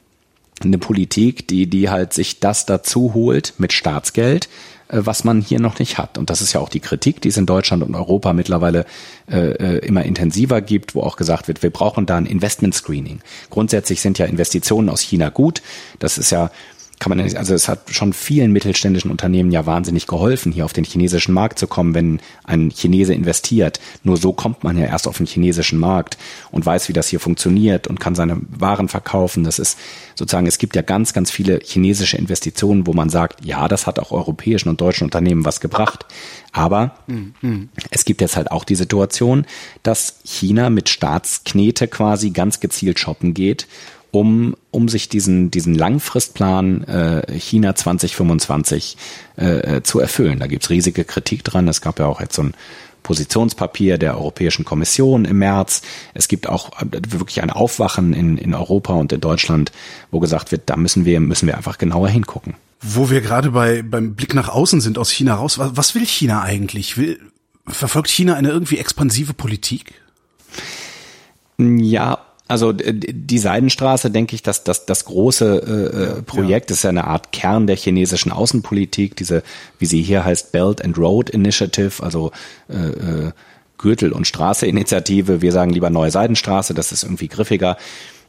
eine 0.63 0.77
Politik, 0.77 1.47
die, 1.47 1.67
die 1.67 1.89
halt 1.89 2.13
sich 2.13 2.39
das 2.39 2.65
dazu 2.65 3.13
holt 3.13 3.53
mit 3.57 3.73
Staatsgeld, 3.73 4.47
äh, 4.87 4.99
was 5.03 5.23
man 5.23 5.41
hier 5.41 5.59
noch 5.59 5.79
nicht 5.79 5.97
hat. 5.97 6.17
Und 6.17 6.29
das 6.29 6.41
ist 6.41 6.53
ja 6.53 6.59
auch 6.59 6.69
die 6.69 6.79
Kritik, 6.79 7.21
die 7.21 7.29
es 7.29 7.37
in 7.37 7.45
Deutschland 7.45 7.83
und 7.83 7.95
Europa 7.95 8.33
mittlerweile 8.33 8.85
äh, 9.29 9.51
äh 9.51 9.77
immer 9.85 10.03
intensiver 10.03 10.61
gibt, 10.61 10.95
wo 10.95 11.01
auch 11.01 11.15
gesagt 11.15 11.47
wird, 11.47 11.63
wir 11.63 11.69
brauchen 11.69 12.05
da 12.05 12.17
ein 12.17 12.25
Investment 12.25 12.75
Screening. 12.75 13.19
Grundsätzlich 13.49 14.01
sind 14.01 14.19
ja 14.19 14.25
Investitionen 14.25 14.89
aus 14.89 15.01
China 15.01 15.29
gut. 15.29 15.61
Das 15.99 16.17
ist 16.17 16.31
ja 16.31 16.51
kann 17.03 17.17
man 17.17 17.35
also 17.35 17.53
es 17.53 17.67
hat 17.67 17.89
schon 17.89 18.13
vielen 18.13 18.53
mittelständischen 18.53 19.11
Unternehmen 19.11 19.51
ja 19.51 19.65
wahnsinnig 19.65 20.07
geholfen, 20.07 20.53
hier 20.53 20.63
auf 20.63 20.71
den 20.71 20.85
chinesischen 20.85 21.33
Markt 21.33 21.59
zu 21.59 21.67
kommen, 21.67 21.93
wenn 21.93 22.21
ein 22.45 22.69
Chinese 22.69 23.13
investiert. 23.13 23.81
Nur 24.03 24.15
so 24.15 24.31
kommt 24.31 24.63
man 24.63 24.77
ja 24.77 24.85
erst 24.85 25.09
auf 25.09 25.17
den 25.17 25.25
chinesischen 25.25 25.79
Markt 25.79 26.17
und 26.51 26.65
weiß, 26.65 26.87
wie 26.87 26.93
das 26.93 27.09
hier 27.09 27.19
funktioniert 27.19 27.87
und 27.87 27.99
kann 27.99 28.15
seine 28.15 28.37
Waren 28.57 28.87
verkaufen. 28.87 29.43
Das 29.43 29.59
ist 29.59 29.77
sozusagen, 30.15 30.47
es 30.47 30.59
gibt 30.59 30.77
ja 30.77 30.81
ganz, 30.81 31.11
ganz 31.11 31.29
viele 31.29 31.59
chinesische 31.61 32.15
Investitionen, 32.15 32.87
wo 32.87 32.93
man 32.93 33.09
sagt, 33.09 33.43
ja, 33.43 33.67
das 33.67 33.85
hat 33.85 33.99
auch 33.99 34.11
europäischen 34.11 34.69
und 34.69 34.79
deutschen 34.79 35.03
Unternehmen 35.03 35.43
was 35.43 35.59
gebracht. 35.59 36.05
Aber 36.53 36.95
mhm. 37.07 37.67
es 37.89 38.05
gibt 38.05 38.21
jetzt 38.21 38.37
halt 38.37 38.49
auch 38.49 38.63
die 38.63 38.75
Situation, 38.75 39.45
dass 39.81 40.21
China 40.23 40.69
mit 40.69 40.87
Staatsknete 40.87 41.89
quasi 41.89 42.29
ganz 42.29 42.61
gezielt 42.61 42.97
shoppen 42.97 43.33
geht 43.33 43.67
um, 44.13 44.55
um 44.69 44.89
sich 44.89 45.09
diesen, 45.09 45.49
diesen 45.49 45.73
Langfristplan 45.73 46.83
äh, 46.83 47.39
China 47.39 47.73
2025 47.73 48.95
äh, 49.37 49.81
zu 49.81 49.99
erfüllen. 49.99 50.37
Da 50.37 50.45
gibt's 50.45 50.69
riesige 50.69 51.03
Kritik 51.03 51.43
dran. 51.43 51.67
Es 51.67 51.81
gab 51.81 51.97
ja 51.97 52.05
auch 52.05 52.21
jetzt 52.21 52.35
so 52.35 52.43
ein 52.43 52.53
Positionspapier 53.01 53.97
der 53.97 54.15
Europäischen 54.15 54.65
Kommission 54.65 55.25
im 55.25 55.39
März. 55.39 55.81
Es 56.13 56.27
gibt 56.27 56.47
auch 56.47 56.69
wirklich 57.09 57.41
ein 57.41 57.49
Aufwachen 57.49 58.13
in, 58.13 58.37
in 58.37 58.53
Europa 58.53 58.93
und 58.93 59.11
in 59.11 59.19
Deutschland, 59.19 59.71
wo 60.11 60.19
gesagt 60.19 60.51
wird, 60.51 60.69
da 60.69 60.77
müssen 60.77 61.05
wir, 61.05 61.19
müssen 61.19 61.47
wir 61.47 61.57
einfach 61.57 61.79
genauer 61.79 62.09
hingucken. 62.09 62.53
Wo 62.81 63.09
wir 63.09 63.21
gerade 63.21 63.49
bei, 63.49 63.81
beim 63.81 64.13
Blick 64.13 64.35
nach 64.35 64.49
außen 64.49 64.79
sind 64.79 64.99
aus 64.99 65.09
China 65.09 65.35
raus, 65.35 65.57
was, 65.57 65.75
was 65.75 65.95
will 65.95 66.05
China 66.05 66.43
eigentlich? 66.43 66.97
Will, 66.97 67.19
verfolgt 67.65 68.11
China 68.11 68.35
eine 68.35 68.49
irgendwie 68.49 68.77
expansive 68.77 69.33
Politik? 69.33 69.95
Ja, 71.57 72.19
also 72.47 72.73
die 72.73 73.37
Seidenstraße, 73.37 74.11
denke 74.11 74.35
ich, 74.35 74.43
dass 74.43 74.63
das, 74.63 74.85
das 74.85 75.05
große 75.05 76.17
äh, 76.17 76.21
Projekt 76.23 76.69
ja. 76.69 76.73
ist 76.73 76.83
ja 76.83 76.89
eine 76.89 77.05
Art 77.05 77.31
Kern 77.31 77.67
der 77.67 77.77
chinesischen 77.77 78.31
Außenpolitik, 78.31 79.15
diese, 79.15 79.43
wie 79.79 79.85
sie 79.85 80.01
hier 80.01 80.25
heißt, 80.25 80.51
Belt 80.51 80.83
and 80.83 80.97
Road 80.97 81.29
Initiative, 81.29 82.03
also 82.03 82.31
äh, 82.69 83.27
äh, 83.27 83.31
Gürtel- 83.77 84.11
und 84.11 84.27
Straße-Initiative. 84.27 85.41
Wir 85.41 85.51
sagen 85.51 85.71
lieber 85.71 85.89
Neue 85.89 86.11
Seidenstraße, 86.11 86.73
das 86.73 86.91
ist 86.91 87.03
irgendwie 87.03 87.29
griffiger. 87.29 87.77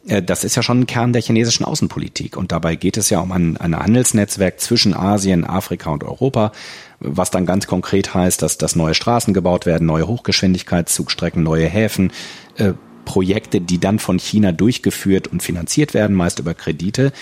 Äh, 0.07 0.23
das 0.23 0.45
ist 0.45 0.55
ja 0.55 0.63
schon 0.63 0.81
ein 0.81 0.87
Kern 0.87 1.13
der 1.13 1.23
chinesischen 1.23 1.65
Außenpolitik. 1.65 2.37
Und 2.37 2.53
dabei 2.53 2.77
geht 2.77 2.97
es 2.97 3.11
ja 3.11 3.19
um 3.19 3.33
ein, 3.33 3.57
ein 3.57 3.77
Handelsnetzwerk 3.77 4.61
zwischen 4.61 4.95
Asien, 4.95 5.45
Afrika 5.45 5.91
und 5.91 6.05
Europa, 6.05 6.53
was 7.01 7.31
dann 7.31 7.47
ganz 7.47 7.67
konkret 7.67 8.15
heißt, 8.15 8.43
dass, 8.43 8.59
dass 8.59 8.77
neue 8.77 8.95
Straßen 8.95 9.35
gebaut 9.35 9.67
werden, 9.67 9.87
neue 9.87 10.07
Hochgeschwindigkeitszugstrecken, 10.07 11.43
neue 11.43 11.67
Häfen, 11.67 12.13
äh, 12.57 12.75
Projekte, 13.05 13.61
die 13.61 13.79
dann 13.79 13.99
von 13.99 14.19
China 14.19 14.53
durchgeführt 14.53 15.29
und 15.29 15.43
finanziert 15.43 15.95
werden, 15.95 16.17
meist 16.17 16.39
über 16.39 16.55
Kredite. 16.55 17.13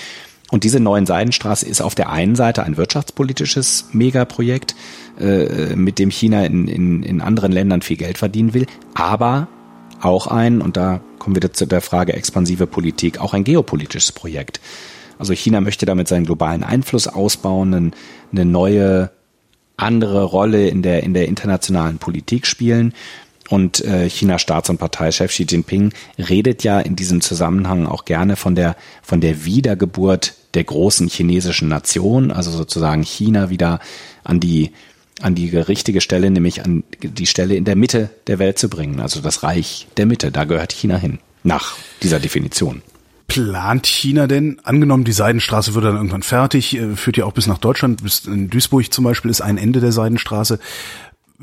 Und 0.51 0.65
diese 0.65 0.81
neuen 0.81 1.07
Seidenstraße 1.07 1.67
ist 1.67 1.81
auf 1.81 1.95
der 1.95 2.11
einen 2.11 2.37
Seite 2.37 2.63
ein 2.63 2.77
wirtschaftspolitisches 2.77 3.87
Megaprojekt, 3.93 4.75
äh, 5.19 5.75
mit 5.77 5.99
dem 5.99 6.11
China 6.11 6.45
in, 6.45 6.69
in, 6.69 7.03
in 7.03 7.21
anderen 7.21 7.53
Ländern 7.53 7.81
viel 7.81 7.97
Geld 7.97 8.19
verdienen 8.19 8.53
will, 8.53 8.67
aber 8.95 9.49
auch 10.03 10.27
ein, 10.27 10.61
und 10.61 10.77
da 10.77 11.01
kommen 11.19 11.37
wir 11.41 11.53
zu 11.53 11.67
der 11.67 11.81
Frage 11.81 12.13
expansive 12.13 12.67
Politik, 12.67 13.21
auch 13.21 13.33
ein 13.33 13.45
geopolitisches 13.45 14.13
Projekt. 14.13 14.61
Also 15.19 15.33
China 15.33 15.61
möchte 15.61 15.87
damit 15.87 16.09
seinen 16.09 16.27
globalen 16.27 16.65
Einfluss 16.65 17.07
ausbauen, 17.07 17.93
eine 18.33 18.45
neue 18.45 19.11
andere 19.77 20.25
Rolle 20.25 20.69
in 20.69 20.83
der, 20.83 21.03
in 21.03 21.15
der 21.15 21.29
internationalen 21.29 21.99
Politik 21.99 22.47
spielen. 22.47 22.93
Und 23.53 23.85
äh, 23.85 24.09
Chinas 24.09 24.41
Staats- 24.41 24.71
und 24.71 24.79
Parteichef 24.79 25.31
Xi 25.31 25.43
Jinping 25.43 25.93
redet 26.17 26.65
ja 26.65 26.81
in 26.81 26.97
diesem 26.97 27.21
Zusammenhang 27.21 27.87
auch 27.87 28.07
gerne 28.07 28.37
von 28.37 28.55
der, 28.55 28.77
von 29.03 29.21
der 29.21 29.45
Wiedergeburt 29.45 30.33
der 30.55 30.65
großen 30.65 31.09
chinesischen 31.09 31.69
Nation, 31.69 32.31
also 32.31 32.51
sozusagen 32.51 33.03
China 33.03 33.51
wieder 33.51 33.79
an 34.25 34.41
die, 34.41 34.71
an 35.21 35.35
die 35.35 35.55
richtige 35.55 36.01
Stelle, 36.01 36.31
nämlich 36.31 36.65
an 36.65 36.83
die 37.03 37.27
Stelle 37.27 37.55
in 37.55 37.67
der 37.67 37.77
Mitte 37.77 38.09
der 38.27 38.39
Welt 38.39 38.59
zu 38.59 38.71
bringen, 38.71 39.01
also 39.01 39.21
das 39.21 39.43
Reich 39.43 39.87
der 39.99 40.07
Mitte. 40.07 40.33
Da 40.33 40.45
gehört 40.45 40.73
China 40.73 40.97
hin, 40.97 41.19
nach 41.43 41.77
dieser 42.03 42.21
Definition. 42.21 42.81
Plant 43.27 43.87
China 43.87 44.27
denn, 44.29 44.61
angenommen 44.65 45.05
die 45.05 45.13
Seidenstraße 45.13 45.75
wird 45.75 45.85
dann 45.85 45.97
irgendwann 45.97 46.23
fertig, 46.23 46.75
äh, 46.75 46.97
führt 46.97 47.19
ja 47.19 47.27
auch 47.27 47.33
bis 47.33 47.47
nach 47.47 47.59
Deutschland, 47.59 48.03
bis 48.03 48.25
in 48.25 48.49
Duisburg 48.49 48.91
zum 48.91 49.05
Beispiel 49.05 49.31
ist 49.31 49.43
ein 49.43 49.59
Ende 49.59 49.81
der 49.81 49.93
Seidenstraße, 49.93 50.59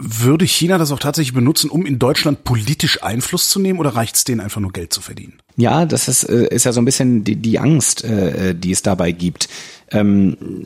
würde 0.02 0.46
China 0.46 0.78
das 0.78 0.92
auch 0.92 1.00
tatsächlich 1.00 1.34
benutzen, 1.34 1.70
um 1.70 1.86
in 1.86 2.00
Deutschland 2.00 2.46
politisch 2.46 3.04
Einfluss 3.04 3.50
zu 3.50 3.60
nehmen 3.60 3.80
oder 3.80 3.96
reicht 3.96 4.16
es 4.16 4.24
denen 4.24 4.40
einfach 4.40 4.62
nur 4.62 4.72
Geld 4.72 4.94
zu 4.94 5.02
verdienen? 5.02 5.40
Ja, 5.58 5.86
das 5.86 6.08
ist, 6.08 6.24
äh, 6.24 6.48
ist 6.48 6.64
ja 6.64 6.72
so 6.72 6.80
ein 6.80 6.86
bisschen 6.86 7.26
die, 7.26 7.36
die 7.36 7.60
Angst, 7.60 8.06
äh, 8.06 8.56
die 8.56 8.72
es 8.72 8.82
dabei 8.82 9.12
gibt. 9.12 9.50
Ähm, 9.92 10.64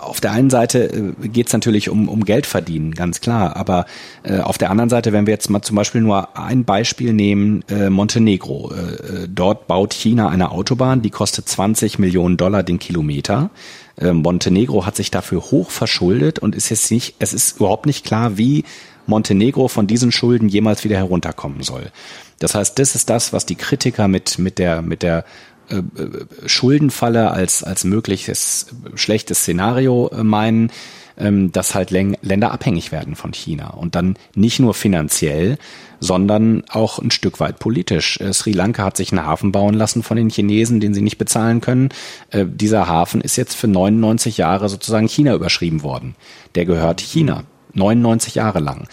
auf 0.00 0.20
der 0.20 0.32
einen 0.32 0.50
Seite 0.50 1.14
äh, 1.22 1.28
geht 1.28 1.46
es 1.46 1.52
natürlich 1.52 1.90
um, 1.90 2.08
um 2.08 2.24
Geld 2.24 2.46
verdienen, 2.46 2.92
ganz 2.92 3.20
klar. 3.20 3.56
Aber 3.56 3.86
äh, 4.24 4.40
auf 4.40 4.58
der 4.58 4.70
anderen 4.70 4.90
Seite, 4.90 5.12
wenn 5.12 5.26
wir 5.26 5.32
jetzt 5.32 5.48
mal 5.48 5.62
zum 5.62 5.76
Beispiel 5.76 6.00
nur 6.00 6.36
ein 6.36 6.64
Beispiel 6.64 7.12
nehmen, 7.12 7.62
äh, 7.68 7.88
Montenegro. 7.88 8.72
Äh, 8.72 9.28
dort 9.28 9.68
baut 9.68 9.94
China 9.94 10.28
eine 10.28 10.50
Autobahn, 10.50 11.02
die 11.02 11.10
kostet 11.10 11.48
20 11.48 12.00
Millionen 12.00 12.36
Dollar 12.36 12.62
den 12.62 12.78
Kilometer. 12.78 13.50
Äh, 13.96 14.12
Montenegro 14.12 14.86
hat 14.86 14.96
sich 14.96 15.10
dafür 15.10 15.40
hoch 15.40 15.70
verschuldet 15.70 16.38
und 16.38 16.54
ist 16.54 16.70
jetzt 16.70 16.90
nicht, 16.90 17.16
es 17.18 17.32
ist 17.32 17.58
überhaupt 17.58 17.86
nicht 17.86 18.04
klar, 18.04 18.38
wie 18.38 18.64
Montenegro 19.06 19.68
von 19.68 19.86
diesen 19.86 20.12
Schulden 20.12 20.48
jemals 20.48 20.84
wieder 20.84 20.96
herunterkommen 20.96 21.62
soll. 21.62 21.90
Das 22.38 22.54
heißt, 22.54 22.78
das 22.78 22.94
ist 22.94 23.10
das, 23.10 23.32
was 23.32 23.46
die 23.46 23.56
Kritiker 23.56 24.08
mit, 24.08 24.38
mit 24.38 24.58
der, 24.58 24.82
mit 24.82 25.02
der 25.02 25.24
äh, 25.68 25.76
äh 25.76 26.26
Schuldenfalle 26.46 27.30
als, 27.30 27.62
als 27.62 27.84
mögliches 27.84 28.66
schlechtes 28.94 29.40
Szenario 29.40 30.08
äh, 30.08 30.22
meinen, 30.22 30.64
ähm, 30.64 30.70
dass 31.16 31.74
halt 31.74 31.90
Länder 31.90 32.52
abhängig 32.52 32.90
werden 32.90 33.16
von 33.16 33.32
China 33.32 33.70
und 33.70 33.94
dann 33.94 34.16
nicht 34.34 34.60
nur 34.60 34.74
finanziell, 34.74 35.58
sondern 36.02 36.64
auch 36.68 36.98
ein 36.98 37.12
Stück 37.12 37.38
weit 37.38 37.60
politisch. 37.60 38.20
Äh, 38.20 38.32
Sri 38.32 38.52
Lanka 38.52 38.82
hat 38.82 38.96
sich 38.96 39.12
einen 39.12 39.24
Hafen 39.24 39.52
bauen 39.52 39.74
lassen 39.74 40.02
von 40.02 40.16
den 40.16 40.30
Chinesen, 40.30 40.80
den 40.80 40.94
sie 40.94 41.00
nicht 41.00 41.16
bezahlen 41.16 41.60
können. 41.60 41.90
Äh, 42.30 42.44
dieser 42.46 42.88
Hafen 42.88 43.20
ist 43.20 43.36
jetzt 43.36 43.54
für 43.54 43.68
99 43.68 44.36
Jahre 44.36 44.68
sozusagen 44.68 45.08
China 45.08 45.32
überschrieben 45.34 45.82
worden. 45.82 46.16
Der 46.56 46.66
gehört 46.66 47.00
China. 47.00 47.44
99 47.74 48.34
Jahre 48.34 48.58
lang. 48.58 48.88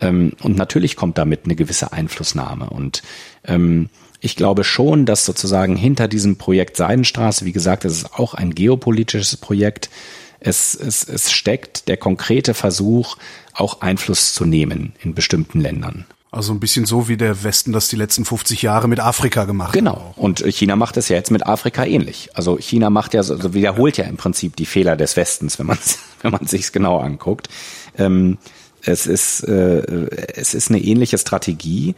Ähm, 0.00 0.32
und 0.42 0.56
natürlich 0.56 0.96
kommt 0.96 1.18
damit 1.18 1.44
eine 1.44 1.54
gewisse 1.54 1.92
Einflussnahme. 1.92 2.70
Und 2.70 3.02
ähm, 3.44 3.90
ich 4.20 4.34
glaube 4.34 4.64
schon, 4.64 5.04
dass 5.04 5.26
sozusagen 5.26 5.76
hinter 5.76 6.08
diesem 6.08 6.36
Projekt 6.36 6.78
Seidenstraße, 6.78 7.44
wie 7.44 7.52
gesagt, 7.52 7.84
es 7.84 7.98
ist 7.98 8.14
auch 8.14 8.32
ein 8.32 8.54
geopolitisches 8.54 9.36
Projekt, 9.36 9.90
es, 10.44 10.74
es, 10.74 11.04
es 11.04 11.32
steckt 11.32 11.88
der 11.88 11.96
konkrete 11.96 12.54
Versuch, 12.54 13.16
auch 13.54 13.80
Einfluss 13.80 14.34
zu 14.34 14.44
nehmen 14.44 14.92
in 15.00 15.14
bestimmten 15.14 15.60
Ländern. 15.60 16.04
Also 16.30 16.52
ein 16.52 16.60
bisschen 16.60 16.84
so 16.84 17.08
wie 17.08 17.16
der 17.16 17.44
Westen 17.44 17.72
das 17.72 17.88
die 17.88 17.96
letzten 17.96 18.24
50 18.24 18.60
Jahre 18.60 18.88
mit 18.88 18.98
Afrika 19.00 19.44
gemacht 19.44 19.72
genau. 19.72 19.92
hat. 19.92 19.98
Genau. 19.98 20.14
Und 20.16 20.44
China 20.48 20.76
macht 20.76 20.96
es 20.96 21.08
ja 21.08 21.16
jetzt 21.16 21.30
mit 21.30 21.46
Afrika 21.46 21.84
ähnlich. 21.84 22.30
Also 22.34 22.58
China 22.58 22.90
macht 22.90 23.14
ja, 23.14 23.20
also 23.20 23.54
wiederholt 23.54 23.96
ja 23.96 24.04
im 24.04 24.16
Prinzip 24.16 24.56
die 24.56 24.66
Fehler 24.66 24.96
des 24.96 25.16
Westens, 25.16 25.58
wenn 25.58 25.66
man 25.66 25.78
wenn 26.22 26.32
man 26.32 26.46
sich's 26.46 26.72
genau 26.72 26.98
anguckt. 26.98 27.48
Ähm, 27.96 28.38
es 28.82 29.06
ist 29.06 29.44
äh, 29.44 29.80
es 30.34 30.54
ist 30.54 30.70
eine 30.70 30.80
ähnliche 30.80 31.18
Strategie. 31.18 31.94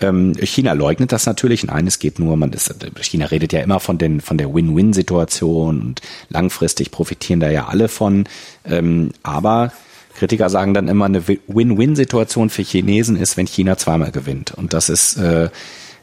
Ähm, 0.00 0.34
China 0.42 0.72
leugnet 0.72 1.12
das 1.12 1.26
natürlich. 1.26 1.64
Nein, 1.64 1.86
es 1.86 1.98
geht 1.98 2.18
nur, 2.18 2.36
man 2.36 2.52
ist, 2.52 2.74
China 3.02 3.26
redet 3.26 3.52
ja 3.52 3.60
immer 3.60 3.80
von 3.80 3.98
den, 3.98 4.20
von 4.20 4.38
der 4.38 4.54
Win-Win-Situation 4.54 5.80
und 5.80 6.00
langfristig 6.28 6.90
profitieren 6.90 7.40
da 7.40 7.50
ja 7.50 7.66
alle 7.66 7.88
von. 7.88 8.24
Ähm, 8.64 9.10
aber 9.22 9.72
Kritiker 10.14 10.50
sagen 10.50 10.74
dann 10.74 10.88
immer, 10.88 11.06
eine 11.06 11.26
Win-Win-Situation 11.26 12.50
für 12.50 12.62
Chinesen 12.62 13.16
ist, 13.16 13.36
wenn 13.36 13.46
China 13.46 13.76
zweimal 13.76 14.12
gewinnt. 14.12 14.52
Und 14.52 14.72
das 14.72 14.88
ist, 14.88 15.16
äh, 15.16 15.50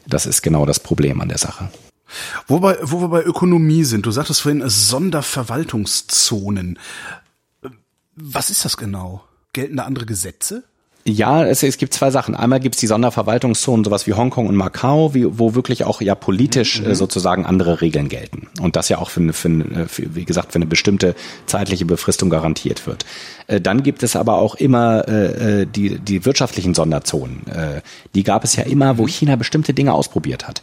das 0.06 0.26
ist 0.26 0.42
genau 0.42 0.66
das 0.66 0.80
Problem 0.80 1.20
an 1.20 1.28
der 1.28 1.38
Sache. 1.38 1.70
Wobei, 2.46 2.78
wo 2.82 3.00
wir 3.00 3.08
bei 3.08 3.24
Ökonomie 3.24 3.84
sind, 3.84 4.06
du 4.06 4.10
sagtest 4.10 4.42
vorhin 4.42 4.62
Sonderverwaltungszonen. 4.66 6.78
Was 8.14 8.50
ist 8.50 8.64
das 8.64 8.76
genau? 8.76 9.24
Gelten 9.52 9.76
da 9.76 9.84
andere 9.84 10.06
Gesetze? 10.06 10.64
Ja, 11.08 11.44
es, 11.44 11.62
es 11.62 11.78
gibt 11.78 11.94
zwei 11.94 12.10
Sachen. 12.10 12.34
Einmal 12.34 12.58
gibt 12.58 12.74
es 12.74 12.80
die 12.80 12.88
Sonderverwaltungszonen, 12.88 13.84
sowas 13.84 14.08
wie 14.08 14.14
Hongkong 14.14 14.48
und 14.48 14.56
Macau, 14.56 15.14
wie, 15.14 15.38
wo 15.38 15.54
wirklich 15.54 15.84
auch 15.84 16.00
ja 16.00 16.16
politisch 16.16 16.80
mhm. 16.80 16.90
äh, 16.90 16.94
sozusagen 16.96 17.46
andere 17.46 17.80
Regeln 17.80 18.08
gelten. 18.08 18.48
Und 18.60 18.74
das 18.74 18.88
ja 18.88 18.98
auch 18.98 19.10
für, 19.10 19.32
für, 19.32 19.86
für, 19.86 20.14
wie 20.16 20.24
gesagt, 20.24 20.52
für 20.52 20.56
eine 20.56 20.66
bestimmte 20.66 21.14
zeitliche 21.46 21.84
Befristung 21.84 22.28
garantiert 22.28 22.88
wird. 22.88 23.04
Äh, 23.46 23.60
dann 23.60 23.84
gibt 23.84 24.02
es 24.02 24.16
aber 24.16 24.38
auch 24.38 24.56
immer 24.56 25.06
äh, 25.06 25.60
äh 25.62 25.66
die, 25.66 26.00
die 26.00 26.24
wirtschaftlichen 26.24 26.74
Sonderzonen. 26.74 27.46
Äh, 27.46 27.82
die 28.16 28.24
gab 28.24 28.42
es 28.42 28.56
ja 28.56 28.64
immer, 28.64 28.98
wo 28.98 29.06
China 29.06 29.36
bestimmte 29.36 29.74
Dinge 29.74 29.92
ausprobiert 29.92 30.48
hat 30.48 30.62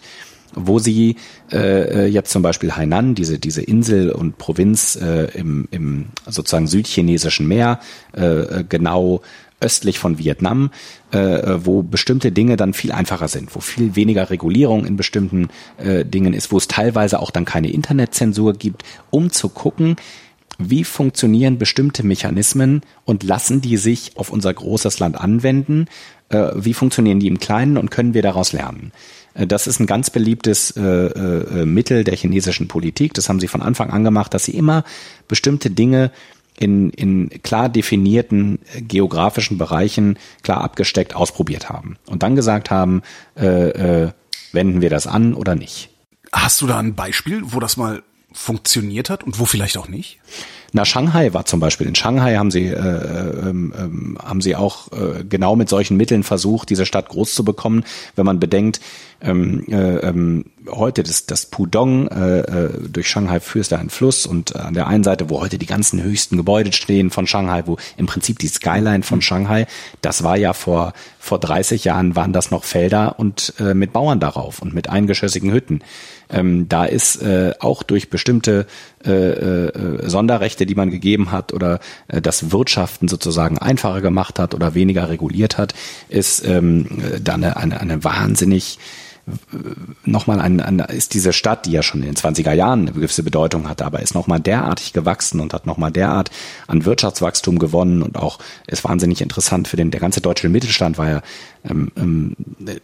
wo 0.55 0.77
sie 0.77 1.15
äh, 1.51 2.05
jetzt 2.05 2.31
zum 2.31 2.43
Beispiel 2.43 2.75
Hainan, 2.75 3.15
diese 3.15 3.39
diese 3.39 3.63
Insel 3.63 4.11
und 4.11 4.37
Provinz 4.37 4.95
äh, 4.95 5.25
im, 5.33 5.67
im 5.71 6.09
sozusagen 6.27 6.67
südchinesischen 6.67 7.47
Meer, 7.47 7.79
äh, 8.11 8.63
genau 8.69 9.21
östlich 9.63 9.97
von 9.97 10.17
Vietnam, 10.17 10.71
äh, 11.11 11.57
wo 11.57 11.81
bestimmte 11.81 12.31
Dinge 12.31 12.57
dann 12.57 12.73
viel 12.73 12.91
einfacher 12.91 13.27
sind, 13.27 13.55
wo 13.55 13.59
viel 13.59 13.95
weniger 13.95 14.29
Regulierung 14.29 14.85
in 14.85 14.97
bestimmten 14.97 15.49
äh, 15.77 16.05
Dingen 16.05 16.33
ist, 16.33 16.51
wo 16.51 16.57
es 16.57 16.67
teilweise 16.67 17.19
auch 17.19 17.31
dann 17.31 17.45
keine 17.45 17.71
Internetzensur 17.71 18.53
gibt, 18.53 18.83
um 19.09 19.31
zu 19.31 19.49
gucken, 19.49 19.95
wie 20.59 20.83
funktionieren 20.83 21.57
bestimmte 21.57 22.05
Mechanismen 22.05 22.81
und 23.05 23.23
lassen 23.23 23.61
die 23.61 23.77
sich 23.77 24.17
auf 24.17 24.29
unser 24.29 24.53
großes 24.53 24.99
Land 24.99 25.19
anwenden? 25.19 25.87
Äh, 26.29 26.51
wie 26.55 26.73
funktionieren 26.73 27.19
die 27.19 27.27
im 27.27 27.39
Kleinen 27.39 27.77
und 27.77 27.89
können 27.89 28.13
wir 28.13 28.21
daraus 28.21 28.53
lernen? 28.53 28.91
Äh, 29.33 29.47
das 29.47 29.67
ist 29.67 29.79
ein 29.79 29.87
ganz 29.87 30.09
beliebtes 30.09 30.71
äh, 30.71 30.81
äh, 30.81 31.65
Mittel 31.65 32.03
der 32.03 32.15
chinesischen 32.15 32.67
Politik. 32.67 33.13
Das 33.13 33.29
haben 33.29 33.39
sie 33.39 33.47
von 33.47 33.61
Anfang 33.61 33.89
an 33.89 34.03
gemacht, 34.03 34.33
dass 34.33 34.45
sie 34.45 34.55
immer 34.55 34.83
bestimmte 35.27 35.69
Dinge 35.69 36.11
in, 36.59 36.89
in 36.91 37.29
klar 37.43 37.69
definierten 37.69 38.59
äh, 38.73 38.81
geografischen 38.81 39.57
Bereichen 39.57 40.17
klar 40.43 40.61
abgesteckt 40.61 41.15
ausprobiert 41.15 41.69
haben 41.69 41.97
und 42.05 42.23
dann 42.23 42.35
gesagt 42.35 42.71
haben, 42.71 43.01
äh, 43.35 44.03
äh, 44.05 44.11
wenden 44.51 44.81
wir 44.81 44.89
das 44.89 45.07
an 45.07 45.33
oder 45.33 45.55
nicht. 45.55 45.89
Hast 46.31 46.61
du 46.61 46.67
da 46.67 46.79
ein 46.79 46.95
Beispiel, 46.95 47.41
wo 47.45 47.59
das 47.59 47.77
mal 47.77 48.03
funktioniert 48.31 49.09
hat 49.09 49.23
und 49.23 49.39
wo 49.39 49.45
vielleicht 49.45 49.77
auch 49.77 49.87
nicht? 49.87 50.19
Na, 50.75 50.85
Shanghai 50.85 51.33
war 51.33 51.45
zum 51.45 51.59
Beispiel. 51.59 51.87
In 51.87 51.93
Shanghai 51.93 52.35
haben 52.35 52.49
sie, 52.49 52.65
äh, 52.65 53.49
ähm, 53.49 53.73
ähm, 53.77 54.17
haben 54.21 54.41
sie 54.41 54.55
auch 54.55 54.91
äh, 54.91 55.23
genau 55.23 55.55
mit 55.55 55.69
solchen 55.69 55.97
Mitteln 55.97 56.23
versucht, 56.23 56.71
diese 56.71 56.87
Stadt 56.87 57.09
groß 57.09 57.35
zu 57.35 57.45
bekommen. 57.45 57.83
Wenn 58.15 58.25
man 58.25 58.39
bedenkt, 58.39 58.81
ähm, 59.21 59.63
äh, 59.69 59.97
ähm, 59.97 60.45
heute 60.69 61.03
das, 61.03 61.25
das 61.25 61.45
Pudong 61.45 62.07
äh, 62.07 62.39
äh, 62.39 62.69
durch 62.89 63.07
Shanghai 63.07 63.39
führst 63.39 63.71
da 63.71 63.77
ein 63.77 63.89
Fluss 63.89 64.25
und 64.25 64.55
an 64.55 64.73
der 64.73 64.87
einen 64.87 65.03
Seite, 65.03 65.29
wo 65.29 65.41
heute 65.41 65.57
die 65.57 65.65
ganzen 65.65 66.01
höchsten 66.01 66.37
Gebäude 66.37 66.71
stehen 66.71 67.09
von 67.09 67.27
Shanghai, 67.27 67.63
wo 67.65 67.77
im 67.97 68.05
Prinzip 68.05 68.39
die 68.39 68.47
Skyline 68.47 69.03
von 69.03 69.21
Shanghai, 69.21 69.67
das 70.01 70.23
war 70.23 70.37
ja 70.37 70.53
vor 70.53 70.93
vor 71.23 71.39
30 71.39 71.85
Jahren 71.85 72.17
waren 72.17 72.33
das 72.33 72.51
noch 72.51 72.65
Felder 72.65 73.17
und 73.17 73.53
äh, 73.57 73.73
mit 73.73 73.93
Bauern 73.93 74.19
darauf 74.19 74.61
und 74.61 74.73
mit 74.73 74.89
eingeschossigen 74.89 75.53
Hütten. 75.53 75.79
Ähm, 76.29 76.67
da 76.67 76.83
ist 76.83 77.21
äh, 77.21 77.53
auch 77.61 77.81
durch 77.81 78.09
bestimmte 78.09 78.67
äh, 79.05 79.11
äh, 79.11 80.09
Sonderrechte, 80.09 80.65
die 80.65 80.75
man 80.75 80.91
gegeben 80.91 81.31
hat 81.31 81.53
oder 81.53 81.79
äh, 82.09 82.21
das 82.21 82.51
Wirtschaften 82.51 83.07
sozusagen 83.07 83.57
einfacher 83.57 84.01
gemacht 84.01 84.37
hat 84.37 84.53
oder 84.53 84.75
weniger 84.75 85.07
reguliert 85.07 85.57
hat, 85.57 85.73
ist 86.09 86.45
ähm, 86.45 86.87
da 87.23 87.35
eine, 87.35 87.55
eine, 87.55 87.79
eine 87.79 88.03
wahnsinnig 88.03 88.77
nochmal 90.03 90.41
ein, 90.41 90.59
ein, 90.59 90.79
ist 90.79 91.13
diese 91.13 91.31
Stadt, 91.31 91.65
die 91.65 91.71
ja 91.71 91.81
schon 91.81 92.01
in 92.01 92.07
den 92.07 92.15
20er 92.15 92.51
Jahren 92.51 92.81
eine 92.81 92.91
gewisse 92.91 93.23
Bedeutung 93.23 93.69
hatte, 93.69 93.85
aber 93.85 94.01
ist 94.01 94.15
nochmal 94.15 94.41
derartig 94.41 94.91
gewachsen 94.91 95.39
und 95.39 95.53
hat 95.53 95.65
nochmal 95.65 95.91
derart 95.91 96.29
an 96.67 96.83
Wirtschaftswachstum 96.83 97.57
gewonnen 97.57 98.01
und 98.01 98.17
auch 98.17 98.39
ist 98.67 98.83
wahnsinnig 98.83 99.21
interessant 99.21 99.69
für 99.69 99.77
den, 99.77 99.91
der 99.91 100.01
ganze 100.01 100.19
deutsche 100.19 100.49
Mittelstand 100.49 100.97
war 100.97 101.09
ja, 101.09 101.21
ähm, 101.63 101.91
ähm, 101.95 102.35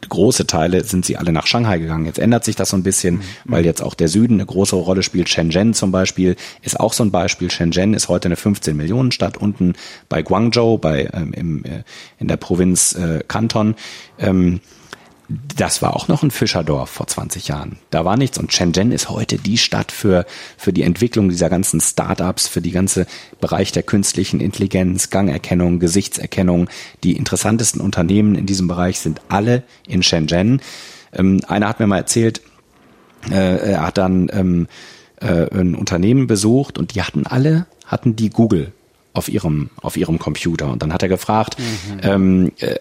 große 0.07 0.47
Teile 0.47 0.85
sind 0.85 1.03
sie 1.03 1.17
alle 1.17 1.33
nach 1.33 1.45
Shanghai 1.45 1.79
gegangen. 1.79 2.05
Jetzt 2.05 2.19
ändert 2.19 2.45
sich 2.45 2.55
das 2.55 2.69
so 2.69 2.77
ein 2.77 2.83
bisschen, 2.83 3.15
mhm. 3.15 3.23
weil 3.43 3.65
jetzt 3.65 3.81
auch 3.81 3.93
der 3.93 4.07
Süden 4.07 4.35
eine 4.35 4.45
große 4.45 4.77
Rolle 4.77 5.03
spielt. 5.03 5.27
Shenzhen 5.27 5.73
zum 5.73 5.91
Beispiel 5.91 6.37
ist 6.61 6.79
auch 6.79 6.93
so 6.93 7.03
ein 7.03 7.11
Beispiel. 7.11 7.51
Shenzhen 7.51 7.93
ist 7.93 8.07
heute 8.07 8.29
eine 8.29 8.37
15 8.37 8.77
Millionen 8.77 9.11
Stadt 9.11 9.35
unten 9.35 9.73
bei 10.07 10.21
Guangzhou, 10.21 10.77
bei, 10.77 11.09
ähm, 11.13 11.33
im, 11.33 11.65
äh, 11.65 11.83
in 12.17 12.29
der 12.29 12.37
Provinz 12.37 12.93
äh, 12.93 13.21
Kanton. 13.27 13.75
Ähm, 14.17 14.61
das 15.29 15.83
war 15.83 15.95
auch 15.95 16.07
noch 16.07 16.23
ein 16.23 16.31
Fischerdorf 16.31 16.89
vor 16.89 17.05
20 17.05 17.47
Jahren. 17.49 17.77
Da 17.91 18.03
war 18.03 18.17
nichts. 18.17 18.39
Und 18.39 18.51
Shenzhen 18.51 18.91
ist 18.91 19.09
heute 19.09 19.37
die 19.37 19.59
Stadt 19.59 19.91
für, 19.91 20.25
für 20.57 20.73
die 20.73 20.81
Entwicklung 20.81 21.29
dieser 21.29 21.49
ganzen 21.49 21.81
Startups, 21.81 22.47
für 22.47 22.61
die 22.61 22.71
ganze 22.71 23.05
Bereich 23.39 23.71
der 23.71 23.83
künstlichen 23.83 24.39
Intelligenz, 24.39 25.11
Gangerkennung, 25.11 25.79
Gesichtserkennung. 25.79 26.67
Die 27.03 27.15
interessantesten 27.15 27.79
Unternehmen 27.79 28.33
in 28.33 28.47
diesem 28.47 28.67
Bereich 28.67 28.99
sind 28.99 29.21
alle 29.29 29.63
in 29.87 30.01
Shenzhen. 30.01 30.61
Ähm, 31.13 31.41
einer 31.47 31.69
hat 31.69 31.79
mir 31.79 31.87
mal 31.87 31.97
erzählt, 31.97 32.41
äh, 33.29 33.73
er 33.73 33.85
hat 33.85 33.99
dann 33.99 34.29
ähm, 34.33 34.67
äh, 35.21 35.47
ein 35.53 35.75
Unternehmen 35.75 36.25
besucht 36.25 36.79
und 36.79 36.95
die 36.95 37.03
hatten 37.03 37.27
alle, 37.27 37.67
hatten 37.85 38.15
die 38.15 38.31
Google 38.31 38.71
auf 39.13 39.29
ihrem 39.29 39.69
auf 39.81 39.97
ihrem 39.97 40.19
Computer 40.19 40.71
und 40.71 40.81
dann 40.81 40.93
hat 40.93 41.01
er 41.01 41.09
gefragt 41.09 41.57
mhm. 41.59 41.99
ähm, 42.03 42.51
äh, 42.59 42.75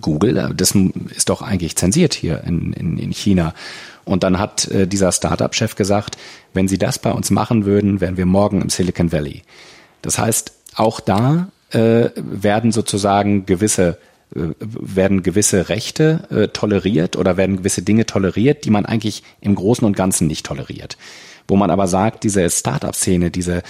Google 0.00 0.36
äh, 0.36 0.54
das 0.54 0.74
ist 1.14 1.28
doch 1.28 1.42
eigentlich 1.42 1.76
zensiert 1.76 2.14
hier 2.14 2.42
in, 2.44 2.72
in, 2.72 2.98
in 2.98 3.12
China 3.12 3.54
und 4.04 4.22
dann 4.22 4.38
hat 4.38 4.68
äh, 4.68 4.86
dieser 4.86 5.12
Startup-Chef 5.12 5.76
gesagt 5.76 6.18
wenn 6.52 6.68
sie 6.68 6.78
das 6.78 6.98
bei 6.98 7.12
uns 7.12 7.30
machen 7.30 7.64
würden 7.64 8.00
wären 8.00 8.16
wir 8.16 8.26
morgen 8.26 8.60
im 8.60 8.70
Silicon 8.70 9.12
Valley 9.12 9.42
das 10.02 10.18
heißt 10.18 10.52
auch 10.74 11.00
da 11.00 11.48
äh, 11.70 12.10
werden 12.16 12.72
sozusagen 12.72 13.46
gewisse 13.46 13.98
äh, 14.34 14.54
werden 14.60 15.22
gewisse 15.22 15.68
Rechte 15.68 16.20
äh, 16.30 16.48
toleriert 16.48 17.16
oder 17.16 17.36
werden 17.36 17.58
gewisse 17.58 17.82
Dinge 17.82 18.04
toleriert, 18.04 18.64
die 18.64 18.70
man 18.70 18.84
eigentlich 18.84 19.22
im 19.40 19.54
Großen 19.54 19.86
und 19.86 19.96
Ganzen 19.96 20.26
nicht 20.26 20.44
toleriert. 20.44 20.98
Wo 21.46 21.56
man 21.56 21.70
aber 21.70 21.88
sagt, 21.88 22.24
diese 22.24 22.48
Startup-Szene, 22.50 23.30
diese 23.30 23.62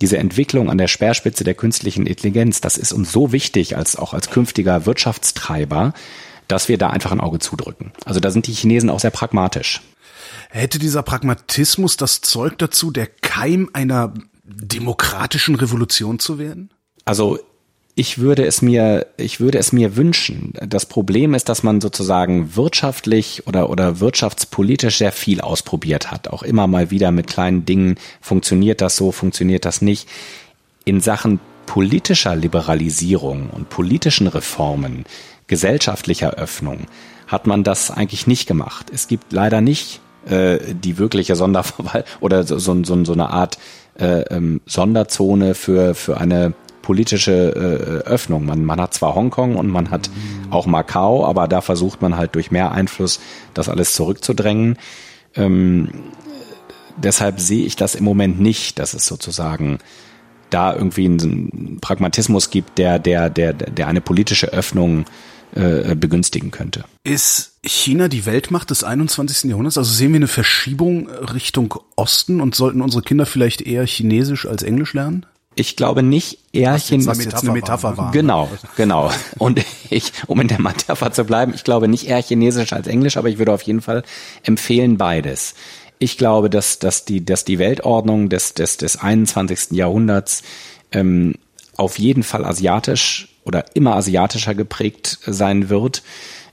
diese 0.00 0.18
Entwicklung 0.18 0.70
an 0.70 0.78
der 0.78 0.88
Speerspitze 0.88 1.44
der 1.44 1.54
künstlichen 1.54 2.06
Intelligenz, 2.06 2.60
das 2.60 2.76
ist 2.76 2.92
uns 2.92 3.12
so 3.12 3.32
wichtig 3.32 3.76
als 3.76 3.96
auch 3.96 4.12
als 4.14 4.30
künftiger 4.30 4.86
Wirtschaftstreiber, 4.86 5.94
dass 6.48 6.68
wir 6.68 6.78
da 6.78 6.90
einfach 6.90 7.12
ein 7.12 7.20
Auge 7.20 7.38
zudrücken. 7.38 7.92
Also 8.04 8.20
da 8.20 8.30
sind 8.30 8.46
die 8.46 8.52
Chinesen 8.52 8.90
auch 8.90 9.00
sehr 9.00 9.10
pragmatisch. 9.10 9.80
Hätte 10.50 10.78
dieser 10.78 11.02
Pragmatismus 11.02 11.96
das 11.96 12.20
Zeug 12.20 12.58
dazu, 12.58 12.90
der 12.90 13.06
Keim 13.06 13.70
einer 13.72 14.14
demokratischen 14.44 15.54
Revolution 15.54 16.18
zu 16.18 16.38
werden? 16.38 16.70
Also 17.04 17.38
ich 17.98 18.18
würde 18.18 18.44
es 18.44 18.60
mir, 18.60 19.06
ich 19.16 19.40
würde 19.40 19.56
es 19.56 19.72
mir 19.72 19.96
wünschen. 19.96 20.52
Das 20.60 20.84
Problem 20.84 21.32
ist, 21.32 21.48
dass 21.48 21.62
man 21.62 21.80
sozusagen 21.80 22.54
wirtschaftlich 22.54 23.46
oder, 23.46 23.70
oder 23.70 24.00
wirtschaftspolitisch 24.00 24.98
sehr 24.98 25.12
viel 25.12 25.40
ausprobiert 25.40 26.10
hat. 26.10 26.28
Auch 26.28 26.42
immer 26.42 26.66
mal 26.66 26.90
wieder 26.90 27.10
mit 27.10 27.26
kleinen 27.26 27.64
Dingen. 27.64 27.96
Funktioniert 28.20 28.82
das 28.82 28.96
so? 28.96 29.12
Funktioniert 29.12 29.64
das 29.64 29.80
nicht? 29.80 30.10
In 30.84 31.00
Sachen 31.00 31.40
politischer 31.64 32.36
Liberalisierung 32.36 33.48
und 33.48 33.70
politischen 33.70 34.26
Reformen, 34.26 35.04
gesellschaftlicher 35.46 36.34
Öffnung 36.34 36.86
hat 37.26 37.46
man 37.46 37.64
das 37.64 37.90
eigentlich 37.90 38.26
nicht 38.26 38.46
gemacht. 38.46 38.90
Es 38.92 39.08
gibt 39.08 39.32
leider 39.32 39.62
nicht 39.62 40.00
äh, 40.28 40.58
die 40.74 40.98
wirkliche 40.98 41.34
Sonderverwaltung 41.34 42.04
oder 42.20 42.44
so, 42.44 42.58
so, 42.58 43.04
so, 43.04 43.12
eine 43.14 43.30
Art 43.30 43.58
äh, 43.98 44.20
ähm, 44.30 44.60
Sonderzone 44.66 45.54
für, 45.54 45.94
für 45.94 46.18
eine 46.18 46.52
politische 46.86 47.32
äh, 47.32 48.08
Öffnung. 48.08 48.46
Man, 48.46 48.64
man 48.64 48.80
hat 48.80 48.94
zwar 48.94 49.16
Hongkong 49.16 49.56
und 49.56 49.66
man 49.66 49.90
hat 49.90 50.08
auch 50.50 50.66
Macau, 50.66 51.26
aber 51.26 51.48
da 51.48 51.60
versucht 51.60 52.00
man 52.00 52.16
halt 52.16 52.36
durch 52.36 52.52
mehr 52.52 52.70
Einfluss 52.70 53.18
das 53.54 53.68
alles 53.68 53.94
zurückzudrängen. 53.94 54.78
Ähm, 55.34 55.88
deshalb 56.96 57.40
sehe 57.40 57.66
ich 57.66 57.74
das 57.74 57.96
im 57.96 58.04
Moment 58.04 58.38
nicht, 58.40 58.78
dass 58.78 58.94
es 58.94 59.04
sozusagen 59.04 59.78
da 60.50 60.76
irgendwie 60.76 61.06
einen 61.06 61.78
Pragmatismus 61.80 62.50
gibt, 62.50 62.78
der, 62.78 63.00
der, 63.00 63.30
der, 63.30 63.52
der 63.52 63.88
eine 63.88 64.00
politische 64.00 64.52
Öffnung 64.52 65.06
äh, 65.56 65.96
begünstigen 65.96 66.52
könnte. 66.52 66.84
Ist 67.02 67.54
China 67.64 68.06
die 68.06 68.26
Weltmacht 68.26 68.70
des 68.70 68.84
21. 68.84 69.50
Jahrhunderts? 69.50 69.76
Also 69.76 69.92
sehen 69.92 70.12
wir 70.12 70.18
eine 70.18 70.28
Verschiebung 70.28 71.08
Richtung 71.08 71.74
Osten 71.96 72.40
und 72.40 72.54
sollten 72.54 72.80
unsere 72.80 73.02
Kinder 73.02 73.26
vielleicht 73.26 73.60
eher 73.60 73.84
Chinesisch 73.86 74.46
als 74.46 74.62
Englisch 74.62 74.94
lernen? 74.94 75.26
Ich 75.58 75.74
glaube 75.74 76.02
nicht 76.02 76.38
eher 76.52 76.74
was 76.74 76.90
jetzt 76.90 77.08
eine 77.08 77.16
Metapher, 77.16 77.42
eine 77.42 77.52
Metapher 77.52 77.96
war. 77.96 78.12
Genau, 78.12 78.50
genau. 78.76 79.10
Und 79.38 79.64
ich, 79.90 80.12
um 80.26 80.38
in 80.40 80.48
der 80.48 80.60
Metapher 80.60 81.12
zu 81.12 81.24
bleiben, 81.24 81.54
ich 81.54 81.64
glaube 81.64 81.88
nicht 81.88 82.06
eher 82.06 82.22
Chinesisch 82.22 82.74
als 82.74 82.86
Englisch, 82.86 83.16
aber 83.16 83.30
ich 83.30 83.38
würde 83.38 83.52
auf 83.52 83.62
jeden 83.62 83.80
Fall 83.80 84.02
empfehlen 84.42 84.98
beides. 84.98 85.54
Ich 85.98 86.18
glaube, 86.18 86.50
dass, 86.50 86.78
dass, 86.78 87.06
die, 87.06 87.24
dass 87.24 87.46
die 87.46 87.58
Weltordnung 87.58 88.28
des, 88.28 88.52
des, 88.52 88.76
des 88.76 88.98
21. 88.98 89.70
Jahrhunderts 89.70 90.42
ähm, 90.92 91.36
auf 91.78 91.98
jeden 91.98 92.22
Fall 92.22 92.44
asiatisch 92.44 93.28
oder 93.44 93.64
immer 93.74 93.96
asiatischer 93.96 94.54
geprägt 94.54 95.18
sein 95.26 95.70
wird. 95.70 96.02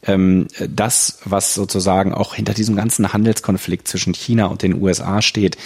Ähm, 0.03 0.47
das, 0.69 1.19
was 1.25 1.53
sozusagen 1.53 2.13
auch 2.13 2.35
hinter 2.35 2.53
diesem 2.53 2.77
ganzen 2.77 3.11
Handelskonflikt 3.11 3.85
zwischen 3.85 4.13
China 4.13 4.45
und 4.45 4.61
den 4.61 4.81
USA 4.81 5.21
steht, 5.21 5.57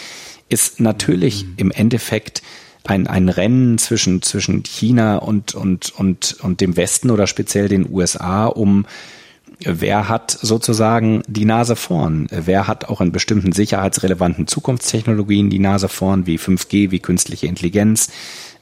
ist 0.49 0.79
natürlich 0.79 1.43
mhm. 1.43 1.53
im 1.57 1.71
Endeffekt 1.71 2.41
ein, 2.87 3.07
ein 3.07 3.29
Rennen 3.29 3.77
zwischen, 3.77 4.21
zwischen 4.21 4.63
China 4.63 5.17
und, 5.17 5.55
und, 5.55 5.93
und, 5.97 6.37
und 6.41 6.61
dem 6.61 6.77
Westen 6.77 7.11
oder 7.11 7.27
speziell 7.27 7.67
den 7.67 7.89
USA 7.91 8.45
um 8.45 8.85
wer 9.59 10.07
hat 10.07 10.31
sozusagen 10.31 11.23
die 11.27 11.45
Nase 11.45 11.75
vorn? 11.75 12.27
Wer 12.29 12.67
hat 12.67 12.85
auch 12.85 13.01
in 13.01 13.11
bestimmten 13.11 13.51
sicherheitsrelevanten 13.51 14.47
Zukunftstechnologien 14.47 15.49
die 15.49 15.59
Nase 15.59 15.89
vorn, 15.89 16.27
wie 16.27 16.37
5G, 16.37 16.91
wie 16.91 16.99
künstliche 16.99 17.47
Intelligenz? 17.47 18.09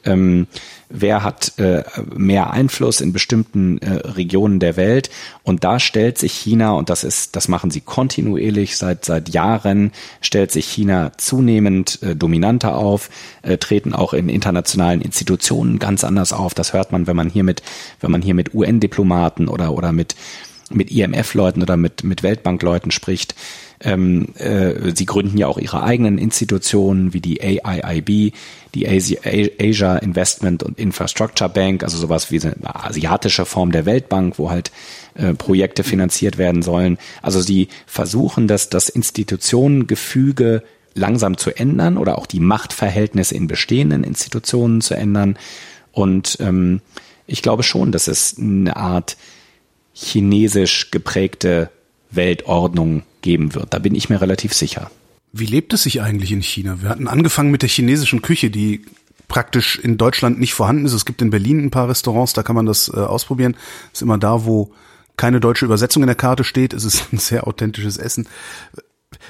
Ähm, 0.06 0.48
wer 0.90 1.24
hat 1.24 1.58
äh, 1.58 1.84
mehr 2.16 2.52
Einfluss 2.52 3.02
in 3.02 3.14
bestimmten 3.14 3.80
äh, 3.80 3.92
Regionen 3.92 4.60
der 4.60 4.78
Welt. 4.78 5.10
Und 5.44 5.64
da 5.64 5.80
stellt 5.80 6.18
sich 6.18 6.34
China, 6.34 6.72
und 6.72 6.90
das 6.90 7.04
ist, 7.04 7.36
das 7.36 7.48
machen 7.48 7.72
sie 7.72 7.82
kontinuierlich 7.82 8.78
seit 8.78 9.06
seit 9.06 9.30
Jahren, 9.30 9.92
stellt 10.22 10.52
sich 10.52 10.66
China 10.66 11.12
zunehmend 11.18 12.02
äh, 12.02 12.16
dominanter 12.16 12.76
auf, 12.76 13.10
äh, 13.42 13.58
treten 13.58 13.94
auch 13.94 14.14
in 14.14 14.30
internationalen 14.30 15.02
Institutionen 15.02 15.80
ganz 15.80 16.04
anders 16.04 16.34
auf. 16.34 16.54
Das 16.54 16.74
hört 16.74 16.92
man, 16.92 17.08
wenn 17.08 17.16
man 17.16 17.30
hier 17.30 17.44
mit, 17.44 17.62
wenn 18.00 18.12
man 18.12 18.22
hier 18.22 18.36
mit 18.36 18.54
UN-Diplomaten 18.54 19.48
oder 19.48 19.74
oder 19.74 19.92
mit 19.92 20.16
mit 20.72 20.90
IMF-Leuten 20.90 21.62
oder 21.62 21.78
mit 21.78 22.04
mit 22.04 22.24
Weltbank-Leuten 22.24 22.92
spricht. 22.92 23.36
Ähm, 23.82 24.28
äh, 24.36 24.94
sie 24.96 25.06
gründen 25.06 25.38
ja 25.38 25.48
auch 25.48 25.58
ihre 25.58 25.84
eigenen 25.84 26.18
Institutionen 26.18 27.14
wie 27.14 27.22
die 27.22 27.42
AIIB, 27.42 28.34
die 28.74 28.88
Asia 28.88 29.98
Investment 29.98 30.64
und 30.64 30.80
Infrastructure 30.80 31.50
Bank, 31.50 31.84
also 31.84 31.98
sowas 31.98 32.32
wie 32.32 32.42
eine 32.42 32.56
asiatische 32.64 33.46
Form 33.46 33.72
der 33.72 33.86
Weltbank, 33.86 34.40
wo 34.40 34.50
halt 34.50 34.72
äh, 35.16 35.34
Projekte 35.34 35.84
finanziert 35.84 36.38
werden 36.38 36.62
sollen. 36.62 36.98
Also 37.22 37.42
sie 37.42 37.70
versuchen, 37.86 38.48
dass 38.48 38.70
das 38.70 38.90
Institutionengefüge 38.90 40.64
langsam 40.94 41.38
zu 41.38 41.52
ändern 41.52 41.98
oder 41.98 42.18
auch 42.18 42.26
die 42.26 42.40
Machtverhältnisse 42.40 43.36
in 43.36 43.48
bestehenden 43.48 44.04
Institutionen 44.04 44.82
zu 44.82 44.96
ändern. 44.96 45.38
Und 45.92 46.38
ähm, 46.40 46.82
ich 47.28 47.42
glaube 47.42 47.64
schon, 47.64 47.92
dass 47.92 48.08
es 48.08 48.38
eine 48.40 48.76
Art 48.76 49.18
chinesisch 49.94 50.92
geprägte 50.92 51.70
Weltordnung 52.12 53.04
geben 53.26 53.56
wird. 53.56 53.74
Da 53.74 53.80
bin 53.80 53.96
ich 53.96 54.08
mir 54.08 54.22
relativ 54.22 54.54
sicher. 54.54 54.90
Wie 55.34 55.48
lebt 55.48 55.74
es 55.74 55.84
sich 55.84 56.02
eigentlich 56.02 56.32
in 56.32 56.42
China? 56.42 56.82
Wir 56.82 56.90
hatten 56.90 57.10
angefangen 57.10 57.52
mit 57.52 57.64
der 57.64 57.70
chinesischen 57.70 58.22
Küche, 58.22 58.50
die 58.50 58.86
praktisch 59.28 59.78
in 59.80 59.98
Deutschland 59.98 60.40
nicht 60.40 60.54
vorhanden 60.54 60.86
ist. 60.86 60.94
Es 60.94 61.06
gibt 61.06 61.22
in 61.22 61.32
Berlin 61.32 61.60
ein 61.60 61.72
paar 61.72 61.90
Restaurants, 61.90 62.34
da 62.34 62.44
kann 62.44 62.56
man 62.56 62.68
das 62.68 62.88
äh, 62.88 62.98
ausprobieren. 62.98 63.58
Ist 63.92 64.04
immer 64.04 64.20
da, 64.20 64.46
wo 64.46 64.72
keine 65.18 65.40
deutsche 65.40 65.66
Übersetzung 65.66 66.04
in 66.04 66.08
der 66.08 66.16
Karte 66.16 66.44
steht. 66.44 66.74
Es 66.74 66.86
ist 66.86 67.08
ein 67.12 67.18
sehr 67.18 67.48
authentisches 67.48 67.98
Essen. 67.98 68.28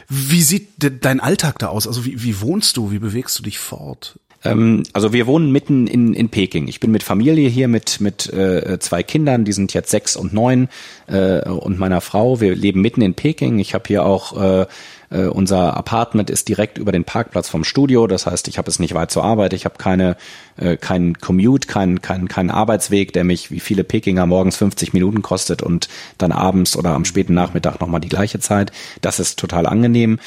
Wie 0.09 0.41
sieht 0.41 0.73
dein 0.77 1.21
Alltag 1.21 1.57
da 1.59 1.67
aus? 1.67 1.87
Also 1.87 2.05
wie, 2.05 2.21
wie 2.21 2.41
wohnst 2.41 2.75
du? 2.75 2.91
Wie 2.91 2.99
bewegst 2.99 3.39
du 3.39 3.43
dich 3.43 3.59
fort? 3.59 4.19
Ähm, 4.45 4.83
also 4.93 5.13
wir 5.13 5.27
wohnen 5.27 5.51
mitten 5.51 5.87
in, 5.87 6.13
in 6.13 6.29
Peking. 6.29 6.67
Ich 6.67 6.79
bin 6.79 6.91
mit 6.91 7.03
Familie 7.03 7.49
hier 7.49 7.67
mit, 7.67 7.99
mit 8.01 8.31
äh, 8.31 8.79
zwei 8.79 9.03
Kindern, 9.03 9.45
die 9.45 9.53
sind 9.53 9.73
jetzt 9.73 9.91
sechs 9.91 10.15
und 10.15 10.33
neun 10.33 10.69
äh, 11.07 11.41
und 11.49 11.79
meiner 11.79 12.01
Frau. 12.01 12.39
Wir 12.39 12.55
leben 12.55 12.81
mitten 12.81 13.01
in 13.01 13.13
Peking. 13.13 13.59
Ich 13.59 13.73
habe 13.73 13.83
hier 13.87 14.05
auch 14.05 14.41
äh, 14.41 14.65
äh, 15.09 15.25
unser 15.27 15.75
Apartment 15.77 16.29
ist 16.29 16.49
direkt 16.49 16.77
über 16.77 16.91
den 16.91 17.03
Parkplatz 17.03 17.49
vom 17.49 17.63
Studio. 17.63 18.07
Das 18.07 18.25
heißt, 18.25 18.47
ich 18.47 18.57
habe 18.57 18.69
es 18.69 18.79
nicht 18.79 18.93
weit 18.93 19.11
zur 19.11 19.23
Arbeit. 19.23 19.53
Ich 19.53 19.65
habe 19.65 19.75
keine 19.77 20.17
äh, 20.57 20.77
keinen 20.77 21.17
Commute, 21.19 21.67
keinen 21.67 22.01
keinen 22.01 22.27
keinen 22.27 22.49
Arbeitsweg, 22.49 23.13
der 23.13 23.23
mich 23.23 23.51
wie 23.51 23.59
viele 23.59 23.83
Pekinger 23.83 24.25
morgens 24.25 24.57
50 24.57 24.93
Minuten 24.93 25.21
kostet 25.21 25.61
und 25.61 25.87
dann 26.17 26.31
abends 26.31 26.75
oder 26.77 26.91
am 26.91 27.05
späten 27.05 27.33
Nachmittag 27.33 27.79
nochmal 27.79 28.01
die 28.01 28.09
gleiche 28.09 28.39
Zeit. 28.39 28.71
Das 29.01 29.19
ist 29.19 29.39
total 29.39 29.65
angenehm. 29.65 30.19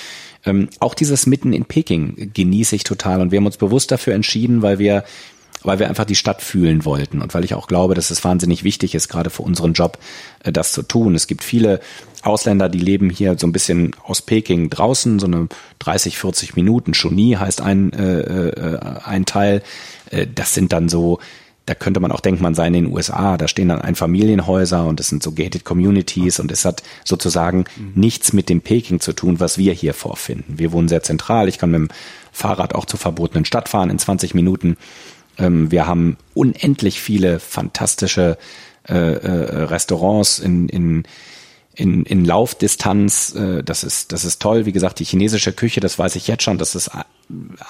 Ähm, 0.44 0.68
auch 0.80 0.94
dieses 0.94 1.26
Mitten 1.26 1.52
in 1.52 1.64
Peking 1.64 2.30
genieße 2.34 2.76
ich 2.76 2.84
total 2.84 3.20
und 3.20 3.32
wir 3.32 3.38
haben 3.38 3.46
uns 3.46 3.56
bewusst 3.56 3.90
dafür 3.90 4.14
entschieden, 4.14 4.62
weil 4.62 4.78
wir 4.78 5.04
weil 5.62 5.78
wir 5.78 5.88
einfach 5.88 6.04
die 6.04 6.14
Stadt 6.14 6.42
fühlen 6.42 6.84
wollten 6.84 7.20
und 7.20 7.34
weil 7.34 7.44
ich 7.44 7.54
auch 7.54 7.66
glaube, 7.66 7.94
dass 7.94 8.10
es 8.10 8.24
wahnsinnig 8.24 8.64
wichtig 8.64 8.94
ist, 8.94 9.08
gerade 9.08 9.30
für 9.30 9.42
unseren 9.42 9.72
Job, 9.72 9.98
äh, 10.44 10.52
das 10.52 10.72
zu 10.72 10.82
tun. 10.82 11.14
Es 11.14 11.26
gibt 11.26 11.42
viele 11.42 11.80
Ausländer, 12.22 12.68
die 12.68 12.78
leben 12.78 13.10
hier 13.10 13.36
so 13.38 13.46
ein 13.46 13.52
bisschen 13.52 13.94
aus 14.04 14.22
Peking 14.22 14.70
draußen, 14.70 15.18
so 15.18 15.26
eine 15.26 15.48
30, 15.80 16.18
40 16.18 16.56
Minuten. 16.56 16.92
Choni 16.92 17.36
heißt 17.38 17.60
ein, 17.60 17.92
äh, 17.92 18.20
äh, 18.20 18.78
ein 19.04 19.24
Teil. 19.24 19.62
Äh, 20.10 20.26
das 20.32 20.54
sind 20.54 20.72
dann 20.72 20.88
so 20.88 21.18
da 21.68 21.74
könnte 21.74 22.00
man 22.00 22.12
auch 22.12 22.20
denken, 22.20 22.42
man 22.42 22.54
sei 22.54 22.68
in 22.68 22.72
den 22.72 22.86
USA, 22.86 23.36
da 23.36 23.46
stehen 23.46 23.68
dann 23.68 23.82
Einfamilienhäuser 23.82 24.86
und 24.86 25.00
es 25.00 25.08
sind 25.08 25.22
so 25.22 25.32
gated 25.32 25.64
communities 25.64 26.40
und 26.40 26.50
es 26.50 26.64
hat 26.64 26.82
sozusagen 27.04 27.64
mhm. 27.76 27.92
nichts 27.94 28.32
mit 28.32 28.48
dem 28.48 28.62
Peking 28.62 29.00
zu 29.00 29.12
tun, 29.12 29.38
was 29.38 29.58
wir 29.58 29.74
hier 29.74 29.92
vorfinden. 29.92 30.58
Wir 30.58 30.72
wohnen 30.72 30.88
sehr 30.88 31.02
zentral, 31.02 31.46
ich 31.46 31.58
kann 31.58 31.70
mit 31.70 31.80
dem 31.80 31.88
Fahrrad 32.32 32.74
auch 32.74 32.86
zur 32.86 32.98
verbotenen 32.98 33.44
Stadt 33.44 33.68
fahren 33.68 33.90
in 33.90 33.98
20 33.98 34.34
Minuten. 34.34 34.78
Ähm, 35.36 35.70
wir 35.70 35.86
haben 35.86 36.16
unendlich 36.32 37.02
viele 37.02 37.38
fantastische 37.38 38.38
äh, 38.88 38.94
äh, 38.94 39.64
Restaurants 39.64 40.38
in, 40.38 40.70
in 40.70 41.02
in, 41.78 42.02
in 42.02 42.24
Laufdistanz. 42.24 43.34
Äh, 43.34 43.62
das 43.62 43.84
ist, 43.84 44.12
das 44.12 44.24
ist 44.24 44.42
toll. 44.42 44.66
Wie 44.66 44.72
gesagt, 44.72 44.98
die 44.98 45.04
chinesische 45.04 45.52
Küche, 45.52 45.80
das 45.80 45.98
weiß 45.98 46.16
ich 46.16 46.26
jetzt 46.26 46.42
schon, 46.42 46.58
dass 46.58 46.72
das 46.72 46.90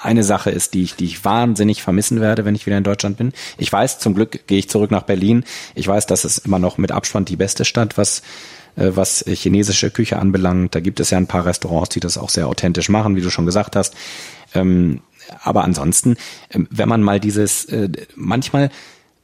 eine 0.01 0.23
Sache 0.23 0.49
ist, 0.49 0.73
die 0.73 0.83
ich, 0.83 0.95
die 0.95 1.05
ich 1.05 1.23
wahnsinnig 1.23 1.83
vermissen 1.83 2.19
werde, 2.19 2.43
wenn 2.43 2.55
ich 2.55 2.65
wieder 2.65 2.77
in 2.77 2.83
Deutschland 2.83 3.17
bin. 3.17 3.33
Ich 3.57 3.71
weiß, 3.71 3.99
zum 3.99 4.15
Glück 4.15 4.47
gehe 4.47 4.57
ich 4.57 4.69
zurück 4.69 4.89
nach 4.89 5.03
Berlin. 5.03 5.43
Ich 5.75 5.87
weiß, 5.87 6.07
das 6.07 6.25
ist 6.25 6.39
immer 6.39 6.59
noch 6.59 6.77
mit 6.77 6.91
Abstand 6.91 7.29
die 7.29 7.35
beste 7.35 7.65
Stadt, 7.65 7.97
was 7.97 8.23
äh, 8.75 8.91
was 8.95 9.23
chinesische 9.27 9.91
Küche 9.91 10.17
anbelangt. 10.17 10.73
Da 10.73 10.79
gibt 10.79 10.99
es 10.99 11.11
ja 11.11 11.17
ein 11.17 11.27
paar 11.27 11.45
Restaurants, 11.45 11.89
die 11.89 11.99
das 11.99 12.17
auch 12.17 12.29
sehr 12.29 12.47
authentisch 12.47 12.89
machen, 12.89 13.15
wie 13.15 13.21
du 13.21 13.29
schon 13.29 13.45
gesagt 13.45 13.75
hast. 13.75 13.93
Ähm, 14.55 15.01
aber 15.43 15.63
ansonsten, 15.63 16.17
ähm, 16.49 16.67
wenn 16.71 16.89
man 16.89 17.03
mal 17.03 17.19
dieses, 17.19 17.65
äh, 17.65 17.89
manchmal 18.15 18.71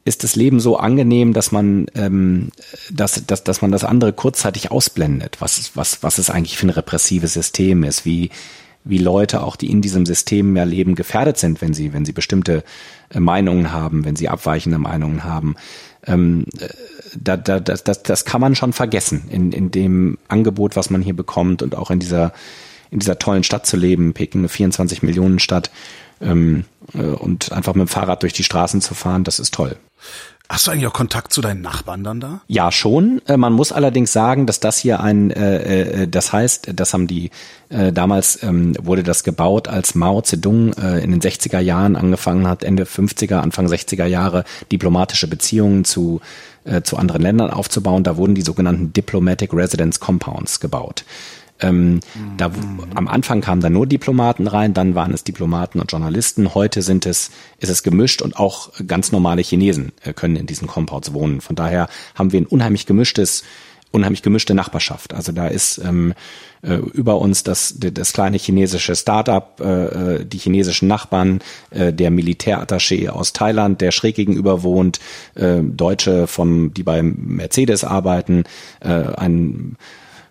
ist 0.06 0.24
das 0.24 0.36
Leben 0.36 0.60
so 0.60 0.78
angenehm, 0.78 1.34
dass 1.34 1.52
man, 1.52 1.88
ähm, 1.96 2.50
dass, 2.92 3.26
dass, 3.26 3.44
dass 3.44 3.62
man 3.62 3.72
das 3.72 3.84
andere 3.84 4.14
kurzzeitig 4.14 4.72
ausblendet, 4.72 5.38
was, 5.40 5.76
was, 5.76 6.04
was 6.04 6.20
es 6.20 6.30
eigentlich 6.30 6.58
für 6.58 6.68
ein 6.68 6.72
repressives 6.72 7.34
System 7.34 7.84
ist, 7.84 8.06
wie, 8.06 8.30
wie 8.84 9.00
Leute 9.00 9.42
auch, 9.44 9.56
die 9.56 9.72
in 9.72 9.82
diesem 9.82 10.06
System 10.06 10.56
ja 10.56 10.64
leben, 10.64 10.94
gefährdet 10.94 11.38
sind, 11.38 11.60
wenn 11.60 11.74
sie, 11.74 11.92
wenn 11.92 12.06
sie 12.06 12.12
bestimmte 12.12 12.64
äh, 13.10 13.20
Meinungen 13.20 13.74
haben, 13.74 14.06
wenn 14.06 14.16
sie 14.16 14.30
abweichende 14.30 14.78
Meinungen 14.78 15.24
haben. 15.24 15.56
Ähm, 16.06 16.46
äh, 16.60 16.70
da, 17.20 17.36
da, 17.36 17.60
das, 17.60 17.84
das, 17.84 18.04
das 18.04 18.26
kann 18.26 18.42
man 18.42 18.54
schon 18.54 18.74
vergessen 18.74 19.24
in, 19.32 19.52
in 19.52 19.72
dem 19.72 20.20
Angebot, 20.28 20.76
was 20.76 20.92
man 20.92 21.02
hier 21.02 21.16
bekommt 21.16 21.64
und 21.64 21.76
auch 21.76 21.90
in 21.90 22.00
dieser, 22.00 22.32
in 22.92 23.00
dieser 23.00 23.18
tollen 23.18 23.44
Stadt 23.44 23.66
zu 23.66 23.76
leben, 23.76 24.14
Peking, 24.14 24.42
eine 24.42 24.50
24 24.50 25.02
Millionen 25.02 25.40
Stadt, 25.40 25.72
ähm, 26.22 26.66
äh, 26.75 26.75
und 26.94 27.52
einfach 27.52 27.74
mit 27.74 27.88
dem 27.88 27.88
Fahrrad 27.88 28.24
durch 28.24 28.34
die 28.34 28.44
Straßen 28.44 28.82
zu 28.82 28.94
fahren, 28.94 29.24
das 29.24 29.40
ist 29.40 29.54
toll. 29.54 29.78
Hast 30.48 30.68
du 30.68 30.72
eigentlich 30.72 30.86
auch 30.86 30.94
Kontakt 30.94 31.34
zu 31.34 31.42
deinen 31.42 31.62
Nachbarn 31.62 32.04
dann 32.04 32.20
da? 32.20 32.42
Ja, 32.48 32.72
schon. 32.72 33.20
Äh, 33.28 33.38
man 33.38 33.54
muss 33.54 33.72
allerdings 33.72 34.14
sagen, 34.14 34.46
dass 34.46 34.60
das 34.60 34.78
hier 34.78 35.00
ein, 35.00 35.32
äh, 35.32 36.04
äh, 36.04 36.08
das 36.08 36.32
heißt, 36.32 36.70
das 36.76 36.94
haben 36.94 37.08
die, 37.08 37.32
äh, 37.70 37.92
damals 37.92 38.44
ähm, 38.44 38.76
wurde 38.80 39.02
das 39.02 39.24
gebaut, 39.24 39.68
als 39.68 39.96
Mao 39.96 40.22
Zedong 40.22 40.74
äh, 40.74 41.00
in 41.00 41.12
den 41.12 41.20
60er 41.20 41.60
Jahren 41.60 41.96
angefangen 41.96 42.48
hat, 42.48 42.64
Ende 42.64 42.84
50er, 42.84 43.38
Anfang 43.38 43.66
60er 43.66 44.06
Jahre 44.06 44.44
diplomatische 44.72 45.28
Beziehungen 45.28 45.84
zu, 45.84 46.22
äh, 46.64 46.84
zu 46.84 46.98
anderen 46.98 47.24
Ländern 47.24 47.50
aufzubauen. 47.50 48.04
Da 48.04 48.16
wurden 48.16 48.36
die 48.36 48.44
sogenannten 48.44 48.94
Diplomatic 48.94 49.52
Residence 49.52 50.00
Compounds 50.00 50.60
gebaut. 50.60 51.06
Ähm, 51.62 51.96
mhm. 51.96 52.02
da, 52.38 52.52
am 52.96 53.08
Anfang 53.08 53.42
kamen 53.42 53.62
da 53.62 53.70
nur 53.70 53.88
Diplomaten 53.88 54.48
rein, 54.48 54.74
dann 54.74 54.94
waren 54.96 55.14
es 55.14 55.24
Diplomaten 55.24 55.80
und 55.80 55.92
Journalisten. 55.92 56.54
Heute 56.54 56.82
sind 56.82 57.06
es, 57.06 57.32
ist 57.60 57.70
es 57.70 57.84
gemischt 57.84 58.22
und 58.22 58.38
auch 58.38 58.72
ganz 58.86 59.12
normale 59.12 59.42
Chinesen 59.42 59.94
äh, 60.04 60.14
können 60.14 60.36
in 60.36 60.48
diesen 60.48 60.68
Compounds 60.68 61.14
wohnen. 61.14 61.42
Von 61.42 61.56
daher 61.56 61.88
haben 62.14 62.32
wir 62.32 62.42
ein 62.42 62.46
unheimlich 62.46 62.86
gemischtes, 62.86 63.44
unheimlich 63.92 64.22
gemischte 64.22 64.54
Nachbarschaft. 64.54 65.14
Also 65.14 65.32
da 65.32 65.48
ist 65.48 65.78
ähm, 65.78 66.14
äh, 66.62 66.76
über 66.76 67.20
uns 67.20 67.44
das, 67.44 67.76
das 67.78 68.12
kleine 68.12 68.38
chinesische 68.38 68.96
Startup, 68.96 69.60
äh, 69.62 69.86
äh, 70.16 70.26
die 70.26 70.38
chinesischen 70.38 70.90
Nachbarn, 70.90 71.40
äh, 71.70 71.94
der 71.94 72.12
Militärattaché 72.12 73.10
aus 73.10 73.32
Thailand, 73.32 73.80
der 73.80 73.92
schräg 73.92 74.16
gegenüber 74.16 74.64
wohnt, 74.64 75.00
äh, 75.36 75.62
Deutsche 75.62 76.28
von, 76.28 76.74
die 76.74 76.84
beim 76.84 77.16
Mercedes 77.18 77.86
arbeiten, 77.86 78.44
äh, 78.82 78.90
ein 78.90 79.78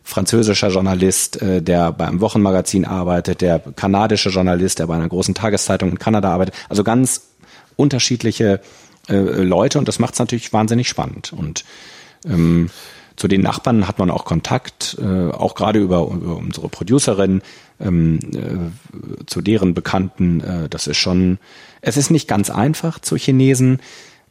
französischer 0.05 0.69
Journalist, 0.69 1.43
äh, 1.43 1.63
der 1.63 1.91
beim 1.91 2.21
Wochenmagazin 2.21 2.85
arbeitet, 2.85 3.41
der 3.41 3.59
kanadische 3.59 4.29
Journalist, 4.29 4.79
der 4.79 4.87
bei 4.87 4.95
einer 4.95 5.09
großen 5.09 5.35
Tageszeitung 5.35 5.91
in 5.91 5.99
Kanada 5.99 6.31
arbeitet. 6.31 6.55
Also 6.69 6.85
ganz 6.85 7.23
unterschiedliche 7.77 8.61
äh, 9.09 9.15
Leute 9.15 9.79
und 9.79 9.89
das 9.89 9.99
macht 9.99 10.13
es 10.13 10.21
natürlich 10.21 10.53
wahnsinnig 10.53 10.89
spannend. 10.89 11.33
Und 11.33 11.65
ähm, 12.27 12.71
zu 13.17 13.29
den 13.29 13.41
Nachbarn 13.41 13.89
hat 13.89 13.99
man 13.99 14.11
auch 14.11 14.25
Kontakt, 14.25 14.97
äh, 15.01 15.31
auch 15.31 15.55
gerade 15.55 15.79
über, 15.79 16.09
über 16.11 16.37
unsere 16.37 16.69
Producerin, 16.69 17.43
ähm, 17.81 18.19
äh, 18.35 19.25
zu 19.27 19.41
deren 19.41 19.75
Bekannten. 19.75 20.41
Äh, 20.41 20.69
das 20.69 20.87
ist 20.87 20.99
schon, 20.99 21.39
es 21.81 21.97
ist 21.97 22.11
nicht 22.11 22.29
ganz 22.29 22.51
einfach 22.51 22.99
zu 22.99 23.17
Chinesen 23.17 23.81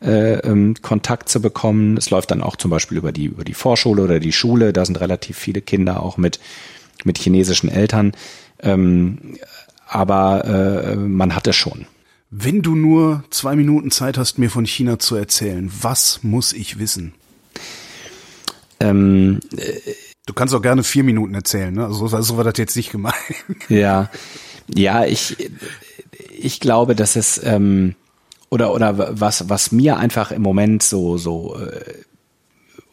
äh, 0.04 0.39
ähm, 0.39 0.76
Kontakt 0.82 1.30
zu 1.30 1.41
bekommen. 1.41 1.97
Es 1.97 2.10
läuft 2.10 2.32
dann 2.32 2.41
auch 2.41 2.56
zum 2.56 2.70
Beispiel 2.70 2.97
über 2.97 3.12
die, 3.12 3.26
über 3.26 3.43
die 3.43 3.54
Vorschule 3.54 4.04
oder 4.04 4.20
die 4.20 4.34
Schule. 4.34 4.74
Da 4.74 4.86
sind 4.86 4.99
relativ 4.99 5.38
viele 5.38 5.62
Kinder 5.62 6.04
auch 6.04 6.18
mit, 6.18 6.39
mit 7.04 7.18
chinesischen 7.18 7.70
Eltern. 7.70 8.14
Ähm, 8.60 9.38
aber 9.88 10.45
äh, 10.45 10.95
man 10.95 11.36
hat 11.36 11.47
es 11.47 11.56
schon. 11.56 11.86
Wenn 12.30 12.62
du 12.62 12.76
nur 12.76 13.24
zwei 13.30 13.56
Minuten 13.56 13.91
Zeit 13.91 14.18
hast, 14.18 14.39
mir 14.39 14.49
von 14.49 14.66
China 14.66 14.97
zu 14.97 15.16
erzählen, 15.16 15.72
was 15.82 16.24
muss 16.24 16.51
ich 16.51 16.80
wissen? 16.80 17.14
Ähm, 18.80 19.39
äh, 19.56 19.74
du 20.26 20.34
kannst 20.34 20.54
auch 20.56 20.62
gerne 20.62 20.84
vier 20.84 21.04
Minuten 21.04 21.36
erzählen, 21.36 21.74
ne? 21.74 21.86
Also, 21.86 22.08
so 22.08 22.38
war 22.38 22.43
das 22.43 22.58
jetzt 22.58 22.76
nicht 22.76 22.91
gemeint. 22.91 23.16
Ja, 23.70 24.10
ja, 24.74 25.06
ich, 25.06 25.38
ich 26.32 26.60
glaube, 26.60 26.95
dass 26.95 27.16
es 27.16 27.39
ähm, 27.43 27.95
oder 28.54 28.72
oder 28.72 29.20
was 29.20 29.49
was 29.49 29.72
mir 29.72 29.97
einfach 29.97 30.32
im 30.32 30.43
Moment 30.43 30.84
so 30.84 31.18
so 31.18 31.58
äh, 31.60 31.93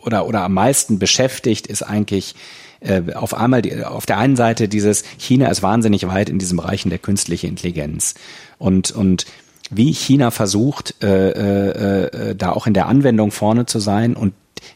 oder 0.03 0.27
oder 0.27 0.41
am 0.41 0.55
meisten 0.55 0.99
beschäftigt 0.99 1.67
ist 1.67 1.83
eigentlich 1.83 2.35
äh, 2.81 3.13
auf 3.13 3.35
einmal 3.35 3.61
die, 3.61 3.85
auf 3.85 4.07
der 4.07 4.17
einen 4.17 4.37
Seite 4.37 4.69
dieses 4.69 5.05
China 5.19 5.49
ist 5.49 5.63
wahnsinnig 5.63 6.07
weit 6.09 6.31
in 6.31 6.39
diesen 6.39 6.57
Bereichen 6.57 6.89
der 6.89 6.99
künstlichen 6.99 7.51
Intelligenz. 7.51 8.15
Und 8.59 8.91
und 8.91 9.27
wie 9.71 9.93
China 9.93 10.31
versucht, 10.31 10.95
äh, 11.03 11.31
äh, 11.31 12.31
äh, 12.31 12.35
da 12.35 12.53
auch 12.53 12.67
in 12.67 12.75
der 12.75 12.87
Anwendung 12.87 13.31
vorne 13.31 13.67
zu 13.67 13.81
sein 13.81 14.17
und 14.17 14.33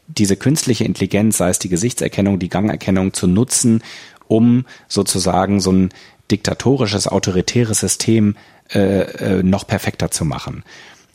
diese 0.06 0.36
künstliche 0.36 0.84
Intelligenz, 0.84 1.38
sei 1.38 1.48
es 1.48 1.58
die 1.58 1.68
Gesichtserkennung, 1.68 2.38
die 2.38 2.48
Gangerkennung, 2.48 3.12
zu 3.12 3.26
nutzen, 3.26 3.82
um 4.28 4.64
sozusagen 4.88 5.60
so 5.60 5.72
ein 5.72 5.88
diktatorisches, 6.30 7.08
autoritäres 7.08 7.80
System 7.80 8.36
äh, 8.72 8.78
äh, 8.78 9.42
noch 9.42 9.66
perfekter 9.66 10.10
zu 10.10 10.24
machen. 10.24 10.64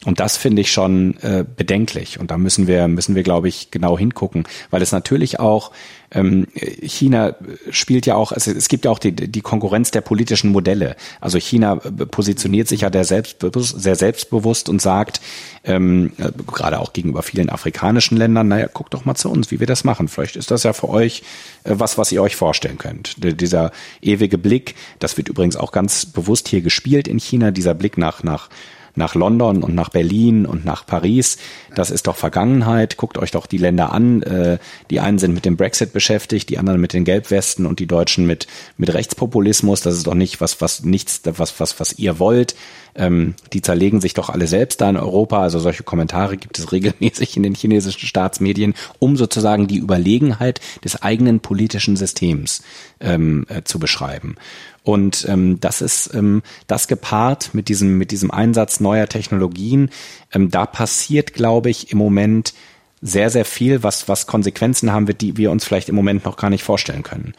Und 0.05 0.19
das 0.21 0.37
finde 0.37 0.61
ich 0.61 0.71
schon 0.71 1.17
äh, 1.17 1.43
bedenklich. 1.43 2.19
Und 2.19 2.31
da 2.31 2.37
müssen 2.37 2.67
wir, 2.67 2.87
müssen 2.87 3.15
wir, 3.15 3.23
glaube 3.23 3.49
ich, 3.49 3.69
genau 3.69 3.97
hingucken, 3.97 4.45
weil 4.69 4.81
es 4.81 4.91
natürlich 4.91 5.39
auch 5.39 5.71
ähm, 6.11 6.47
China 6.53 7.35
spielt 7.69 8.05
ja 8.05 8.15
auch, 8.15 8.31
es, 8.31 8.47
es 8.47 8.67
gibt 8.67 8.85
ja 8.85 8.91
auch 8.91 8.99
die, 8.99 9.11
die 9.11 9.41
Konkurrenz 9.41 9.91
der 9.91 10.01
politischen 10.01 10.51
Modelle. 10.51 10.95
Also 11.21 11.37
China 11.37 11.75
positioniert 11.75 12.67
sich 12.67 12.81
ja 12.81 12.89
der 12.89 13.03
selbstbewusst, 13.03 13.79
sehr 13.79 13.95
selbstbewusst 13.95 14.69
und 14.69 14.81
sagt, 14.81 15.21
ähm, 15.65 16.13
gerade 16.47 16.79
auch 16.79 16.93
gegenüber 16.93 17.21
vielen 17.21 17.49
afrikanischen 17.49 18.17
Ländern, 18.17 18.47
naja, 18.47 18.67
guckt 18.73 18.93
doch 18.93 19.05
mal 19.05 19.15
zu 19.15 19.29
uns, 19.29 19.51
wie 19.51 19.59
wir 19.59 19.67
das 19.67 19.83
machen. 19.83 20.07
Vielleicht 20.07 20.35
ist 20.35 20.49
das 20.49 20.63
ja 20.63 20.73
für 20.73 20.89
euch 20.89 21.23
äh, 21.63 21.73
was, 21.75 21.97
was 21.97 22.11
ihr 22.11 22.23
euch 22.23 22.35
vorstellen 22.35 22.77
könnt. 22.77 23.15
Dieser 23.17 23.71
ewige 24.01 24.37
Blick, 24.37 24.75
das 24.99 25.17
wird 25.17 25.29
übrigens 25.29 25.55
auch 25.55 25.71
ganz 25.71 26.05
bewusst 26.05 26.47
hier 26.47 26.61
gespielt 26.61 27.07
in 27.07 27.19
China, 27.19 27.51
dieser 27.51 27.73
Blick 27.73 27.97
nach, 27.97 28.23
nach 28.23 28.49
nach 28.95 29.15
London 29.15 29.63
und 29.63 29.75
nach 29.75 29.89
Berlin 29.89 30.45
und 30.45 30.65
nach 30.65 30.85
Paris. 30.85 31.37
Das 31.75 31.91
ist 31.91 32.07
doch 32.07 32.15
Vergangenheit. 32.15 32.97
Guckt 32.97 33.17
euch 33.17 33.31
doch 33.31 33.45
die 33.45 33.57
Länder 33.57 33.91
an. 33.91 34.21
Äh, 34.23 34.57
die 34.89 34.99
einen 34.99 35.19
sind 35.19 35.33
mit 35.33 35.45
dem 35.45 35.57
Brexit 35.57 35.93
beschäftigt, 35.93 36.49
die 36.49 36.57
anderen 36.57 36.81
mit 36.81 36.93
den 36.93 37.05
Gelbwesten 37.05 37.65
und 37.65 37.79
die 37.79 37.87
Deutschen 37.87 38.25
mit, 38.25 38.47
mit 38.77 38.93
Rechtspopulismus. 38.93 39.81
Das 39.81 39.95
ist 39.95 40.07
doch 40.07 40.15
nicht 40.15 40.41
was, 40.41 40.61
was 40.61 40.83
nichts, 40.83 41.21
was, 41.23 41.59
was, 41.59 41.79
was 41.79 41.97
ihr 41.97 42.19
wollt. 42.19 42.55
Ähm, 42.95 43.35
die 43.53 43.61
zerlegen 43.61 44.01
sich 44.01 44.13
doch 44.13 44.29
alle 44.29 44.47
selbst 44.47 44.81
da 44.81 44.89
in 44.89 44.97
Europa. 44.97 45.41
Also 45.41 45.59
solche 45.59 45.83
Kommentare 45.83 46.37
gibt 46.37 46.57
es 46.59 46.71
regelmäßig 46.71 47.37
in 47.37 47.43
den 47.43 47.55
chinesischen 47.55 48.07
Staatsmedien, 48.07 48.73
um 48.99 49.15
sozusagen 49.15 49.67
die 49.67 49.77
Überlegenheit 49.77 50.59
des 50.83 51.01
eigenen 51.01 51.39
politischen 51.39 51.95
Systems 51.95 52.63
ähm, 52.99 53.45
äh, 53.49 53.63
zu 53.63 53.79
beschreiben. 53.79 54.35
Und 54.83 55.25
ähm, 55.27 55.59
das 55.59 55.81
ist 55.81 56.13
ähm, 56.13 56.41
das 56.67 56.87
gepaart 56.87 57.53
mit 57.53 57.67
diesem, 57.69 57.97
mit 57.97 58.11
diesem 58.11 58.31
Einsatz 58.31 58.79
neuer 58.79 59.07
Technologien. 59.07 59.89
Ähm, 60.33 60.49
da 60.49 60.65
passiert, 60.65 61.33
glaube 61.33 61.69
ich, 61.69 61.91
im 61.91 61.97
Moment 61.97 62.53
sehr, 63.01 63.29
sehr 63.29 63.45
viel, 63.45 63.83
was, 63.83 64.07
was 64.07 64.27
Konsequenzen 64.27 64.91
haben 64.91 65.07
wird, 65.07 65.21
die 65.21 65.37
wir 65.37 65.51
uns 65.51 65.63
vielleicht 65.63 65.89
im 65.89 65.95
Moment 65.95 66.25
noch 66.25 66.37
gar 66.37 66.49
nicht 66.49 66.63
vorstellen 66.63 67.03
können. 67.03 67.33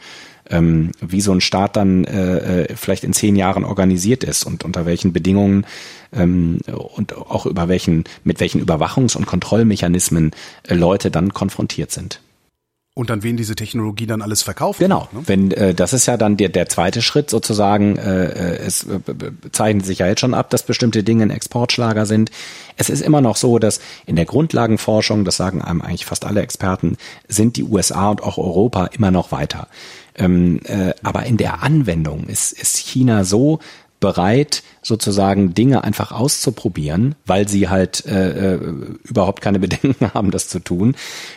Ähm, 0.49 0.91
wie 0.99 1.21
so 1.21 1.31
ein 1.31 1.41
Staat 1.41 1.75
dann 1.75 2.03
äh, 2.03 2.63
äh 2.63 2.75
vielleicht 2.75 3.03
in 3.03 3.13
zehn 3.13 3.35
Jahren 3.35 3.63
organisiert 3.63 4.23
ist 4.23 4.43
und 4.43 4.63
unter 4.63 4.85
welchen 4.85 5.13
Bedingungen 5.13 5.65
ähm, 6.13 6.59
und 6.95 7.15
auch 7.15 7.45
über 7.45 7.67
welchen, 7.67 8.05
mit 8.23 8.39
welchen 8.39 8.63
Überwachungs- 8.63 9.15
und 9.15 9.27
Kontrollmechanismen 9.27 10.31
äh, 10.67 10.73
Leute 10.73 11.11
dann 11.11 11.33
konfrontiert 11.33 11.91
sind. 11.91 12.21
Und 12.93 13.09
dann 13.09 13.23
wen 13.23 13.37
diese 13.37 13.55
Technologie 13.55 14.05
dann 14.05 14.21
alles 14.21 14.41
verkauft. 14.41 14.79
Genau. 14.79 15.07
Wird, 15.11 15.13
ne? 15.13 15.21
Wenn 15.27 15.51
äh, 15.51 15.73
das 15.73 15.93
ist 15.93 16.07
ja 16.07 16.17
dann 16.17 16.35
der 16.35 16.49
der 16.49 16.67
zweite 16.67 17.01
Schritt 17.01 17.29
sozusagen. 17.29 17.95
Äh, 17.95 18.25
äh 18.25 18.57
es 18.57 18.83
äh, 18.83 18.99
zeichnet 19.53 19.85
sich 19.85 19.99
ja 19.99 20.07
jetzt 20.07 20.19
schon 20.19 20.33
ab, 20.33 20.49
dass 20.49 20.63
bestimmte 20.63 21.01
Dinge 21.01 21.23
ein 21.23 21.29
Exportschlager 21.29 22.05
sind. 22.05 22.31
Es 22.75 22.89
ist 22.89 23.01
immer 23.01 23.21
noch 23.21 23.37
so, 23.37 23.59
dass 23.59 23.79
in 24.05 24.17
der 24.17 24.25
Grundlagenforschung, 24.25 25.23
das 25.23 25.37
sagen 25.37 25.61
einem 25.61 25.81
eigentlich 25.81 26.05
fast 26.05 26.25
alle 26.25 26.41
Experten, 26.41 26.97
sind 27.29 27.55
die 27.55 27.63
USA 27.63 28.09
und 28.09 28.23
auch 28.23 28.37
Europa 28.37 28.87
immer 28.87 29.09
noch 29.09 29.31
weiter. 29.31 29.69
Ähm, 30.15 30.59
äh, 30.65 30.93
aber 31.01 31.25
in 31.25 31.37
der 31.37 31.63
Anwendung 31.63 32.25
ist, 32.27 32.51
ist 32.51 32.75
China 32.75 33.23
so 33.23 33.59
bereit, 34.01 34.63
sozusagen 34.81 35.53
Dinge 35.53 35.85
einfach 35.85 36.11
auszuprobieren, 36.11 37.15
weil 37.25 37.47
sie 37.47 37.69
halt 37.69 38.05
äh, 38.05 38.55
äh, 38.55 38.59
überhaupt 39.03 39.41
keine 39.41 39.59
Bedenken 39.65 40.13
haben, 40.13 40.31
das 40.31 40.49
zu 40.49 40.59
tun. 40.59 40.95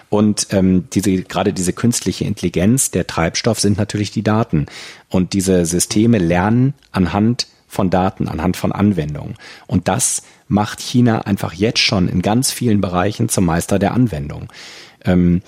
Und 0.08 0.48
ähm, 0.50 0.88
diese 0.92 1.22
gerade 1.22 1.52
diese 1.52 1.72
künstliche 1.72 2.24
Intelligenz, 2.24 2.90
der 2.90 3.06
Treibstoff 3.06 3.60
sind 3.60 3.78
natürlich 3.78 4.10
die 4.10 4.24
Daten. 4.24 4.66
Und 5.08 5.34
diese 5.34 5.64
Systeme 5.66 6.18
lernen 6.18 6.74
anhand 6.90 7.46
von 7.68 7.90
Daten, 7.90 8.26
anhand 8.26 8.56
von 8.56 8.72
Anwendungen. 8.72 9.36
Und 9.66 9.86
das 9.86 10.22
macht 10.48 10.80
China 10.80 11.22
einfach 11.22 11.52
jetzt 11.52 11.80
schon 11.80 12.08
in 12.08 12.22
ganz 12.22 12.50
vielen 12.50 12.80
Bereichen 12.80 13.28
zum 13.28 13.44
Meister 13.44 13.78
der 13.78 13.92
Anwendung. 13.92 14.48
Ähm, 15.04 15.42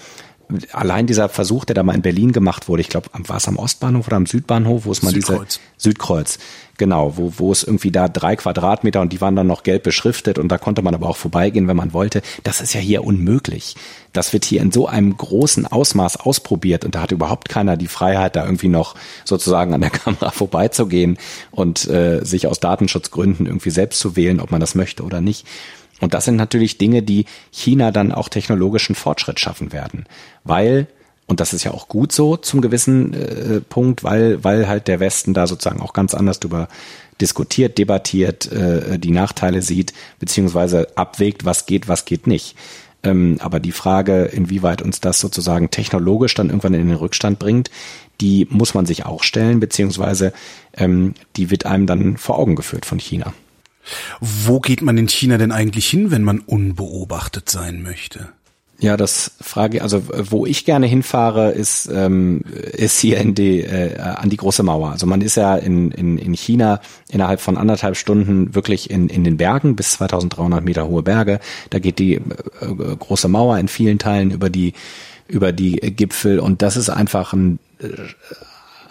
allein 0.72 1.06
dieser 1.06 1.28
Versuch, 1.28 1.64
der 1.64 1.74
da 1.74 1.82
mal 1.82 1.94
in 1.94 2.02
Berlin 2.02 2.32
gemacht 2.32 2.68
wurde, 2.68 2.80
ich 2.80 2.88
glaube, 2.88 3.08
war 3.12 3.36
es 3.36 3.48
am 3.48 3.56
Ostbahnhof 3.56 4.06
oder 4.06 4.16
am 4.16 4.26
Südbahnhof, 4.26 4.84
wo 4.84 4.92
es 4.92 5.02
mal 5.02 5.12
Südkreuz. 5.12 5.58
diese 5.76 5.88
Südkreuz, 5.88 6.38
genau, 6.76 7.16
wo, 7.16 7.32
wo 7.36 7.52
es 7.52 7.64
irgendwie 7.64 7.90
da 7.90 8.08
drei 8.08 8.36
Quadratmeter 8.36 9.00
und 9.00 9.12
die 9.12 9.20
waren 9.20 9.34
dann 9.34 9.46
noch 9.46 9.64
gelb 9.64 9.82
beschriftet 9.82 10.38
und 10.38 10.48
da 10.48 10.58
konnte 10.58 10.82
man 10.82 10.94
aber 10.94 11.08
auch 11.08 11.16
vorbeigehen, 11.16 11.66
wenn 11.68 11.76
man 11.76 11.92
wollte. 11.92 12.22
Das 12.44 12.60
ist 12.60 12.74
ja 12.74 12.80
hier 12.80 13.04
unmöglich. 13.04 13.74
Das 14.12 14.32
wird 14.32 14.44
hier 14.44 14.62
in 14.62 14.72
so 14.72 14.86
einem 14.86 15.16
großen 15.16 15.66
Ausmaß 15.66 16.18
ausprobiert 16.18 16.84
und 16.84 16.94
da 16.94 17.02
hat 17.02 17.12
überhaupt 17.12 17.48
keiner 17.48 17.76
die 17.76 17.88
Freiheit, 17.88 18.36
da 18.36 18.44
irgendwie 18.44 18.68
noch 18.68 18.94
sozusagen 19.24 19.74
an 19.74 19.80
der 19.80 19.90
Kamera 20.06 20.30
vorbeizugehen 20.30 21.18
und 21.50 21.88
äh, 21.88 22.24
sich 22.24 22.46
aus 22.46 22.60
Datenschutzgründen 22.60 23.46
irgendwie 23.46 23.70
selbst 23.70 23.98
zu 23.98 24.16
wählen, 24.16 24.40
ob 24.40 24.50
man 24.52 24.60
das 24.60 24.74
möchte 24.74 25.02
oder 25.02 25.20
nicht. 25.20 25.46
Und 26.00 26.14
das 26.14 26.24
sind 26.26 26.36
natürlich 26.36 26.78
Dinge, 26.78 27.02
die 27.02 27.24
China 27.50 27.90
dann 27.90 28.12
auch 28.12 28.28
technologischen 28.28 28.94
Fortschritt 28.94 29.40
schaffen 29.40 29.72
werden, 29.72 30.06
weil 30.44 30.88
und 31.28 31.40
das 31.40 31.52
ist 31.52 31.64
ja 31.64 31.72
auch 31.72 31.88
gut 31.88 32.12
so 32.12 32.36
zum 32.36 32.60
gewissen 32.60 33.12
äh, 33.12 33.60
Punkt, 33.60 34.04
weil 34.04 34.44
weil 34.44 34.68
halt 34.68 34.86
der 34.86 35.00
Westen 35.00 35.34
da 35.34 35.48
sozusagen 35.48 35.80
auch 35.80 35.92
ganz 35.92 36.14
anders 36.14 36.38
drüber 36.38 36.68
diskutiert, 37.20 37.78
debattiert, 37.78 38.50
äh, 38.52 38.98
die 38.98 39.10
Nachteile 39.10 39.62
sieht 39.62 39.92
beziehungsweise 40.20 40.96
abwägt, 40.96 41.44
was 41.44 41.66
geht, 41.66 41.88
was 41.88 42.04
geht 42.04 42.26
nicht. 42.28 42.56
Ähm, 43.02 43.38
aber 43.40 43.60
die 43.60 43.72
Frage, 43.72 44.24
inwieweit 44.24 44.82
uns 44.82 45.00
das 45.00 45.18
sozusagen 45.18 45.70
technologisch 45.70 46.34
dann 46.34 46.48
irgendwann 46.48 46.74
in 46.74 46.86
den 46.86 46.96
Rückstand 46.96 47.38
bringt, 47.38 47.70
die 48.20 48.46
muss 48.50 48.74
man 48.74 48.86
sich 48.86 49.04
auch 49.04 49.22
stellen, 49.22 49.60
beziehungsweise 49.60 50.32
ähm, 50.76 51.14
die 51.36 51.50
wird 51.50 51.66
einem 51.66 51.86
dann 51.86 52.16
vor 52.16 52.38
Augen 52.38 52.56
geführt 52.56 52.86
von 52.86 52.98
China. 52.98 53.32
Wo 54.20 54.60
geht 54.60 54.82
man 54.82 54.96
in 54.98 55.08
China 55.08 55.38
denn 55.38 55.52
eigentlich 55.52 55.88
hin, 55.88 56.10
wenn 56.10 56.22
man 56.22 56.40
unbeobachtet 56.40 57.48
sein 57.48 57.82
möchte? 57.82 58.28
Ja, 58.78 58.98
das 58.98 59.32
frage, 59.40 59.80
also 59.80 60.02
wo 60.30 60.44
ich 60.44 60.66
gerne 60.66 60.86
hinfahre, 60.86 61.52
ist 61.52 61.88
ähm, 61.90 62.42
ist 62.72 62.98
hier 63.00 63.18
in 63.18 63.34
die 63.34 63.60
äh, 63.60 63.98
an 63.98 64.28
die 64.28 64.36
große 64.36 64.62
Mauer. 64.62 64.90
Also 64.90 65.06
man 65.06 65.22
ist 65.22 65.36
ja 65.36 65.56
in, 65.56 65.90
in 65.92 66.18
in 66.18 66.34
China 66.34 66.80
innerhalb 67.08 67.40
von 67.40 67.56
anderthalb 67.56 67.96
Stunden 67.96 68.54
wirklich 68.54 68.90
in 68.90 69.08
in 69.08 69.24
den 69.24 69.38
Bergen 69.38 69.76
bis 69.76 69.98
2.300 69.98 70.60
Meter 70.60 70.88
hohe 70.88 71.02
Berge. 71.02 71.40
Da 71.70 71.78
geht 71.78 71.98
die 71.98 72.16
äh, 72.16 72.20
große 72.98 73.28
Mauer 73.28 73.58
in 73.58 73.68
vielen 73.68 73.98
Teilen 73.98 74.30
über 74.30 74.50
die 74.50 74.74
über 75.26 75.52
die 75.52 75.76
Gipfel 75.76 76.38
und 76.38 76.60
das 76.60 76.76
ist 76.76 76.90
einfach 76.90 77.32
ein 77.32 77.58
äh, 77.78 77.88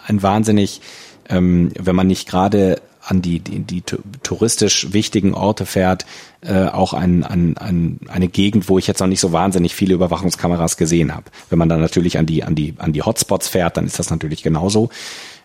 ein 0.08 0.22
wahnsinnig, 0.22 0.80
ähm, 1.28 1.70
wenn 1.78 1.96
man 1.96 2.06
nicht 2.08 2.28
gerade 2.28 2.80
an 3.06 3.22
die, 3.22 3.38
die, 3.38 3.60
die 3.60 3.82
touristisch 4.22 4.92
wichtigen 4.92 5.32
Orte 5.32 5.64
fährt, 5.64 6.06
äh, 6.40 6.66
auch 6.66 6.92
ein, 6.92 7.22
ein, 7.22 7.56
ein, 7.56 8.00
eine 8.08 8.28
Gegend, 8.28 8.68
wo 8.68 8.78
ich 8.78 8.88
jetzt 8.88 8.98
noch 8.98 9.06
nicht 9.06 9.20
so 9.20 9.32
wahnsinnig 9.32 9.74
viele 9.74 9.94
Überwachungskameras 9.94 10.76
gesehen 10.76 11.14
habe. 11.14 11.30
Wenn 11.48 11.58
man 11.58 11.68
dann 11.68 11.80
natürlich 11.80 12.18
an 12.18 12.26
die, 12.26 12.42
an 12.42 12.56
die, 12.56 12.74
an 12.78 12.92
die 12.92 13.02
Hotspots 13.02 13.48
fährt, 13.48 13.76
dann 13.76 13.86
ist 13.86 14.00
das 14.00 14.10
natürlich 14.10 14.42
genauso. 14.42 14.90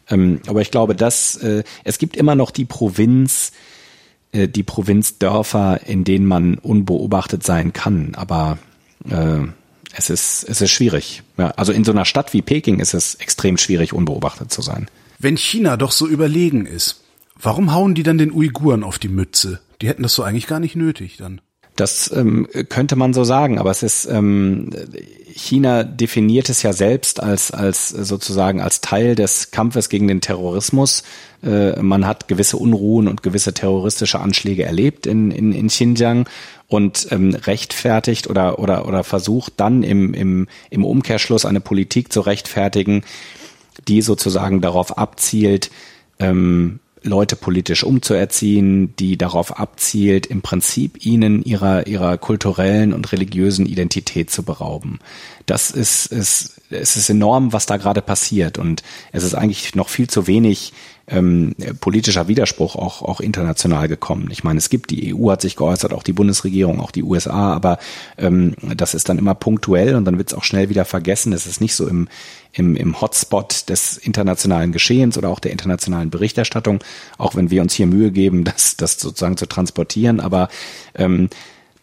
Ähm, 0.09 0.41
aber 0.47 0.62
ich 0.62 0.72
glaube, 0.72 0.95
dass 0.95 1.36
äh, 1.38 1.64
es 1.84 1.99
gibt 1.99 2.18
immer 2.18 2.34
noch 2.34 2.49
die 2.49 2.66
Provinz, 2.66 3.51
äh, 4.32 4.47
die 4.47 4.64
Provinzdörfer, 4.64 5.82
in 5.86 6.03
denen 6.03 6.26
man 6.26 6.55
unbeobachtet 6.55 7.43
sein 7.43 7.74
kann. 7.74 8.16
Aber 8.16 8.57
äh, 9.07 9.41
es 9.93 10.09
ist, 10.09 10.43
es 10.49 10.62
ist 10.62 10.72
schwierig. 10.72 11.22
Ja, 11.38 11.49
also 11.51 11.74
in 11.74 11.84
so 11.84 11.91
einer 11.91 12.05
Stadt 12.05 12.34
wie 12.34 12.41
Peking 12.41 12.80
ist 12.80 12.95
es 12.95 13.16
extrem 13.16 13.57
schwierig, 13.57 13.93
unbeobachtet 13.93 14.51
zu 14.51 14.64
sein. 14.64 14.88
Wenn 15.20 15.38
China 15.38 15.78
doch 15.78 15.91
so 15.91 16.07
überlegen 16.07 16.66
ist, 16.66 17.01
Warum 17.42 17.74
hauen 17.74 17.96
die 17.96 18.04
dann 18.04 18.18
den 18.18 18.32
Uiguren 18.32 18.84
auf 18.84 19.00
die 19.00 19.10
Mütze? 19.10 19.60
Die 19.82 19.88
hätten 19.88 20.04
das 20.04 20.14
so 20.14 20.24
eigentlich 20.24 20.48
gar 20.48 20.60
nicht 20.60 20.76
nötig 20.76 21.18
dann. 21.18 21.42
Das 21.76 22.12
ähm, 22.14 22.48
könnte 22.70 22.96
man 22.96 23.14
so 23.14 23.24
sagen, 23.24 23.58
aber 23.58 23.72
es 23.72 23.82
ist 23.82 24.06
ähm, 24.06 24.70
China 25.34 25.84
definiert 25.84 26.50
es 26.50 26.64
ja 26.64 26.74
selbst 26.74 27.24
als 27.24 27.52
als 27.52 27.89
sozusagen 27.89 28.60
als 28.60 28.82
Teil 28.82 29.16
des 29.16 29.52
Kampfes 29.52 29.88
gegen 29.88 30.08
den 30.08 30.20
Terrorismus. 30.20 31.04
Äh, 31.42 31.82
man 31.82 32.06
hat 32.06 32.28
gewisse 32.28 32.58
Unruhen 32.58 33.08
und 33.08 33.24
gewisse 33.24 33.54
terroristische 33.54 34.20
Anschläge 34.20 34.64
erlebt 34.64 35.08
in 35.08 35.32
in, 35.32 35.54
in 35.54 35.68
Xinjiang 35.68 36.28
und 36.68 37.08
ähm, 37.12 37.34
rechtfertigt 37.34 38.30
oder 38.30 38.60
oder 38.60 38.86
oder 38.86 39.06
versucht 39.06 39.54
dann 39.58 39.82
im 39.82 40.14
im 40.14 40.48
im 40.70 40.84
Umkehrschluss 40.84 41.46
eine 41.46 41.62
Politik 41.62 42.12
zu 42.12 42.20
rechtfertigen, 42.20 43.04
die 43.88 44.02
sozusagen 44.02 44.60
darauf 44.60 44.98
abzielt, 44.98 45.72
ähm, 46.20 46.82
Leute 47.04 47.36
politisch 47.36 47.84
umzuerziehen, 47.84 48.95
die 48.97 49.18
darauf 49.18 49.60
abzielt, 49.60 50.28
im 50.28 50.41
Prinzip 50.41 51.04
ihnen 51.04 51.43
ihrer, 51.43 51.88
ihrer 51.88 52.18
kulturellen 52.18 52.93
und 52.93 53.12
religiösen 53.12 53.66
Identität 53.66 54.30
zu 54.30 54.43
berauben. 54.43 54.99
Das 55.47 55.72
ist, 55.72 56.06
ist, 56.08 56.62
es 56.70 56.95
ist 56.95 57.10
enorm, 57.10 57.54
was 57.54 57.66
da 57.66 57.78
gerade 57.78 58.02
passiert 58.02 58.60
und 58.60 58.84
es 59.12 59.24
ist 59.24 59.34
eigentlich 59.34 59.74
noch 59.74 59.89
viel 59.89 60.10
zu 60.10 60.28
wenig 60.28 60.74
ähm, 61.08 61.56
politischer 61.82 62.28
Widerspruch 62.28 62.76
auch, 62.76 63.02
auch 63.02 63.20
international 63.20 63.88
gekommen. 63.88 64.30
Ich 64.32 64.43
meine, 64.43 64.60
es 64.60 64.70
gibt, 64.70 64.91
die 64.91 65.14
EU 65.14 65.32
hat 65.32 65.41
sich 65.41 65.56
geäußert, 65.56 65.94
auch 65.94 66.03
die 66.03 66.14
Bundesregierung, 66.14 66.80
auch 66.80 66.91
die 66.91 67.03
USA, 67.03 67.53
aber 67.53 67.80
ähm, 68.18 68.56
das 68.76 68.94
ist 68.94 69.10
dann 69.10 69.18
immer 69.18 69.36
punktuell 69.36 69.95
und 69.95 70.06
dann 70.06 70.18
wird 70.18 70.30
es 70.30 70.38
auch 70.38 70.44
schnell 70.44 70.69
wieder 70.69 70.86
vergessen. 70.86 71.34
Es 71.34 71.48
ist 71.48 71.60
nicht 71.60 71.76
so 71.76 71.88
im, 71.88 72.07
im, 72.53 72.76
im 72.76 72.99
Hotspot 72.99 73.69
des 73.69 73.98
internationalen 73.98 74.72
Geschehens 74.72 75.18
oder 75.18 75.30
auch 75.30 75.40
der 75.40 75.52
internationalen 75.52 76.10
Berichterstattung, 76.10 76.80
auch 77.18 77.36
wenn 77.36 77.49
wir 77.49 77.61
uns 77.61 77.73
hier 77.73 77.88
Mühe 77.88 78.11
geben, 78.11 78.44
das, 78.45 78.78
das 78.78 78.99
sozusagen 78.99 79.38
zu 79.38 79.48
transportieren, 79.48 80.19
aber 80.19 80.49
ähm, 80.95 81.30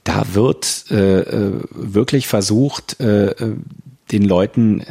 da 0.05 0.35
wird 0.35 0.87
äh, 0.91 1.21
äh 1.21 1.61
wirklich 1.71 2.29
versucht, 2.29 3.01
äh, 3.01 3.27
äh, 3.27 3.57
den 4.11 4.25
Leuten 4.25 4.85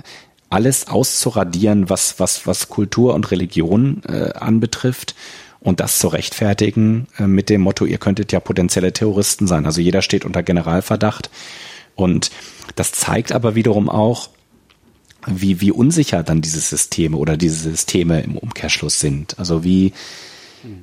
alles 0.49 0.87
auszuradieren, 0.87 1.89
was, 1.89 2.19
was, 2.19 2.45
was 2.45 2.69
Kultur 2.69 3.13
und 3.15 3.31
Religion 3.31 4.03
äh, 4.07 4.33
anbetrifft 4.33 5.15
und 5.59 5.79
das 5.79 5.99
zu 5.99 6.07
rechtfertigen 6.07 7.07
äh, 7.17 7.27
mit 7.27 7.49
dem 7.49 7.61
Motto, 7.61 7.85
ihr 7.85 7.97
könntet 7.97 8.31
ja 8.31 8.39
potenzielle 8.39 8.93
Terroristen 8.93 9.47
sein. 9.47 9.65
Also 9.65 9.81
jeder 9.81 10.01
steht 10.01 10.23
unter 10.23 10.43
Generalverdacht. 10.43 11.29
Und 11.95 12.31
das 12.75 12.91
zeigt 12.91 13.31
aber 13.31 13.55
wiederum 13.55 13.89
auch, 13.89 14.29
wie, 15.27 15.61
wie 15.61 15.71
unsicher 15.71 16.23
dann 16.23 16.41
diese 16.41 16.59
Systeme 16.59 17.17
oder 17.17 17.37
diese 17.37 17.69
Systeme 17.69 18.21
im 18.21 18.37
Umkehrschluss 18.37 18.99
sind. 18.99 19.37
Also 19.37 19.63
wie, 19.63 19.93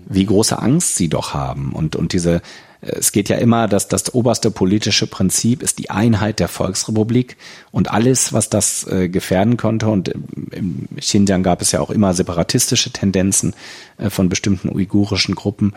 wie 0.07 0.27
große 0.27 0.59
Angst 0.59 0.97
sie 0.97 1.09
doch 1.09 1.35
haben 1.35 1.73
und, 1.73 1.97
und 1.97 2.12
diese, 2.12 2.43
es 2.87 3.12
geht 3.12 3.29
ja 3.29 3.37
immer, 3.37 3.66
dass 3.66 3.89
das 3.89 4.15
oberste 4.15 4.51
politische 4.51 5.07
Prinzip 5.07 5.62
ist 5.62 5.79
die 5.79 5.91
Einheit 5.91 6.39
der 6.39 6.49
Volksrepublik 6.49 7.37
und 7.71 7.91
alles, 7.91 8.33
was 8.33 8.51
das 8.51 8.87
äh, 8.87 9.09
gefährden 9.09 9.57
konnte. 9.57 9.89
Und 9.89 10.09
im 10.51 10.89
Xinjiang 10.99 11.43
gab 11.43 11.62
es 11.62 11.73
ja 11.73 11.81
auch 11.81 11.91
immer 11.91 12.12
separatistische 12.12 12.91
Tendenzen 12.91 13.55
äh, 13.97 14.11
von 14.11 14.29
bestimmten 14.29 14.69
uigurischen 14.69 15.35
Gruppen. 15.35 15.73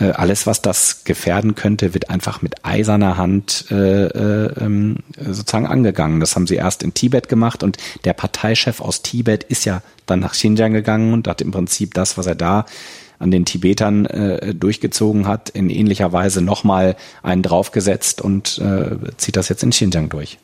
Äh, 0.00 0.10
alles, 0.12 0.46
was 0.46 0.62
das 0.62 1.04
gefährden 1.04 1.54
könnte, 1.54 1.94
wird 1.94 2.10
einfach 2.10 2.42
mit 2.42 2.64
eiserner 2.64 3.16
Hand 3.16 3.66
äh, 3.70 4.06
äh, 4.06 4.52
ähm, 4.60 4.96
sozusagen 5.18 5.66
angegangen. 5.66 6.20
Das 6.20 6.34
haben 6.34 6.46
sie 6.46 6.56
erst 6.56 6.82
in 6.82 6.94
Tibet 6.94 7.28
gemacht 7.28 7.62
und 7.62 7.76
der 8.04 8.14
Parteichef 8.14 8.80
aus 8.80 9.02
Tibet 9.02 9.44
ist 9.44 9.64
ja 9.64 9.82
dann 10.06 10.20
nach 10.20 10.32
Xinjiang 10.32 10.72
gegangen 10.72 11.12
und 11.12 11.28
hat 11.28 11.40
im 11.40 11.50
Prinzip 11.50 11.94
das, 11.94 12.16
was 12.16 12.26
er 12.26 12.34
da 12.34 12.66
an 13.18 13.30
den 13.30 13.44
Tibetern 13.44 14.06
äh, 14.06 14.54
durchgezogen 14.54 15.28
hat, 15.28 15.50
in 15.50 15.68
ähnlicher 15.68 16.12
Weise 16.12 16.40
nochmal 16.40 16.96
einen 17.22 17.42
draufgesetzt 17.42 18.22
und 18.22 18.58
äh, 18.58 18.96
zieht 19.18 19.36
das 19.36 19.50
jetzt 19.50 19.62
in 19.62 19.70
Xinjiang 19.70 20.08
durch. 20.08 20.38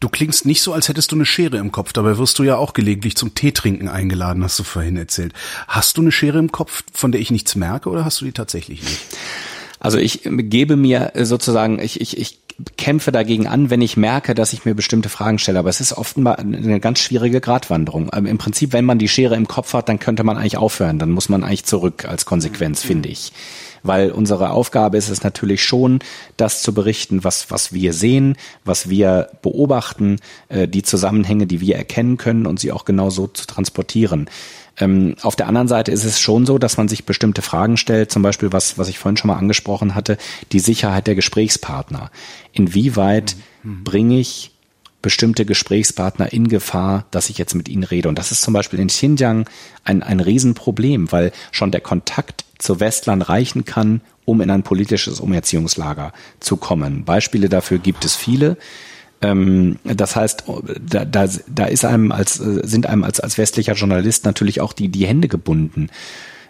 Du 0.00 0.08
klingst 0.08 0.46
nicht 0.46 0.62
so, 0.62 0.72
als 0.72 0.88
hättest 0.88 1.12
du 1.12 1.16
eine 1.16 1.26
Schere 1.26 1.58
im 1.58 1.72
Kopf. 1.72 1.92
Dabei 1.92 2.16
wirst 2.16 2.38
du 2.38 2.42
ja 2.42 2.56
auch 2.56 2.72
gelegentlich 2.72 3.16
zum 3.16 3.34
Teetrinken 3.34 3.86
eingeladen, 3.86 4.42
hast 4.42 4.58
du 4.58 4.62
vorhin 4.62 4.96
erzählt. 4.96 5.34
Hast 5.68 5.98
du 5.98 6.00
eine 6.00 6.10
Schere 6.10 6.38
im 6.38 6.50
Kopf, 6.50 6.82
von 6.92 7.12
der 7.12 7.20
ich 7.20 7.30
nichts 7.30 7.54
merke, 7.54 7.90
oder 7.90 8.04
hast 8.04 8.20
du 8.22 8.24
die 8.24 8.32
tatsächlich 8.32 8.82
nicht? 8.82 8.98
Also 9.78 9.98
ich 9.98 10.20
gebe 10.24 10.76
mir 10.76 11.12
sozusagen, 11.14 11.78
ich, 11.80 12.00
ich, 12.00 12.16
ich 12.16 12.38
kämpfe 12.76 13.12
dagegen 13.12 13.46
an, 13.46 13.70
wenn 13.70 13.82
ich 13.82 13.96
merke, 13.96 14.34
dass 14.34 14.52
ich 14.52 14.64
mir 14.64 14.74
bestimmte 14.74 15.08
Fragen 15.08 15.38
stelle. 15.38 15.58
Aber 15.58 15.70
es 15.70 15.80
ist 15.80 15.92
offenbar 15.92 16.38
eine 16.38 16.80
ganz 16.80 16.98
schwierige 17.00 17.40
Gratwanderung. 17.40 18.10
Ähm, 18.14 18.26
Im 18.26 18.38
Prinzip, 18.38 18.72
wenn 18.72 18.84
man 18.84 18.98
die 18.98 19.08
Schere 19.08 19.36
im 19.36 19.48
Kopf 19.48 19.72
hat, 19.74 19.88
dann 19.88 19.98
könnte 19.98 20.24
man 20.24 20.36
eigentlich 20.36 20.56
aufhören. 20.56 20.98
Dann 20.98 21.10
muss 21.10 21.28
man 21.28 21.44
eigentlich 21.44 21.64
zurück 21.64 22.06
als 22.06 22.24
Konsequenz, 22.24 22.82
finde 22.82 23.08
ich. 23.08 23.32
Weil 23.82 24.10
unsere 24.10 24.50
Aufgabe 24.50 24.96
ist 24.96 25.08
es 25.08 25.22
natürlich 25.22 25.64
schon, 25.64 26.00
das 26.36 26.62
zu 26.62 26.74
berichten, 26.74 27.24
was, 27.24 27.50
was 27.50 27.72
wir 27.72 27.92
sehen, 27.92 28.36
was 28.64 28.88
wir 28.88 29.30
beobachten, 29.42 30.18
äh, 30.48 30.68
die 30.68 30.82
Zusammenhänge, 30.82 31.46
die 31.46 31.60
wir 31.60 31.76
erkennen 31.76 32.16
können 32.16 32.46
und 32.46 32.60
sie 32.60 32.72
auch 32.72 32.84
genau 32.84 33.10
so 33.10 33.26
zu 33.26 33.46
transportieren. 33.46 34.28
Ähm, 34.78 35.14
auf 35.22 35.36
der 35.36 35.46
anderen 35.46 35.68
Seite 35.68 35.92
ist 35.92 36.04
es 36.04 36.20
schon 36.20 36.46
so, 36.46 36.58
dass 36.58 36.76
man 36.76 36.88
sich 36.88 37.04
bestimmte 37.04 37.42
Fragen 37.42 37.76
stellt, 37.76 38.10
zum 38.10 38.22
Beispiel 38.22 38.52
was, 38.52 38.78
was 38.78 38.88
ich 38.88 38.98
vorhin 38.98 39.16
schon 39.16 39.28
mal 39.28 39.36
angesprochen 39.36 39.94
hatte, 39.94 40.16
die 40.52 40.60
Sicherheit 40.60 41.06
der 41.06 41.14
Gesprächspartner. 41.14 42.10
Inwieweit 42.52 43.36
mhm. 43.62 43.84
bringe 43.84 44.18
ich 44.18 44.52
bestimmte 45.02 45.44
Gesprächspartner 45.44 46.32
in 46.32 46.48
Gefahr, 46.48 47.06
dass 47.10 47.30
ich 47.30 47.38
jetzt 47.38 47.54
mit 47.54 47.68
ihnen 47.68 47.84
rede. 47.84 48.08
Und 48.08 48.18
das 48.18 48.32
ist 48.32 48.42
zum 48.42 48.54
Beispiel 48.54 48.78
in 48.78 48.88
Xinjiang 48.88 49.48
ein, 49.84 50.02
ein 50.02 50.20
Riesenproblem, 50.20 51.10
weil 51.12 51.32
schon 51.52 51.70
der 51.70 51.80
Kontakt 51.80 52.44
zu 52.58 52.80
Westlern 52.80 53.22
reichen 53.22 53.64
kann, 53.64 54.02
um 54.24 54.40
in 54.40 54.50
ein 54.50 54.62
politisches 54.62 55.20
Umerziehungslager 55.20 56.12
zu 56.40 56.56
kommen. 56.56 57.04
Beispiele 57.04 57.48
dafür 57.48 57.78
gibt 57.78 58.04
es 58.04 58.14
viele. 58.14 58.56
Ähm, 59.22 59.78
das 59.84 60.16
heißt, 60.16 60.44
da, 60.80 61.04
da, 61.04 61.28
da 61.46 61.64
ist 61.64 61.84
einem 61.84 62.12
als, 62.12 62.34
sind 62.34 62.86
einem 62.86 63.04
als, 63.04 63.20
als 63.20 63.38
westlicher 63.38 63.74
Journalist 63.74 64.24
natürlich 64.24 64.60
auch 64.60 64.72
die, 64.72 64.88
die 64.88 65.06
Hände 65.06 65.28
gebunden. 65.28 65.88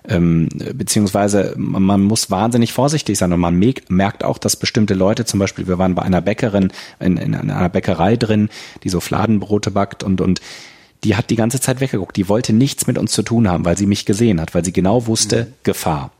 Ähm, 0.09 0.49
beziehungsweise 0.75 1.55
man 1.57 2.01
muss 2.03 2.31
wahnsinnig 2.31 2.73
vorsichtig 2.73 3.19
sein 3.19 3.33
und 3.33 3.41
man 3.41 3.59
merkt 3.89 4.25
auch, 4.25 4.39
dass 4.39 4.57
bestimmte 4.57 4.95
Leute, 4.95 5.25
zum 5.25 5.39
Beispiel, 5.39 5.69
wir 5.69 5.79
waren 5.79 5.95
bei 5.95 6.03
einer 6.03 6.23
Bäckerin 6.23 6.73
in, 6.99 7.17
in 7.17 7.35
einer 7.35 7.69
Bäckerei 7.69 8.17
drin, 8.17 8.49
die 8.83 8.89
so 8.89 9.01
Fladenbrote 9.01 9.71
backt 9.71 10.03
und, 10.03 10.21
und 10.21 10.41
die 11.05 11.17
hat 11.17 11.31
die 11.31 11.37
ganze 11.37 11.61
Zeit 11.61 11.81
weggeguckt. 11.81 12.17
Die 12.17 12.29
wollte 12.29 12.53
nichts 12.53 12.87
mit 12.87 12.99
uns 12.99 13.13
zu 13.13 13.23
tun 13.23 13.49
haben, 13.49 13.65
weil 13.65 13.77
sie 13.77 13.87
mich 13.87 14.07
gesehen 14.07 14.41
hat, 14.41 14.55
weil 14.55 14.65
sie 14.65 14.73
genau 14.73 15.07
wusste, 15.07 15.45
mhm. 15.45 15.55
Gefahr 15.65 16.11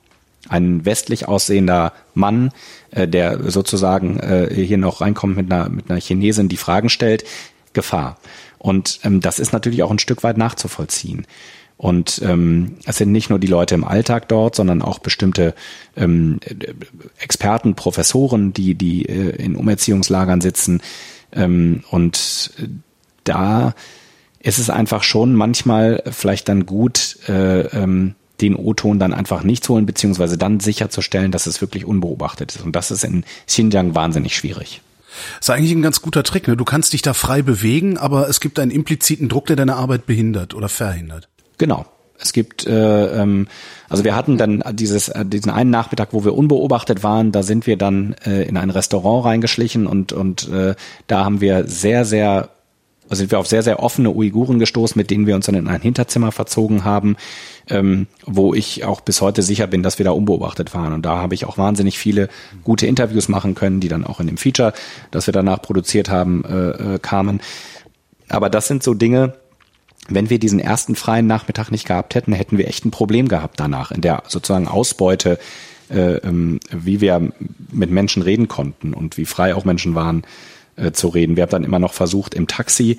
ein 0.49 0.85
westlich 0.85 1.29
aussehender 1.29 1.93
Mann, 2.15 2.51
äh, 2.91 3.07
der 3.07 3.51
sozusagen 3.51 4.19
äh, 4.21 4.49
hier 4.55 4.79
noch 4.79 5.01
reinkommt 5.01 5.37
mit 5.37 5.53
einer, 5.53 5.69
mit 5.69 5.91
einer 5.91 6.01
Chinesin, 6.01 6.49
die 6.49 6.57
Fragen 6.57 6.89
stellt, 6.89 7.25
Gefahr. 7.73 8.17
Und 8.59 9.01
ähm, 9.05 9.21
das 9.21 9.39
ist 9.39 9.53
natürlich 9.53 9.83
auch 9.83 9.91
ein 9.91 9.99
Stück 9.99 10.23
weit 10.23 10.39
nachzuvollziehen. 10.39 11.27
Und 11.81 12.21
ähm, 12.23 12.77
es 12.85 12.99
sind 12.99 13.11
nicht 13.11 13.31
nur 13.31 13.39
die 13.39 13.47
Leute 13.47 13.75
im 13.75 13.85
Alltag 13.85 14.29
dort, 14.29 14.55
sondern 14.55 14.83
auch 14.83 14.99
bestimmte 14.99 15.55
ähm, 15.97 16.39
Experten, 17.19 17.75
Professoren, 17.75 18.53
die, 18.53 18.75
die 18.75 19.07
äh, 19.07 19.43
in 19.43 19.57
Umerziehungslagern 19.57 20.43
sitzen. 20.43 20.83
Ähm, 21.33 21.83
und 21.91 22.53
da 23.25 23.73
ist 24.41 24.59
es 24.59 24.69
einfach 24.69 25.03
schon 25.03 25.35
manchmal 25.35 26.03
vielleicht 26.11 26.51
dann 26.51 26.67
gut, 26.67 27.17
äh, 27.29 27.61
ähm, 27.61 28.15
den 28.43 28.57
O-Ton 28.57 28.99
dann 28.99 29.15
einfach 29.15 29.43
nicht 29.43 29.65
zu 29.65 29.73
holen, 29.73 29.87
beziehungsweise 29.87 30.37
dann 30.37 30.61
sicherzustellen, 30.61 31.33
dass 31.33 31.47
es 31.47 31.63
wirklich 31.63 31.87
unbeobachtet 31.87 32.57
ist. 32.57 32.63
Und 32.63 32.77
das 32.77 32.91
ist 32.91 33.05
in 33.05 33.25
Xinjiang 33.47 33.95
wahnsinnig 33.95 34.37
schwierig. 34.37 34.83
Das 35.39 35.49
ist 35.49 35.51
eigentlich 35.55 35.73
ein 35.73 35.81
ganz 35.81 36.03
guter 36.03 36.25
Trick. 36.25 36.47
Ne? 36.47 36.59
Du 36.59 36.67
kannst 36.67 36.93
dich 36.93 37.01
da 37.01 37.15
frei 37.15 37.41
bewegen, 37.41 37.97
aber 37.97 38.29
es 38.29 38.41
gibt 38.41 38.59
einen 38.59 38.71
impliziten 38.71 39.31
Druck, 39.31 39.47
der 39.47 39.57
deine 39.57 39.77
Arbeit 39.77 40.05
behindert 40.05 40.53
oder 40.53 40.69
verhindert. 40.69 41.31
Genau. 41.61 41.85
Es 42.19 42.33
gibt, 42.33 42.67
äh, 42.67 43.23
ähm, 43.23 43.47
also 43.91 44.03
wir 44.03 44.17
hatten 44.17 44.39
dann 44.39 44.65
dieses, 44.73 45.09
äh, 45.11 45.27
diesen 45.27 45.51
einen 45.51 45.69
Nachmittag, 45.69 46.09
wo 46.13 46.25
wir 46.25 46.35
unbeobachtet 46.35 47.03
waren, 47.03 47.33
da 47.33 47.43
sind 47.43 47.67
wir 47.67 47.77
dann 47.77 48.17
äh, 48.25 48.45
in 48.45 48.57
ein 48.57 48.71
Restaurant 48.71 49.27
reingeschlichen 49.27 49.87
und, 49.87 50.15
und 50.15 50.49
äh, 50.49 50.75
da 51.07 51.25
haben 51.25 51.43
wir 51.43 51.67
sehr, 51.67 52.05
sehr 52.07 52.49
sind 53.13 53.33
wir 53.33 53.41
auf 53.41 53.49
sehr, 53.49 53.65
sehr 53.65 53.83
offene 53.83 54.11
Uiguren 54.11 54.61
gestoßen, 54.61 54.97
mit 54.97 55.11
denen 55.11 55.27
wir 55.27 55.35
uns 55.35 55.47
dann 55.47 55.57
in 55.57 55.67
ein 55.67 55.81
Hinterzimmer 55.81 56.31
verzogen 56.31 56.85
haben, 56.85 57.17
ähm, 57.69 58.07
wo 58.25 58.55
ich 58.55 58.85
auch 58.85 59.01
bis 59.01 59.21
heute 59.21 59.43
sicher 59.43 59.67
bin, 59.67 59.83
dass 59.83 59.99
wir 59.99 60.05
da 60.05 60.13
unbeobachtet 60.13 60.75
waren. 60.75 60.93
Und 60.93 61.05
da 61.05 61.17
habe 61.17 61.35
ich 61.35 61.45
auch 61.45 61.59
wahnsinnig 61.59 61.99
viele 61.99 62.29
gute 62.63 62.87
Interviews 62.87 63.29
machen 63.29 63.57
können, 63.57 63.81
die 63.81 63.89
dann 63.89 64.07
auch 64.07 64.21
in 64.21 64.29
dem 64.29 64.37
Feature, 64.37 64.73
das 65.11 65.27
wir 65.27 65.33
danach 65.33 65.61
produziert 65.61 66.09
haben, 66.09 66.45
äh, 66.45 66.95
äh, 66.95 66.99
kamen. 67.01 67.41
Aber 68.29 68.49
das 68.49 68.69
sind 68.69 68.85
so 68.85 68.95
Dinge, 68.95 69.35
wenn 70.11 70.31
wir 70.31 70.39
diesen 70.39 70.61
ersten 70.61 70.97
freien 70.97 71.27
Nachmittag 71.27 71.71
nicht 71.71 71.87
gehabt 71.87 72.15
hätten, 72.15 72.33
hätten 72.33 72.59
wir 72.59 72.69
echt 72.69 72.85
ein 72.85 72.91
Problem 72.91 73.29
gehabt 73.29 73.59
danach 73.61 73.91
in 73.91 74.01
der 74.01 74.25
sozusagen 74.29 74.69
Ausbeute, 74.69 75.39
äh, 75.89 76.17
ähm, 76.17 76.61
wie 76.71 77.01
wir 77.01 77.33
mit 77.73 77.91
Menschen 77.91 78.23
reden 78.23 78.49
konnten 78.49 78.93
und 78.93 79.17
wie 79.17 79.25
frei 79.25 79.55
auch 79.55 79.65
Menschen 79.65 79.95
waren, 79.95 80.25
äh, 80.77 80.93
zu 80.93 81.09
reden. 81.09 81.37
Wir 81.37 81.43
haben 81.43 81.51
dann 81.51 81.65
immer 81.65 81.79
noch 81.79 81.95
versucht, 81.95 82.35
im 82.35 82.47
Taxi, 82.47 82.99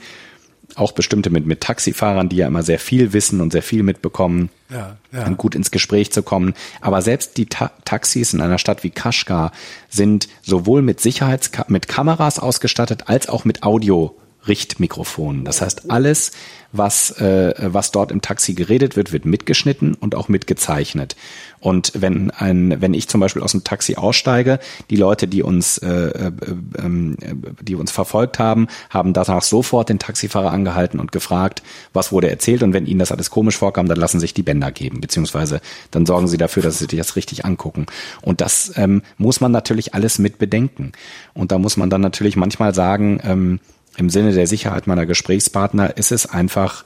auch 0.75 0.93
bestimmte 0.93 1.29
mit, 1.29 1.45
mit 1.45 1.61
Taxifahrern, 1.61 2.29
die 2.29 2.38
ja 2.38 2.47
immer 2.47 2.63
sehr 2.63 2.79
viel 2.79 3.11
wissen 3.11 3.41
und 3.41 3.51
sehr 3.51 3.61
viel 3.61 3.83
mitbekommen, 3.83 4.49
ja, 4.69 4.97
ja. 5.11 5.27
gut 5.29 5.53
ins 5.53 5.71
Gespräch 5.71 6.11
zu 6.11 6.23
kommen. 6.23 6.53
Aber 6.79 7.01
selbst 7.01 7.38
die 7.38 7.45
Ta 7.45 7.71
Taxis 7.83 8.33
in 8.33 8.41
einer 8.41 8.57
Stadt 8.57 8.83
wie 8.83 8.89
Kashgar 8.89 9.51
sind 9.89 10.29
sowohl 10.41 10.81
mit 10.81 11.01
Sicherheits 11.01 11.51
mit 11.67 11.88
Kameras 11.88 12.39
ausgestattet 12.39 13.03
als 13.07 13.27
auch 13.27 13.43
mit 13.43 13.63
Audio 13.63 14.15
Richtmikrofon. 14.47 15.45
Das 15.45 15.61
heißt, 15.61 15.91
alles, 15.91 16.31
was, 16.72 17.11
äh, 17.19 17.53
was 17.59 17.91
dort 17.91 18.11
im 18.11 18.22
Taxi 18.22 18.53
geredet 18.53 18.95
wird, 18.95 19.11
wird 19.11 19.26
mitgeschnitten 19.26 19.93
und 19.93 20.15
auch 20.15 20.30
mitgezeichnet. 20.30 21.15
Und 21.59 21.91
wenn 21.95 22.31
ein, 22.31 22.81
wenn 22.81 22.93
ich 22.93 23.07
zum 23.07 23.22
Beispiel 23.22 23.43
aus 23.43 23.51
dem 23.51 23.63
Taxi 23.63 23.95
aussteige, 23.95 24.59
die 24.89 24.95
Leute, 24.95 25.27
die 25.27 25.43
uns, 25.43 25.77
äh, 25.77 25.89
äh, 25.89 26.27
äh, 26.27 27.15
die 27.61 27.76
uns 27.76 27.91
verfolgt 27.91 28.39
haben, 28.39 28.68
haben 28.89 29.13
danach 29.13 29.43
sofort 29.43 29.89
den 29.89 29.99
Taxifahrer 29.99 30.51
angehalten 30.51 30.99
und 30.99 31.11
gefragt, 31.11 31.61
was 31.93 32.11
wurde 32.11 32.30
erzählt. 32.30 32.63
Und 32.63 32.73
wenn 32.73 32.88
ihnen 32.88 32.99
das 32.99 33.11
alles 33.11 33.30
komisch 33.30 33.57
vorkam, 33.57 33.88
dann 33.88 33.97
lassen 33.97 34.19
sich 34.19 34.34
die 34.34 34.43
Bänder 34.43 34.72
geben, 34.72 35.01
beziehungsweise 35.01 35.61
dann 35.91 36.05
sorgen 36.05 36.27
sie 36.27 36.38
dafür, 36.38 36.63
dass 36.63 36.80
sie 36.80 36.85
sich 36.85 36.97
das 36.97 37.15
richtig 37.15 37.45
angucken. 37.45 37.85
Und 38.22 38.41
das 38.41 38.72
ähm, 38.76 39.03
muss 39.18 39.39
man 39.41 39.51
natürlich 39.51 39.93
alles 39.93 40.18
mit 40.18 40.39
bedenken. 40.39 40.93
Und 41.34 41.51
da 41.51 41.59
muss 41.59 41.77
man 41.77 41.89
dann 41.89 42.01
natürlich 42.01 42.35
manchmal 42.35 42.73
sagen, 42.73 43.19
ähm, 43.23 43.59
im 43.97 44.09
Sinne 44.09 44.34
der 44.34 44.47
Sicherheit 44.47 44.88
meiner 44.88 45.05
Gesprächspartner 45.05 45.97
ist 45.97 46.11
es 46.11 46.26
einfach 46.26 46.85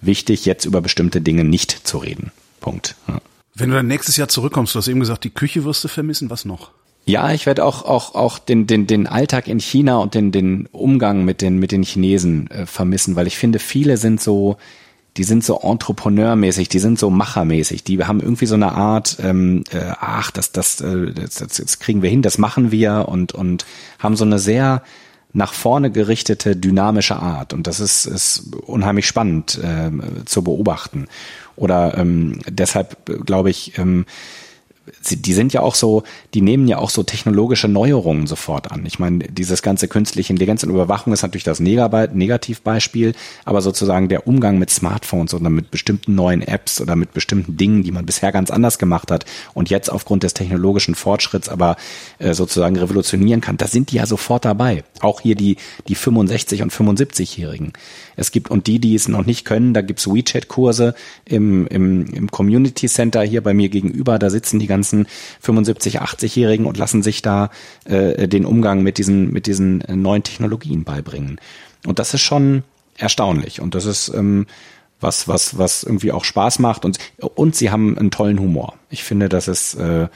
wichtig, 0.00 0.44
jetzt 0.46 0.64
über 0.64 0.80
bestimmte 0.80 1.20
Dinge 1.20 1.44
nicht 1.44 1.86
zu 1.86 1.98
reden. 1.98 2.32
Punkt. 2.60 2.94
Ja. 3.08 3.20
Wenn 3.54 3.70
du 3.70 3.76
dann 3.76 3.86
nächstes 3.86 4.16
Jahr 4.16 4.28
zurückkommst, 4.28 4.74
du 4.74 4.78
hast 4.78 4.88
eben 4.88 5.00
gesagt, 5.00 5.24
die 5.24 5.30
Küche 5.30 5.64
wirst 5.64 5.82
du 5.84 5.88
vermissen, 5.88 6.30
was 6.30 6.44
noch? 6.44 6.70
Ja, 7.06 7.32
ich 7.32 7.46
werde 7.46 7.64
auch 7.64 7.84
auch 7.84 8.14
auch 8.14 8.38
den 8.38 8.66
den 8.66 8.88
den 8.88 9.06
Alltag 9.06 9.46
in 9.46 9.60
China 9.60 9.98
und 9.98 10.14
den 10.14 10.32
den 10.32 10.66
Umgang 10.72 11.24
mit 11.24 11.40
den 11.40 11.58
mit 11.58 11.70
den 11.70 11.84
Chinesen 11.84 12.50
äh, 12.50 12.66
vermissen, 12.66 13.14
weil 13.14 13.28
ich 13.28 13.38
finde, 13.38 13.60
viele 13.60 13.96
sind 13.96 14.20
so 14.20 14.56
die 15.16 15.24
sind 15.24 15.44
so 15.44 15.60
entrepreneurmäßig, 15.60 16.68
die 16.68 16.78
sind 16.78 16.98
so 16.98 17.08
machermäßig, 17.08 17.84
die 17.84 18.04
haben 18.04 18.20
irgendwie 18.20 18.46
so 18.46 18.54
eine 18.54 18.72
Art, 18.72 19.16
ähm, 19.22 19.64
äh, 19.70 19.92
ach, 19.98 20.30
das, 20.30 20.52
das, 20.52 20.80
äh, 20.82 21.12
das, 21.12 21.36
das 21.36 21.78
kriegen 21.78 22.02
wir 22.02 22.10
hin, 22.10 22.20
das 22.20 22.38
machen 22.38 22.70
wir 22.70 23.06
und 23.08 23.32
und 23.32 23.64
haben 23.98 24.16
so 24.16 24.24
eine 24.24 24.38
sehr 24.38 24.82
nach 25.36 25.52
vorne 25.52 25.90
gerichtete, 25.90 26.56
dynamische 26.56 27.16
Art. 27.16 27.52
Und 27.52 27.66
das 27.66 27.78
ist, 27.78 28.06
ist 28.06 28.54
unheimlich 28.66 29.06
spannend 29.06 29.60
äh, 29.62 29.90
zu 30.24 30.42
beobachten. 30.42 31.08
Oder 31.56 31.98
ähm, 31.98 32.40
deshalb 32.48 33.04
glaube 33.26 33.50
ich, 33.50 33.76
ähm, 33.78 34.06
die 35.10 35.32
sind 35.32 35.52
ja 35.52 35.60
auch 35.60 35.74
so, 35.74 36.04
die 36.34 36.40
nehmen 36.40 36.68
ja 36.68 36.78
auch 36.78 36.90
so 36.90 37.02
technologische 37.02 37.68
Neuerungen 37.68 38.26
sofort 38.26 38.70
an. 38.70 38.86
Ich 38.86 38.98
meine, 38.98 39.18
dieses 39.18 39.62
ganze 39.62 39.88
künstliche 39.88 40.32
Intelligenz 40.32 40.62
und 40.62 40.70
Überwachung 40.70 41.12
ist 41.12 41.22
natürlich 41.22 41.44
das 41.44 41.60
Negativbeispiel, 41.60 43.14
aber 43.44 43.62
sozusagen 43.62 44.08
der 44.08 44.26
Umgang 44.26 44.58
mit 44.58 44.70
Smartphones 44.70 45.34
oder 45.34 45.50
mit 45.50 45.70
bestimmten 45.70 46.14
neuen 46.14 46.42
Apps 46.42 46.80
oder 46.80 46.94
mit 46.94 47.12
bestimmten 47.12 47.56
Dingen, 47.56 47.82
die 47.82 47.90
man 47.90 48.06
bisher 48.06 48.32
ganz 48.32 48.50
anders 48.50 48.78
gemacht 48.78 49.10
hat 49.10 49.24
und 49.54 49.70
jetzt 49.70 49.90
aufgrund 49.90 50.22
des 50.22 50.34
technologischen 50.34 50.94
Fortschritts 50.94 51.48
aber 51.48 51.76
äh, 52.18 52.32
sozusagen 52.32 52.76
revolutionieren 52.76 53.40
kann, 53.40 53.56
da 53.56 53.66
sind 53.66 53.90
die 53.90 53.96
ja 53.96 54.06
sofort 54.06 54.44
dabei. 54.44 54.84
Auch 55.00 55.20
hier 55.20 55.34
die, 55.34 55.56
die 55.88 55.94
65 55.94 56.62
und 56.62 56.72
75-Jährigen. 56.72 57.72
Es 58.16 58.30
gibt, 58.30 58.50
und 58.50 58.66
die, 58.66 58.78
die 58.78 58.94
es 58.94 59.08
noch 59.08 59.26
nicht 59.26 59.44
können, 59.44 59.74
da 59.74 59.82
gibt's 59.82 60.06
WeChat-Kurse 60.06 60.94
im, 61.24 61.66
im, 61.66 62.06
im 62.06 62.30
Community 62.30 62.86
Center 62.86 63.22
hier 63.22 63.42
bei 63.42 63.52
mir 63.52 63.68
gegenüber, 63.68 64.18
da 64.18 64.30
sitzen 64.30 64.58
die 64.58 64.66
ganzen 64.66 64.75
75, 64.84 66.00
80-Jährigen 66.00 66.66
und 66.66 66.76
lassen 66.76 67.02
sich 67.02 67.22
da 67.22 67.50
äh, 67.84 68.28
den 68.28 68.44
Umgang 68.44 68.82
mit 68.82 68.98
diesen, 68.98 69.32
mit 69.32 69.46
diesen 69.46 69.82
neuen 69.88 70.22
Technologien 70.22 70.84
beibringen. 70.84 71.40
Und 71.86 71.98
das 71.98 72.14
ist 72.14 72.22
schon 72.22 72.64
erstaunlich. 72.96 73.60
Und 73.60 73.74
das 73.74 73.84
ist 73.84 74.08
ähm, 74.08 74.46
was, 75.00 75.28
was, 75.28 75.58
was 75.58 75.82
irgendwie 75.82 76.12
auch 76.12 76.24
Spaß 76.24 76.58
macht. 76.58 76.84
Und, 76.84 76.98
und 77.18 77.54
sie 77.54 77.70
haben 77.70 77.96
einen 77.98 78.10
tollen 78.10 78.40
Humor. 78.40 78.74
Ich 78.90 79.04
finde, 79.04 79.28
dass 79.28 79.48
es, 79.48 79.74
äh, 79.74 80.08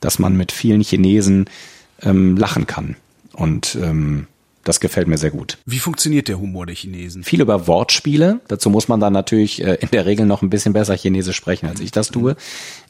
dass 0.00 0.18
man 0.18 0.36
mit 0.36 0.52
vielen 0.52 0.82
Chinesen 0.82 1.46
ähm, 2.02 2.36
lachen 2.36 2.66
kann. 2.66 2.96
Und 3.32 3.76
ähm, 3.80 4.26
das 4.64 4.80
gefällt 4.80 5.08
mir 5.08 5.16
sehr 5.16 5.30
gut. 5.30 5.58
Wie 5.64 5.78
funktioniert 5.78 6.28
der 6.28 6.38
Humor 6.38 6.66
der 6.66 6.74
Chinesen? 6.74 7.24
Viel 7.24 7.40
über 7.40 7.66
Wortspiele. 7.66 8.40
Dazu 8.48 8.68
muss 8.68 8.88
man 8.88 9.00
dann 9.00 9.12
natürlich 9.12 9.64
äh, 9.64 9.76
in 9.80 9.88
der 9.90 10.04
Regel 10.04 10.26
noch 10.26 10.42
ein 10.42 10.50
bisschen 10.50 10.74
besser 10.74 10.94
Chinesisch 10.96 11.36
sprechen, 11.36 11.66
als 11.66 11.80
ich 11.80 11.92
das 11.92 12.08
tue. 12.08 12.36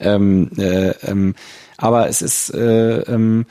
Ähm, 0.00 0.50
äh, 0.58 0.90
ähm, 1.06 1.34
aber 1.76 2.08
es 2.08 2.22
ist 2.22 2.52
äh, 2.52 3.00
ähm, 3.02 3.46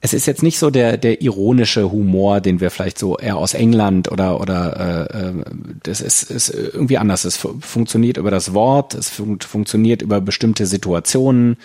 es 0.00 0.12
ist 0.12 0.26
jetzt 0.26 0.42
nicht 0.42 0.58
so 0.58 0.70
der 0.70 0.96
der 0.96 1.20
ironische 1.20 1.90
Humor, 1.92 2.40
den 2.40 2.60
wir 2.60 2.70
vielleicht 2.70 2.98
so 2.98 3.18
eher 3.18 3.36
aus 3.36 3.52
England 3.52 4.10
oder 4.10 4.40
oder 4.40 5.10
äh, 5.10 5.18
äh 5.18 5.44
das 5.82 6.00
ist, 6.00 6.30
ist 6.30 6.48
irgendwie 6.48 6.96
anders. 6.96 7.26
Es 7.26 7.36
funktioniert 7.36 8.16
über 8.16 8.30
das 8.30 8.54
Wort, 8.54 8.94
es 8.94 9.10
fun 9.10 9.38
funktioniert 9.40 10.00
über 10.00 10.22
bestimmte 10.22 10.64
Situationen. 10.64 11.58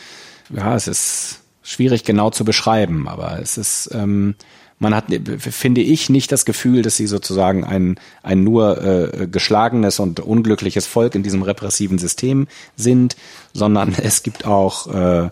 Ja, 0.49 0.76
es 0.76 0.88
ist 0.88 1.39
schwierig 1.64 2.03
genau 2.03 2.31
zu 2.31 2.43
beschreiben, 2.43 3.07
aber 3.07 3.39
es 3.41 3.57
ist 3.57 3.89
ähm, 3.93 4.35
man 4.80 4.95
hat, 4.95 5.06
finde 5.39 5.81
ich, 5.81 6.10
nicht 6.10 6.31
das 6.31 6.45
Gefühl, 6.45 6.81
dass 6.81 6.95
sie 6.97 7.07
sozusagen 7.07 7.64
ein, 7.64 7.99
ein 8.23 8.43
nur 8.43 8.81
äh, 8.81 9.27
geschlagenes 9.27 9.99
und 9.99 10.22
unglückliches 10.22 10.88
Volk 10.88 11.15
in 11.15 11.23
diesem 11.23 11.43
repressiven 11.43 11.97
System 11.97 12.47
sind, 12.76 13.15
sondern 13.53 13.93
es 14.01 14.23
gibt 14.23 14.45
auch 14.45 14.88
äh, 14.93 15.30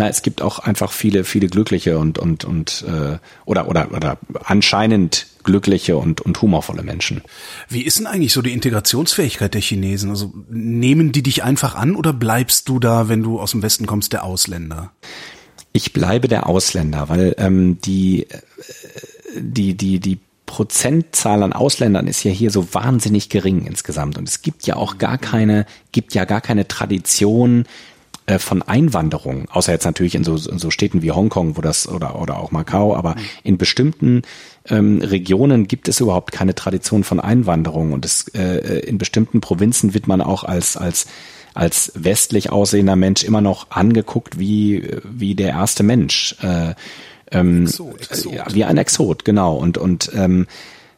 na, 0.00 0.08
es 0.08 0.22
gibt 0.22 0.40
auch 0.40 0.60
einfach 0.60 0.92
viele, 0.92 1.24
viele 1.24 1.48
glückliche 1.48 1.98
und 1.98 2.18
und 2.18 2.44
und 2.44 2.84
äh, 2.88 3.18
oder 3.44 3.68
oder 3.68 3.92
oder 3.92 4.18
anscheinend 4.44 5.26
glückliche 5.42 5.98
und 5.98 6.22
und 6.22 6.40
humorvolle 6.40 6.82
Menschen. 6.82 7.22
Wie 7.68 7.82
ist 7.82 7.98
denn 7.98 8.06
eigentlich 8.06 8.32
so 8.32 8.40
die 8.40 8.52
Integrationsfähigkeit 8.52 9.52
der 9.52 9.60
Chinesen? 9.60 10.08
Also 10.08 10.32
nehmen 10.48 11.12
die 11.12 11.22
dich 11.22 11.42
einfach 11.44 11.74
an 11.74 11.96
oder 11.96 12.14
bleibst 12.14 12.68
du 12.70 12.78
da, 12.78 13.08
wenn 13.08 13.22
du 13.22 13.40
aus 13.40 13.50
dem 13.50 13.62
Westen 13.62 13.86
kommst, 13.86 14.14
der 14.14 14.24
Ausländer? 14.24 14.92
Ich 15.72 15.92
bleibe 15.92 16.28
der 16.28 16.48
Ausländer, 16.48 17.08
weil 17.08 17.34
ähm, 17.38 17.80
die, 17.80 18.24
äh, 18.28 18.38
die, 19.36 19.74
die, 19.74 20.00
die 20.00 20.18
Prozentzahl 20.46 21.44
an 21.44 21.52
Ausländern 21.52 22.08
ist 22.08 22.24
ja 22.24 22.32
hier 22.32 22.50
so 22.50 22.74
wahnsinnig 22.74 23.28
gering 23.28 23.66
insgesamt. 23.66 24.18
Und 24.18 24.28
es 24.28 24.42
gibt 24.42 24.66
ja 24.66 24.74
auch 24.76 24.98
gar 24.98 25.16
keine, 25.16 25.64
gibt 25.92 26.12
ja 26.14 26.24
gar 26.24 26.40
keine 26.40 26.66
Tradition 26.66 27.66
äh, 28.26 28.38
von 28.38 28.62
Einwanderung, 28.62 29.48
außer 29.50 29.72
jetzt 29.72 29.84
natürlich 29.84 30.14
in 30.14 30.24
so, 30.24 30.36
in 30.36 30.58
so 30.58 30.70
Städten 30.70 31.02
wie 31.02 31.10
Hongkong, 31.10 31.56
wo 31.56 31.60
das 31.60 31.88
oder 31.88 32.20
oder 32.20 32.38
auch 32.38 32.50
Macau, 32.50 32.94
aber 32.94 33.16
in 33.42 33.58
bestimmten 33.58 34.22
ähm, 34.68 35.00
Regionen 35.02 35.66
gibt 35.66 35.88
es 35.88 36.00
überhaupt 36.00 36.30
keine 36.30 36.54
Tradition 36.54 37.02
von 37.02 37.18
Einwanderung 37.18 37.92
und 37.92 38.04
es, 38.04 38.28
äh, 38.28 38.80
in 38.80 38.98
bestimmten 38.98 39.40
Provinzen 39.40 39.94
wird 39.94 40.06
man 40.06 40.20
auch 40.20 40.44
als 40.44 40.76
als 40.76 41.06
als 41.54 41.92
westlich 41.94 42.50
aussehender 42.50 42.96
Mensch 42.96 43.24
immer 43.24 43.40
noch 43.40 43.70
angeguckt 43.70 44.38
wie, 44.38 44.88
wie 45.04 45.34
der 45.34 45.50
erste 45.50 45.82
Mensch. 45.82 46.36
Äh, 46.42 46.74
ähm, 47.32 47.64
Exot, 47.64 48.00
Exot. 48.00 48.32
Ja, 48.32 48.46
wie 48.52 48.64
ein 48.64 48.78
Exot, 48.78 49.24
genau. 49.24 49.56
Und, 49.56 49.78
und 49.78 50.10
ähm, 50.14 50.46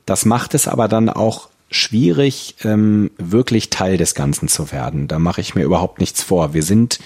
das 0.07 0.25
macht 0.25 0.55
es 0.55 0.69
aber 0.69 0.89
dann 0.89 1.09
auch 1.09 1.49
schwierig, 1.71 2.57
ähm, 2.65 3.11
wirklich 3.19 3.71
Teil 3.71 3.97
des 3.97 4.15
Ganzen 4.15 4.49
zu 4.49 4.73
werden. 4.73 5.09
Da 5.09 5.19
mache 5.19 5.41
ich 5.41 5.55
mir 5.55 5.63
überhaupt 5.63 6.01
nichts 6.01 6.23
vor. 6.23 6.55
Wir 6.55 6.63
sind 6.63 6.99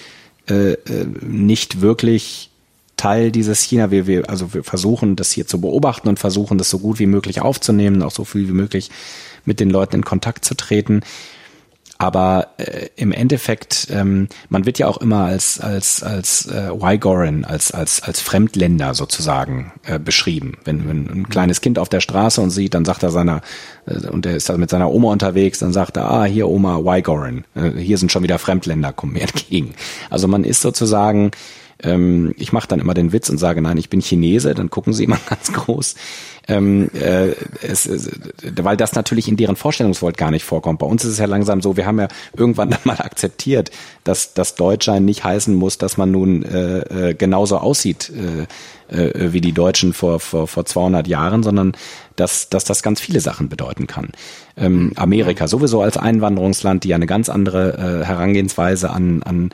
äh, 0.49 0.73
äh, 0.73 1.05
nicht 1.21 1.81
wirklich 1.81 2.49
Teil 2.97 3.31
dieses 3.31 3.61
China. 3.61 3.91
Wir, 3.91 4.07
wir, 4.07 4.29
also 4.29 4.53
wir 4.53 4.63
versuchen 4.63 5.15
das 5.15 5.31
hier 5.31 5.47
zu 5.47 5.61
beobachten 5.61 6.07
und 6.09 6.19
versuchen 6.19 6.57
das 6.57 6.69
so 6.69 6.79
gut 6.79 6.99
wie 6.99 7.05
möglich 7.05 7.41
aufzunehmen, 7.41 8.01
auch 8.01 8.11
so 8.11 8.25
viel 8.25 8.47
wie 8.47 8.53
möglich 8.53 8.89
mit 9.45 9.59
den 9.59 9.69
Leuten 9.69 9.97
in 9.97 10.05
Kontakt 10.05 10.43
zu 10.43 10.55
treten. 10.55 11.01
Aber 11.97 12.49
äh, 12.57 12.87
im 12.95 13.11
Endeffekt, 13.11 13.87
ähm, 13.91 14.27
man 14.49 14.65
wird 14.65 14.77
ja 14.77 14.87
auch 14.87 14.97
immer 14.97 15.25
als 15.25 15.59
als 15.59 16.03
als 16.03 16.45
äh, 16.45 16.69
Wygoran, 16.69 17.43
als 17.43 17.71
als 17.71 18.01
als 18.03 18.21
Fremdländer 18.21 18.93
sozusagen 18.93 19.71
äh, 19.85 19.97
beschrieben. 19.97 20.57
Wenn, 20.63 20.87
wenn 20.87 21.07
ein 21.07 21.29
kleines 21.29 21.61
Kind 21.61 21.79
auf 21.79 21.89
der 21.89 22.01
Straße 22.01 22.39
und 22.39 22.51
sieht, 22.51 22.73
dann 22.73 22.85
sagt 22.85 23.03
er 23.03 23.09
seiner 23.09 23.41
äh, 23.87 24.07
und 24.07 24.25
er 24.25 24.35
ist 24.35 24.49
da 24.49 24.57
mit 24.57 24.69
seiner 24.69 24.91
Oma 24.91 25.11
unterwegs, 25.11 25.59
dann 25.59 25.73
sagt 25.73 25.97
er, 25.97 26.09
ah 26.09 26.25
hier 26.25 26.47
Oma 26.47 26.79
Wygoran, 26.79 27.45
äh, 27.55 27.71
hier 27.71 27.97
sind 27.97 28.11
schon 28.11 28.23
wieder 28.23 28.37
Fremdländer, 28.37 28.93
kommen 28.93 29.13
mir 29.13 29.21
entgegen. 29.21 29.73
Also 30.09 30.27
man 30.27 30.43
ist 30.43 30.61
sozusagen 30.61 31.31
ähm, 31.83 32.33
ich 32.37 32.53
mache 32.53 32.67
dann 32.67 32.79
immer 32.79 32.93
den 32.93 33.13
Witz 33.13 33.29
und 33.29 33.37
sage, 33.37 33.61
nein, 33.61 33.77
ich 33.77 33.89
bin 33.89 34.01
Chinese, 34.01 34.53
dann 34.53 34.69
gucken 34.69 34.93
sie 34.93 35.03
immer 35.03 35.19
ganz 35.29 35.51
groß. 35.53 35.95
Ähm, 36.49 36.89
äh, 36.93 37.33
es, 37.61 37.89
weil 38.55 38.77
das 38.77 38.95
natürlich 38.95 39.27
in 39.27 39.35
deren 39.35 39.57
Vorstellungswelt 39.57 40.15
gar 40.15 40.31
nicht 40.31 40.45
vorkommt. 40.45 40.79
Bei 40.79 40.87
uns 40.87 41.03
ist 41.03 41.11
es 41.11 41.17
ja 41.17 41.25
langsam 41.25 41.61
so, 41.61 41.75
wir 41.75 41.85
haben 41.85 41.99
ja 41.99 42.07
irgendwann 42.35 42.69
dann 42.71 42.79
mal 42.85 42.99
akzeptiert, 42.99 43.71
dass 44.03 44.33
das 44.33 44.55
Deutschsein 44.55 45.03
nicht 45.03 45.23
heißen 45.23 45.53
muss, 45.53 45.77
dass 45.77 45.97
man 45.97 46.11
nun 46.11 46.43
äh, 46.43 47.09
äh, 47.09 47.13
genauso 47.13 47.57
aussieht 47.57 48.09
äh, 48.09 48.47
äh, 48.95 49.33
wie 49.33 49.41
die 49.41 49.51
Deutschen 49.51 49.93
vor, 49.93 50.21
vor, 50.21 50.47
vor 50.47 50.65
200 50.65 51.07
Jahren, 51.07 51.43
sondern 51.43 51.73
dass, 52.15 52.49
dass 52.49 52.63
das 52.63 52.81
ganz 52.81 53.01
viele 53.01 53.19
Sachen 53.19 53.49
bedeuten 53.49 53.85
kann. 53.85 54.11
Ähm, 54.55 54.93
Amerika 54.95 55.47
sowieso 55.47 55.81
als 55.81 55.97
Einwanderungsland, 55.97 56.85
die 56.85 56.89
ja 56.89 56.95
eine 56.95 57.05
ganz 57.05 57.27
andere 57.27 58.01
äh, 58.01 58.05
Herangehensweise 58.05 58.89
an, 58.89 59.21
an 59.23 59.49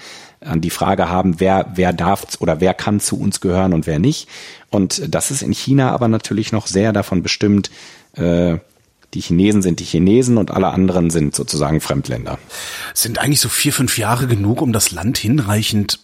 an 0.46 0.62
die 0.62 0.70
Frage 0.70 1.10
haben, 1.10 1.40
wer, 1.40 1.72
wer 1.76 1.94
darf 1.94 2.26
oder 2.40 2.60
wer 2.60 2.74
kann 2.74 3.00
zu 3.00 3.20
uns 3.20 3.42
gehören 3.42 3.74
und 3.74 3.88
wer 3.88 4.00
nicht. 4.00 4.28
Und 4.70 5.14
das 5.14 5.32
ist 5.32 5.42
in 5.42 5.54
China 5.54 5.92
aber 5.92 6.08
natürlich 6.08 6.52
noch 6.52 6.68
sehr 6.68 6.94
davon 6.94 7.24
bestimmt, 7.24 7.70
äh, 8.16 8.58
die 9.14 9.22
Chinesen 9.22 9.62
sind 9.62 9.80
die 9.80 9.86
Chinesen 9.86 10.38
und 10.38 10.52
alle 10.52 10.70
anderen 10.70 11.10
sind 11.10 11.36
sozusagen 11.36 11.82
Fremdländer. 11.82 12.40
Sind 12.94 13.20
eigentlich 13.20 13.42
so 13.42 13.50
vier, 13.50 13.74
fünf 13.74 13.98
Jahre 13.98 14.28
genug, 14.28 14.62
um 14.62 14.74
das 14.74 14.92
Land 14.92 15.18
hinreichend 15.18 16.00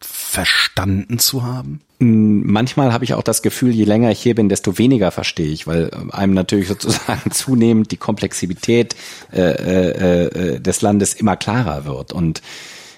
verstanden 0.00 1.18
zu 1.18 1.42
haben? 1.42 1.80
Manchmal 1.98 2.92
habe 2.92 3.04
ich 3.04 3.14
auch 3.14 3.22
das 3.22 3.42
Gefühl, 3.42 3.70
je 3.70 3.84
länger 3.84 4.10
ich 4.10 4.20
hier 4.20 4.34
bin, 4.34 4.48
desto 4.48 4.76
weniger 4.76 5.12
verstehe 5.12 5.52
ich, 5.52 5.66
weil 5.66 5.90
einem 6.10 6.34
natürlich 6.34 6.66
sozusagen 6.66 7.30
zunehmend 7.30 7.92
die 7.92 7.96
Komplexität 7.96 8.96
äh, 9.32 9.40
äh, 9.40 10.26
äh, 10.26 10.60
des 10.60 10.82
Landes 10.82 11.14
immer 11.14 11.36
klarer 11.36 11.84
wird. 11.84 12.12
Und 12.12 12.42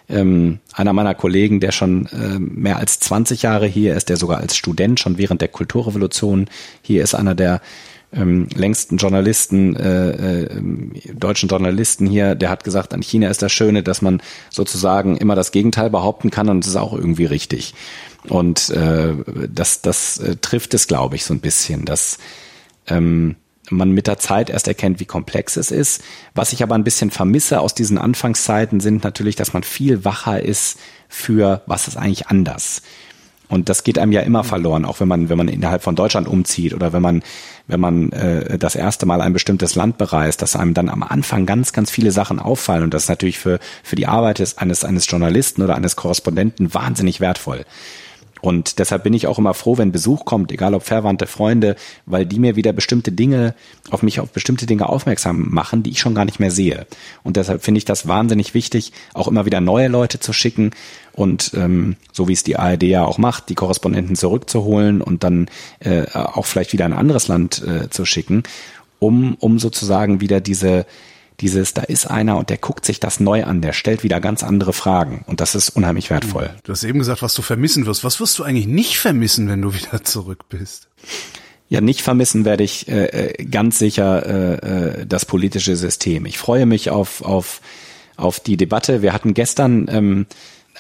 ähm, 0.09 0.59
einer 0.73 0.93
meiner 0.93 1.15
Kollegen, 1.15 1.61
der 1.61 1.73
schon 1.73 2.07
äh, 2.07 2.39
mehr 2.39 2.79
als 2.79 3.01
20 3.01 3.43
Jahre 3.43 3.67
hier 3.67 3.95
ist, 3.95 4.09
der 4.09 4.17
sogar 4.17 4.39
als 4.39 4.57
Student 4.57 5.01
schon 5.01 5.19
während 5.19 5.41
der 5.41 5.49
Kulturrevolution 5.49 6.47
hier 6.83 7.03
ist, 7.03 7.15
einer 7.15 7.35
der 7.35 7.61
ähm, 8.13 8.49
längsten 8.55 8.97
Journalisten, 8.97 9.77
äh, 9.77 10.43
äh, 10.43 10.63
deutschen 11.15 11.49
Journalisten 11.49 12.07
hier, 12.07 12.35
der 12.35 12.51
hat 12.51 12.65
gesagt, 12.65 12.95
an 12.95 13.03
China 13.03 13.29
ist 13.29 13.43
das 13.43 13.53
Schöne, 13.53 13.83
dass 13.83 14.03
man 14.03 14.23
sozusagen 14.51 15.17
immer 15.17 15.35
das 15.35 15.53
Gegenteil 15.53 15.91
behaupten 15.91 16.31
kann 16.31 16.49
und 16.49 16.65
es 16.65 16.71
ist 16.71 16.77
auch 16.77 16.93
irgendwie 16.93 17.25
richtig. 17.25 17.75
Und 18.29 18.71
äh, 18.71 19.15
das, 19.53 19.83
das 19.83 20.19
äh, 20.19 20.37
trifft 20.37 20.75
es, 20.75 20.87
glaube 20.87 21.17
ich, 21.17 21.25
so 21.25 21.35
ein 21.35 21.41
bisschen, 21.41 21.85
dass 21.85 22.19
ähm, 22.87 23.37
man 23.71 23.91
mit 23.91 24.07
der 24.07 24.19
Zeit 24.19 24.51
erst 24.51 24.69
erkennt, 24.69 25.01
wie 25.01 25.07
komplex 25.07 25.57
es 25.57 25.71
ist. 25.71 26.03
Was 26.35 26.53
ich 26.53 26.63
aber 26.63 26.75
ein 26.75 26.85
bisschen 26.85 27.11
vermisse 27.11 27.61
aus 27.61 27.75
diesen 27.75 27.99
Anfangszeiten 27.99 28.81
sind 28.81 29.05
natürlich, 29.05 29.37
dass 29.37 29.53
man 29.53 29.63
viel 29.63 30.05
wacher 30.05 30.43
ist 30.43 30.79
für, 31.09 31.63
was 31.67 31.89
ist 31.89 31.97
eigentlich 31.97 32.29
anders. 32.29 32.83
Und 33.49 33.69
das 33.69 33.85
geht 33.85 33.99
einem 33.99 34.13
ja 34.13 34.23
immer 34.23 34.43
verloren, 34.43 34.85
auch 34.85 35.01
wenn 35.01 35.09
man, 35.09 35.29
wenn 35.29 35.37
man 35.37 35.49
innerhalb 35.49 35.83
von 35.83 35.95
Deutschland 35.95 36.27
umzieht 36.27 36.73
oder 36.73 36.93
wenn 36.93 37.03
man, 37.03 37.23
wenn 37.67 37.79
man 37.79 38.11
äh, 38.13 38.59
das 38.59 38.75
erste 38.75 39.05
Mal 39.05 39.21
ein 39.21 39.35
bestimmtes 39.35 39.75
Land 39.75 39.99
bereist, 39.99 40.41
dass 40.41 40.57
einem 40.57 40.73
dann 40.75 40.89
am 40.89 41.03
Anfang 41.03 41.45
ganz, 41.45 41.73
ganz 41.73 41.91
viele 41.91 42.11
Sachen 42.11 42.39
auffallen. 42.39 42.85
Und 42.85 42.95
das 42.95 43.05
ist 43.05 43.09
natürlich 43.11 43.39
für, 43.39 43.61
für 43.83 43.97
die 43.97 44.07
Arbeit 44.07 44.41
eines, 44.57 44.85
eines 44.85 45.11
Journalisten 45.11 45.63
oder 45.63 45.77
eines 45.77 45.95
Korrespondenten 45.95 46.73
wahnsinnig 46.73 47.21
wertvoll. 47.21 47.65
Und 48.45 48.79
deshalb 48.79 49.05
bin 49.05 49.15
ich 49.15 49.27
auch 49.27 49.39
immer 49.39 49.55
froh, 49.55 49.79
wenn 49.79 49.91
Besuch 49.91 50.27
kommt, 50.27 50.53
egal 50.53 50.75
ob 50.75 50.83
verwandte 50.83 51.27
Freunde, 51.27 51.77
weil 52.05 52.27
die 52.27 52.39
mir 52.39 52.57
wieder 52.57 52.75
bestimmte 52.75 53.11
Dinge, 53.11 53.55
auf 53.91 54.03
mich 54.03 54.21
auf 54.21 54.33
bestimmte 54.33 54.67
Dinge 54.67 54.87
aufmerksam 54.87 55.49
machen, 55.49 55.83
die 55.83 55.89
ich 55.89 55.99
schon 55.99 56.15
gar 56.15 56.27
nicht 56.27 56.41
mehr 56.41 56.51
sehe. 56.51 56.87
Und 57.23 57.37
deshalb 57.37 57.65
finde 57.65 57.79
ich 57.79 57.87
das 57.87 58.07
wahnsinnig 58.07 58.53
wichtig, 58.53 58.93
auch 59.15 59.29
immer 59.29 59.47
wieder 59.47 59.63
neue 59.63 59.89
Leute 59.89 60.21
zu 60.21 60.35
schicken 60.35 60.73
und 61.15 61.53
ähm, 61.55 61.97
so 62.13 62.29
wie 62.29 62.35
es 62.35 62.43
die 62.43 62.59
ARD 62.59 62.83
ja 62.83 63.07
auch 63.07 63.17
macht, 63.17 63.49
die 63.49 63.55
Korrespondenten 63.55 64.15
zurückzuholen 64.15 65.01
und 65.01 65.25
dann 65.25 65.49
äh, 65.81 66.05
auch 66.13 66.45
vielleicht 66.45 66.75
wieder 66.75 66.85
ein 66.85 66.93
anderes 66.93 67.29
Land 67.29 67.63
äh, 67.67 67.89
zu 67.89 68.05
schicken, 68.05 68.43
um, 68.99 69.37
um 69.41 69.59
sozusagen 69.59 70.21
wieder 70.21 70.43
diese 70.43 70.85
dieses, 71.41 71.75
da 71.75 71.83
ist 71.83 72.07
einer 72.07 72.37
und 72.37 72.51
der 72.51 72.59
guckt 72.59 72.85
sich 72.85 73.01
das 73.01 73.21
neu 73.21 73.45
an, 73.45 73.61
der 73.61 73.73
stellt 73.73 74.03
wieder 74.03 74.21
ganz 74.21 74.43
andere 74.43 74.73
Fragen 74.73 75.25
und 75.27 75.41
das 75.41 75.55
ist 75.55 75.71
unheimlich 75.71 76.11
wertvoll. 76.11 76.51
Du 76.63 76.73
hast 76.73 76.85
eben 76.85 76.99
gesagt, 76.99 77.23
was 77.23 77.35
du 77.35 77.43
vermissen 77.43 77.87
wirst. 77.87 78.05
Was 78.05 78.21
wirst 78.21 78.39
du 78.39 78.45
eigentlich 78.45 78.67
nicht 78.67 78.99
vermissen, 78.99 79.49
wenn 79.49 79.63
du 79.63 79.75
wieder 79.75 80.05
zurück 80.05 80.49
bist? 80.49 80.89
Ja, 81.69 81.81
nicht 81.81 82.03
vermissen 82.03 82.45
werde 82.45 82.63
ich 82.63 82.89
äh, 82.89 83.07
äh 83.07 83.45
ganz 83.45 83.79
sicher 83.79 84.27
äh, 84.27 85.01
äh, 85.01 85.07
das 85.07 85.25
politische 85.25 85.77
System. 85.77 86.27
Ich 86.27 86.39
freue 86.39 86.67
mich 86.67 86.91
auf, 86.91 87.23
auf, 87.23 87.61
auf 88.17 88.39
die 88.39 88.57
Debatte. 88.57 89.03
Wir 89.03 89.13
hatten 89.13 89.35
gestern 89.35 89.89
ähm, 89.91 90.27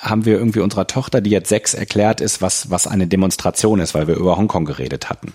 haben 0.00 0.24
wir 0.24 0.34
irgendwie 0.34 0.60
unserer 0.60 0.86
Tochter, 0.86 1.20
die 1.20 1.30
jetzt 1.30 1.48
sechs, 1.48 1.74
erklärt 1.74 2.20
ist, 2.20 2.42
was, 2.42 2.70
was 2.70 2.86
eine 2.86 3.06
Demonstration 3.06 3.80
ist, 3.80 3.94
weil 3.94 4.06
wir 4.06 4.16
über 4.16 4.36
Hongkong 4.36 4.64
geredet 4.64 5.08
hatten. 5.08 5.32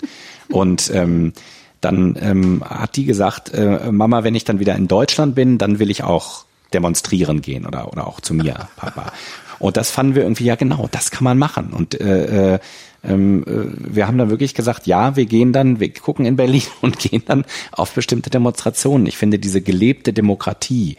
Und 0.50 0.92
ähm, 0.94 1.34
dann 1.82 2.18
ähm, 2.20 2.64
hat 2.68 2.96
die 2.96 3.06
gesagt, 3.06 3.54
äh, 3.54 3.92
Mama, 3.92 4.24
wenn 4.24 4.36
ich 4.36 4.44
dann 4.44 4.60
wieder 4.60 4.76
in 4.76 4.88
Deutschland 4.88 5.36
bin, 5.36 5.58
dann 5.58 5.80
will 5.80 5.90
ich 5.90 6.04
auch 6.04 6.46
demonstrieren 6.74 7.42
gehen 7.42 7.66
oder, 7.66 7.92
oder 7.92 8.08
auch 8.08 8.20
zu 8.20 8.34
mir, 8.34 8.68
Papa. 8.76 9.12
Und 9.60 9.76
das 9.76 9.92
fanden 9.92 10.16
wir 10.16 10.24
irgendwie, 10.24 10.46
ja 10.46 10.56
genau, 10.56 10.88
das 10.92 11.12
kann 11.12 11.24
man 11.24 11.38
machen. 11.38 11.72
Und 11.74 12.00
äh, 12.00 12.56
äh, 12.56 12.60
ähm, 13.04 13.44
äh, 13.46 13.96
wir 13.96 14.08
haben 14.08 14.18
dann 14.18 14.30
wirklich 14.30 14.56
gesagt, 14.56 14.88
ja, 14.88 15.16
wir 15.16 15.26
gehen 15.26 15.54
dann, 15.54 15.80
wir 15.80 15.94
gucken 15.94 16.26
in 16.26 16.36
Berlin 16.36 16.64
und 16.82 17.00
gehen 17.00 17.24
dann 17.26 17.46
auf 17.72 17.94
bestimmte 17.94 18.30
Demonstrationen. 18.30 19.06
Ich 19.08 19.18
finde 19.18 19.40
diese 19.40 19.62
gelebte 19.62 20.14
Demokratie, 20.14 20.98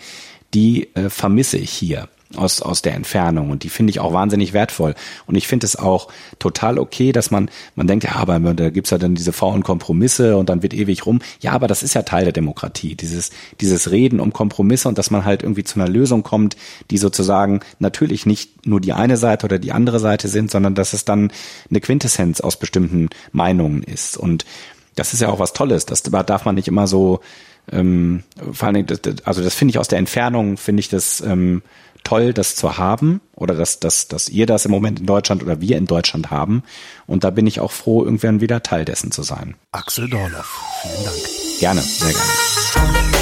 die 0.54 0.94
äh, 0.94 1.08
vermisse 1.10 1.58
ich 1.58 1.70
hier 1.70 2.08
aus, 2.36 2.62
aus 2.62 2.82
der 2.82 2.94
Entfernung 2.94 3.50
und 3.50 3.64
die 3.64 3.68
finde 3.68 3.90
ich 3.90 4.00
auch 4.00 4.12
wahnsinnig 4.12 4.52
wertvoll. 4.52 4.94
Und 5.26 5.34
ich 5.34 5.48
finde 5.48 5.66
es 5.66 5.76
auch 5.76 6.08
total 6.38 6.78
okay, 6.78 7.12
dass 7.12 7.30
man, 7.30 7.50
man 7.74 7.86
denkt, 7.86 8.04
ja, 8.04 8.16
aber 8.16 8.38
da 8.38 8.70
gibt's 8.70 8.90
ja 8.90 8.98
dann 8.98 9.14
diese 9.14 9.32
faulen 9.32 9.62
Kompromisse 9.62 10.36
und 10.36 10.48
dann 10.48 10.62
wird 10.62 10.74
ewig 10.74 11.06
rum. 11.06 11.20
Ja, 11.40 11.52
aber 11.52 11.66
das 11.66 11.82
ist 11.82 11.94
ja 11.94 12.02
Teil 12.02 12.24
der 12.24 12.32
Demokratie, 12.32 12.94
dieses, 12.94 13.30
dieses 13.60 13.90
Reden 13.90 14.20
um 14.20 14.32
Kompromisse 14.32 14.88
und 14.88 14.98
dass 14.98 15.10
man 15.10 15.24
halt 15.24 15.42
irgendwie 15.42 15.64
zu 15.64 15.80
einer 15.80 15.88
Lösung 15.88 16.22
kommt, 16.22 16.56
die 16.90 16.98
sozusagen 16.98 17.60
natürlich 17.78 18.26
nicht 18.26 18.66
nur 18.66 18.80
die 18.80 18.92
eine 18.92 19.16
Seite 19.16 19.46
oder 19.46 19.58
die 19.58 19.72
andere 19.72 19.98
Seite 19.98 20.28
sind, 20.28 20.50
sondern 20.50 20.74
dass 20.74 20.92
es 20.92 21.04
dann 21.04 21.32
eine 21.68 21.80
Quintessenz 21.80 22.40
aus 22.40 22.58
bestimmten 22.58 23.08
Meinungen 23.32 23.82
ist. 23.82 24.16
Und 24.16 24.44
das 24.94 25.14
ist 25.14 25.20
ja 25.20 25.28
auch 25.28 25.38
was 25.38 25.52
Tolles. 25.52 25.86
Das 25.86 26.02
darf 26.02 26.44
man 26.44 26.54
nicht 26.54 26.68
immer 26.68 26.86
so, 26.86 27.20
ähm, 27.72 28.22
vor 28.52 28.68
allen 28.68 28.86
Dingen, 28.86 29.18
also 29.24 29.42
das 29.42 29.54
finde 29.54 29.70
ich 29.70 29.78
aus 29.78 29.88
der 29.88 29.98
Entfernung, 29.98 30.56
finde 30.56 30.80
ich 30.80 30.88
das, 30.88 31.20
ähm, 31.20 31.62
toll, 32.04 32.32
das 32.32 32.56
zu 32.56 32.78
haben 32.78 33.20
oder 33.34 33.54
dass, 33.54 33.80
dass, 33.80 34.08
dass 34.08 34.28
ihr 34.28 34.46
das 34.46 34.64
im 34.64 34.70
Moment 34.70 35.00
in 35.00 35.06
Deutschland 35.06 35.42
oder 35.42 35.60
wir 35.60 35.76
in 35.76 35.86
Deutschland 35.86 36.30
haben. 36.30 36.62
Und 37.06 37.24
da 37.24 37.30
bin 37.30 37.46
ich 37.46 37.60
auch 37.60 37.72
froh, 37.72 38.04
irgendwann 38.04 38.40
wieder 38.40 38.62
Teil 38.62 38.84
dessen 38.84 39.12
zu 39.12 39.22
sein. 39.22 39.54
Axel 39.72 40.08
Dorloff, 40.08 40.60
vielen 40.82 41.04
Dank. 41.04 41.16
Gerne, 41.58 41.80
sehr 41.82 42.12
gerne. 42.12 43.19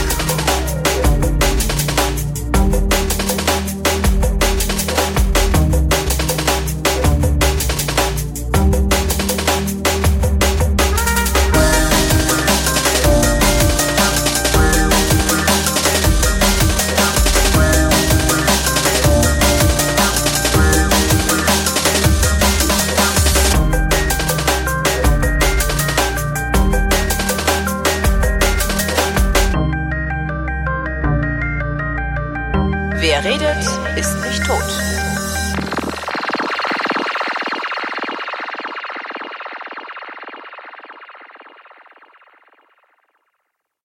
Redet, 33.24 33.77